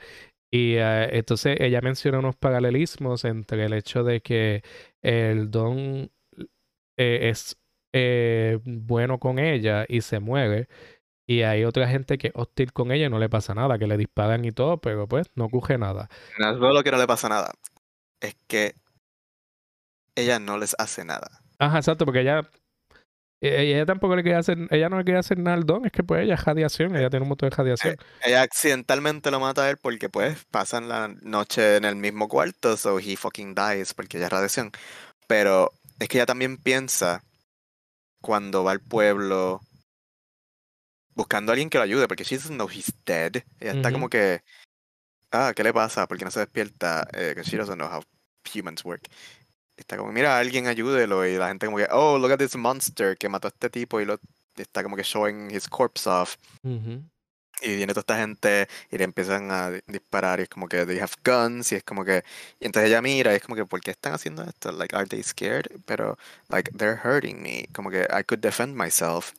Y 0.52 0.78
ah, 0.78 1.06
entonces 1.06 1.56
ella 1.60 1.80
menciona 1.82 2.18
unos 2.20 2.36
paralelismos 2.36 3.24
entre 3.24 3.64
el 3.66 3.74
hecho 3.74 4.04
de 4.04 4.20
que 4.22 4.62
el 5.02 5.50
don 5.50 6.10
eh, 6.96 7.30
es 7.30 7.58
eh, 7.92 8.58
bueno 8.64 9.18
con 9.18 9.38
ella 9.38 9.84
y 9.88 10.02
se 10.02 10.20
mueve. 10.20 10.68
Y 11.26 11.42
hay 11.42 11.64
otra 11.64 11.88
gente 11.88 12.18
que 12.18 12.28
es 12.28 12.32
hostil 12.36 12.72
con 12.72 12.92
ella 12.92 13.06
y 13.06 13.10
no 13.10 13.18
le 13.18 13.28
pasa 13.28 13.54
nada, 13.54 13.78
que 13.78 13.86
le 13.86 13.96
disparan 13.96 14.44
y 14.44 14.52
todo, 14.52 14.78
pero 14.78 15.08
pues 15.08 15.28
no 15.34 15.48
coge 15.48 15.76
nada. 15.76 16.08
No 16.38 16.72
lo 16.72 16.82
que 16.84 16.92
no 16.92 16.98
le 16.98 17.06
pasa 17.06 17.28
nada. 17.28 17.52
Es 18.20 18.36
que 18.46 18.74
ella 20.14 20.38
no 20.38 20.56
les 20.56 20.76
hace 20.78 21.04
nada. 21.04 21.42
Ajá, 21.58 21.78
exacto, 21.78 22.04
porque 22.04 22.20
ella 22.20 22.48
eh, 23.42 23.74
ella 23.74 23.84
tampoco 23.84 24.16
le 24.16 24.22
quería 24.22 24.38
hacer, 24.38 24.56
ella 24.70 24.88
no 24.88 24.98
le 24.98 25.04
quería 25.04 25.20
hacer 25.20 25.38
nada 25.38 25.56
al 25.56 25.64
don, 25.64 25.84
es 25.84 25.92
que 25.92 26.02
pues 26.02 26.24
ella 26.24 26.34
es 26.34 26.44
radiación, 26.44 26.96
ella 26.96 27.10
tiene 27.10 27.24
un 27.24 27.28
montón 27.28 27.50
de 27.50 27.56
radiación. 27.56 27.94
Eh, 27.94 27.98
ella 28.24 28.42
accidentalmente 28.42 29.30
lo 29.30 29.40
mata 29.40 29.64
a 29.64 29.70
él 29.70 29.76
porque 29.76 30.08
pues 30.08 30.44
pasan 30.50 30.88
la 30.88 31.08
noche 31.22 31.76
en 31.76 31.84
el 31.84 31.96
mismo 31.96 32.28
cuarto, 32.28 32.76
so 32.76 32.98
he 32.98 33.16
fucking 33.16 33.54
dies 33.54 33.92
porque 33.92 34.16
ella 34.16 34.26
es 34.26 34.32
radiación. 34.32 34.72
Pero 35.26 35.72
es 35.98 36.08
que 36.08 36.18
ella 36.18 36.26
también 36.26 36.56
piensa 36.56 37.22
cuando 38.22 38.64
va 38.64 38.72
al 38.72 38.80
pueblo 38.80 39.60
buscando 41.16 41.50
a 41.50 41.54
alguien 41.54 41.68
que 41.68 41.78
lo 41.78 41.84
ayude, 41.84 42.06
porque 42.06 42.22
she 42.22 42.36
doesn't 42.36 42.54
know 42.54 42.68
he's 42.68 42.92
dead. 43.04 43.42
Ella 43.58 43.72
está 43.72 43.90
como 43.90 44.08
que, 44.08 44.42
ah, 45.32 45.52
¿qué 45.56 45.64
le 45.64 45.72
pasa? 45.72 46.06
Porque 46.06 46.24
no 46.24 46.30
se 46.30 46.40
despierta, 46.40 47.08
eh, 47.12 47.34
she 47.42 47.56
doesn't 47.56 47.76
know 47.76 47.88
how 47.88 48.02
humans 48.54 48.84
work 48.84 49.08
está 49.76 49.96
como, 49.96 50.12
mira, 50.12 50.38
alguien 50.38 50.66
ayúdelo. 50.66 51.26
Y 51.26 51.36
la 51.36 51.48
gente 51.48 51.66
como 51.66 51.78
que, 51.78 51.88
oh, 51.90 52.18
look 52.18 52.32
at 52.32 52.38
this 52.38 52.56
monster 52.56 53.16
que 53.16 53.28
mató 53.28 53.48
a 53.48 53.50
este 53.50 53.70
tipo 53.70 54.00
y 54.00 54.04
lo 54.04 54.18
está 54.56 54.82
como 54.82 54.96
que 54.96 55.02
showing 55.02 55.50
his 55.50 55.68
corpse 55.68 56.08
off. 56.08 56.36
Y 57.62 57.74
viene 57.74 57.94
toda 57.94 58.00
esta 58.00 58.18
gente 58.18 58.68
y 58.90 58.98
le 58.98 59.04
empiezan 59.04 59.50
a 59.50 59.70
disparar 59.86 60.40
y 60.40 60.42
es 60.42 60.48
como 60.48 60.68
que 60.68 60.84
they 60.84 60.98
have 60.98 61.12
guns 61.24 61.72
y 61.72 61.76
es 61.76 61.84
como 61.84 62.04
que 62.04 62.22
y 62.60 62.66
entonces 62.66 62.90
ella 62.90 63.00
mira 63.00 63.32
y 63.32 63.36
es 63.36 63.42
como 63.42 63.56
que 63.56 63.64
¿por 63.64 63.80
qué 63.80 63.92
están 63.92 64.12
haciendo 64.12 64.42
esto? 64.44 64.72
Like 64.72 64.94
are 64.94 65.06
they 65.06 65.22
scared? 65.22 65.66
Pero 65.86 66.18
like 66.50 66.70
they're 66.76 67.00
hurting 67.02 67.42
me, 67.42 67.66
como 67.72 67.90
que 67.90 68.02
I 68.10 68.22
could 68.24 68.40
defend 68.40 68.76
myself. 68.76 69.32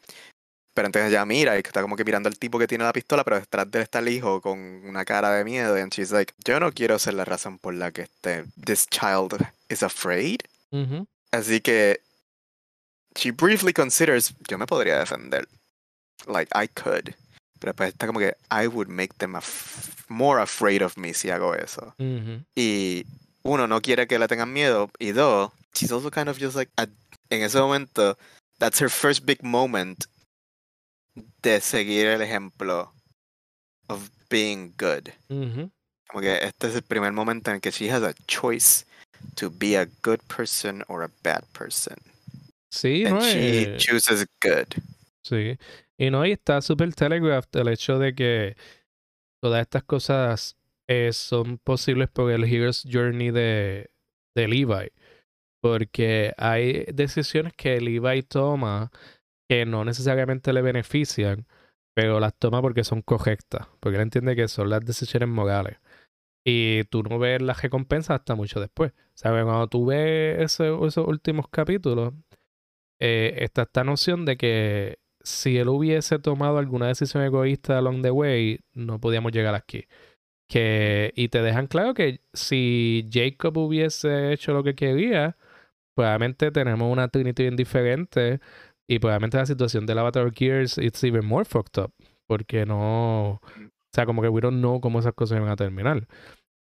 Pero 0.78 0.86
entonces 0.86 1.10
ella 1.10 1.26
mira 1.26 1.56
y 1.56 1.62
está 1.62 1.82
como 1.82 1.96
que 1.96 2.06
mirando 2.06 2.30
al 2.30 2.38
tipo 2.38 2.60
que 2.60 2.68
tiene 2.68 2.84
la 2.84 2.94
pistola, 2.94 3.24
pero 3.24 3.40
detrás 3.40 3.72
de 3.72 3.80
él 3.80 3.84
está 3.84 3.98
el 3.98 4.10
hijo 4.10 4.42
con 4.42 4.60
una 4.60 5.06
cara 5.06 5.32
de 5.32 5.44
miedo. 5.44 5.76
Y 5.76 5.90
she's 5.90 6.12
like, 6.12 6.36
yo 6.46 6.60
no 6.60 6.72
quiero 6.72 7.00
ser 7.00 7.16
la 7.16 7.26
razón 7.26 7.58
por 7.58 7.74
la 7.74 7.90
que 7.92 8.04
este, 8.04 8.46
this 8.64 8.86
child 8.88 9.44
is 9.70 9.82
afraid. 9.82 10.42
Así 11.32 11.62
que 11.62 12.00
she 13.16 13.32
briefly 13.32 13.74
considers, 13.74 14.36
yo 14.48 14.60
me 14.60 14.68
podría 14.68 15.00
defender. 15.00 15.48
Like, 16.28 16.52
I 16.54 16.68
could. 16.68 17.16
Pero 17.60 17.74
pues 17.74 17.94
está 17.94 18.06
como 18.06 18.20
que, 18.20 18.36
I 18.52 18.68
would 18.68 18.88
make 18.88 19.16
them 19.18 19.34
more 20.10 20.40
afraid 20.40 20.84
of 20.84 20.96
me 20.96 21.16
si 21.16 21.32
hago 21.32 21.56
eso. 21.56 21.96
Y 22.54 23.08
uno, 23.42 23.66
no 23.66 23.82
quiere 23.82 24.06
que 24.06 24.20
le 24.20 24.28
tengan 24.28 24.54
miedo. 24.54 24.92
Y 25.00 25.12
dos, 25.12 25.52
she's 25.74 25.92
also 25.92 26.12
kind 26.12 26.30
of 26.30 26.38
just 26.38 26.56
like, 26.56 26.72
en 26.78 27.42
ese 27.42 27.56
momento, 27.56 28.16
that's 28.60 28.80
her 28.80 28.92
first 28.92 29.26
big 29.26 29.42
moment 29.42 30.06
de 31.42 31.62
seguir 31.62 32.08
el 32.08 32.22
ejemplo 32.22 32.92
of 33.88 34.10
being 34.30 34.74
good. 34.78 35.10
Como 36.08 36.22
que 36.22 36.38
este 36.44 36.68
es 36.68 36.76
el 36.76 36.84
primer 36.84 37.12
momento 37.12 37.52
en 37.52 37.60
que 37.60 37.72
she 37.72 37.90
has 37.90 38.04
a 38.04 38.14
choice 38.28 38.86
to 39.36 39.50
be 39.50 39.76
a 39.76 39.88
good 40.04 40.20
person 40.28 40.84
or 40.88 41.04
a 41.04 41.10
bad 41.24 41.44
person. 41.54 41.96
Sí, 42.72 43.06
And 43.06 43.16
no 43.16 43.22
she 43.22 43.64
eh, 43.64 43.78
chooses 43.78 44.26
good. 44.42 44.68
Sí. 45.24 45.58
Y 45.98 46.12
no, 46.12 46.26
y 46.26 46.32
está 46.32 46.62
súper 46.62 46.94
telegraphed 46.94 47.56
el 47.56 47.70
hecho 47.70 47.98
de 47.98 48.14
que 48.14 48.56
todas 49.42 49.62
estas 49.62 49.84
cosas 49.84 50.58
eh, 50.88 51.12
son 51.12 51.58
posibles 51.58 52.10
por 52.10 52.32
el 52.32 52.44
Hero's 52.44 52.86
Journey 52.90 53.32
de, 53.32 53.90
de 54.36 54.48
Levi. 54.48 54.92
Porque 55.60 56.34
hay 56.38 56.86
decisiones 56.94 57.54
que 57.54 57.82
Levi 57.82 58.22
toma 58.24 58.92
que 59.50 59.66
no 59.66 59.86
necesariamente 59.86 60.54
le 60.54 60.62
benefician, 60.62 61.48
pero 61.96 62.20
las 62.20 62.36
toma 62.38 62.62
porque 62.62 62.84
son 62.84 63.02
correctas, 63.02 63.68
porque 63.80 63.96
él 63.98 64.04
entiende 64.04 64.36
que 64.36 64.48
son 64.48 64.70
las 64.70 64.86
decisiones 64.86 65.30
morales. 65.30 65.80
Y 66.46 66.86
tú 66.86 67.04
no 67.04 67.20
ves 67.20 67.42
las 67.42 67.62
recompensas 67.62 68.20
hasta 68.20 68.36
mucho 68.36 68.60
después. 68.62 68.94
¿Sabes? 69.16 69.44
Cuando 69.44 69.68
tú 69.68 69.88
ves 69.88 70.40
esos 70.40 70.98
últimos 70.98 71.50
capítulos, 71.50 72.14
eh, 73.02 73.36
está 73.40 73.64
esta 73.64 73.84
noción 73.84 74.26
de 74.26 74.38
que 74.38 75.00
si 75.22 75.58
él 75.58 75.70
hubiese 75.70 76.20
tomado 76.20 76.58
alguna 76.58 76.88
decisión 76.88 77.24
egoísta 77.24 77.78
along 77.78 78.02
the 78.02 78.12
way, 78.12 78.60
no 78.74 79.00
podíamos 79.00 79.32
llegar 79.34 79.56
aquí. 79.56 79.88
Que, 80.50 81.14
y 81.16 81.30
te 81.30 81.42
dejan 81.42 81.68
claro 81.68 81.94
que 81.94 82.22
si 82.34 83.06
Jacob 83.12 83.58
hubiese 83.58 84.32
hecho 84.32 84.54
lo 84.54 84.64
que 84.64 84.76
quería, 84.76 85.36
probablemente 85.96 86.52
tenemos 86.52 86.92
una 86.92 87.10
Trinity 87.10 87.44
bien 87.44 87.56
diferente 87.58 88.40
y 88.88 89.00
probablemente 89.00 89.38
la 89.38 89.46
situación 89.46 89.86
del 89.86 90.00
Avatar 90.00 90.32
Gears 90.34 90.78
it's 90.78 91.04
even 91.04 91.26
more 91.26 91.46
fucked 91.46 91.82
up. 91.82 91.94
Porque 92.26 92.66
no. 92.66 93.32
O 93.32 93.42
sea, 93.94 94.06
como 94.06 94.22
que 94.22 94.30
we 94.30 94.42
don't 94.42 94.60
know 94.60 94.80
cómo 94.80 95.00
esas 95.00 95.14
cosas 95.14 95.40
van 95.40 95.50
a 95.50 95.56
terminar. 95.56 96.08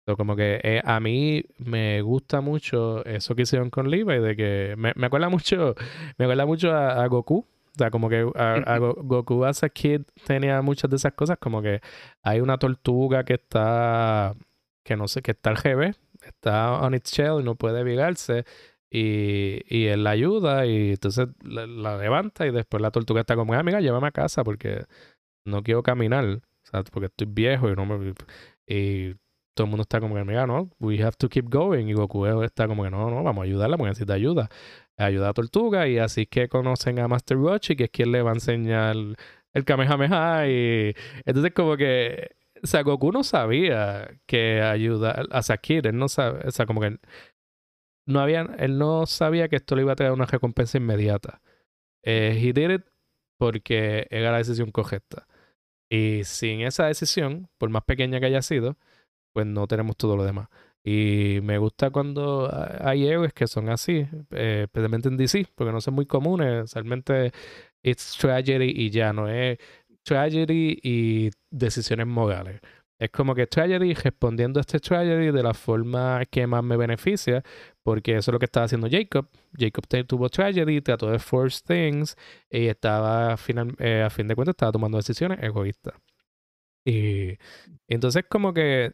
Pero 0.05 0.16
como 0.16 0.36
que 0.36 0.61
eh, 0.62 0.81
a 0.85 1.01
mí 1.01 1.44
me 1.59 2.01
gusta 2.03 2.40
mucho 2.40 3.05
eso 3.05 3.35
que 3.35 3.43
hicieron 3.43 3.70
con 3.70 3.90
Levi, 3.90 4.20
de 4.20 4.36
que 4.36 4.74
me, 4.78 4.93
me 4.94 5.07
acuerda 5.07 5.28
mucho, 5.28 5.74
me 6.16 6.27
acuerda 6.27 6.47
mucho 6.47 6.73
a, 6.73 7.07
Goku. 7.09 7.39
O 7.39 7.78
sea, 7.78 7.90
como 7.90 8.09
que 8.09 8.24
a, 8.36 8.78
Goku 8.78 9.44
as 9.44 9.65
a 9.65 9.69
kid 9.69 10.03
tenía 10.24 10.62
muchas 10.62 10.90
de 10.90 10.97
esas 10.97 11.12
cosas, 11.12 11.39
como 11.39 11.61
que 11.61 11.81
hay 12.23 12.40
una 12.40 12.57
tortuga 12.57 13.24
que 13.24 13.35
está, 13.35 14.35
que 14.85 14.97
no 14.97 15.09
sé, 15.09 15.23
que 15.23 15.32
está 15.32 15.51
al 15.51 15.57
revés, 15.57 16.01
está 16.23 16.81
on 16.81 16.94
its 16.94 17.11
shell 17.12 17.40
y 17.40 17.43
no 17.43 17.57
puede 17.57 17.82
vigarse 17.82 18.44
y, 18.98 19.86
él 19.86 20.05
la 20.05 20.10
ayuda 20.10 20.66
y 20.66 20.93
entonces 20.93 21.28
la, 21.43 21.66
levanta 21.98 22.47
y 22.47 22.51
después 22.51 22.81
la 22.81 22.90
tortuga 22.90 23.20
está 23.20 23.36
como, 23.36 23.55
amiga, 23.55 23.81
llévame 23.81 24.09
a 24.09 24.12
casa 24.12 24.43
porque 24.44 24.85
no 25.44 25.62
quiero 25.62 25.82
caminar, 25.82 26.24
o 26.24 26.40
sea, 26.62 26.82
porque 26.85 27.06
estoy 27.06 27.27
viejo 27.31 27.70
y 27.70 27.74
no 27.74 27.86
me... 27.86 28.14
Y 28.66 29.14
todo 29.55 29.66
el 29.66 29.70
mundo 29.70 29.82
está 29.82 30.01
como 30.01 30.14
que, 30.14 30.20
amiga, 30.23 30.47
no, 30.47 30.70
we 30.81 31.02
have 31.02 31.16
to 31.18 31.28
keep 31.28 31.48
going. 31.48 31.89
Y 31.89 31.94
Goku 31.94 32.27
está 32.43 32.66
como 32.68 32.85
que, 32.85 32.90
no, 32.90 33.10
no, 33.10 33.23
vamos 33.23 33.43
a 33.43 33.44
ayudarla 33.44 33.77
porque 33.77 33.90
necesita 33.90 34.14
ayuda. 34.14 34.48
Ayuda 34.98 35.31
a 35.31 35.35
Tortuga 35.35 35.89
y 35.89 35.98
así 35.98 36.27
que 36.27 36.48
conocen 36.48 36.98
a 36.98 37.09
Master 37.09 37.36
Roshi, 37.39 37.77
que 37.77 37.85
es 37.85 37.90
quien 37.90 38.12
le 38.12 38.23
va 38.23 38.31
a 38.31 38.35
enseñar 38.35 38.97
el 39.52 39.64
Kamehameha. 39.64 40.48
Y 40.48 40.94
entonces 41.24 41.52
como 41.55 41.77
que, 41.77 42.31
o 42.62 42.66
sea, 42.66 42.82
Goku 42.82 43.12
no 43.12 43.24
sabía 43.24 44.09
que 44.27 44.62
ayuda 44.62 45.24
a 45.31 45.43
Sakir, 45.43 45.86
él 45.86 45.98
no 45.98 46.09
sabe, 46.09 46.47
o 46.47 46.51
sea, 46.51 46.66
como 46.66 46.81
que 46.81 46.98
no 48.07 48.20
había, 48.20 48.43
él 48.59 48.78
no 48.78 49.07
sabía 49.07 49.49
que 49.49 49.57
esto 49.57 49.77
le 49.77 49.83
iba 49.83 49.93
a 49.93 49.97
traer 49.97 50.12
una 50.12 50.27
recompensa 50.27 50.78
inmediata. 50.78 51.43
Eh, 52.05 52.39
he 52.41 52.53
did 52.53 52.70
it 52.70 52.83
porque 53.39 54.07
era 54.11 54.33
la 54.33 54.39
decisión 54.39 54.70
correcta. 54.70 55.27
Y 55.91 56.24
sin 56.24 56.62
esa 56.62 56.87
decisión, 56.87 57.49
por 57.59 57.70
más 57.70 57.85
pequeña 57.85 58.20
que 58.20 58.27
haya 58.27 58.43
sido, 58.43 58.77
pues 59.33 59.47
no 59.47 59.66
tenemos 59.66 59.97
todo 59.97 60.16
lo 60.16 60.24
demás. 60.24 60.49
Y 60.85 61.41
me 61.43 61.59
gusta 61.59 61.91
cuando 61.91 62.51
hay 62.81 63.07
héroes 63.09 63.33
que 63.35 63.49
son 63.49 63.69
así, 63.70 64.07
eh, 64.31 64.62
especialmente 64.66 65.09
en 65.09 65.16
DC, 65.16 65.49
porque 65.55 65.73
no 65.73 65.81
son 65.81 65.95
muy 65.95 66.07
comunes. 66.07 66.73
Realmente, 66.74 67.33
it's 67.83 68.16
tragedy 68.19 68.73
y 68.74 68.91
ya 68.91 69.12
no 69.12 69.28
es 69.28 69.59
tragedy 70.05 70.78
y 70.83 71.31
decisiones 71.51 72.07
morales. 72.07 72.61
Es 72.98 73.10
como 73.10 73.35
que 73.35 73.47
tragedy 73.47 73.93
respondiendo 73.93 74.59
a 74.59 74.62
este 74.62 74.81
tragedy 74.81 75.31
de 75.31 75.43
la 75.43 75.52
forma 75.52 76.24
que 76.31 76.47
más 76.47 76.64
me 76.64 76.77
beneficia, 76.78 77.43
porque 77.82 78.16
eso 78.16 78.31
es 78.31 78.32
lo 78.32 78.39
que 78.39 78.47
estaba 78.47 78.64
haciendo 78.64 78.89
Jacob. 78.90 79.28
Jacob 79.59 79.86
tuvo 80.06 80.31
tragedy, 80.31 80.81
trató 80.81 81.10
de 81.10 81.18
force 81.18 81.62
things 81.66 82.16
y 82.51 82.66
estaba 82.68 83.36
final, 83.36 83.74
eh, 83.78 84.02
a 84.02 84.10
fin 84.10 84.27
de 84.28 84.35
cuentas 84.35 84.55
estaba 84.55 84.73
tomando 84.73 84.97
decisiones 84.97 85.43
egoístas. 85.43 85.94
Y, 86.86 87.36
entonces 87.89 88.24
como 88.28 88.55
que 88.55 88.93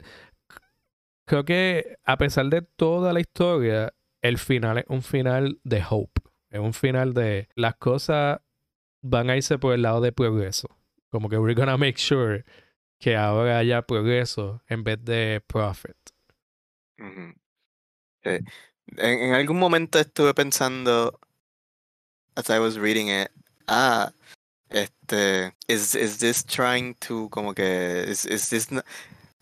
creo 1.26 1.44
que 1.44 1.96
a 2.04 2.16
pesar 2.16 2.46
de 2.46 2.62
toda 2.62 3.12
la 3.12 3.20
historia, 3.20 3.94
el 4.22 4.38
final 4.38 4.78
es 4.78 4.84
un 4.88 5.02
final 5.02 5.60
de 5.64 5.82
hope. 5.88 6.22
Es 6.50 6.60
un 6.60 6.74
final 6.74 7.14
de 7.14 7.48
las 7.54 7.76
cosas 7.76 8.40
van 9.02 9.30
a 9.30 9.36
irse 9.36 9.58
por 9.58 9.74
el 9.74 9.82
lado 9.82 10.00
de 10.00 10.12
progreso. 10.12 10.68
Como 11.10 11.28
que 11.28 11.38
we're 11.38 11.54
gonna 11.54 11.76
make 11.76 11.98
sure 11.98 12.44
que 13.02 13.16
ahora 13.16 13.58
haya 13.58 13.82
progreso 13.82 14.62
en 14.68 14.84
vez 14.84 15.04
de 15.04 15.42
profit. 15.48 15.96
en, 18.96 19.34
algún 19.34 19.58
momento 19.58 19.98
estuve 19.98 20.32
pensando, 20.34 21.18
as 22.36 22.48
I 22.48 22.60
was 22.60 22.78
reading 22.78 23.08
it, 23.08 23.28
ah, 23.66 24.12
este, 24.70 25.52
is, 25.66 25.96
is 25.96 26.18
this 26.18 26.44
trying 26.44 26.94
to, 27.00 27.28
como 27.30 27.54
que, 27.54 28.04
is, 28.06 28.24
is 28.24 28.48
this, 28.50 28.68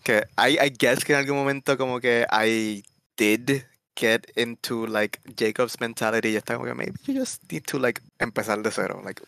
que 0.04 0.24
I, 0.38 0.56
I 0.58 0.70
guess 0.70 1.04
que 1.04 1.12
en 1.12 1.18
algún 1.18 1.36
momento 1.36 1.76
como 1.76 2.00
que 2.00 2.24
I 2.32 2.82
did 3.18 3.66
get 3.94 4.32
into 4.36 4.86
like 4.86 5.20
Jacob's 5.36 5.78
mentality 5.80 6.30
y 6.30 6.36
está 6.36 6.54
como 6.54 6.64
que 6.64 6.74
maybe 6.74 6.98
you 7.04 7.12
just 7.12 7.42
need 7.52 7.64
to 7.66 7.78
like 7.78 8.00
empezar 8.20 8.62
de 8.62 8.70
cero, 8.70 9.02
like 9.04 9.22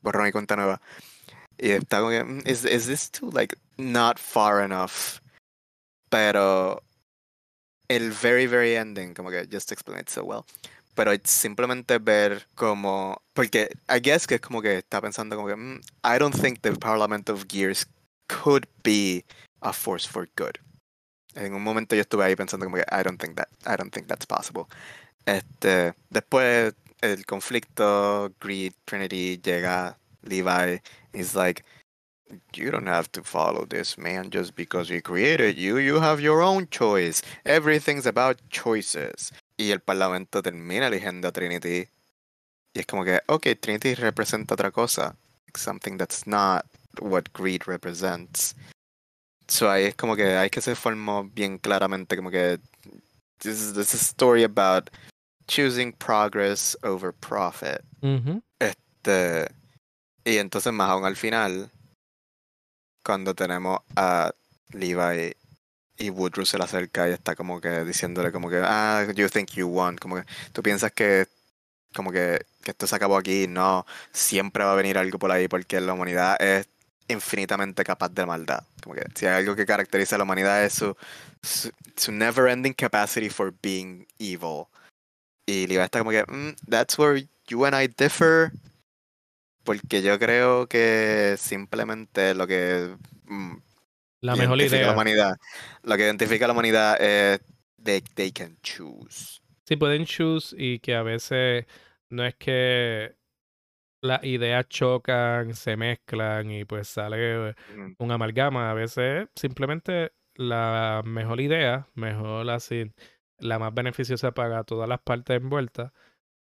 borrar 0.00 0.24
mi 0.24 0.32
cuenta 0.32 0.56
nueva. 0.56 0.80
Y 1.60 1.72
está 1.72 1.98
como 1.98 2.10
que, 2.10 2.24
mm, 2.24 2.42
is, 2.46 2.64
is 2.64 2.86
this 2.86 3.10
too 3.10 3.30
like 3.30 3.54
not 3.76 4.18
far 4.18 4.64
enough? 4.64 5.20
Pero 6.10 6.82
el 7.88 8.10
very 8.10 8.46
very 8.46 8.76
ending, 8.76 9.14
como 9.14 9.30
que 9.30 9.46
just 9.46 9.70
explain 9.70 10.00
it 10.00 10.08
so 10.08 10.24
well. 10.24 10.44
Pero 10.94 11.12
simplemente 11.24 11.98
ver 11.98 12.46
como, 12.54 13.22
porque 13.34 13.68
I 13.88 14.00
guess 14.00 14.26
que 14.26 14.40
como 14.40 14.62
que 14.62 14.78
está 14.78 15.00
pensando 15.00 15.36
como 15.36 15.48
que, 15.48 15.56
mm, 15.56 15.80
I 16.04 16.18
don't 16.18 16.34
think 16.34 16.62
the 16.62 16.72
Parliament 16.72 17.28
of 17.28 17.46
Gears 17.48 17.86
could 18.28 18.66
be 18.82 19.24
a 19.60 19.72
force 19.72 20.08
for 20.08 20.28
good. 20.36 20.58
En 21.34 21.54
un 21.54 21.62
momento 21.62 21.94
yo 21.94 22.02
estuve 22.02 22.24
ahí 22.24 22.36
pensando 22.36 22.66
como 22.66 22.76
que 22.76 22.84
I 22.90 23.02
don't 23.02 23.20
think 23.20 23.36
that 23.36 23.48
I 23.66 23.76
don't 23.76 23.92
think 23.92 24.08
that's 24.08 24.26
possible. 24.26 24.66
Este, 25.26 25.94
después 26.10 26.74
el 27.00 27.24
conflicto, 27.26 28.32
Greed, 28.40 28.72
Trinity 28.84 29.40
llega, 29.42 29.98
Levi 30.24 30.78
is 31.12 31.34
like 31.34 31.64
you 32.54 32.70
don't 32.70 32.86
have 32.86 33.10
to 33.12 33.22
follow 33.22 33.64
this 33.64 33.98
man 33.98 34.30
just 34.30 34.54
because 34.54 34.88
he 34.88 35.00
created 35.00 35.58
you. 35.58 35.78
You 35.78 36.00
have 36.00 36.20
your 36.20 36.42
own 36.42 36.68
choice. 36.70 37.22
Everything's 37.44 38.06
about 38.06 38.40
choices. 38.50 39.32
Y 39.58 39.70
el 39.72 39.80
parlamento 39.80 40.42
termina 40.42 40.86
eligiendo 40.86 41.28
a 41.28 41.32
Trinity. 41.32 41.88
Y 42.72 42.80
es 42.80 42.86
como 42.86 43.04
que, 43.04 43.20
ok, 43.28 43.60
Trinity 43.60 43.94
representa 43.94 44.54
otra 44.54 44.72
cosa. 44.72 45.16
Something 45.56 45.96
that's 45.96 46.26
not 46.26 46.66
what 47.00 47.32
greed 47.32 47.66
represents. 47.66 48.54
So 49.48 49.68
ahí 49.68 49.86
es 49.86 49.94
como 49.96 50.14
que 50.14 50.36
hay 50.36 50.48
que 50.48 50.60
se 50.60 50.76
formó 50.76 51.28
bien 51.34 51.58
claramente 51.58 52.16
como 52.16 52.30
que 52.30 52.60
this 53.40 53.60
is, 53.60 53.74
this 53.74 53.94
is 53.94 54.02
a 54.02 54.04
story 54.04 54.44
about 54.44 54.90
choosing 55.48 55.92
progress 55.92 56.76
over 56.84 57.12
profit. 57.12 57.82
Mm-hmm. 58.02 58.38
Este 58.60 59.48
y 60.24 60.38
entonces 60.38 60.72
más 60.72 60.90
aún 60.90 61.04
al 61.04 61.16
final 61.16 61.70
cuando 63.04 63.34
tenemos 63.34 63.80
a 63.96 64.32
Levi 64.72 65.34
y 65.98 66.10
Woodrow 66.10 66.46
se 66.46 66.58
le 66.58 66.64
acerca 66.64 67.08
y 67.08 67.12
está 67.12 67.34
como 67.34 67.60
que 67.60 67.84
diciéndole 67.84 68.32
como 68.32 68.48
que 68.48 68.60
ah 68.62 69.06
you 69.14 69.28
think 69.28 69.50
you 69.52 69.66
won 69.66 69.96
como 69.96 70.16
que 70.16 70.24
tú 70.52 70.62
piensas 70.62 70.92
que 70.92 71.26
como 71.94 72.12
que, 72.12 72.46
que 72.62 72.70
esto 72.70 72.86
se 72.86 72.96
acabó 72.96 73.16
aquí 73.16 73.46
no 73.48 73.86
siempre 74.12 74.64
va 74.64 74.72
a 74.72 74.76
venir 74.76 74.98
algo 74.98 75.18
por 75.18 75.32
ahí 75.32 75.48
porque 75.48 75.80
la 75.80 75.92
humanidad 75.92 76.40
es 76.40 76.68
infinitamente 77.10 77.84
capaz 77.84 78.10
de 78.10 78.26
maldad. 78.26 78.62
Como 78.82 78.94
que 78.94 79.04
si 79.14 79.26
hay 79.26 79.36
algo 79.36 79.56
que 79.56 79.66
caracteriza 79.66 80.16
a 80.16 80.18
la 80.18 80.24
humanidad 80.24 80.64
es 80.64 80.74
su, 80.74 80.96
su, 81.96 82.12
never 82.12 82.48
ending 82.48 82.72
capacity 82.72 83.28
for 83.28 83.52
being 83.62 84.06
evil. 84.18 84.66
Y 85.46 85.66
Levi 85.66 85.82
está 85.82 85.98
como 85.98 86.10
que, 86.10 86.24
mm, 86.24 86.54
that's 86.68 86.98
where 86.98 87.28
you 87.48 87.64
and 87.64 87.74
I 87.74 87.88
differ. 87.88 88.52
Porque 89.64 90.02
yo 90.02 90.18
creo 90.18 90.66
que 90.66 91.36
simplemente 91.38 92.34
lo 92.34 92.46
que 92.46 92.96
mm, 93.24 93.56
la 94.22 94.36
mejor 94.36 94.60
idea. 94.60 94.86
La 94.86 94.92
humanidad, 94.92 95.36
lo 95.82 95.96
que 95.96 96.02
identifica 96.02 96.44
a 96.44 96.48
la 96.48 96.52
humanidad 96.52 97.00
es 97.00 97.40
they, 97.82 98.00
they 98.00 98.32
can 98.32 98.56
choose. 98.62 99.40
Sí, 99.66 99.76
pueden 99.76 100.04
choose 100.04 100.54
y 100.58 100.78
que 100.80 100.94
a 100.94 101.02
veces 101.02 101.66
no 102.10 102.24
es 102.24 102.34
que 102.34 103.14
las 104.02 104.24
ideas 104.24 104.68
chocan, 104.68 105.54
se 105.54 105.76
mezclan 105.76 106.50
y 106.50 106.64
pues 106.64 106.88
sale 106.88 107.54
un 107.98 108.10
amalgama. 108.10 108.70
A 108.70 108.74
veces 108.74 109.28
simplemente 109.34 110.12
la 110.34 111.02
mejor 111.04 111.40
idea, 111.40 111.86
mejor 111.94 112.48
así, 112.50 112.90
la 113.38 113.58
más 113.58 113.74
beneficiosa 113.74 114.32
para 114.32 114.64
todas 114.64 114.88
las 114.88 115.00
partes 115.00 115.36
envueltas 115.36 115.92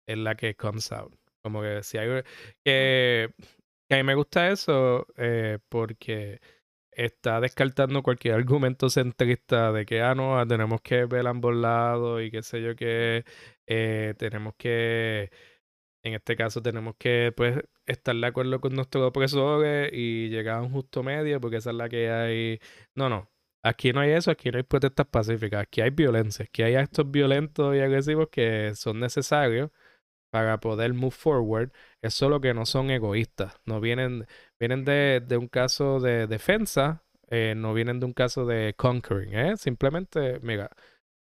es 0.07 0.17
la 0.17 0.35
que 0.35 0.55
comes 0.55 0.91
out. 0.91 1.18
Como 1.41 1.61
que 1.61 1.83
si 1.83 1.97
hay 1.97 2.23
que, 2.63 3.33
que 3.87 3.95
a 3.95 3.97
mí 3.97 4.03
me 4.03 4.15
gusta 4.15 4.49
eso 4.49 5.07
eh, 5.17 5.59
porque 5.69 6.39
está 6.91 7.39
descartando 7.41 8.03
cualquier 8.03 8.35
argumento 8.35 8.89
centrista 8.89 9.71
de 9.71 9.85
que, 9.85 10.01
ah, 10.01 10.15
no, 10.15 10.45
tenemos 10.47 10.81
que 10.81 11.05
ver 11.05 11.27
ambos 11.27 11.55
lados 11.55 12.21
y 12.21 12.31
qué 12.31 12.43
sé 12.43 12.61
yo, 12.61 12.75
que 12.75 13.25
eh, 13.67 14.13
tenemos 14.17 14.53
que 14.57 15.31
en 16.03 16.13
este 16.13 16.35
caso 16.35 16.61
tenemos 16.61 16.95
que 16.97 17.33
pues 17.35 17.57
estar 17.85 18.15
de 18.15 18.27
acuerdo 18.27 18.61
con 18.61 18.73
nuestros 18.73 19.05
opresores 19.07 19.91
y 19.93 20.29
llegar 20.29 20.57
a 20.59 20.61
un 20.61 20.71
justo 20.71 21.03
medio 21.03 21.39
porque 21.41 21.57
esa 21.57 21.71
es 21.71 21.75
la 21.75 21.89
que 21.89 22.09
hay. 22.11 22.59
No, 22.95 23.09
no. 23.09 23.29
Aquí 23.63 23.91
no 23.91 23.99
hay 24.01 24.11
eso, 24.11 24.31
aquí 24.31 24.51
no 24.51 24.57
hay 24.57 24.63
protestas 24.63 25.07
pacíficas, 25.07 25.61
aquí 25.63 25.81
hay 25.81 25.89
violencia, 25.89 26.45
aquí 26.45 26.63
hay 26.63 26.75
actos 26.75 27.09
violentos 27.11 27.75
y 27.75 27.79
agresivos 27.79 28.29
que 28.31 28.73
son 28.75 28.99
necesarios 29.01 29.71
para 30.31 30.59
poder 30.59 30.93
move 30.93 31.11
forward. 31.11 31.71
Es 32.01 32.13
solo 32.13 32.41
que 32.41 32.53
no 32.53 32.65
son 32.65 32.91
egoístas, 32.91 33.55
no 33.65 33.79
vienen, 33.81 34.27
vienen 34.59 34.85
de, 34.85 35.21
de 35.25 35.37
un 35.37 35.47
caso 35.47 35.99
de 35.99 36.27
defensa, 36.27 37.03
eh, 37.29 37.53
no 37.55 37.73
vienen 37.73 37.99
de 37.99 38.05
un 38.05 38.13
caso 38.13 38.45
de 38.45 38.73
conquering, 38.75 39.33
¿eh? 39.35 39.57
Simplemente, 39.57 40.39
mira, 40.41 40.69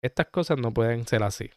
estas 0.04 0.28
cosas 0.28 0.58
no 0.58 0.74
pueden 0.74 1.08
ser 1.08 1.24
así 1.24 1.50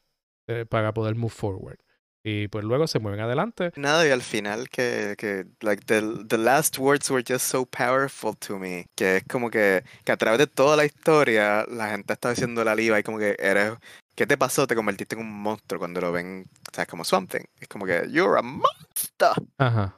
eh, 0.49 0.65
para 0.65 0.93
poder 0.95 1.15
move 1.15 1.31
forward. 1.31 1.79
Y 2.25 2.49
pues 2.49 2.65
luego 2.65 2.87
se 2.87 2.99
mueven 2.99 3.21
adelante. 3.21 3.71
Nada, 3.77 4.07
y 4.07 4.11
al 4.11 4.23
final 4.23 4.69
que, 4.69 5.15
que 5.17 5.47
like, 5.61 5.85
the, 5.87 6.03
the 6.29 6.37
last 6.37 6.77
words 6.77 7.11
were 7.11 7.25
just 7.27 7.47
so 7.47 7.65
powerful 7.65 8.37
to 8.37 8.59
me. 8.59 8.87
Que 8.97 9.19
es 9.19 9.25
como 9.25 9.51
que, 9.51 9.85
que 10.05 10.13
a 10.13 10.17
través 10.17 10.39
de 10.39 10.47
toda 10.47 10.77
la 10.77 10.85
historia, 10.85 11.65
la 11.69 11.91
gente 11.91 12.13
está 12.13 12.31
diciendo 12.31 12.65
la 12.65 12.75
liva 12.75 12.99
y 12.99 13.03
como 13.03 13.19
que 13.19 13.37
eres. 13.39 13.75
¿Qué 14.19 14.27
te 14.27 14.37
pasó? 14.37 14.67
Te 14.67 14.75
convertiste 14.75 15.15
en 15.15 15.21
un 15.21 15.31
monstruo 15.31 15.79
cuando 15.79 16.01
lo 16.01 16.11
ven, 16.11 16.45
¿sabes? 16.73 16.89
Como 16.89 17.05
something. 17.05 17.45
Es 17.61 17.69
como 17.69 17.87
que, 17.87 18.05
you're 18.11 18.37
a 18.37 18.43
monster. 18.43 19.31
Ajá. 19.59 19.95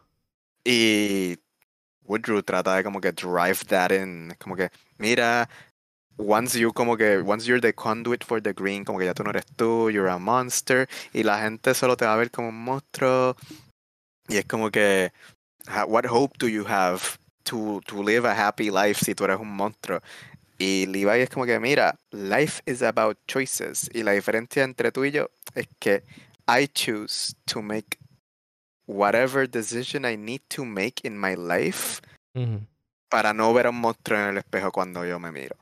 Y 0.62 1.38
Woodrow 2.04 2.42
trata 2.42 2.76
de 2.76 2.84
como 2.84 3.00
que 3.00 3.12
drive 3.12 3.64
that 3.68 3.92
in. 3.92 4.32
Es 4.32 4.36
como 4.36 4.56
que, 4.56 4.70
mira, 4.98 5.48
once 6.18 6.54
you 6.58 6.70
como 6.70 6.98
que 6.98 7.22
once 7.24 7.46
you're 7.46 7.62
the 7.62 7.72
conduit 7.72 8.22
for 8.22 8.42
the 8.42 8.52
green 8.52 8.84
como 8.84 8.98
que 8.98 9.06
ya 9.06 9.14
tú 9.14 9.24
no 9.24 9.30
eres 9.30 9.46
tú 9.56 9.88
you're 9.90 10.10
a 10.10 10.18
monster 10.18 10.86
y 11.14 11.22
la 11.22 11.40
gente 11.40 11.72
solo 11.72 11.96
te 11.96 12.04
va 12.04 12.12
a 12.12 12.16
ver 12.18 12.30
como 12.30 12.50
un 12.50 12.62
monstruo 12.62 13.34
y 14.28 14.36
es 14.36 14.44
como 14.44 14.70
que 14.70 15.12
what 15.88 16.04
hope 16.04 16.36
do 16.38 16.46
you 16.46 16.66
have 16.68 17.00
to, 17.44 17.80
to 17.86 18.02
live 18.02 18.28
a 18.28 18.34
happy 18.34 18.70
life 18.70 19.02
si 19.02 19.14
tú 19.14 19.24
eres 19.24 19.40
un 19.40 19.48
monstruo 19.48 20.02
y 20.60 20.86
Levi 20.86 21.22
es 21.22 21.30
como 21.30 21.46
que 21.46 21.58
mira 21.58 21.98
life 22.12 22.62
is 22.66 22.82
about 22.82 23.18
choices 23.26 23.90
y 23.92 24.02
la 24.02 24.12
diferencia 24.12 24.62
entre 24.62 24.92
tú 24.92 25.04
y 25.04 25.10
yo 25.10 25.30
es 25.54 25.66
que 25.80 26.04
I 26.46 26.68
choose 26.68 27.34
to 27.46 27.62
make 27.62 27.98
whatever 28.86 29.48
decision 29.48 30.04
I 30.04 30.16
need 30.16 30.42
to 30.50 30.64
make 30.64 31.00
in 31.02 31.18
my 31.18 31.34
life 31.34 32.00
para 33.08 33.32
no 33.32 33.52
ver 33.52 33.66
a 33.66 33.70
un 33.70 33.80
monstruo 33.80 34.18
en 34.18 34.26
el 34.26 34.38
espejo 34.38 34.70
cuando 34.70 35.04
yo 35.04 35.18
me 35.18 35.32
miro 35.32 35.56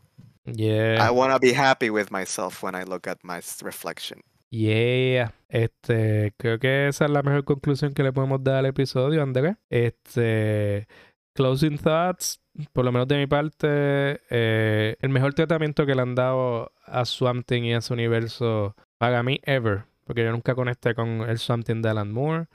Yeah. 0.54 1.06
I 1.06 1.10
want 1.10 1.32
to 1.32 1.38
be 1.38 1.52
happy 1.52 1.90
with 1.90 2.10
myself 2.10 2.62
when 2.62 2.74
I 2.74 2.84
look 2.84 3.06
at 3.06 3.18
my 3.22 3.40
reflection. 3.62 4.22
Yeah. 4.50 5.32
Este, 5.48 6.32
creo 6.38 6.58
que 6.58 6.88
esa 6.88 7.04
es 7.04 7.10
la 7.10 7.22
mejor 7.22 7.44
conclusión 7.44 7.92
que 7.92 8.02
le 8.02 8.12
podemos 8.12 8.42
dar 8.42 8.56
al 8.56 8.66
episodio, 8.66 9.22
André. 9.22 9.56
Este, 9.70 10.86
closing 11.34 11.78
thoughts, 11.78 12.40
por 12.72 12.84
lo 12.84 12.92
menos 12.92 13.08
de 13.08 13.18
mi 13.18 13.26
parte, 13.26 14.20
eh, 14.30 14.96
el 15.00 15.10
mejor 15.10 15.34
tratamiento 15.34 15.86
que 15.86 15.94
le 15.94 16.02
han 16.02 16.14
dado 16.14 16.72
a 16.84 17.04
Swamp 17.04 17.50
y 17.52 17.72
a 17.72 17.80
su 17.80 17.94
universo 17.94 18.74
para 18.98 19.22
mí 19.22 19.40
ever, 19.44 19.84
porque 20.04 20.24
yo 20.24 20.32
nunca 20.32 20.54
conecté 20.54 20.94
con 20.94 21.22
el 21.28 21.38
Swamp 21.38 21.66
de 21.66 21.88
Alan 21.88 22.12
Moore. 22.12 22.46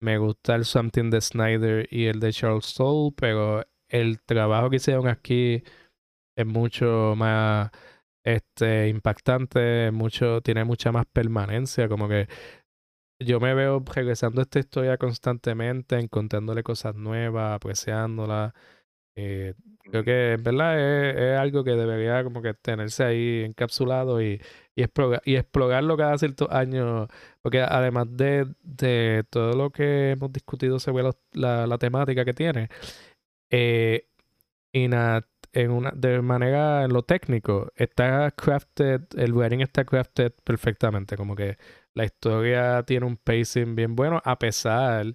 Me 0.00 0.18
gusta 0.18 0.54
el 0.54 0.64
Swamp 0.64 0.94
de 0.94 1.20
Snyder 1.20 1.88
y 1.90 2.06
el 2.06 2.20
de 2.20 2.32
Charles 2.32 2.66
Soule, 2.66 3.14
pero 3.16 3.66
el 3.88 4.20
trabajo 4.22 4.70
que 4.70 4.76
hicieron 4.76 5.08
aquí 5.08 5.62
es 6.36 6.46
mucho 6.46 7.14
más 7.16 7.70
este 8.24 8.88
impactante, 8.88 9.90
mucho, 9.92 10.40
tiene 10.42 10.64
mucha 10.64 10.92
más 10.92 11.06
permanencia, 11.06 11.88
como 11.88 12.08
que 12.08 12.28
yo 13.20 13.40
me 13.40 13.54
veo 13.54 13.84
regresando 13.94 14.40
a 14.40 14.44
esta 14.44 14.58
historia 14.60 14.96
constantemente, 14.96 15.98
encontrándole 15.98 16.62
cosas 16.62 16.94
nuevas, 16.94 17.54
apreciándola. 17.54 18.54
Eh, 19.22 19.54
creo 19.82 20.02
que 20.04 20.32
en 20.32 20.42
verdad 20.42 20.78
es, 20.80 21.38
algo 21.38 21.62
que 21.62 21.72
debería 21.72 22.24
como 22.24 22.40
que 22.40 22.54
tenerse 22.54 23.04
ahí 23.04 23.42
encapsulado 23.44 24.22
y, 24.22 24.40
y, 24.74 24.82
explorar, 24.82 25.20
y 25.26 25.36
explorarlo 25.36 25.96
cada 25.96 26.16
ciertos 26.16 26.48
años, 26.50 27.08
porque 27.42 27.60
además 27.60 28.06
de, 28.10 28.46
de, 28.62 29.24
todo 29.28 29.52
lo 29.52 29.70
que 29.70 30.12
hemos 30.12 30.32
discutido 30.32 30.78
sobre 30.78 31.04
la, 31.32 31.66
la, 31.66 31.78
temática 31.78 32.24
que 32.24 32.32
tiene, 32.32 32.68
eh, 33.50 34.06
en 34.72 34.94
una, 35.70 35.90
de 35.94 36.22
manera 36.22 36.84
en 36.84 36.92
lo 36.92 37.02
técnico, 37.02 37.70
está 37.76 38.30
crafted, 38.30 39.02
el 39.16 39.34
writing 39.34 39.60
está 39.60 39.84
crafted 39.84 40.32
perfectamente, 40.44 41.16
como 41.16 41.36
que 41.36 41.58
la 41.94 42.04
historia 42.04 42.82
tiene 42.84 43.06
un 43.06 43.16
pacing 43.16 43.74
bien 43.74 43.96
bueno, 43.96 44.22
a 44.24 44.38
pesar 44.38 45.14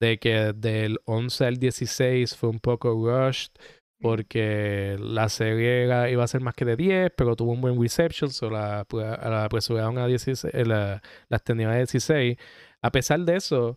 de 0.00 0.18
que 0.18 0.52
del 0.54 1.00
11 1.04 1.46
al 1.46 1.56
16 1.58 2.36
fue 2.36 2.48
un 2.50 2.60
poco 2.60 2.90
rushed, 2.90 3.52
porque 4.00 4.96
la 4.98 5.28
serie 5.28 5.84
iba 6.10 6.24
a 6.24 6.28
ser 6.28 6.40
más 6.40 6.54
que 6.54 6.64
de 6.64 6.76
10, 6.76 7.12
pero 7.16 7.36
tuvo 7.36 7.52
un 7.52 7.60
buen 7.60 7.80
reception, 7.80 8.30
so 8.30 8.50
la, 8.50 8.86
la 8.90 9.44
apresuraron 9.44 9.98
a 9.98 10.06
16, 10.06 10.54
eh, 10.54 10.64
la, 10.64 11.02
la 11.28 11.36
extendieron 11.36 11.74
a 11.74 11.78
16. 11.78 12.36
A 12.82 12.90
pesar 12.90 13.20
de 13.20 13.36
eso, 13.36 13.76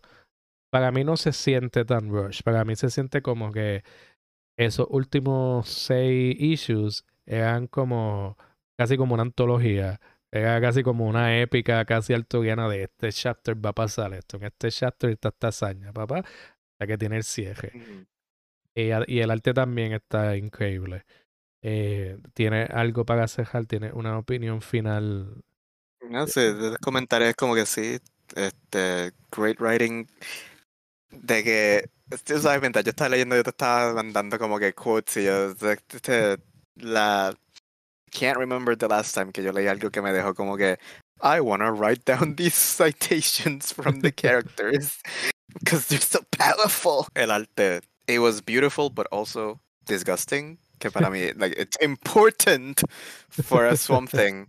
para 0.70 0.90
mí 0.92 1.04
no 1.04 1.16
se 1.16 1.32
siente 1.32 1.84
tan 1.84 2.08
rush, 2.10 2.42
para 2.42 2.64
mí 2.64 2.74
se 2.76 2.90
siente 2.90 3.22
como 3.22 3.52
que 3.52 3.84
esos 4.58 4.86
últimos 4.90 5.68
seis 5.68 6.36
issues 6.40 7.04
eran 7.26 7.66
como 7.66 8.36
casi 8.78 8.96
como 8.96 9.14
una 9.14 9.22
antología. 9.24 10.00
Era 10.34 10.60
casi 10.60 10.82
como 10.82 11.06
una 11.06 11.40
épica, 11.40 11.84
casi 11.84 12.12
arturiana 12.12 12.68
de 12.68 12.84
este 12.84 13.12
chapter 13.12 13.54
va 13.54 13.70
a 13.70 13.74
pasar 13.74 14.14
esto. 14.14 14.36
En 14.36 14.44
este 14.44 14.68
chapter 14.70 15.10
está 15.10 15.28
esta 15.28 15.48
hazaña, 15.48 15.92
papá. 15.92 16.24
Ya 16.80 16.86
que 16.88 16.98
tiene 16.98 17.18
el 17.18 17.22
cierre. 17.24 17.72
y, 18.74 18.90
y, 19.06 19.20
el 19.20 19.30
arte 19.30 19.54
también 19.54 19.92
está 19.92 20.36
increíble. 20.36 21.04
Eh, 21.62 22.18
tiene 22.34 22.64
algo 22.64 23.04
para 23.04 23.28
cerrar, 23.28 23.66
tiene 23.66 23.92
una 23.92 24.18
opinión 24.18 24.60
final. 24.60 25.44
No 26.10 26.26
sé, 26.26 26.52
de 26.52 26.76
comentarios 26.78 27.34
como 27.36 27.54
que 27.54 27.64
sí. 27.64 27.98
Este, 28.34 29.12
great 29.30 29.60
writing. 29.60 30.08
De 31.10 31.44
que 31.44 31.84
Tú 32.24 32.38
sabes, 32.38 32.60
mientras 32.60 32.84
yo 32.84 32.90
estaba 32.90 33.08
leyendo, 33.10 33.34
yo 33.34 33.42
te 33.42 33.50
estaba 33.50 33.94
mandando 33.94 34.38
como 34.38 34.58
que 34.58 34.74
quotes 34.74 35.16
y 35.16 35.24
yo, 35.24 35.52
este, 35.52 36.38
la... 36.76 37.34
Can't 38.14 38.38
remember 38.38 38.76
the 38.76 38.88
last 38.88 39.12
time 39.14 39.32
que 39.32 39.42
yo 39.42 39.52
leí 39.52 39.66
algo 39.66 39.90
que 39.90 40.00
me 40.00 40.12
dejó 40.12 40.34
como 40.34 40.56
que 40.56 40.78
I 41.20 41.40
wanna 41.40 41.72
write 41.72 42.04
down 42.04 42.36
these 42.36 42.54
citations 42.54 43.72
from 43.72 44.00
the 44.00 44.12
characters 44.12 45.02
because 45.58 45.88
they're 45.88 46.00
so 46.00 46.20
powerful. 46.30 47.08
El 47.16 47.30
arte, 47.30 47.80
it 48.06 48.20
was 48.20 48.40
beautiful 48.40 48.88
but 48.88 49.06
also 49.10 49.60
disgusting. 49.84 50.58
Que 50.78 50.90
para 50.90 51.10
mí, 51.10 51.32
like, 51.36 51.54
it's 51.58 51.76
important 51.78 52.82
for 53.30 53.66
a 53.66 53.76
Swamp 53.76 54.10
Thing 54.10 54.46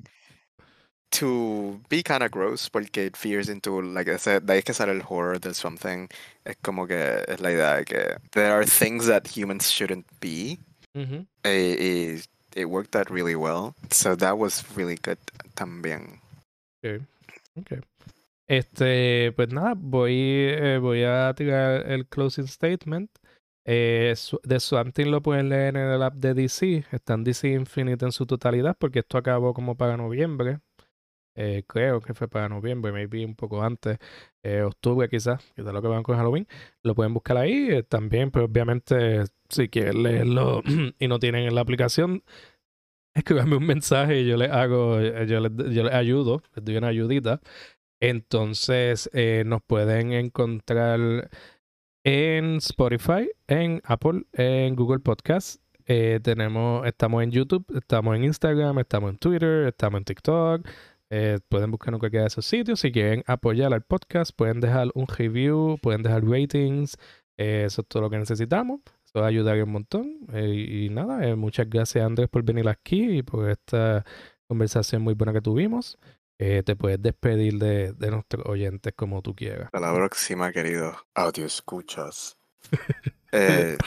to 1.12 1.80
be 1.90 2.04
kind 2.04 2.24
of 2.24 2.32
gross 2.32 2.70
porque 2.70 2.98
it 2.98 3.18
fears 3.18 3.50
into 3.50 3.82
like 3.82 4.08
ese, 4.08 4.42
de 4.42 4.54
ahí 4.54 4.64
que 4.64 4.74
sale 4.74 4.92
el 4.92 5.02
horror 5.02 5.40
del 5.40 5.54
something 5.54 6.10
es 6.46 6.56
como 6.62 6.86
que 6.86 7.24
es 7.28 7.40
la 7.40 7.52
idea 7.52 7.76
de 7.78 7.86
que 7.86 8.18
there 8.34 8.52
are 8.52 8.66
things 8.66 9.08
that 9.08 9.26
humans 9.28 9.70
shouldn't 9.72 10.06
be 10.20 10.60
mm 10.94 11.26
y, 11.46 12.22
it 12.56 12.66
worked 12.66 12.96
out 12.96 13.10
really 13.10 13.36
well 13.36 13.74
so 13.92 14.16
that 14.16 14.38
was 14.38 14.64
really 14.76 14.98
good 15.04 15.20
también 15.54 16.20
okay. 16.84 17.06
okay. 17.58 17.82
este 18.48 19.32
pues 19.36 19.50
nada 19.50 19.76
voy 19.78 20.14
eh, 20.14 20.80
voy 20.80 21.04
a 21.04 21.34
tirar 21.36 21.90
el 21.92 22.08
closing 22.08 22.48
statement 22.48 23.12
eh, 23.68 24.14
de 24.44 24.60
Swamp 24.60 24.96
lo 25.00 25.22
pueden 25.22 25.50
leer 25.50 25.76
en 25.76 25.90
el 25.90 26.04
app 26.04 26.14
de 26.14 26.36
DC. 26.36 26.86
Está 26.92 27.16
en 27.16 27.24
DC 27.24 27.50
Infinite 27.50 28.06
en 28.06 28.12
su 28.12 28.28
totalidad 28.28 28.78
porque 28.80 29.00
esto 29.00 29.18
acabó 29.18 29.54
como 29.54 29.76
para 29.76 29.98
noviembre. 29.98 30.60
Eh, 31.36 31.64
creo 31.68 32.00
que 32.00 32.14
fue 32.14 32.30
para 32.30 32.48
noviembre, 32.48 32.92
maybe 32.94 33.26
un 33.26 33.36
poco 33.36 33.62
antes, 33.62 33.98
eh, 34.42 34.62
octubre 34.62 35.10
quizás, 35.10 35.44
que 35.54 35.62
es 35.62 35.68
lo 35.68 35.82
que 35.82 35.88
van 35.88 36.04
con 36.04 36.16
Halloween, 36.18 36.48
lo 36.82 36.96
pueden 36.96 37.14
buscar 37.14 37.38
ahí. 37.38 37.70
Eh, 37.72 37.84
también, 37.84 38.32
pues 38.32 38.46
obviamente, 38.46 39.26
si 39.50 39.68
quieren 39.70 40.04
leerlo 40.04 40.64
y 41.00 41.08
no 41.08 41.20
tienen 41.20 41.46
en 41.46 41.56
la 41.56 41.62
aplicación, 41.62 42.24
escríbanme 43.16 43.58
un 43.58 43.66
mensaje 43.66 44.22
y 44.22 44.28
yo 44.28 44.38
les 44.38 44.50
hago, 44.52 45.02
yo 45.02 45.40
les, 45.42 45.52
yo 45.74 45.84
les 45.84 45.94
ayudo, 45.94 46.42
les 46.56 46.66
doy 46.66 46.78
una 46.78 46.88
ayudita. 46.88 47.42
Entonces, 48.02 49.10
nos 49.46 49.62
pueden 49.64 50.14
encontrar 50.14 51.30
en 52.04 52.58
Spotify, 52.58 53.30
en 53.48 53.82
Apple, 53.86 54.26
en 54.34 54.76
Google 54.76 55.00
Podcast. 55.00 55.62
tenemos, 55.86 56.86
estamos 56.86 57.24
en 57.24 57.32
YouTube, 57.32 57.66
estamos 57.76 58.16
en 58.16 58.26
Instagram, 58.26 58.80
estamos 58.80 59.12
en 59.12 59.18
Twitter, 59.18 59.68
estamos 59.68 60.00
en 60.00 60.06
TikTok. 60.06 60.68
Eh, 61.10 61.40
pueden 61.50 61.72
buscar 61.72 61.94
en 61.94 62.00
cualquiera 62.00 62.24
de 62.24 62.28
esos 62.28 62.46
sitios. 62.46 62.80
Si 62.80 62.92
quieren 62.92 63.24
apoyar 63.28 63.74
al 63.74 63.84
podcast, 63.84 64.32
pueden 64.36 64.60
dejar 64.60 64.90
un 64.96 65.08
review, 65.08 65.78
pueden 65.82 66.04
dejar 66.04 66.26
ratings. 66.26 66.98
Eh, 67.38 67.64
eso 67.66 67.82
es 67.82 67.88
todo 67.88 68.04
lo 68.04 68.10
que 68.10 68.18
necesitamos. 68.18 68.82
Eso 69.06 69.20
va 69.20 69.26
a 69.26 69.30
ayudar 69.30 69.62
un 69.64 69.72
montón. 69.72 70.20
Eh, 70.34 70.86
y 70.86 70.90
nada, 70.90 71.36
muchas 71.36 71.70
gracias 71.70 72.06
Andrés 72.06 72.28
por 72.30 72.44
venir 72.44 72.68
aquí 72.68 73.18
y 73.18 73.24
por 73.24 73.50
esta 73.50 74.06
conversación 74.48 75.02
muy 75.02 75.14
buena 75.14 75.34
que 75.34 75.42
tuvimos. 75.42 75.98
te 76.38 76.76
puedes 76.76 77.02
despedir 77.02 77.60
de, 77.60 77.94
de, 77.94 78.12
nuestros 78.12 78.46
oyentes 78.46 78.94
como 78.94 79.22
tú 79.22 79.36
quieras. 79.36 79.66
Hasta 79.66 79.80
la 79.80 79.94
próxima, 79.94 80.52
querido 80.52 80.96
audio 81.14 81.46
escuchas. 81.46 82.38
eh, 83.32 83.78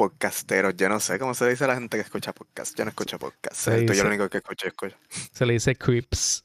podcasteros. 0.00 0.74
Yo 0.78 0.88
no 0.88 0.98
sé 0.98 1.18
cómo 1.18 1.34
se 1.34 1.46
dice 1.46 1.64
a 1.64 1.66
la 1.66 1.74
gente 1.74 1.98
que 1.98 2.02
escucha 2.02 2.32
podcast. 2.32 2.74
Yo 2.74 2.86
no 2.86 2.88
escucho 2.88 3.18
podcast. 3.18 3.68
Estoy 3.68 3.94
yo 3.94 4.04
lo 4.04 4.08
único 4.08 4.30
que 4.30 4.38
escucho 4.38 4.66
escucho. 4.66 4.96
Se 5.30 5.44
le 5.44 5.52
dice 5.52 5.76
creeps. 5.76 6.42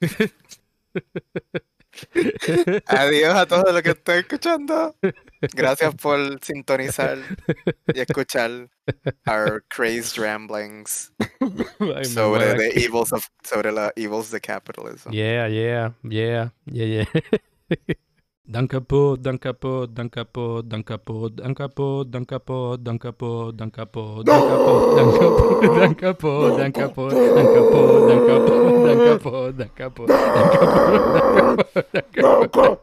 Adiós 2.86 3.36
a 3.36 3.46
todos 3.46 3.72
los 3.72 3.82
que 3.82 3.90
están 3.90 4.18
escuchando. 4.18 4.96
Gracias 5.54 5.94
por 5.94 6.44
sintonizar 6.44 7.18
y 7.94 8.00
escuchar 8.00 8.68
our 9.28 9.64
crazed 9.68 10.20
ramblings 10.20 11.12
sobre 12.02 12.56
the 12.56 12.72
evils 12.74 13.12
of 13.12 13.24
sobre 13.44 13.70
la 13.70 13.92
evils 13.94 14.32
de 14.32 14.40
capitalism. 14.40 15.12
Yeah, 15.12 15.46
yeah, 15.46 15.92
yeah, 16.02 16.50
yeah, 16.66 17.06
yeah. 17.68 17.94
Dankapod, 18.48 19.20
Dankapod, 19.22 19.94
Dankapod, 19.94 20.64
Dankapod, 20.66 21.36
Dankapod, 21.38 22.10
Dankapod, 22.10 22.82
Dankapod, 22.82 23.54
Dankapod, 23.54 23.54
Dankapod, 23.54 24.24
Dankapod, 24.26 24.96
Dankapod, 25.76 26.56
Dankapod, 26.56 26.58
Dankapod, 26.58 27.12
Dankapod, 27.20 28.00
Dankapod, 28.10 28.80
Dankapod, 28.90 29.54
Dankapod, 29.54 29.60
Dankapod, 29.60 30.08
Dankapod. 31.92 32.80